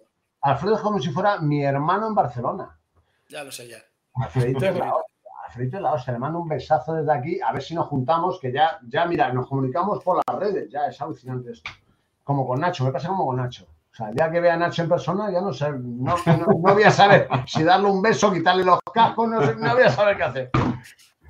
Alfredo 0.48 0.76
es 0.76 0.80
como 0.80 0.98
si 0.98 1.10
fuera 1.10 1.38
mi 1.40 1.62
hermano 1.62 2.08
en 2.08 2.14
Barcelona. 2.14 2.74
Ya 3.28 3.44
lo 3.44 3.52
sé 3.52 3.68
ya. 3.68 3.78
Alfredito 4.14 4.64
es 4.64 4.76
la 4.76 4.94
hostia. 4.94 5.14
Alfredito 5.46 5.76
es 5.76 5.82
la 5.82 5.92
hostia. 5.92 6.12
Le 6.14 6.18
mando 6.18 6.38
un 6.38 6.48
besazo 6.48 6.94
desde 6.94 7.12
aquí. 7.12 7.38
A 7.40 7.52
ver 7.52 7.62
si 7.62 7.74
nos 7.74 7.86
juntamos, 7.88 8.40
que 8.40 8.50
ya, 8.50 8.78
ya 8.88 9.04
mira, 9.04 9.30
nos 9.30 9.46
comunicamos 9.46 10.02
por 10.02 10.22
las 10.26 10.38
redes. 10.38 10.70
Ya 10.70 10.86
es 10.86 11.00
alucinante 11.02 11.52
esto. 11.52 11.70
Como 12.24 12.46
con 12.46 12.60
Nacho, 12.60 12.84
me 12.84 12.92
pasa 12.92 13.08
como 13.08 13.26
con 13.26 13.36
Nacho. 13.36 13.66
O 13.92 13.94
sea, 13.94 14.10
día 14.10 14.30
que 14.30 14.40
vea 14.40 14.54
a 14.54 14.56
Nacho 14.56 14.82
en 14.82 14.88
persona, 14.88 15.30
ya 15.30 15.40
no 15.42 15.52
sé, 15.52 15.70
no, 15.70 16.14
no, 16.24 16.36
no 16.36 16.72
voy 16.72 16.82
a 16.84 16.90
saber 16.90 17.28
si 17.46 17.64
darle 17.64 17.88
un 17.88 18.00
beso, 18.00 18.32
quitarle 18.32 18.64
los 18.64 18.78
cascos, 18.94 19.28
no, 19.28 19.44
sé, 19.44 19.56
no 19.56 19.74
voy 19.74 19.82
a 19.82 19.90
saber 19.90 20.16
qué 20.16 20.22
hacer. 20.22 20.50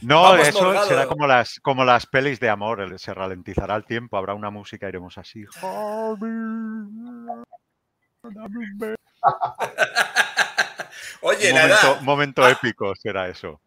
No, 0.02 0.22
Vamos, 0.22 0.48
eso 0.48 0.84
será 0.84 1.06
como 1.06 1.26
las, 1.26 1.58
como 1.60 1.84
las 1.84 2.06
pelis 2.06 2.38
de 2.40 2.50
amor, 2.50 2.98
se 2.98 3.14
ralentizará 3.14 3.74
el 3.74 3.84
tiempo, 3.84 4.16
habrá 4.18 4.34
una 4.34 4.50
música, 4.50 4.88
iremos 4.88 5.16
así. 5.16 5.44
Dame 8.22 8.58
un 8.58 8.78
beso. 8.78 8.97
Oye, 11.22 11.52
la 11.52 11.62
momento, 11.62 11.86
edad. 11.86 12.00
momento 12.02 12.44
Ah. 12.44 12.50
épico 12.50 12.94
será 12.94 13.28
eso. 13.28 13.60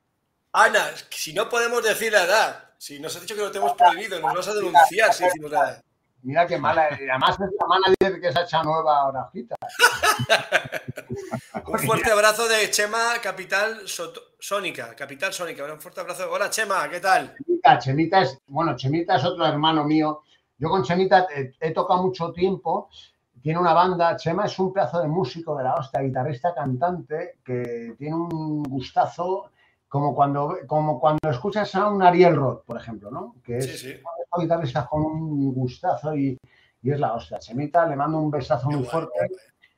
Ana, 0.53 0.85
si 1.09 1.33
no 1.33 1.47
podemos 1.49 1.83
decir 1.83 2.11
la 2.11 2.23
edad, 2.23 2.63
si 2.77 2.99
nos 2.99 3.15
has 3.15 3.21
dicho 3.21 3.35
que 3.35 3.41
lo 3.41 3.51
tenemos 3.51 3.73
prohibido, 3.73 4.19
nos 4.19 4.33
vas 4.35 4.47
a 4.47 4.53
denunciar 4.53 5.13
si 5.13 5.23
decimos 5.23 5.51
la 5.51 5.59
edad. 5.59 5.83
Mira 6.23 6.45
qué 6.45 6.57
mala. 6.57 6.87
Y 6.99 7.09
además 7.09 7.31
es 7.39 7.49
la 7.59 7.67
manager 7.67 8.21
que 8.21 8.31
se 8.31 8.39
ha 8.39 8.43
hecho 8.43 8.63
nueva 8.63 9.07
orajita. 9.07 9.55
Un 11.65 11.79
fuerte 11.79 12.11
abrazo 12.11 12.47
de 12.47 12.69
Chema 12.69 13.13
Capital 13.21 13.87
Soto- 13.87 14.21
Sónica. 14.39 14.95
Capital 14.95 15.33
Sónica. 15.33 15.63
Un 15.65 15.79
fuerte 15.81 16.01
abrazo. 16.01 16.29
Hola, 16.31 16.49
Chema, 16.49 16.87
¿qué 16.89 16.99
tal? 16.99 17.35
Chemita, 17.37 17.79
Chemita 17.79 18.21
es, 18.21 18.37
bueno, 18.47 18.75
Chemita 18.75 19.15
es 19.15 19.25
otro 19.25 19.45
hermano 19.47 19.83
mío. 19.83 20.21
Yo 20.57 20.69
con 20.69 20.83
Chemita 20.83 21.27
he, 21.35 21.53
he 21.59 21.71
tocado 21.71 22.03
mucho 22.03 22.31
tiempo. 22.31 22.89
Tiene 23.41 23.59
una 23.59 23.73
banda. 23.73 24.15
Chema 24.15 24.45
es 24.45 24.57
un 24.59 24.71
pedazo 24.73 25.01
de 25.01 25.07
músico 25.07 25.55
de 25.57 25.63
la 25.63 25.75
hostia, 25.75 26.01
guitarrista, 26.01 26.53
cantante, 26.53 27.37
que 27.43 27.95
tiene 27.97 28.15
un 28.15 28.63
gustazo 28.63 29.51
como 29.87 30.15
cuando, 30.15 30.57
como 30.67 30.99
cuando 30.99 31.29
escuchas 31.29 31.73
a 31.75 31.87
un 31.89 32.01
Ariel 32.01 32.35
Roth, 32.35 32.63
por 32.65 32.77
ejemplo, 32.77 33.11
¿no? 33.11 33.35
Que 33.43 33.57
es 33.57 33.65
Sí, 33.79 33.93
sí. 33.93 33.99
un 34.35 34.43
guitarrista 34.43 34.85
con 34.87 35.01
un 35.03 35.53
gustazo 35.53 36.15
y, 36.15 36.37
y 36.81 36.91
es 36.91 36.99
la 36.99 37.13
hostia. 37.13 37.39
Chemita, 37.39 37.85
le 37.87 37.95
mando 37.95 38.19
un 38.19 38.31
besazo 38.31 38.69
muy 38.69 38.83
fuerte 38.85 39.11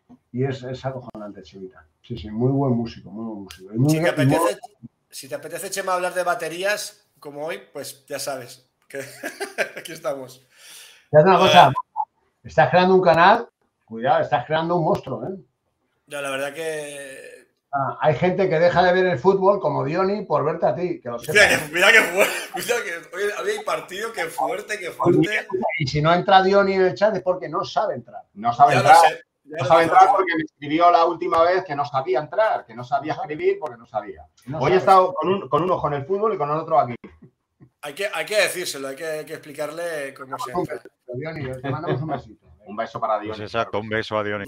guay. 0.08 0.18
y 0.32 0.44
es, 0.46 0.62
es 0.64 0.86
acojonante, 0.86 1.42
Chemita. 1.42 1.86
Sí, 2.02 2.18
sí, 2.18 2.30
muy 2.30 2.52
buen 2.52 2.74
músico, 2.74 3.10
muy 3.10 3.26
buen 3.26 3.40
músico. 3.44 3.74
Muy- 3.76 3.90
Si 3.90 3.96
te, 3.96 4.02
muy- 4.02 4.10
apetece, 4.36 4.60
si 5.10 5.30
te 5.30 5.36
apetece, 5.36 5.70
Chema, 5.72 5.94
hablar 5.94 6.14
de 6.14 6.24
baterías, 6.24 7.08
como 7.20 7.46
hoy, 7.46 7.62
pues 7.72 8.06
ya 8.06 8.20
sabes. 8.20 8.70
Que 8.88 9.00
aquí 9.78 9.94
estamos. 9.94 10.46
Te 11.10 11.18
hace 11.18 11.28
una 11.28 11.40
cosa, 11.40 11.72
estás 12.44 12.70
creando 12.70 12.94
un 12.96 13.02
canal, 13.02 13.48
cuidado, 13.86 14.22
estás 14.22 14.46
creando 14.46 14.76
un 14.78 14.86
monstruo, 14.86 15.24
¿eh? 15.26 15.36
No, 16.08 16.22
la 16.22 16.30
verdad 16.32 16.54
que. 16.54 17.34
Ah, 17.76 17.98
hay 18.02 18.14
gente 18.16 18.48
que 18.48 18.60
deja 18.60 18.84
de 18.84 18.94
ver 18.94 19.06
el 19.08 19.18
fútbol 19.18 19.60
como 19.60 19.84
Diony 19.84 20.26
por 20.26 20.46
verte 20.46 20.66
a 20.68 20.76
ti, 20.76 21.00
que 21.02 21.10
lo 21.10 21.18
Mira 21.18 21.50
que, 21.50 21.58
mira 21.74 21.92
que 21.92 22.02
fuerte. 22.02 22.34
Mira 22.56 22.76
que 22.84 23.16
hoy 23.16 23.24
había 23.36 23.62
partido, 23.66 24.14
que 24.14 24.26
fuerte, 24.26 24.78
que 24.78 24.92
fuerte. 24.92 25.48
Y 25.80 25.88
si 25.88 26.00
no 26.02 26.14
entra 26.14 26.44
Diony 26.44 26.74
en 26.74 26.82
el 26.84 26.94
chat 26.94 27.16
es 27.16 27.24
porque 27.24 27.50
no 27.50 27.64
sabe 27.66 27.96
entrar. 27.96 28.22
No 28.36 28.54
sabe 28.54 28.74
Ya 28.74 28.80
entrar. 28.82 28.98
sé. 28.98 29.22
No 29.46 29.66
sabe 29.66 29.84
entrar 29.84 30.10
porque 30.12 30.36
me 30.38 30.44
escribió 30.44 30.92
la 30.92 31.06
última 31.06 31.42
vez 31.44 31.64
que 31.66 31.76
no 31.76 31.84
sabía 31.84 32.20
entrar, 32.20 32.66
que 32.66 32.76
no 32.76 32.84
sabía 32.84 33.14
escribir 33.14 33.58
porque 33.60 33.78
no 33.78 33.86
sabía. 33.88 34.26
No 34.46 34.58
Hoy 34.60 34.64
sabe. 34.66 34.76
he 34.76 34.78
estado 34.78 35.14
con 35.16 35.30
un, 35.30 35.50
con 35.50 35.64
un 35.64 35.72
ojo 35.72 35.88
en 35.88 35.94
el 35.96 36.06
fútbol 36.06 36.34
y 36.36 36.38
con 36.38 36.50
el 36.52 36.58
otro 36.58 36.80
aquí. 36.80 36.96
Hay 37.82 37.94
que, 37.94 38.08
hay 38.14 38.26
que 38.26 38.38
decírselo, 38.38 38.88
hay 38.90 38.96
que, 38.96 39.06
hay 39.06 39.26
que 39.26 39.34
explicarle 39.34 40.14
cómo 40.14 40.38
se 40.38 40.52
entra. 40.52 40.80
Diony, 41.08 41.60
te 41.62 41.70
mandamos 41.70 42.02
un 42.02 42.08
besito. 42.08 42.46
Un 42.66 42.76
beso 42.76 43.00
para 43.00 43.20
Dios. 43.20 43.38
Pues 43.38 43.50
exacto, 43.50 43.80
un 43.80 43.90
beso 43.90 44.18
a 44.18 44.24
Dionis. 44.24 44.48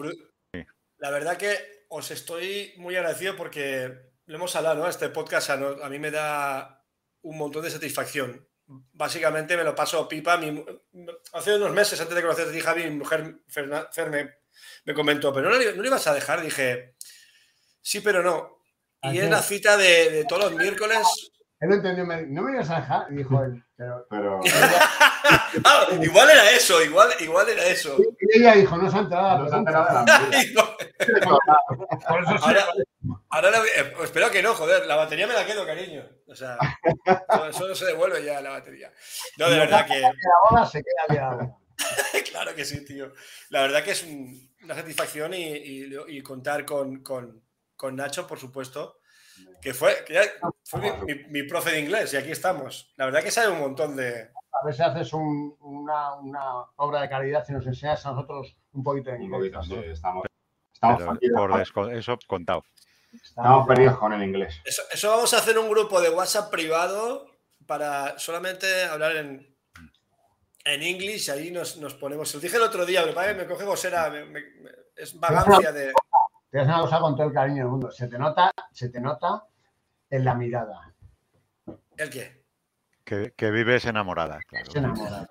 La 0.98 1.10
verdad 1.12 1.38
que 1.38 1.86
os 1.90 2.10
estoy 2.12 2.74
muy 2.78 2.96
agradecido 2.96 3.36
porque 3.36 3.92
lo 4.26 4.36
hemos 4.36 4.56
hablado, 4.56 4.82
¿no? 4.84 4.88
Este 4.90 5.10
podcast 5.10 5.50
a, 5.52 5.58
no- 5.58 5.84
a 5.84 5.90
mí 5.90 6.00
me 6.00 6.12
da 6.12 6.84
un 7.22 7.38
montón 7.38 7.64
de 7.64 7.70
satisfacción. 7.70 8.48
Básicamente 8.68 9.56
me 9.58 9.64
lo 9.64 9.76
paso 9.76 10.08
pipa. 10.08 10.38
Mi 10.38 10.66
hace 11.34 11.56
unos 11.56 11.72
meses, 11.72 12.00
antes 12.02 12.16
de 12.16 12.22
conocerte, 12.22 12.52
dije 12.52 12.66
Javi, 12.66 12.84
mi 12.86 12.98
mujer 12.98 13.42
Ferna- 13.48 13.88
Fer 13.92 14.10
me, 14.10 14.36
me 14.86 14.94
comentó, 14.94 15.34
pero 15.34 15.50
no, 15.50 15.58
le- 15.58 15.74
no 15.76 15.82
le 15.82 15.88
ibas 15.88 16.08
a 16.08 16.14
dejar. 16.14 16.42
Dije, 16.42 16.96
sí, 17.82 18.00
pero 18.02 18.24
no. 18.24 18.60
¿A 19.02 19.14
Y 19.14 19.20
es 19.20 19.30
la 19.30 19.42
cita 19.44 19.78
de, 19.78 20.10
de 20.10 20.26
todos 20.26 20.46
los 20.46 20.54
miércoles. 20.60 21.32
Él 21.62 21.70
no 21.70 21.76
entendió, 21.76 22.06
me- 22.06 22.24
no 22.28 22.42
me 22.42 22.52
ibas 22.54 22.70
a 22.70 22.82
dejar, 22.82 23.08
dijo 23.10 23.42
él. 23.44 23.64
Pero 23.78 24.06
Pero 24.10 24.42
Ah, 25.66 25.88
igual 26.02 26.30
era 26.30 26.52
eso, 26.52 26.82
igual, 26.84 27.10
igual 27.20 27.50
era 27.50 27.66
eso. 27.66 27.96
y 28.20 28.40
ella 28.40 28.56
dijo, 28.56 28.78
no 28.78 28.90
se 28.92 28.98
ha 28.98 29.00
enterado. 29.02 29.40
no 29.44 29.50
se 29.50 29.56
ha 29.56 29.58
enterado 29.60 30.00
de 30.00 30.06
la 30.06 30.20
vida. 30.20 30.78
Por 32.10 32.22
eso 32.24 32.32
sí. 32.38 32.44
Ahora, 32.44 32.66
ahora 33.30 33.52
la- 33.52 33.58
eh, 33.66 33.94
espero 34.04 34.30
que 34.32 34.42
no, 34.44 34.54
joder, 34.54 34.86
la 34.86 34.96
batería 34.96 35.28
me 35.28 35.34
la 35.34 35.46
quedo, 35.46 35.66
cariño. 35.66 36.04
O 36.28 36.36
sea, 36.36 36.58
eso, 37.30 37.46
eso 37.48 37.68
no 37.70 37.76
se 37.76 37.86
devuelve 37.86 38.24
ya 38.24 38.42
la 38.42 38.52
batería. 38.52 38.92
No, 39.38 39.50
de 39.50 39.58
verdad 39.60 39.86
que, 39.88 40.00
La 40.02 40.12
bola 40.50 40.66
se 40.66 40.84
queda 40.84 41.14
liada. 41.16 41.56
claro 42.32 42.56
que 42.56 42.66
sí, 42.66 42.84
tío. 42.86 43.12
La 43.50 43.62
verdad 43.62 43.84
que 43.84 43.92
es 43.92 44.04
un- 44.04 44.54
una 44.64 44.76
satisfacción 44.76 45.34
y, 45.34 45.44
y- 45.56 45.90
y 46.08 46.22
contar 46.22 46.66
con, 46.66 47.02
con- 47.02 47.42
con 47.76 47.96
Nacho, 47.96 48.26
por 48.28 48.40
supuesto, 48.40 49.00
que 49.62 49.74
fue, 49.74 50.04
que 50.06 50.14
ya 50.14 50.22
fue 50.64 50.82
mi, 50.82 50.92
mi- 51.14 51.24
mi 51.30 51.44
profe 51.44 51.72
de 51.72 51.80
inglés 51.80 52.14
y 52.14 52.18
aquí 52.18 52.32
estamos. 52.32 52.94
La 52.98 53.06
verdad 53.06 53.24
que 53.24 53.32
sabe 53.32 53.50
un 53.50 53.60
montón 53.60 53.96
de... 53.96 54.30
A 54.62 54.66
ver 54.66 54.74
si 54.76 54.82
haces 54.84 55.12
un- 55.14 55.56
una, 55.60 56.14
una 56.16 56.42
obra 56.78 57.02
de 57.02 57.10
caridad 57.10 57.44
y 57.50 57.52
nos 57.54 57.66
enseñas 57.68 58.06
a 58.06 58.12
nosotros 58.12 58.56
un 58.74 58.84
poquito 58.84 59.10
de 59.12 59.18
Un 59.18 59.24
inglés. 59.24 59.52
poquito, 59.54 59.64
sí, 59.82 59.90
estamos, 59.92 60.26
estamos, 60.74 61.04
por 61.74 61.94
eso 61.94 62.18
contado. 62.28 62.64
estamos 63.14 63.68
perdidos 63.68 63.98
con 63.98 64.14
el 64.14 64.24
inglés. 64.24 64.62
Eso, 64.66 64.82
eso 64.92 65.10
vamos 65.10 65.34
a 65.34 65.38
hacer 65.38 65.58
un 65.60 65.70
grupo 65.70 66.00
de 66.02 66.10
WhatsApp 66.10 66.50
privado 66.52 67.28
para 67.66 68.18
solamente 68.20 68.84
hablar 68.86 69.16
en, 69.18 69.56
en 70.66 70.82
English, 70.84 71.30
ahí 71.32 71.52
nos, 71.52 71.78
nos 71.78 71.94
ponemos. 71.94 72.34
Lo 72.34 72.40
dije 72.40 72.58
el 72.58 72.64
otro 72.64 72.86
día, 72.86 73.04
me, 73.06 73.34
me 73.34 73.46
coge 73.48 73.66
me, 74.10 74.26
me, 74.26 74.42
es 74.96 75.20
vagancia 75.20 75.72
de. 75.72 75.92
Te 76.56 76.62
haces 76.62 76.74
una 76.74 76.84
cosa 76.84 77.00
con 77.02 77.16
todo 77.18 77.28
el 77.28 77.34
cariño 77.34 77.64
del 77.64 77.68
mundo. 77.68 77.92
Se 77.92 78.08
te 78.08 78.18
nota, 78.18 78.50
se 78.72 78.88
te 78.88 79.02
nota 79.02 79.44
en 80.10 80.24
la 80.24 80.36
mirada. 80.36 80.94
¿El 81.98 82.10
qué? 82.10 82.46
Que, 83.04 83.34
que 83.36 83.52
vives 83.52 83.84
enamorada. 83.84 84.40
Claro. 84.48 84.66
Es 84.66 84.74
enamorado. 84.74 85.28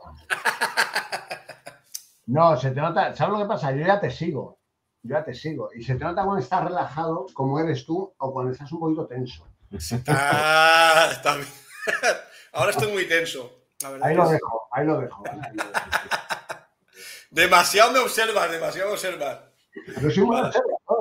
No, 2.26 2.58
se 2.58 2.72
te 2.72 2.80
nota. 2.82 3.14
¿Sabes 3.14 3.32
lo 3.32 3.38
que 3.38 3.48
pasa? 3.48 3.72
Yo 3.72 3.86
ya 3.86 3.98
te 3.98 4.10
sigo. 4.10 4.58
Yo 5.02 5.16
ya 5.16 5.24
te 5.24 5.32
sigo. 5.32 5.70
Y 5.74 5.82
se 5.82 5.94
te 5.94 6.04
nota 6.04 6.24
cuando 6.24 6.42
estás 6.42 6.62
relajado, 6.62 7.24
como 7.32 7.58
eres 7.58 7.86
tú, 7.86 8.14
o 8.18 8.30
cuando 8.30 8.52
estás 8.52 8.70
un 8.72 8.80
poquito 8.80 9.06
tenso. 9.06 9.48
Ah, 10.06 11.08
está 11.10 11.36
bien. 11.36 11.48
Ahora 12.52 12.70
estoy 12.70 12.92
muy 12.92 13.08
tenso. 13.08 13.68
La 13.80 13.88
verdad 13.88 14.08
Ahí 14.08 14.14
lo 14.14 14.28
dejo, 14.28 14.68
ahí 14.72 14.86
lo 14.86 15.00
dejo. 15.00 15.24
Ahí 15.26 15.56
lo 15.56 15.64
dejo. 15.64 15.80
Demasiado 17.30 17.92
me 17.92 18.00
observas, 18.00 18.50
demasiado 18.50 18.90
me 18.90 18.92
observas. 18.92 19.53
Yo 20.00 20.10
soy 20.10 20.24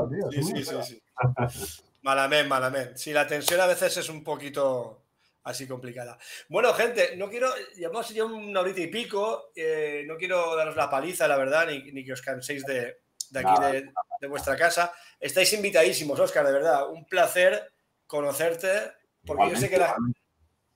tío. 0.09 0.31
Sí, 0.31 0.63
sí, 0.65 0.75
sí. 0.83 1.03
Malamente, 2.01 2.49
malamente. 2.49 2.97
Sí, 2.97 3.13
la 3.13 3.25
tensión 3.25 3.61
a 3.61 3.65
veces 3.65 3.95
es 3.95 4.09
un 4.09 4.25
poquito 4.25 5.05
así 5.43 5.65
complicada. 5.65 6.17
Bueno, 6.49 6.73
gente, 6.73 7.15
no 7.15 7.29
quiero, 7.29 7.49
llevamos 7.75 8.09
ya 8.09 8.25
una 8.25 8.59
horita 8.59 8.81
y 8.81 8.87
pico, 8.87 9.51
eh, 9.55 10.03
no 10.05 10.17
quiero 10.17 10.53
daros 10.55 10.75
la 10.75 10.89
paliza, 10.89 11.29
la 11.29 11.37
verdad, 11.37 11.67
ni, 11.67 11.91
ni 11.93 12.03
que 12.03 12.11
os 12.11 12.21
canséis 12.21 12.65
de, 12.65 12.97
de 13.29 13.39
aquí, 13.39 13.61
de, 13.61 13.91
de 14.19 14.27
vuestra 14.27 14.57
casa. 14.57 14.93
Estáis 15.17 15.53
invitadísimos, 15.53 16.19
Oscar, 16.19 16.45
de 16.45 16.51
verdad. 16.51 16.89
Un 16.89 17.05
placer 17.05 17.71
conocerte, 18.05 18.91
porque 19.25 19.51
yo 19.51 19.55
sé 19.55 19.69
que 19.69 19.77
la, 19.77 19.95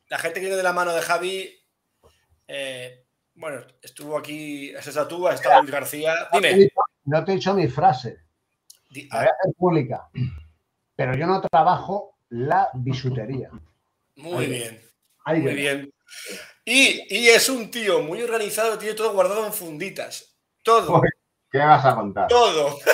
la 0.08 0.20
gente 0.20 0.36
que 0.36 0.46
viene 0.46 0.56
de 0.56 0.64
la 0.64 0.74
mano 0.74 0.94
de 0.94 1.02
Javi, 1.02 1.62
eh, 2.48 3.04
bueno, 3.36 3.66
estuvo 3.82 4.18
aquí, 4.18 4.74
has 4.76 4.88
estado 4.88 5.08
tú, 5.08 5.28
has 5.28 5.36
estado 5.36 5.62
Luis 5.62 5.72
García. 5.72 6.30
Dime. 6.32 6.70
No 7.08 7.26
te 7.26 7.32
he 7.32 7.36
dicho 7.36 7.54
mi 7.54 7.68
frase. 7.68 8.20
La 8.92 9.18
voy 9.20 9.28
a 9.28 9.32
hacer 9.32 9.54
pública. 9.58 10.08
Pero 10.96 11.16
yo 11.16 11.26
no 11.28 11.42
trabajo 11.42 12.18
la 12.30 12.70
bisutería. 12.74 13.50
Muy 14.16 14.46
bien. 14.46 14.82
Ahí 15.26 15.42
Muy 15.42 15.56
bien. 15.56 15.94
Y, 16.64 17.04
y 17.16 17.28
es 17.30 17.50
un 17.50 17.70
tío 17.72 18.02
muy 18.02 18.22
organizado, 18.22 18.78
tiene 18.78 18.94
todo 18.94 19.12
guardado 19.14 19.46
en 19.46 19.54
funditas. 19.54 20.38
Todo. 20.64 21.02
¿Qué 21.52 21.58
vas 21.60 21.84
a 21.86 21.96
contar? 21.96 22.28
todo. 22.28 22.78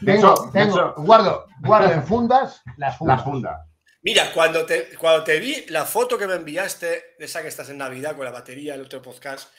De 0.00 0.12
Tengo, 0.12 0.32
hecho, 0.32 0.42
de 0.44 0.52
tengo- 0.60 0.74
hecho, 0.76 0.94
guardo, 0.98 1.46
guardo 1.60 1.90
en 1.92 2.06
fundas 2.06 2.62
las 2.76 2.96
fundas. 2.96 3.18
la 3.18 3.24
funda. 3.24 3.66
Mira, 4.02 4.32
cuando 4.32 4.64
te, 4.64 4.94
cuando 4.96 5.24
te 5.24 5.40
vi 5.40 5.64
la 5.70 5.84
foto 5.84 6.16
que 6.16 6.28
me 6.28 6.34
enviaste, 6.36 7.16
de 7.18 7.24
esa 7.24 7.42
que 7.42 7.48
estás 7.48 7.68
en 7.70 7.78
Navidad 7.78 8.14
con 8.14 8.24
la 8.24 8.30
batería, 8.30 8.76
el 8.76 8.82
otro 8.82 9.02
podcast, 9.02 9.52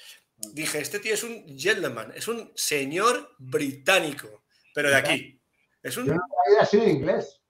dije, 0.54 0.80
este 0.80 1.00
tío 1.00 1.14
es 1.14 1.24
un 1.24 1.46
gentleman, 1.58 2.12
es 2.16 2.28
un 2.28 2.52
señor 2.56 3.36
británico, 3.38 4.44
pero 4.74 4.90
de 4.90 4.96
aquí. 4.96 5.42
Es 5.84 5.98
un... 5.98 6.06
Yo 6.08 6.14
no 6.16 6.22
inglés. 6.88 7.42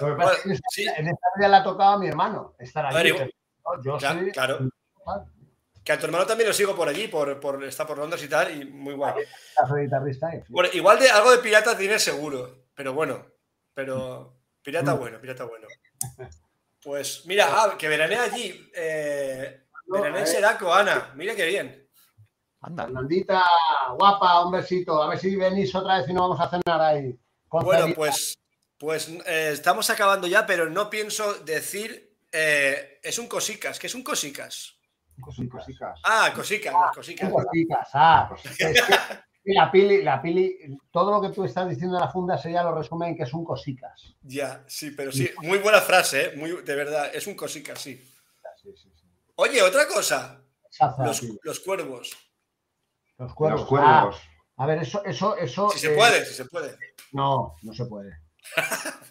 Lo 0.00 0.06
que 0.06 0.12
pasa 0.14 0.32
es 0.34 0.40
que 0.42 0.48
en 0.48 0.52
esta- 0.54 0.68
Sí, 0.70 0.86
en 0.96 1.08
esta 1.08 1.26
vida 1.36 1.48
le 1.48 1.56
ha 1.56 1.62
tocado 1.64 1.90
a 1.92 1.98
mi 1.98 2.08
hermano 2.08 2.54
estar 2.58 2.92
ver, 2.94 3.06
allí. 3.12 3.30
yo 3.84 3.98
Claro, 3.98 4.20
soy- 4.20 4.30
claro. 4.32 4.70
que 5.84 5.92
a 5.92 5.98
tu 5.98 6.06
hermano 6.06 6.26
también 6.26 6.48
lo 6.48 6.54
sigo 6.54 6.74
por 6.74 6.88
allí, 6.88 7.08
por, 7.08 7.38
por, 7.40 7.62
está 7.64 7.86
por 7.86 7.98
Londres 7.98 8.22
y 8.22 8.28
tal, 8.28 8.50
y 8.60 8.64
muy 8.64 8.94
guay. 8.94 9.14
y- 9.22 9.26
Bueno, 10.48 10.70
igual 10.72 10.98
de 10.98 11.10
algo 11.10 11.30
de 11.30 11.38
pirata 11.38 11.76
tiene 11.76 11.98
seguro, 11.98 12.66
pero 12.74 12.92
bueno, 12.94 13.26
pero 13.74 14.38
pirata 14.62 14.94
bueno, 14.94 15.20
pirata 15.20 15.44
bueno. 15.44 15.66
Pues 16.82 17.24
mira, 17.26 17.46
ah, 17.50 17.76
que 17.78 17.88
veranea 17.88 18.22
allí. 18.24 18.70
Eh, 18.74 19.66
veranea 19.86 20.20
en 20.20 20.26
eh. 20.26 20.30
Seraco, 20.30 20.72
Ana. 20.72 21.12
Mira 21.14 21.34
qué 21.34 21.46
bien. 21.46 21.81
Anda. 22.62 22.84
Fernandita, 22.84 23.44
guapa, 23.98 24.44
un 24.46 24.52
besito. 24.52 25.02
A 25.02 25.08
ver 25.08 25.18
si 25.18 25.36
venís 25.36 25.74
otra 25.74 25.98
vez 25.98 26.08
y 26.08 26.12
nos 26.12 26.28
vamos 26.28 26.40
a 26.40 26.48
cenar 26.48 26.80
ahí. 26.80 27.18
Con 27.48 27.64
Bueno, 27.64 27.92
pues, 27.94 28.38
pues 28.78 29.08
eh, 29.26 29.50
estamos 29.52 29.90
acabando 29.90 30.26
ya, 30.26 30.46
pero 30.46 30.70
no 30.70 30.88
pienso 30.88 31.34
decir. 31.34 32.10
eh, 32.32 33.00
es 33.02 33.18
un 33.18 33.26
cosicas, 33.26 33.78
que 33.78 33.88
es 33.88 33.94
un 33.94 34.02
cosicas. 34.02 34.76
Cositas. 35.20 36.00
Ah, 36.04 36.32
cosicas, 36.34 36.72
las 36.72 36.96
cosicas. 36.96 37.30
Cositas, 37.30 37.88
ah. 37.92 38.30
Es 38.58 38.82
que 38.82 39.52
la 39.52 39.70
pili, 39.72 40.02
la 40.02 40.22
pili, 40.22 40.58
todo 40.90 41.10
lo 41.10 41.20
que 41.20 41.34
tú 41.34 41.44
estás 41.44 41.68
diciendo 41.68 41.96
de 41.96 42.00
la 42.00 42.10
funda 42.10 42.40
ella 42.42 42.62
lo 42.62 42.74
resume 42.74 43.08
en 43.08 43.16
que 43.16 43.24
es 43.24 43.32
un 43.34 43.44
cosicas. 43.44 44.14
Ya, 44.22 44.64
sí, 44.66 44.92
pero 44.92 45.12
sí, 45.12 45.30
muy 45.42 45.58
buena 45.58 45.80
frase, 45.80 46.26
¿eh? 46.26 46.36
Muy, 46.36 46.62
de 46.62 46.74
verdad, 46.74 47.14
es 47.14 47.26
un 47.26 47.34
cosicas, 47.34 47.78
sí. 47.78 47.96
Sí, 48.62 48.70
sí, 48.74 48.90
sí. 48.94 49.04
Oye, 49.34 49.62
otra 49.62 49.86
cosa, 49.86 50.40
los 51.42 51.60
cuervos. 51.60 52.31
Los 53.18 53.34
cuervos. 53.34 53.60
Los 53.60 53.68
cuervos. 53.68 54.16
Ah, 54.56 54.64
a 54.64 54.66
ver, 54.66 54.78
eso, 54.78 55.04
eso, 55.04 55.36
eso. 55.36 55.70
Si 55.70 55.78
se 55.80 55.92
eh, 55.92 55.96
puede, 55.96 56.24
si 56.24 56.34
se 56.34 56.44
puede. 56.46 56.76
No, 57.12 57.54
no 57.62 57.72
se 57.72 57.86
puede. 57.86 58.18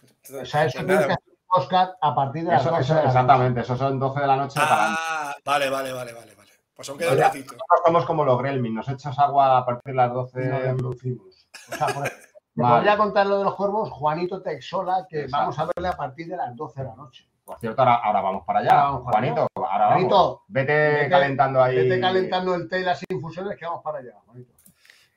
O 0.42 0.46
sea, 0.46 0.66
eso 0.66 0.78
Pues 0.78 0.88
tienes 0.88 1.08
que 1.08 1.14
hacer 1.14 1.24
un 1.28 1.62
Oscar 1.62 1.98
a 2.02 2.16
partir 2.16 2.44
de 2.46 2.52
las 2.52 2.62
Eso, 2.62 2.70
12 2.70 2.82
eso- 2.84 2.94
de 2.94 3.00
la 3.00 3.04
noche. 3.06 3.18
exactamente, 3.20 3.62
eso 3.62 3.76
son 3.78 4.00
12 4.00 4.20
de 4.22 4.28
la 4.28 4.36
noche. 4.38 4.60
Ah, 4.64 5.36
vale, 5.44 5.70
vale, 5.70 5.92
vale, 5.92 6.14
vale, 6.14 6.36
vale. 6.36 6.52
Pues 6.74 6.88
aún 6.90 6.98
queda 6.98 7.16
ratito. 7.16 7.52
Nosotros 7.54 7.80
somos 7.86 8.06
como 8.06 8.24
los 8.24 8.38
Gremlin, 8.40 8.74
nos 8.76 8.88
echas 8.88 9.20
agua 9.20 9.58
a 9.58 9.66
partir 9.66 9.92
de 9.94 9.98
las 9.98 10.14
12. 10.14 10.46
No 10.46 10.60
reproducimos. 10.60 11.50
O 11.72 11.76
sea, 11.76 11.88
por 11.88 12.04
te 12.10 12.16
Vale. 12.56 12.76
podría 12.76 12.98
contar 12.98 13.28
lo 13.28 13.40
de 13.40 13.44
los 13.44 13.56
cuervos, 13.56 13.90
Juanito 13.92 14.42
Texola, 14.42 15.06
que 15.10 15.22
Exacto. 15.24 15.38
vamos 15.38 15.60
a 15.60 15.66
verle 15.76 15.88
a 15.90 15.98
partir 15.98 16.28
de 16.28 16.38
las 16.38 16.56
12 16.56 16.82
de 16.82 16.88
la 16.88 16.96
noche. 16.96 17.28
Por 17.44 17.60
cierto, 17.60 17.82
ahora, 17.82 17.96
ahora 17.96 18.22
vamos 18.22 18.46
para 18.46 18.60
allá. 18.60 18.74
Vamos 18.76 19.04
Juanito, 19.04 19.48
ahora 19.56 19.78
vamos. 19.88 19.94
Juanito, 19.96 20.44
Vete, 20.48 20.74
vete- 20.74 21.10
calentando 21.10 21.62
ahí. 21.64 21.76
Vete 21.76 22.00
calentando 22.00 22.56
el 22.56 22.68
té 22.70 22.80
y 22.80 22.84
las 22.84 23.02
infusiones 23.10 23.58
que 23.58 23.66
vamos 23.66 23.84
para 23.84 24.00
allá, 24.00 24.14
Juanito. 24.26 24.54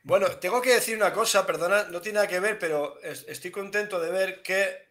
Bueno, 0.05 0.27
tengo 0.41 0.61
que 0.61 0.75
decir 0.75 0.97
una 0.97 1.13
cosa, 1.13 1.47
perdona, 1.47 1.85
no 1.85 2.01
tiene 2.01 2.17
nada 2.17 2.27
que 2.29 2.41
ver, 2.41 2.59
pero 2.59 3.01
es- 3.03 3.25
estoy 3.29 3.51
contento 3.51 4.01
de 4.01 4.11
ver 4.11 4.43
que. 4.43 4.89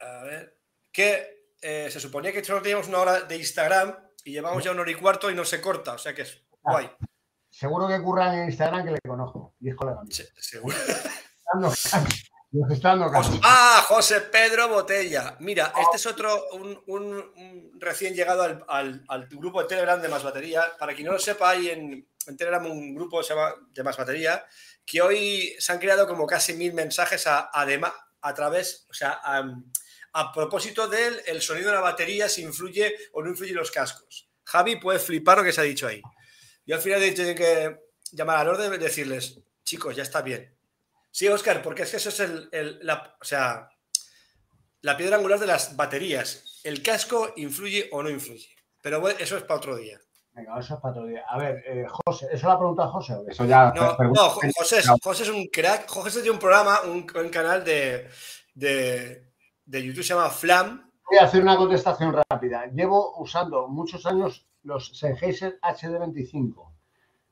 A 0.00 0.22
ver. 0.24 0.58
Que 0.92 1.48
eh, 1.60 1.88
se 1.90 1.98
suponía 2.00 2.32
que 2.32 2.44
solo 2.44 2.62
teníamos 2.62 2.88
una 2.88 2.98
hora 2.98 3.20
de 3.22 3.36
Instagram 3.36 3.96
y 4.24 4.32
llevamos 4.32 4.62
ya 4.62 4.70
una 4.72 4.82
hora 4.82 4.90
y 4.90 4.94
cuarto 4.94 5.30
y 5.30 5.34
no 5.34 5.44
se 5.44 5.60
corta, 5.60 5.92
o 5.94 5.98
sea 5.98 6.14
que 6.14 6.22
es 6.22 6.42
guay. 6.62 6.90
Seguro 7.50 7.86
que 7.88 8.00
curran 8.02 8.34
en 8.38 8.44
Instagram 8.46 8.84
que 8.84 8.90
le 8.92 9.00
conozco. 9.06 9.54
Y 9.60 9.70
es 9.70 9.74
colega 9.76 10.02
mío. 10.02 10.12
Se- 10.14 10.30
seguro. 10.40 10.76
Nos 12.54 12.70
está 12.70 12.90
dando 12.90 13.08
Jos- 13.08 13.30
caña. 13.30 13.40
Ah, 13.42 13.84
José 13.88 14.20
Pedro 14.20 14.68
Botella. 14.68 15.36
Mira, 15.40 15.72
este 15.76 15.96
es 15.96 16.06
otro, 16.06 16.50
un, 16.52 17.72
recién 17.80 18.14
llegado 18.14 18.64
al, 18.68 19.28
grupo 19.28 19.60
de 19.60 19.68
Telegram 19.68 20.00
de 20.00 20.08
Más 20.08 20.22
Batería. 20.22 20.64
Para 20.78 20.94
quien 20.94 21.06
no 21.06 21.14
lo 21.14 21.18
sepa, 21.18 21.50
hay 21.50 21.70
en, 21.70 22.08
Telegram 22.38 22.64
un 22.64 22.94
grupo 22.94 23.24
se 23.24 23.34
llama 23.34 23.54
de 23.72 23.82
Más 23.82 23.96
Batería, 23.96 24.46
que 24.86 25.02
hoy 25.02 25.56
se 25.58 25.72
han 25.72 25.80
creado 25.80 26.06
como 26.06 26.28
casi 26.28 26.52
mil 26.54 26.72
mensajes 26.74 27.26
a, 27.26 27.50
además, 27.52 27.92
a 28.20 28.32
través, 28.34 28.86
o 28.88 28.94
sea, 28.94 29.18
a, 29.20 29.44
a 30.12 30.32
propósito 30.32 30.86
del 30.86 31.22
el 31.26 31.42
sonido 31.42 31.70
de 31.70 31.74
la 31.74 31.80
batería, 31.80 32.28
si 32.28 32.42
influye 32.42 32.94
o 33.14 33.22
no 33.22 33.30
influye 33.30 33.50
en 33.50 33.58
los 33.58 33.72
cascos. 33.72 34.30
Javi 34.44 34.76
puede 34.76 35.00
flipar 35.00 35.38
lo 35.38 35.44
que 35.44 35.52
se 35.52 35.60
ha 35.60 35.64
dicho 35.64 35.88
ahí. 35.88 36.00
Yo 36.64 36.76
al 36.76 36.82
final 36.82 37.02
he 37.02 37.10
tenido 37.10 37.34
que 37.34 37.80
llamar 38.12 38.38
al 38.38 38.48
orden 38.48 38.72
y 38.74 38.78
decirles, 38.78 39.40
chicos, 39.64 39.96
ya 39.96 40.04
está 40.04 40.22
bien. 40.22 40.53
Sí, 41.14 41.28
Oscar, 41.28 41.62
porque 41.62 41.84
es 41.84 41.92
que 41.92 41.98
eso 41.98 42.08
es 42.08 42.18
el, 42.18 42.48
el- 42.50 42.78
la, 42.82 43.16
o 43.20 43.24
sea, 43.24 43.68
la 44.80 44.96
piedra 44.96 45.16
angular 45.16 45.38
de 45.38 45.46
las 45.46 45.76
baterías. 45.76 46.60
¿El 46.64 46.82
casco 46.82 47.28
influye 47.36 47.88
o 47.92 48.02
no 48.02 48.10
influye? 48.10 48.48
Pero 48.82 49.00
bueno, 49.00 49.16
eso 49.20 49.36
es 49.36 49.44
para 49.44 49.58
otro 49.58 49.76
día. 49.76 50.00
Venga, 50.32 50.58
eso 50.58 50.74
es 50.74 50.80
para 50.80 50.90
otro 50.90 51.06
día. 51.06 51.22
A 51.28 51.38
ver, 51.38 51.62
eh, 51.68 51.86
José, 51.88 52.26
¿eso 52.32 52.48
la 52.48 52.58
pregunta 52.58 52.82
a 52.82 52.88
José? 52.88 53.14
Eso 53.28 53.44
ya. 53.44 53.72
No, 53.76 53.94
Jo- 53.94 54.40
José, 54.56 54.78
es- 54.80 54.90
José 55.04 55.22
es 55.22 55.28
un 55.28 55.46
crack. 55.46 55.88
José 55.88 56.18
tiene 56.20 56.32
un 56.32 56.40
programa, 56.40 56.80
un, 56.82 57.06
un 57.14 57.28
canal 57.28 57.62
de, 57.62 58.08
de, 58.52 59.30
de 59.64 59.82
YouTube, 59.86 60.02
se 60.02 60.14
llama 60.14 60.30
Flam. 60.30 60.90
Voy 61.08 61.18
a 61.18 61.26
hacer 61.26 61.42
una 61.42 61.56
contestación 61.56 62.12
rápida. 62.28 62.66
Llevo 62.74 63.20
usando 63.22 63.68
muchos 63.68 64.04
años 64.04 64.48
los 64.64 64.98
Sennheiser 64.98 65.60
HD25. 65.60 66.72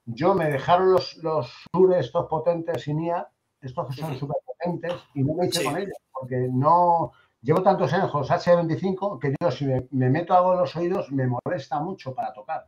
Yo 0.04 0.34
me 0.34 0.48
dejaron 0.48 0.92
los, 0.92 1.16
los 1.16 1.50
Shure 1.74 1.98
estos 1.98 2.28
potentes 2.28 2.82
sin 2.82 3.00
IA, 3.02 3.28
estos 3.62 3.86
que 3.88 4.00
son 4.00 4.14
súper 4.16 4.36
potentes, 4.44 4.92
y 5.14 5.22
no 5.22 5.34
me 5.34 5.46
hice 5.46 5.60
Sí. 5.60 5.64
con 5.64 5.76
ellos, 5.78 5.96
porque 6.12 6.48
no... 6.52 7.12
Llevo 7.40 7.60
tantos 7.62 7.92
años 7.92 8.10
con 8.12 8.20
los 8.20 8.30
HD25 8.30 9.18
que 9.18 9.34
yo 9.40 9.50
si 9.50 9.64
me, 9.64 9.88
me 9.90 10.08
meto 10.08 10.32
algo 10.32 10.52
en 10.52 10.60
los 10.60 10.76
oídos 10.76 11.10
me 11.10 11.26
molesta 11.26 11.80
mucho 11.80 12.14
para 12.14 12.32
tocar. 12.32 12.66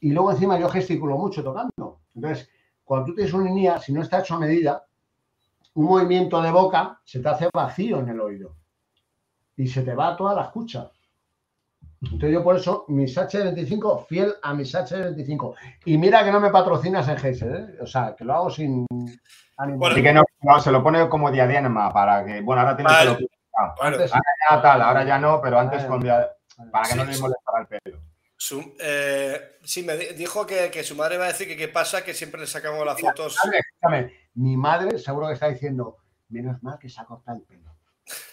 Y 0.00 0.10
luego 0.10 0.32
encima 0.32 0.58
yo 0.58 0.68
gesticulo 0.68 1.16
mucho 1.16 1.44
tocando. 1.44 2.00
Entonces, 2.16 2.50
cuando 2.82 3.06
tú 3.06 3.14
tienes 3.14 3.32
un 3.32 3.56
IA, 3.56 3.78
si 3.78 3.92
no 3.92 4.02
está 4.02 4.18
hecho 4.18 4.34
a 4.34 4.40
medida, 4.40 4.84
un 5.74 5.84
movimiento 5.84 6.42
de 6.42 6.50
boca 6.50 7.00
se 7.04 7.20
te 7.20 7.28
hace 7.28 7.48
vacío 7.54 8.00
en 8.00 8.08
el 8.08 8.20
oído 8.20 8.56
y 9.56 9.68
se 9.68 9.82
te 9.82 9.94
va 9.94 10.16
toda 10.16 10.34
la 10.34 10.42
escucha. 10.42 10.90
Entonces 12.02 12.30
yo 12.32 12.44
por 12.44 12.56
eso 12.56 12.84
mis 12.88 13.16
H25, 13.16 14.06
fiel 14.06 14.34
a 14.42 14.54
mis 14.54 14.72
H25. 14.74 15.54
Y 15.86 15.98
mira 15.98 16.24
que 16.24 16.30
no 16.30 16.38
me 16.40 16.50
patrocinas 16.50 17.08
en 17.08 17.16
Geyser, 17.16 17.52
¿eh? 17.54 17.82
o 17.82 17.86
sea, 17.86 18.14
que 18.16 18.24
lo 18.24 18.34
hago 18.34 18.50
sin 18.50 18.86
ánimo. 19.56 19.78
Bueno, 19.78 19.94
Así 19.94 20.02
que 20.02 20.12
no, 20.12 20.22
no, 20.42 20.60
se 20.60 20.70
lo 20.70 20.82
pone 20.82 21.08
como 21.08 21.30
diadema 21.30 21.92
para 21.92 22.24
que. 22.24 22.40
Bueno, 22.40 22.62
ahora 22.62 22.76
tiene 22.76 22.90
Vale. 22.92 23.14
pelo. 23.16 23.28
Bueno, 23.78 23.96
Antes- 23.96 24.12
Ya 24.12 24.62
tal, 24.62 24.82
ahora 24.82 25.04
ya 25.04 25.18
no, 25.18 25.40
pero 25.42 25.58
antes 25.58 25.78
Vale. 25.78 25.88
con 25.88 26.00
dia- 26.00 26.28
para 26.70 26.88
que 26.88 26.94
no 26.94 27.04
le 27.04 27.18
molestara 27.18 27.60
el 27.60 27.66
pelo. 27.66 27.98
Su- 28.36 28.76
eh, 28.80 29.56
sí, 29.64 29.82
me 29.82 29.96
di- 29.96 30.14
dijo 30.14 30.46
que, 30.46 30.70
que 30.70 30.84
su 30.84 30.94
madre 30.94 31.16
va 31.18 31.24
a 31.24 31.28
decir 31.28 31.48
que 31.48 31.56
qué 31.56 31.66
pasa, 31.66 32.04
que 32.04 32.14
siempre 32.14 32.40
le 32.40 32.46
sacamos 32.46 32.86
las 32.86 33.00
fotos. 33.00 33.36
Madre, 33.44 33.58
escúchame, 33.58 34.12
mi 34.34 34.56
madre 34.56 34.96
seguro 34.98 35.26
que 35.26 35.32
está 35.34 35.48
diciendo, 35.48 35.96
menos 36.28 36.62
mal 36.62 36.78
que 36.78 36.88
se 36.88 37.00
ha 37.00 37.04
cortado 37.04 37.38
el 37.38 37.42
pelo. 37.42 37.67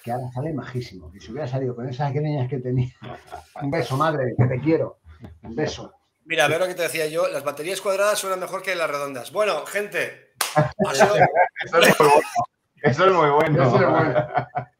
Que 0.03 0.11
ahora 0.11 0.27
sale 0.33 0.53
majísimo. 0.53 1.11
Que 1.11 1.19
si 1.19 1.31
hubiera 1.31 1.47
salido 1.47 1.75
con 1.75 1.87
esas 1.89 2.13
greñas 2.13 2.47
que 2.49 2.59
tenía. 2.59 2.93
Un 3.61 3.71
beso, 3.71 3.97
madre, 3.97 4.33
que 4.37 4.45
te 4.45 4.59
quiero. 4.59 4.99
Un 5.43 5.55
beso. 5.55 5.93
Mira, 6.25 6.45
a 6.45 6.47
ver 6.47 6.59
lo 6.59 6.67
que 6.67 6.73
te 6.75 6.81
decía 6.83 7.07
yo, 7.07 7.27
las 7.27 7.43
baterías 7.43 7.81
cuadradas 7.81 8.17
suenan 8.17 8.39
mejor 8.39 8.61
que 8.63 8.75
las 8.75 8.89
redondas. 8.89 9.31
Bueno, 9.31 9.65
gente, 9.65 10.33
Eso 10.91 11.05
es 11.05 11.93
muy 11.93 12.09
bueno. 12.09 12.35
Eso 12.81 13.05
es 13.05 13.11
muy 13.13 13.29
bueno. 13.29 13.63
Eso 13.63 13.75
es 13.75 13.89
bueno. 13.89 14.27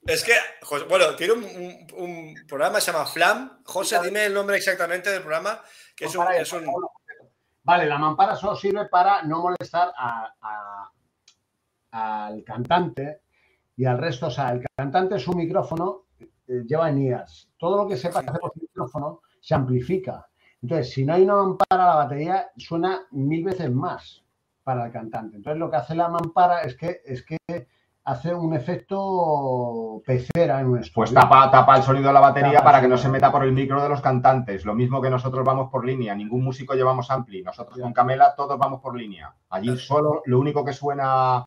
es 0.05 0.23
que, 0.23 0.34
José- 0.61 0.85
bueno, 0.85 1.15
tiene 1.15 1.34
un, 1.34 1.43
un- 1.43 1.88
un 1.97 2.35
programa 2.47 2.76
que 2.76 2.81
se 2.81 2.91
llama 2.91 3.05
Flam. 3.05 3.61
José, 3.65 3.99
dime 4.03 4.26
el 4.26 4.34
nombre 4.34 4.57
exactamente 4.57 5.09
del 5.09 5.22
programa, 5.22 5.61
que 5.95 6.05
es 6.05 6.15
un... 6.15 6.23
Para 6.26 6.38
es 6.38 6.51
un- 6.53 6.65
Vale, 7.63 7.88
la 7.88 7.97
mampara 7.97 8.35
solo 8.35 8.55
sirve 8.55 8.85
para 8.89 9.23
no 9.23 9.41
molestar 9.41 9.91
a- 9.97 10.31
a- 10.41 10.91
al 12.27 12.43
cantante 12.43 13.22
y 13.77 13.85
al 13.85 13.97
resto. 13.97 14.27
O 14.27 14.31
sea, 14.31 14.52
el 14.52 14.65
cantante 14.76 15.19
su 15.19 15.34
micrófono 15.34 16.03
eh, 16.47 16.64
lleva 16.68 16.89
en 16.89 16.99
IAS. 16.99 17.49
Todo 17.57 17.84
lo 17.84 17.88
que 17.88 17.97
se 17.97 18.10
pasa 18.10 18.34
por 18.34 18.52
su 18.53 18.61
micrófono 18.61 19.22
se 19.41 19.56
amplifica. 19.56 20.27
Entonces, 20.61 20.91
si 20.91 21.06
no 21.06 21.14
hay 21.14 21.23
una 21.23 21.35
mampara, 21.35 21.85
la 21.85 21.95
batería 21.95 22.47
suena 22.57 23.02
mil 23.11 23.43
veces 23.43 23.72
más 23.72 24.23
para 24.64 24.85
el 24.85 24.91
cantante. 24.91 25.38
Entonces, 25.38 25.60
lo 25.60 25.69
que 25.69 25.77
hace 25.77 25.95
la 25.95 26.10
mampara 26.10 26.61
es 26.61 26.76
que, 26.76 27.02
es 27.06 27.23
que 27.23 27.68
hace 28.06 28.34
un 28.34 28.53
efecto 28.53 30.02
pecera 30.06 30.61
en 30.61 30.68
un 30.68 30.80
estudio. 30.80 30.93
Pues 30.95 31.14
tapa, 31.14 31.49
tapa 31.52 31.77
el 31.77 31.84
sonido 31.84 32.07
de 32.07 32.14
la 32.14 32.19
batería 32.19 32.53
Tapa 32.53 32.64
para 32.64 32.81
que 32.81 32.88
no 32.88 32.97
se 32.97 33.10
meta 33.10 33.31
por 33.31 33.43
el 33.43 33.52
micro 33.52 33.81
de 33.81 33.89
los 33.89 34.02
cantantes. 34.02 34.64
Lo 34.64 34.76
mismo 34.76 35.02
que 35.02 35.10
nosotros 35.10 35.43
vamos 35.43 35.69
por 35.72 35.85
línea. 35.85 36.15
Ningún 36.15 36.43
músico 36.43 36.76
llevamos 36.76 37.10
ampli. 37.11 37.41
Nosotros 37.43 37.80
con 37.80 37.93
Camela 37.93 38.35
todos 38.35 38.57
vamos 38.57 38.80
por 38.80 38.95
línea. 38.95 39.34
Allí 39.49 39.76
solo 39.77 40.22
lo 40.26 40.39
único 40.39 40.64
que 40.64 40.73
suena 40.73 41.45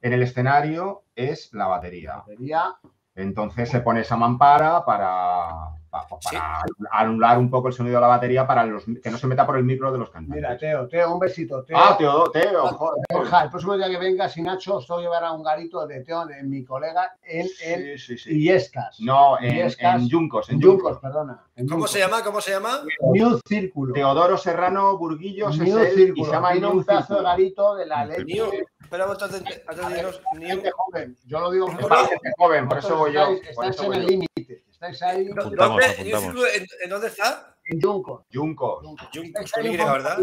en 0.00 0.12
el 0.12 0.22
escenario 0.22 1.04
es 1.14 1.52
la 1.52 1.66
batería. 1.66 2.18
batería 2.18 2.76
Entonces 3.14 3.68
se 3.68 3.80
pone 3.80 4.00
esa 4.00 4.16
mampara 4.16 4.84
para, 4.84 5.79
pa- 5.90 6.06
para 6.08 6.62
anular 6.92 7.38
un 7.38 7.50
poco 7.50 7.68
el 7.68 7.74
sonido 7.74 7.96
de 7.96 8.00
la 8.00 8.06
batería 8.06 8.46
para 8.46 8.64
los, 8.64 8.84
que 8.84 9.10
no 9.10 9.18
se 9.18 9.26
meta 9.26 9.44
por 9.44 9.56
el 9.58 9.64
micro 9.64 9.90
de 9.92 9.98
los 9.98 10.08
cantantes. 10.10 10.36
Mira, 10.36 10.56
Teo, 10.56 10.88
Teo, 10.88 11.12
un 11.14 11.18
besito. 11.18 11.64
Teo. 11.64 11.76
ah, 11.78 11.96
Teo, 11.98 12.30
Teo, 12.30 12.66
joder. 12.68 13.02
El 13.44 13.50
próximo 13.50 13.76
día 13.76 13.88
que 13.90 13.98
vengas, 13.98 14.36
y 14.36 14.42
Nacho, 14.42 14.76
os 14.76 14.86
tengo 14.86 14.98
que 15.00 15.04
llevar 15.04 15.24
a 15.24 15.32
un 15.32 15.42
garito 15.42 15.86
de 15.86 16.00
Teo, 16.02 16.28
en 16.30 16.48
mi 16.48 16.64
colega, 16.64 17.16
en, 17.22 17.46
en 17.62 17.98
Sí, 17.98 18.16
sí, 18.16 18.18
sí. 18.18 18.30
Illescas. 18.38 18.98
No, 19.00 19.38
en, 19.40 19.54
Illescas. 19.56 20.00
en 20.02 20.08
Yuncos. 20.08 20.48
En 20.48 20.54
En 20.56 20.60
Yuncos. 20.60 20.82
Yuncos, 20.92 20.98
perdona. 21.00 21.42
en 21.56 21.66
¿Cómo 21.66 21.78
Yuncos. 21.80 21.90
se 21.90 21.98
llama? 21.98 22.22
¿Cómo 22.24 22.40
se 22.40 22.50
llama? 22.52 22.80
New 23.12 23.40
Círculo. 23.46 23.92
Teodoro 23.94 24.36
Serrano 24.38 24.96
Burguillos 24.96 25.54
es 25.56 25.60
New 25.60 25.78
él 25.78 26.12
y 26.16 26.24
se 26.24 26.30
llama 26.30 26.52
Tiene 26.52 26.66
New 26.68 26.76
un 26.78 26.84
pedazo 26.84 27.16
de 27.16 27.22
garito 27.22 27.74
de 27.74 27.86
la 27.86 28.04
ley. 28.04 28.24
New. 28.24 28.46
Espera, 28.80 29.04
antes 29.04 29.30
de, 29.44 29.62
antes 29.68 29.88
de 29.88 29.98
irnos, 29.98 30.22
New. 30.34 30.48
Gente 30.48 30.70
joven. 30.72 31.16
Yo 31.24 31.40
lo 31.40 31.50
digo 31.50 31.68
Es 31.70 31.86
para 31.86 32.06
gente 32.06 32.30
joven, 32.36 32.68
por 32.68 32.78
eso 32.78 32.96
voy 32.96 33.12
yo. 33.12 33.20
Estáis, 33.22 33.54
Por 33.56 33.64
estáis 33.66 33.74
eso 33.74 33.82
en 33.84 33.88
voy 33.88 33.98
el 33.98 34.06
límite. 34.06 34.64
Estáis 34.80 35.02
ahí 35.02 35.26
¿Dónde, 35.26 35.42
Apuntamos, 35.42 35.76
New 35.76 35.90
apuntamos. 35.90 36.22
Círculo, 36.24 36.46
¿en, 36.46 36.66
en 36.84 36.90
dónde 36.90 37.06
está? 37.08 37.54
en 37.64 37.80
Y, 37.80 37.84
un 37.84 38.56
poco- 38.56 39.92
¿verdad? 39.92 40.18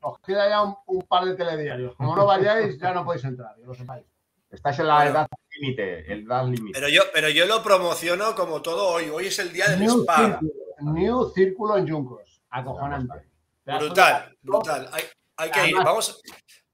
Os 0.00 0.18
queda 0.18 0.48
ya 0.48 0.62
un, 0.62 0.74
un 0.86 1.02
par 1.02 1.24
de 1.24 1.36
telediarios. 1.36 1.94
Como 1.94 2.16
no 2.16 2.26
vayáis, 2.26 2.76
ya 2.80 2.92
no 2.92 3.04
podéis 3.04 3.24
entrar, 3.24 3.54
que 3.54 3.62
lo 3.64 3.72
sepáis. 3.74 4.04
Estáis 4.50 4.78
en 4.80 4.88
la 4.88 4.94
Bueno. 4.96 5.10
edad 5.12 5.28
límite, 5.52 6.12
el 6.12 6.26
edad 6.26 6.44
límite. 6.44 6.72
Pero 6.80 6.88
yo, 6.88 7.02
pero 7.14 7.28
yo 7.28 7.46
lo 7.46 7.62
promociono 7.62 8.34
como 8.34 8.60
todo 8.60 8.88
hoy. 8.88 9.08
Hoy 9.08 9.26
es 9.28 9.38
el 9.38 9.52
día 9.52 9.68
del 9.68 9.78
New 9.80 10.00
spa. 10.00 10.16
Círculo, 10.40 10.50
New 10.80 11.30
Círculo 11.30 11.76
en 11.76 11.86
Yuncos. 11.86 12.42
Acojonante. 12.50 13.28
Brutal, 13.64 14.36
brutal. 14.42 14.88
Hay, 14.92 15.04
hay 15.36 15.50
que 15.52 15.68
ir. 15.68 15.76
Vamos, 15.76 16.20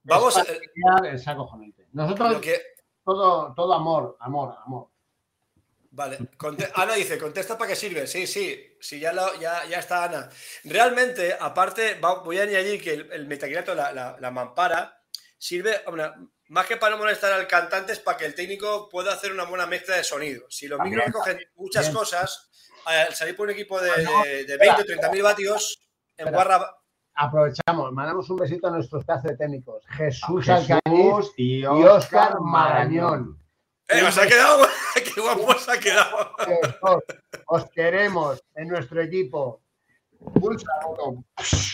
vamos. 0.02 0.36
Es 0.38 1.26
eh, 1.26 1.30
acojonante. 1.30 1.86
Nosotros, 1.92 2.38
que, 2.40 2.58
todo, 3.04 3.52
todo 3.54 3.74
amor, 3.74 4.16
amor, 4.20 4.56
amor. 4.64 4.88
Vale, 5.98 6.16
conte- 6.36 6.70
Ana 6.76 6.94
dice, 6.94 7.18
contesta 7.18 7.58
para 7.58 7.70
qué 7.70 7.74
sirve. 7.74 8.06
Sí, 8.06 8.24
sí, 8.28 8.76
sí, 8.80 9.00
ya, 9.00 9.12
lo- 9.12 9.34
ya, 9.40 9.64
ya 9.66 9.80
está 9.80 10.04
Ana. 10.04 10.30
Realmente, 10.62 11.36
aparte, 11.40 11.98
va- 11.98 12.22
voy 12.22 12.38
a 12.38 12.44
añadir 12.44 12.80
que 12.80 12.92
el, 12.94 13.12
el 13.12 13.26
metacrilato, 13.26 13.74
la, 13.74 13.90
la, 13.92 14.16
la 14.20 14.30
mampara, 14.30 15.02
sirve, 15.36 15.82
hombre, 15.86 16.04
más 16.50 16.66
que 16.66 16.76
para 16.76 16.92
no 16.92 16.98
molestar 16.98 17.32
al 17.32 17.48
cantante, 17.48 17.94
es 17.94 17.98
para 17.98 18.16
que 18.16 18.26
el 18.26 18.36
técnico 18.36 18.88
pueda 18.88 19.12
hacer 19.12 19.32
una 19.32 19.42
buena 19.42 19.66
mezcla 19.66 19.96
de 19.96 20.04
sonido. 20.04 20.46
Si 20.48 20.68
los 20.68 20.78
También, 20.78 20.98
micros 21.04 21.26
recogen 21.26 21.48
muchas 21.56 21.86
bien. 21.86 21.96
cosas, 21.96 22.48
al 22.84 23.12
salir 23.16 23.34
por 23.34 23.46
un 23.48 23.54
equipo 23.54 23.80
de, 23.80 23.90
de, 23.90 24.44
de 24.44 24.56
20 24.56 24.82
o 24.82 24.84
30 24.84 25.10
mil 25.10 25.22
vatios, 25.24 25.80
en. 26.16 26.30
Guarra... 26.32 26.76
Aprovechamos, 27.14 27.92
mandamos 27.92 28.30
un 28.30 28.36
besito 28.36 28.68
a 28.68 28.70
nuestros 28.70 29.04
de 29.24 29.36
técnicos. 29.36 29.84
Jesús, 29.88 30.48
Alcañiz. 30.48 30.80
Jesús 30.86 31.32
y 31.36 31.64
Óscar 31.64 31.90
Oscar 31.90 32.40
Marañón. 32.40 33.36
¡Eh, 33.88 34.02
os 34.02 34.18
ha 34.18 34.26
quedado! 34.26 34.66
¡Qué 35.14 35.20
guapo 35.20 35.44
os 35.46 35.68
ha 35.68 35.78
quedado! 35.80 36.34
Os, 36.82 37.02
os 37.46 37.70
queremos 37.70 38.42
en 38.54 38.68
nuestro 38.68 39.02
equipo. 39.02 39.62
Un 40.20 40.58
saludo. 40.58 41.24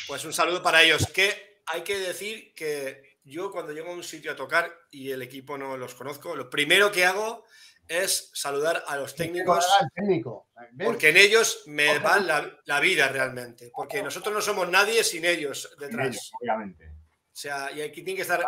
Pues 0.06 0.24
un 0.24 0.32
saludo 0.32 0.62
para 0.62 0.82
ellos. 0.82 1.06
Que 1.12 1.60
hay 1.66 1.82
que 1.82 1.98
decir 1.98 2.54
que 2.54 3.18
yo 3.24 3.50
cuando 3.50 3.72
llego 3.72 3.90
a 3.90 3.94
un 3.94 4.04
sitio 4.04 4.32
a 4.32 4.36
tocar 4.36 4.70
y 4.90 5.10
el 5.10 5.22
equipo 5.22 5.56
no 5.58 5.76
los 5.76 5.94
conozco, 5.94 6.36
lo 6.36 6.50
primero 6.50 6.92
que 6.92 7.04
hago 7.06 7.44
es 7.88 8.30
saludar 8.32 8.82
a 8.86 8.96
los 8.96 9.14
técnicos 9.14 9.66
Al 9.80 9.90
técnico. 9.90 10.48
Porque 10.82 11.10
en 11.10 11.16
ellos 11.16 11.64
me 11.66 11.98
van 11.98 12.26
la, 12.26 12.58
la 12.64 12.80
vida 12.80 13.08
realmente. 13.08 13.70
Porque 13.74 14.02
nosotros 14.02 14.34
no 14.34 14.40
somos 14.40 14.68
nadie 14.68 15.04
sin 15.04 15.24
ellos 15.24 15.64
Ellos, 15.66 15.78
detrás. 15.78 16.30
obviamente. 16.40 16.86
O 16.88 17.36
sea, 17.36 17.72
y 17.72 17.82
aquí 17.82 18.02
tiene 18.02 18.16
que 18.16 18.22
estar. 18.22 18.44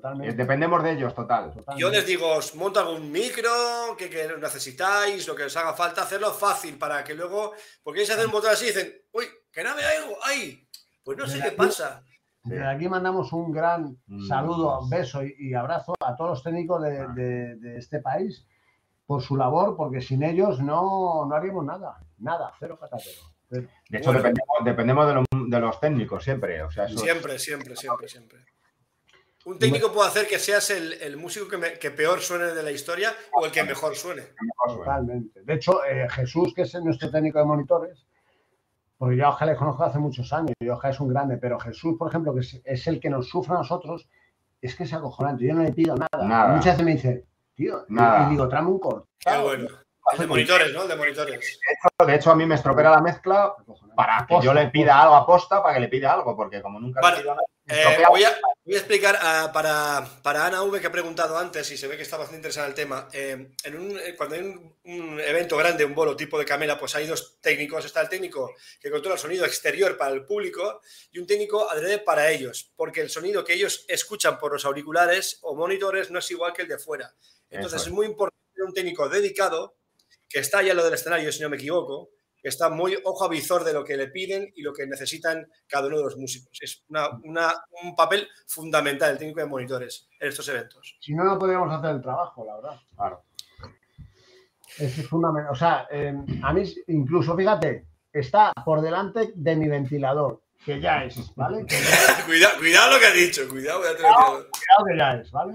Totalmente. 0.00 0.34
Dependemos 0.34 0.82
de 0.82 0.92
ellos, 0.92 1.14
total. 1.14 1.52
totalmente. 1.52 1.80
Yo 1.80 1.90
les 1.90 2.06
digo, 2.06 2.26
os 2.36 2.54
monto 2.54 2.80
algún 2.80 3.10
micro, 3.12 3.50
que, 3.98 4.08
que 4.08 4.28
necesitáis, 4.40 5.26
lo 5.28 5.34
que 5.34 5.44
os 5.44 5.56
haga 5.56 5.74
falta, 5.74 6.02
hacerlo 6.02 6.32
fácil 6.32 6.78
para 6.78 7.04
que 7.04 7.14
luego. 7.14 7.52
Porque 7.82 8.00
ellos 8.00 8.10
hacen 8.14 8.26
un 8.26 8.32
botón 8.32 8.50
así 8.50 8.64
y 8.64 8.68
dicen, 8.68 8.94
uy, 9.12 9.26
que 9.52 9.62
no 9.62 9.74
veo 9.76 9.86
algo, 10.02 10.16
¡ay! 10.24 10.66
Pues 11.04 11.18
no 11.18 11.26
sé 11.26 11.40
qué 11.42 11.52
pasa. 11.52 12.02
Desde 12.42 12.66
aquí 12.66 12.88
mandamos 12.88 13.32
un 13.34 13.52
gran 13.52 13.98
Mm. 14.06 14.26
saludo, 14.26 14.80
beso 14.88 15.22
y, 15.22 15.34
y 15.38 15.54
abrazo 15.54 15.94
a 16.00 16.16
todos 16.16 16.30
los 16.30 16.42
técnicos 16.42 16.82
de, 16.82 17.06
de- 17.08 17.56
de 17.56 17.76
este 17.78 18.00
país 18.00 18.46
por 19.06 19.20
su 19.22 19.36
labor, 19.36 19.76
porque 19.76 20.00
sin 20.00 20.22
ellos 20.22 20.60
no, 20.60 21.26
no 21.26 21.34
haríamos 21.34 21.64
nada. 21.66 21.98
Nada, 22.18 22.52
cero 22.58 22.78
patatero. 22.80 23.20
De 23.50 23.68
hecho, 23.98 24.12
Bueno. 24.12 24.18
dependemos, 24.22 24.56
dependemos 24.64 25.06
de, 25.08 25.14
los- 25.14 25.50
de 25.50 25.60
los 25.60 25.80
técnicos 25.80 26.22
siempre. 26.24 26.62
O 26.62 26.70
sea, 26.70 26.84
eso 26.84 26.94
es- 26.94 27.00
Siempre, 27.02 27.38
siempre, 27.38 27.76
siempre, 27.76 28.08
siempre. 28.08 28.38
Un 29.46 29.58
técnico 29.58 29.90
puede 29.92 30.08
hacer 30.08 30.26
que 30.28 30.38
seas 30.38 30.68
el, 30.70 30.92
el 30.94 31.16
músico 31.16 31.48
que, 31.48 31.56
me- 31.56 31.72
que 31.78 31.90
peor 31.90 32.20
suene 32.20 32.46
de 32.46 32.62
la 32.62 32.70
historia 32.70 33.14
o 33.32 33.46
el 33.46 33.50
que 33.50 33.64
mejor 33.64 33.96
suene. 33.96 34.22
Totalmente. 34.66 35.40
De 35.42 35.54
hecho, 35.54 35.82
eh, 35.84 36.06
Jesús, 36.10 36.52
que 36.54 36.62
es 36.62 36.74
nuestro 36.74 37.10
técnico 37.10 37.38
de 37.38 37.44
monitores, 37.46 38.06
porque 38.98 39.16
yo 39.16 39.26
a 39.26 39.30
Oja 39.30 39.46
le 39.46 39.56
conozco 39.56 39.82
hace 39.84 39.98
muchos 39.98 40.30
años 40.34 40.52
y 40.60 40.68
Oja 40.68 40.90
es 40.90 41.00
un 41.00 41.08
grande, 41.08 41.38
pero 41.38 41.58
Jesús, 41.58 41.96
por 41.98 42.08
ejemplo, 42.10 42.34
que 42.34 42.40
es, 42.40 42.60
es 42.64 42.86
el 42.86 43.00
que 43.00 43.08
nos 43.08 43.28
sufre 43.30 43.54
a 43.54 43.58
nosotros, 43.58 44.06
es 44.60 44.76
que 44.76 44.82
es 44.84 44.92
acojonante. 44.92 45.46
Yo 45.46 45.54
no 45.54 45.62
le 45.62 45.72
pido 45.72 45.96
nada. 45.96 46.26
Nada. 46.26 46.48
Muchas 46.54 46.74
veces 46.74 46.84
me 46.84 46.92
dice, 46.92 47.24
tío, 47.54 47.86
y- 47.88 47.94
Nada. 47.94 48.26
y 48.26 48.30
digo, 48.32 48.46
trame 48.46 48.68
un 48.68 48.78
corto. 48.78 49.08
Qué 49.18 49.36
bueno. 49.38 49.68
El 50.12 50.18
de 50.18 50.26
monitores, 50.26 50.72
¿no? 50.74 50.82
El 50.82 50.88
de 50.88 50.96
monitores. 50.96 51.60
De 52.06 52.14
hecho, 52.14 52.30
a 52.32 52.34
mí 52.34 52.44
me 52.44 52.56
estropea 52.56 52.90
la 52.90 53.00
mezcla 53.00 53.54
para 53.94 54.26
que 54.26 54.40
yo 54.42 54.52
le 54.52 54.68
pida 54.68 55.00
algo 55.00 55.14
a 55.14 55.24
posta, 55.24 55.62
para 55.62 55.74
que 55.74 55.80
le 55.80 55.88
pida 55.88 56.12
algo, 56.12 56.36
porque 56.36 56.60
como 56.60 56.80
nunca 56.80 57.00
Vale. 57.00 57.16
le 57.18 57.22
pido 57.22 57.34
nada, 57.34 57.46
Eh, 57.72 58.04
voy, 58.08 58.24
a, 58.24 58.38
voy 58.64 58.74
a 58.74 58.78
explicar 58.78 59.18
ah, 59.20 59.50
para, 59.52 60.06
para 60.22 60.46
Ana 60.46 60.62
V, 60.62 60.80
que 60.80 60.86
ha 60.86 60.92
preguntado 60.92 61.38
antes 61.38 61.70
y 61.70 61.76
se 61.76 61.86
ve 61.86 61.96
que 61.96 62.02
está 62.02 62.16
bastante 62.16 62.38
interesada 62.38 62.66
en 62.66 62.70
el 62.70 62.74
tema. 62.74 63.08
Eh, 63.12 63.52
en 63.64 63.76
un, 63.76 63.98
eh, 63.98 64.14
cuando 64.16 64.34
hay 64.34 64.42
un, 64.42 64.76
un 64.84 65.20
evento 65.20 65.56
grande, 65.56 65.84
un 65.84 65.94
bolo 65.94 66.16
tipo 66.16 66.38
de 66.38 66.44
camela, 66.44 66.78
pues 66.78 66.94
hay 66.96 67.06
dos 67.06 67.40
técnicos. 67.40 67.84
Está 67.84 68.00
el 68.00 68.08
técnico 68.08 68.54
que 68.80 68.90
controla 68.90 69.14
el 69.14 69.20
sonido 69.20 69.44
exterior 69.44 69.96
para 69.96 70.12
el 70.12 70.24
público 70.24 70.80
y 71.12 71.18
un 71.18 71.26
técnico 71.26 71.70
adrede 71.70 71.98
para 71.98 72.30
ellos, 72.30 72.72
porque 72.76 73.00
el 73.00 73.10
sonido 73.10 73.44
que 73.44 73.54
ellos 73.54 73.84
escuchan 73.88 74.38
por 74.38 74.52
los 74.52 74.64
auriculares 74.64 75.38
o 75.42 75.54
monitores 75.54 76.10
no 76.10 76.18
es 76.18 76.30
igual 76.30 76.52
que 76.52 76.62
el 76.62 76.68
de 76.68 76.78
fuera. 76.78 77.14
Entonces 77.50 77.80
Eso 77.80 77.90
es 77.90 77.94
muy 77.94 78.06
importante 78.06 78.38
un 78.64 78.74
técnico 78.74 79.08
dedicado 79.08 79.76
que 80.28 80.38
está 80.38 80.62
ya 80.62 80.70
en 80.70 80.76
lo 80.76 80.84
del 80.84 80.94
escenario, 80.94 81.32
si 81.32 81.40
no 81.40 81.48
me 81.48 81.56
equivoco, 81.56 82.10
está 82.42 82.68
muy 82.70 82.96
ojo 83.04 83.24
a 83.24 83.28
visor 83.28 83.64
de 83.64 83.72
lo 83.72 83.84
que 83.84 83.96
le 83.96 84.08
piden 84.08 84.50
y 84.54 84.62
lo 84.62 84.72
que 84.72 84.86
necesitan 84.86 85.46
cada 85.66 85.86
uno 85.88 85.98
de 85.98 86.04
los 86.04 86.16
músicos. 86.16 86.56
Es 86.60 86.84
una- 86.88 87.08
una- 87.24 87.54
un 87.82 87.94
papel 87.94 88.28
fundamental 88.46 89.12
el 89.12 89.18
técnico 89.18 89.40
de 89.40 89.46
monitores 89.46 90.08
en 90.18 90.28
estos 90.28 90.48
eventos. 90.48 90.96
Si 91.00 91.14
no, 91.14 91.24
no 91.24 91.38
podríamos 91.38 91.72
hacer 91.72 91.90
el 91.96 92.00
trabajo, 92.02 92.44
la 92.44 92.56
verdad. 92.56 92.80
Claro. 92.96 93.24
Es 94.78 95.06
fundamental. 95.08 95.52
O 95.52 95.56
sea, 95.56 95.86
eh, 95.90 96.14
a 96.42 96.52
mí, 96.52 96.62
incluso, 96.88 97.36
fíjate, 97.36 97.86
está 98.12 98.52
por 98.64 98.80
delante 98.80 99.32
de 99.34 99.56
mi 99.56 99.68
ventilador, 99.68 100.42
que 100.64 100.80
ya 100.80 101.04
es, 101.04 101.16
¿vale? 101.34 101.66
Cuidado, 102.26 102.58
cuidado 102.58 102.92
lo 102.94 103.00
que 103.00 103.06
ha 103.06 103.12
dicho, 103.12 103.48
cuidado. 103.48 103.80
Cuidado. 103.80 103.96
Cuidado 104.50 104.84
que 104.88 104.96
ya 104.98 105.12
es, 105.14 105.30
¿vale? 105.30 105.54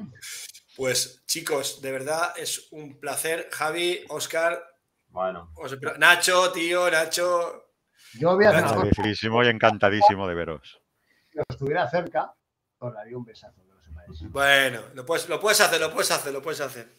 Pues 0.76 1.24
chicos, 1.26 1.82
de 1.82 1.92
verdad 1.92 2.34
es 2.38 2.68
un 2.72 3.00
placer. 3.00 3.48
Javi, 3.52 4.04
Oscar, 4.10 4.62
Bueno, 5.16 5.50
Nacho, 5.98 6.52
tío, 6.52 6.92
Nacho. 6.92 7.72
Yo 8.20 8.36
voy 8.36 8.46
a 8.46 8.50
hacer 8.50 8.64
y 9.46 9.48
encantadísimo 9.48 10.28
de 10.28 10.36
veros. 10.36 10.82
Si 11.32 11.40
estuviera 11.50 11.90
cerca, 11.90 12.34
os 12.80 12.94
daría 12.94 13.16
un 13.18 13.24
besazo, 13.24 13.62
que 13.64 13.72
lo 13.72 13.82
sepáis. 13.82 14.30
Bueno, 14.30 14.82
lo 14.94 15.06
puedes, 15.06 15.30
lo 15.30 15.40
puedes 15.40 15.62
hacer, 15.62 15.80
lo 15.80 15.90
puedes 15.94 16.12
hacer, 16.12 16.34
lo 16.34 16.42
puedes 16.42 16.60
hacer. 16.60 16.90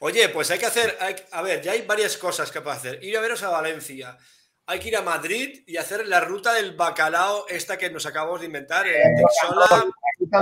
Oye, 0.00 0.28
pues 0.28 0.50
hay 0.50 0.58
que 0.58 0.66
hacer, 0.66 0.94
hay- 1.00 1.16
a 1.32 1.40
ver, 1.40 1.62
ya 1.62 1.72
hay 1.72 1.82
varias 1.86 2.18
cosas 2.18 2.50
que 2.52 2.60
puedes 2.60 2.80
hacer. 2.80 3.02
Ir 3.02 3.16
a 3.16 3.22
veros 3.22 3.42
a 3.42 3.48
Valencia. 3.48 4.18
Hay 4.66 4.78
que 4.78 4.88
ir 4.88 4.96
a 4.98 5.02
Madrid 5.02 5.64
y 5.66 5.78
hacer 5.78 6.06
la 6.06 6.20
ruta 6.20 6.52
del 6.52 6.76
bacalao, 6.76 7.46
esta 7.48 7.78
que 7.78 7.88
nos 7.90 8.04
acabamos 8.04 8.40
de 8.40 8.46
inventar, 8.46 8.86
el 8.86 9.14
Texola, 9.16 9.86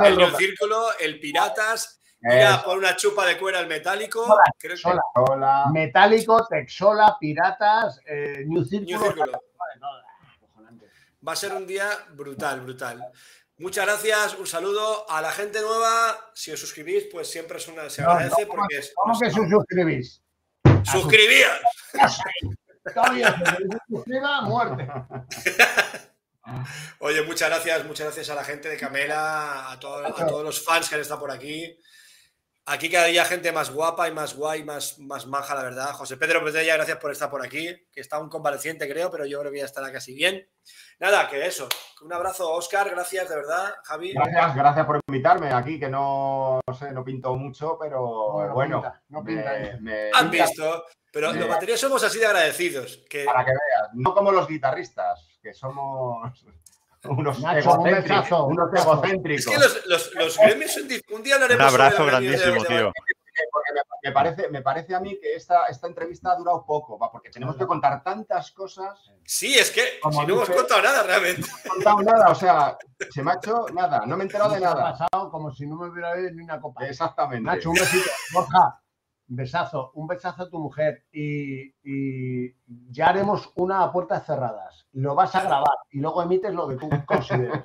el 0.09 0.19
el. 0.19 0.37
Círculo, 0.37 0.87
el 0.99 1.21
Piratas, 1.21 2.01
ir 2.23 2.31
a 2.43 2.55
Eso, 2.57 2.65
por 2.65 2.79
una 2.79 2.97
chupa 2.97 3.27
de 3.27 3.39
cuera 3.39 3.59
al 3.59 3.67
metálico. 3.67 4.37
Creo 4.59 4.75
que 4.75 4.81
Sola. 4.81 5.03
hola. 5.15 5.65
Metálico, 5.73 6.47
Texola, 6.49 7.17
Piratas, 7.19 8.01
eh, 8.07 8.45
New 8.47 8.61
New 8.61 8.65
Círculo. 8.65 9.01
Círculo. 9.05 9.33
Vale, 9.57 9.81
no, 9.81 9.89
acojonante. 10.37 10.87
Va 11.27 11.33
a 11.33 11.37
ser 11.37 11.53
un 11.53 11.67
día 11.67 11.89
brutal, 12.11 12.61
brutal. 12.61 13.05
Muchas 13.59 13.87
gracias, 13.87 14.35
un 14.39 14.47
saludo 14.47 15.09
a 15.11 15.21
la 15.21 15.31
gente 15.31 15.61
nueva. 15.61 16.31
Si 16.35 16.51
os 16.51 16.59
suscribís, 16.59 17.05
pues 17.13 17.31
siempre 17.31 17.59
es 17.59 17.69
una, 17.69 17.89
se 17.91 18.03
No, 18.03 18.11
agradece 18.11 18.43
no, 18.43 18.49
¿cómo- 18.49 18.63
porque 18.63 18.79
es. 18.79 18.93
¿Cómo 18.95 19.19
que 19.19 19.31
se 19.31 19.49
suscribís? 19.49 20.23
¡Suscribíos! 20.85 21.61
Suscriba, 23.89 24.41
muerte. 24.43 24.89
Oye, 26.99 27.23
muchas 27.23 27.49
gracias, 27.49 27.85
muchas 27.85 28.07
gracias 28.07 28.31
a 28.31 28.35
la 28.35 28.45
gente 28.45 28.69
de 28.69 28.77
Camela, 28.77 29.71
a, 29.71 29.79
todo- 29.79 30.05
a 30.07 30.27
todos 30.27 30.45
los 30.45 30.65
fans 30.65 30.89
que 30.89 30.97
han 30.97 31.01
estado 31.01 31.21
por 31.21 31.31
aquí. 31.31 31.79
Aquí 32.65 32.89
cada 32.89 33.07
día 33.07 33.25
gente 33.25 33.51
más 33.51 33.71
guapa 33.73 34.09
y 34.09 34.13
más 34.13 34.37
guay, 34.37 34.63
más, 34.63 34.97
más 35.01 35.27
maja, 35.27 35.53
la 35.57 35.65
verdad. 35.65 35.91
José 35.95 36.17
Pedro 36.17 36.45
Petella, 36.45 36.77
gracias 36.77 36.97
por 36.99 37.11
estar 37.11 37.29
por 37.29 37.45
aquí, 37.45 37.67
que 37.93 38.01
está 38.01 38.21
un 38.21 38.29
convaleciente, 38.29 38.89
creo, 38.89 39.11
pero 39.11 39.27
yo 39.27 39.41
creo 39.41 39.51
que 39.51 39.59
ya 39.59 39.65
estará 39.65 39.91
casi 39.91 40.15
bien. 40.15 40.49
Nada, 41.01 41.29
que 41.29 41.45
eso. 41.45 41.69
Un 42.03 42.13
abrazo, 42.13 42.53
Oscar, 42.53 42.89
gracias, 42.89 43.29
de 43.29 43.35
verdad, 43.35 43.75
Javi. 43.83 44.13
Gracias, 44.13 44.55
gracias 44.55 44.87
por 44.87 45.01
invitarme 45.09 45.53
aquí, 45.53 45.81
que 45.81 45.89
no, 45.89 46.61
no 46.65 46.75
sé, 46.75 46.93
no 46.93 47.03
pinto 47.05 47.35
mucho, 47.35 47.77
pero 47.81 47.99
No, 48.39 48.47
no 48.47 48.55
bueno, 48.55 48.81
pinta, 48.81 49.03
no 49.09 49.25
pinta 49.25 49.51
me- 49.51 49.69
eso. 49.71 49.79
me- 49.81 50.11
Han 50.15 50.31
visto, 50.31 50.85
pero 51.13 51.33
los 51.33 51.49
baterías 51.49 51.81
somos 51.81 52.05
así 52.05 52.21
de 52.21 52.27
agradecidos. 52.27 53.05
Que, 53.11 53.25
para 53.25 53.45
que 53.45 53.51
veas, 53.51 53.91
no 53.95 54.15
como 54.15 54.31
los 54.31 54.47
guitarristas, 54.47 55.37
que 55.43 55.53
somos 55.53 56.47
unos, 57.05 57.41
Nacho, 57.41 57.73
un 57.79 57.87
egocéntricos, 57.89 58.41
un 58.41 58.53
unos 58.53 58.81
egocéntricos. 58.81 59.47
es 59.47 59.53
que 59.53 59.59
los, 59.59 59.87
los, 59.87 60.15
los 60.15 60.39
gremios 60.39 60.77
Un 61.13 61.23
día 61.23 61.37
Un 61.37 61.43
hablaremos 61.43 61.71
sobre 61.73 61.83
abrazo 61.85 62.07
grandísimo, 62.07 62.63
de- 62.63 62.69
tío. 62.69 62.93
Porque 63.51 63.73
me, 63.73 63.81
me 64.11 64.13
parece, 64.13 64.49
me 64.51 64.61
parece 64.63 64.95
a 64.95 65.01
mí 65.01 65.19
que 65.19 65.35
esta, 65.35 65.65
esta 65.65 65.87
entrevista 65.87 66.33
ha 66.33 66.37
durado 66.37 66.65
poco, 66.67 66.99
va, 66.99 67.11
porque 67.11 67.31
tenemos 67.31 67.57
que 67.57 67.67
contar 67.67 68.03
tantas 68.03 68.53
cosas. 68.53 69.11
Sí, 69.25 69.55
es 69.55 69.71
que 69.71 69.99
Como 70.03 70.21
si 70.21 70.27
no 70.27 70.35
hemos 70.35 70.51
contado 70.51 70.83
nada 70.83 71.03
realmente. 71.03 71.41
No 71.41 71.57
he 71.65 71.69
contado 71.69 72.03
nada, 72.03 72.29
o 72.31 72.35
sea, 72.35 72.77
se 73.11 73.23
me 73.23 73.33
ha 73.33 73.35
hecho 73.37 73.67
nada, 73.73 74.05
no 74.07 74.17
me 74.19 74.25
he 74.25 74.27
enterado 74.27 74.53
de 74.53 74.61
Me 74.61 74.67
ha 74.67 74.75
nada. 74.75 74.93
pasado 74.93 75.31
como 75.31 75.51
si 75.51 75.67
no 75.67 75.77
me 75.77 75.89
hubiera 75.89 76.13
bebido 76.13 76.31
ni 76.35 76.43
una 76.43 76.61
copa. 76.61 76.87
Exactamente. 76.87 77.43
Nacho, 77.45 77.71
un 77.71 77.77
besito. 77.77 78.11
Borja, 78.35 78.82
besazo, 79.37 79.91
un 79.95 80.07
besazo 80.07 80.43
a 80.45 80.49
tu 80.51 80.59
mujer 80.59 81.05
y, 81.13 81.75
y 81.85 82.55
ya 82.91 83.09
haremos 83.09 83.51
una 83.57 83.83
a 83.83 83.93
puertas 83.93 84.25
cerradas. 84.27 84.87
Lo 84.93 85.15
vas 85.15 85.35
a 85.35 85.43
grabar 85.43 85.77
y 85.91 86.01
luego 86.01 86.23
emites 86.23 86.53
lo 86.55 86.69
que 86.69 86.77
tú 86.77 86.89
consideres. 87.07 87.63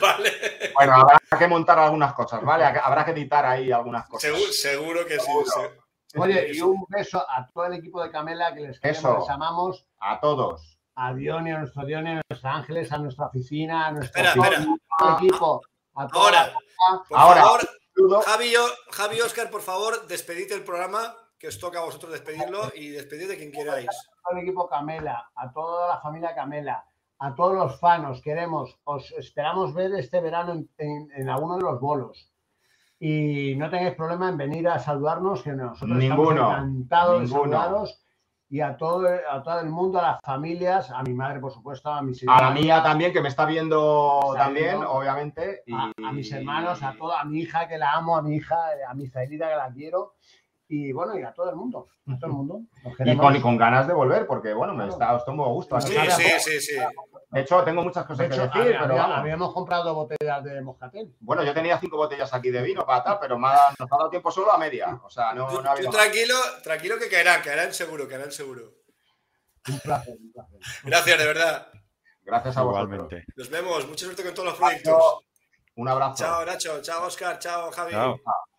vale. 0.00 0.30
Bueno, 0.74 0.94
habrá 0.94 1.18
que 1.38 1.48
montar 1.48 1.78
algunas 1.78 2.12
cosas, 2.14 2.42
¿vale? 2.42 2.64
Habrá 2.64 3.04
que 3.04 3.12
editar 3.12 3.44
ahí 3.46 3.70
algunas 3.72 4.06
cosas. 4.08 4.30
Seguro, 4.30 4.52
seguro 4.52 5.06
que 5.06 5.18
sí. 5.18 5.26
Seguro. 5.26 5.72
Oye, 6.18 6.52
y 6.54 6.60
un 6.60 6.84
beso 6.88 7.24
a 7.28 7.46
todo 7.52 7.66
el 7.66 7.74
equipo 7.74 8.02
de 8.02 8.10
Camela 8.10 8.54
que 8.54 8.60
les 8.60 8.80
queremos, 8.80 8.98
Eso. 8.98 9.18
les 9.20 9.28
amamos. 9.30 9.86
A 9.98 10.18
todos. 10.20 10.78
A 10.94 11.12
Diony, 11.12 11.50
a 11.50 11.58
nuestro 11.58 11.84
Diony, 11.84 12.10
a 12.10 12.14
nuestros 12.14 12.44
ángeles, 12.44 12.90
a 12.90 12.98
nuestra 12.98 13.26
oficina, 13.26 13.88
a 13.88 13.92
nuestro 13.92 14.22
Espera, 14.22 14.46
espera. 14.48 15.14
equipo. 15.18 15.60
A 15.94 16.06
toda 16.08 16.24
Ahora, 16.24 16.46
la- 16.46 17.18
Ahora. 17.18 17.42
favor. 17.42 17.60
Javi, 18.24 18.52
yo- 18.52 18.66
Javi 18.90 19.20
Oscar, 19.20 19.50
por 19.50 19.62
favor, 19.62 20.06
despedid 20.06 20.52
el 20.52 20.62
programa, 20.64 21.14
que 21.38 21.48
os 21.48 21.58
toca 21.58 21.78
a 21.80 21.84
vosotros 21.84 22.12
despedirlo 22.12 22.70
y 22.74 22.88
despedid 22.90 23.28
de 23.28 23.36
quien 23.36 23.52
queráis. 23.52 23.86
todo 24.22 24.36
el 24.38 24.42
equipo 24.42 24.68
Camela, 24.68 25.30
a 25.34 25.52
toda 25.52 25.88
la 25.88 26.00
familia 26.00 26.34
Camela, 26.34 26.84
a 27.18 27.34
todos 27.34 27.54
los 27.54 27.78
fans, 27.80 28.08
os 28.10 28.20
queremos, 28.22 28.76
os 28.84 29.12
esperamos 29.12 29.72
ver 29.74 29.94
este 29.94 30.20
verano 30.20 30.52
en, 30.52 30.68
en- 30.78 31.10
en 31.14 31.28
alguno 31.30 31.56
de 31.56 31.62
los 31.62 31.80
bolos. 31.80 32.30
Y 32.98 33.54
no 33.56 33.68
tengáis 33.70 33.94
problema 33.94 34.28
en 34.30 34.36
venir 34.38 34.68
a 34.68 34.78
saludarnos, 34.78 35.42
que 35.42 35.52
nosotros 35.52 35.96
Ninguno, 35.98 36.30
estamos 36.30 36.54
encantados 36.58 37.20
de 37.20 37.26
ninguno. 37.26 37.42
saludaros. 37.52 38.02
Y 38.48 38.60
a 38.60 38.76
todo, 38.76 39.08
a 39.28 39.42
todo 39.42 39.58
el 39.60 39.68
mundo, 39.70 39.98
a 39.98 40.02
las 40.02 40.20
familias, 40.22 40.90
a 40.92 41.02
mi 41.02 41.12
madre, 41.14 41.40
por 41.40 41.52
supuesto, 41.52 41.90
a 41.90 42.00
mis 42.00 42.22
A 42.22 42.26
la 42.26 42.34
hermanos, 42.36 42.62
mía 42.62 42.82
también, 42.82 43.12
que 43.12 43.20
me 43.20 43.28
está 43.28 43.44
viendo 43.44 44.20
Está 44.32 44.44
también, 44.44 44.66
viendo. 44.68 44.92
obviamente. 44.92 45.62
y- 45.66 45.74
a, 45.74 45.90
a 46.08 46.12
mis 46.12 46.30
hermanos, 46.32 46.80
a 46.82 46.94
toda 46.96 47.20
a 47.20 47.24
mi 47.24 47.40
hija 47.40 47.66
que 47.66 47.76
la 47.76 47.92
amo, 47.94 48.16
a 48.16 48.22
mi 48.22 48.36
hija, 48.36 48.56
a 48.88 48.94
mi 48.94 49.08
Zairita 49.08 49.48
que 49.48 49.56
la 49.56 49.70
quiero. 49.72 50.14
Y 50.68 50.90
bueno, 50.92 51.16
y 51.16 51.22
a 51.22 51.32
todo 51.32 51.48
el 51.50 51.54
mundo, 51.56 51.86
a 52.08 52.18
todo 52.18 52.26
el 52.26 52.32
mundo. 52.32 52.60
Y 53.04 53.16
con, 53.16 53.36
y 53.36 53.40
con 53.40 53.56
ganas 53.56 53.86
de 53.86 53.94
volver, 53.94 54.26
porque 54.26 54.52
bueno, 54.52 54.74
me 54.74 54.88
está, 54.88 55.14
os 55.14 55.24
tomo 55.24 55.48
gusto. 55.54 55.80
Sí, 55.80 55.94
sí, 56.10 56.24
sí, 56.40 56.60
sí. 56.60 56.76
De 57.30 57.40
hecho, 57.40 57.62
tengo 57.62 57.82
muchas 57.84 58.02
De 58.04 58.08
cosas 58.08 58.26
hecho, 58.26 58.50
que 58.52 58.58
decir, 58.58 58.76
había- 58.76 58.80
pero 58.88 59.00
habíamos 59.00 59.52
comprado 59.54 59.94
botellas 59.94 60.42
de 60.42 60.60
Moscatel. 60.62 61.14
Bueno, 61.20 61.44
yo 61.44 61.54
tenía 61.54 61.78
cinco 61.78 61.96
botellas 61.98 62.32
aquí 62.34 62.50
de 62.50 62.62
vino 62.62 62.84
para 62.84 63.04
tal, 63.04 63.18
pero 63.20 63.38
me 63.38 63.46
ha- 63.48 63.74
nos 63.78 63.92
ha 63.92 63.96
dado 63.96 64.10
tiempo 64.10 64.30
solo 64.32 64.52
a 64.52 64.58
media. 64.58 64.98
O 65.04 65.08
sea, 65.10 65.32
no, 65.34 65.46
Tú, 65.46 65.62
no 65.62 65.68
ha 65.68 65.72
habido 65.72 65.90
tranquilo, 65.90 66.34
tranquilo 66.64 66.96
que 66.98 67.08
caerán, 67.08 67.42
caerán 67.42 67.72
seguro, 67.72 68.08
caerán 68.08 68.32
seguro. 68.32 68.62
Un 69.68 69.78
placer, 69.80 70.16
un 70.18 70.32
placer. 70.32 70.58
Gracias, 70.84 71.18
de 71.18 71.26
verdad. 71.26 71.68
Gracias 72.24 72.56
a 72.56 72.62
vosotros. 72.62 72.92
Igualmente. 72.92 73.24
Nos 73.36 73.50
vemos. 73.50 73.86
Mucha 73.88 74.04
suerte 74.06 74.24
con 74.24 74.34
todos 74.34 74.48
los 74.48 74.58
proyectos. 74.58 75.18
Un 75.76 75.88
abrazo. 75.88 76.24
Chao, 76.24 76.44
Nacho. 76.44 76.82
Chao, 76.82 77.06
Oscar. 77.06 77.38
Chao, 77.38 77.70
Javi. 77.70 77.92
Chao. 77.92 78.16
Chao. 78.16 78.55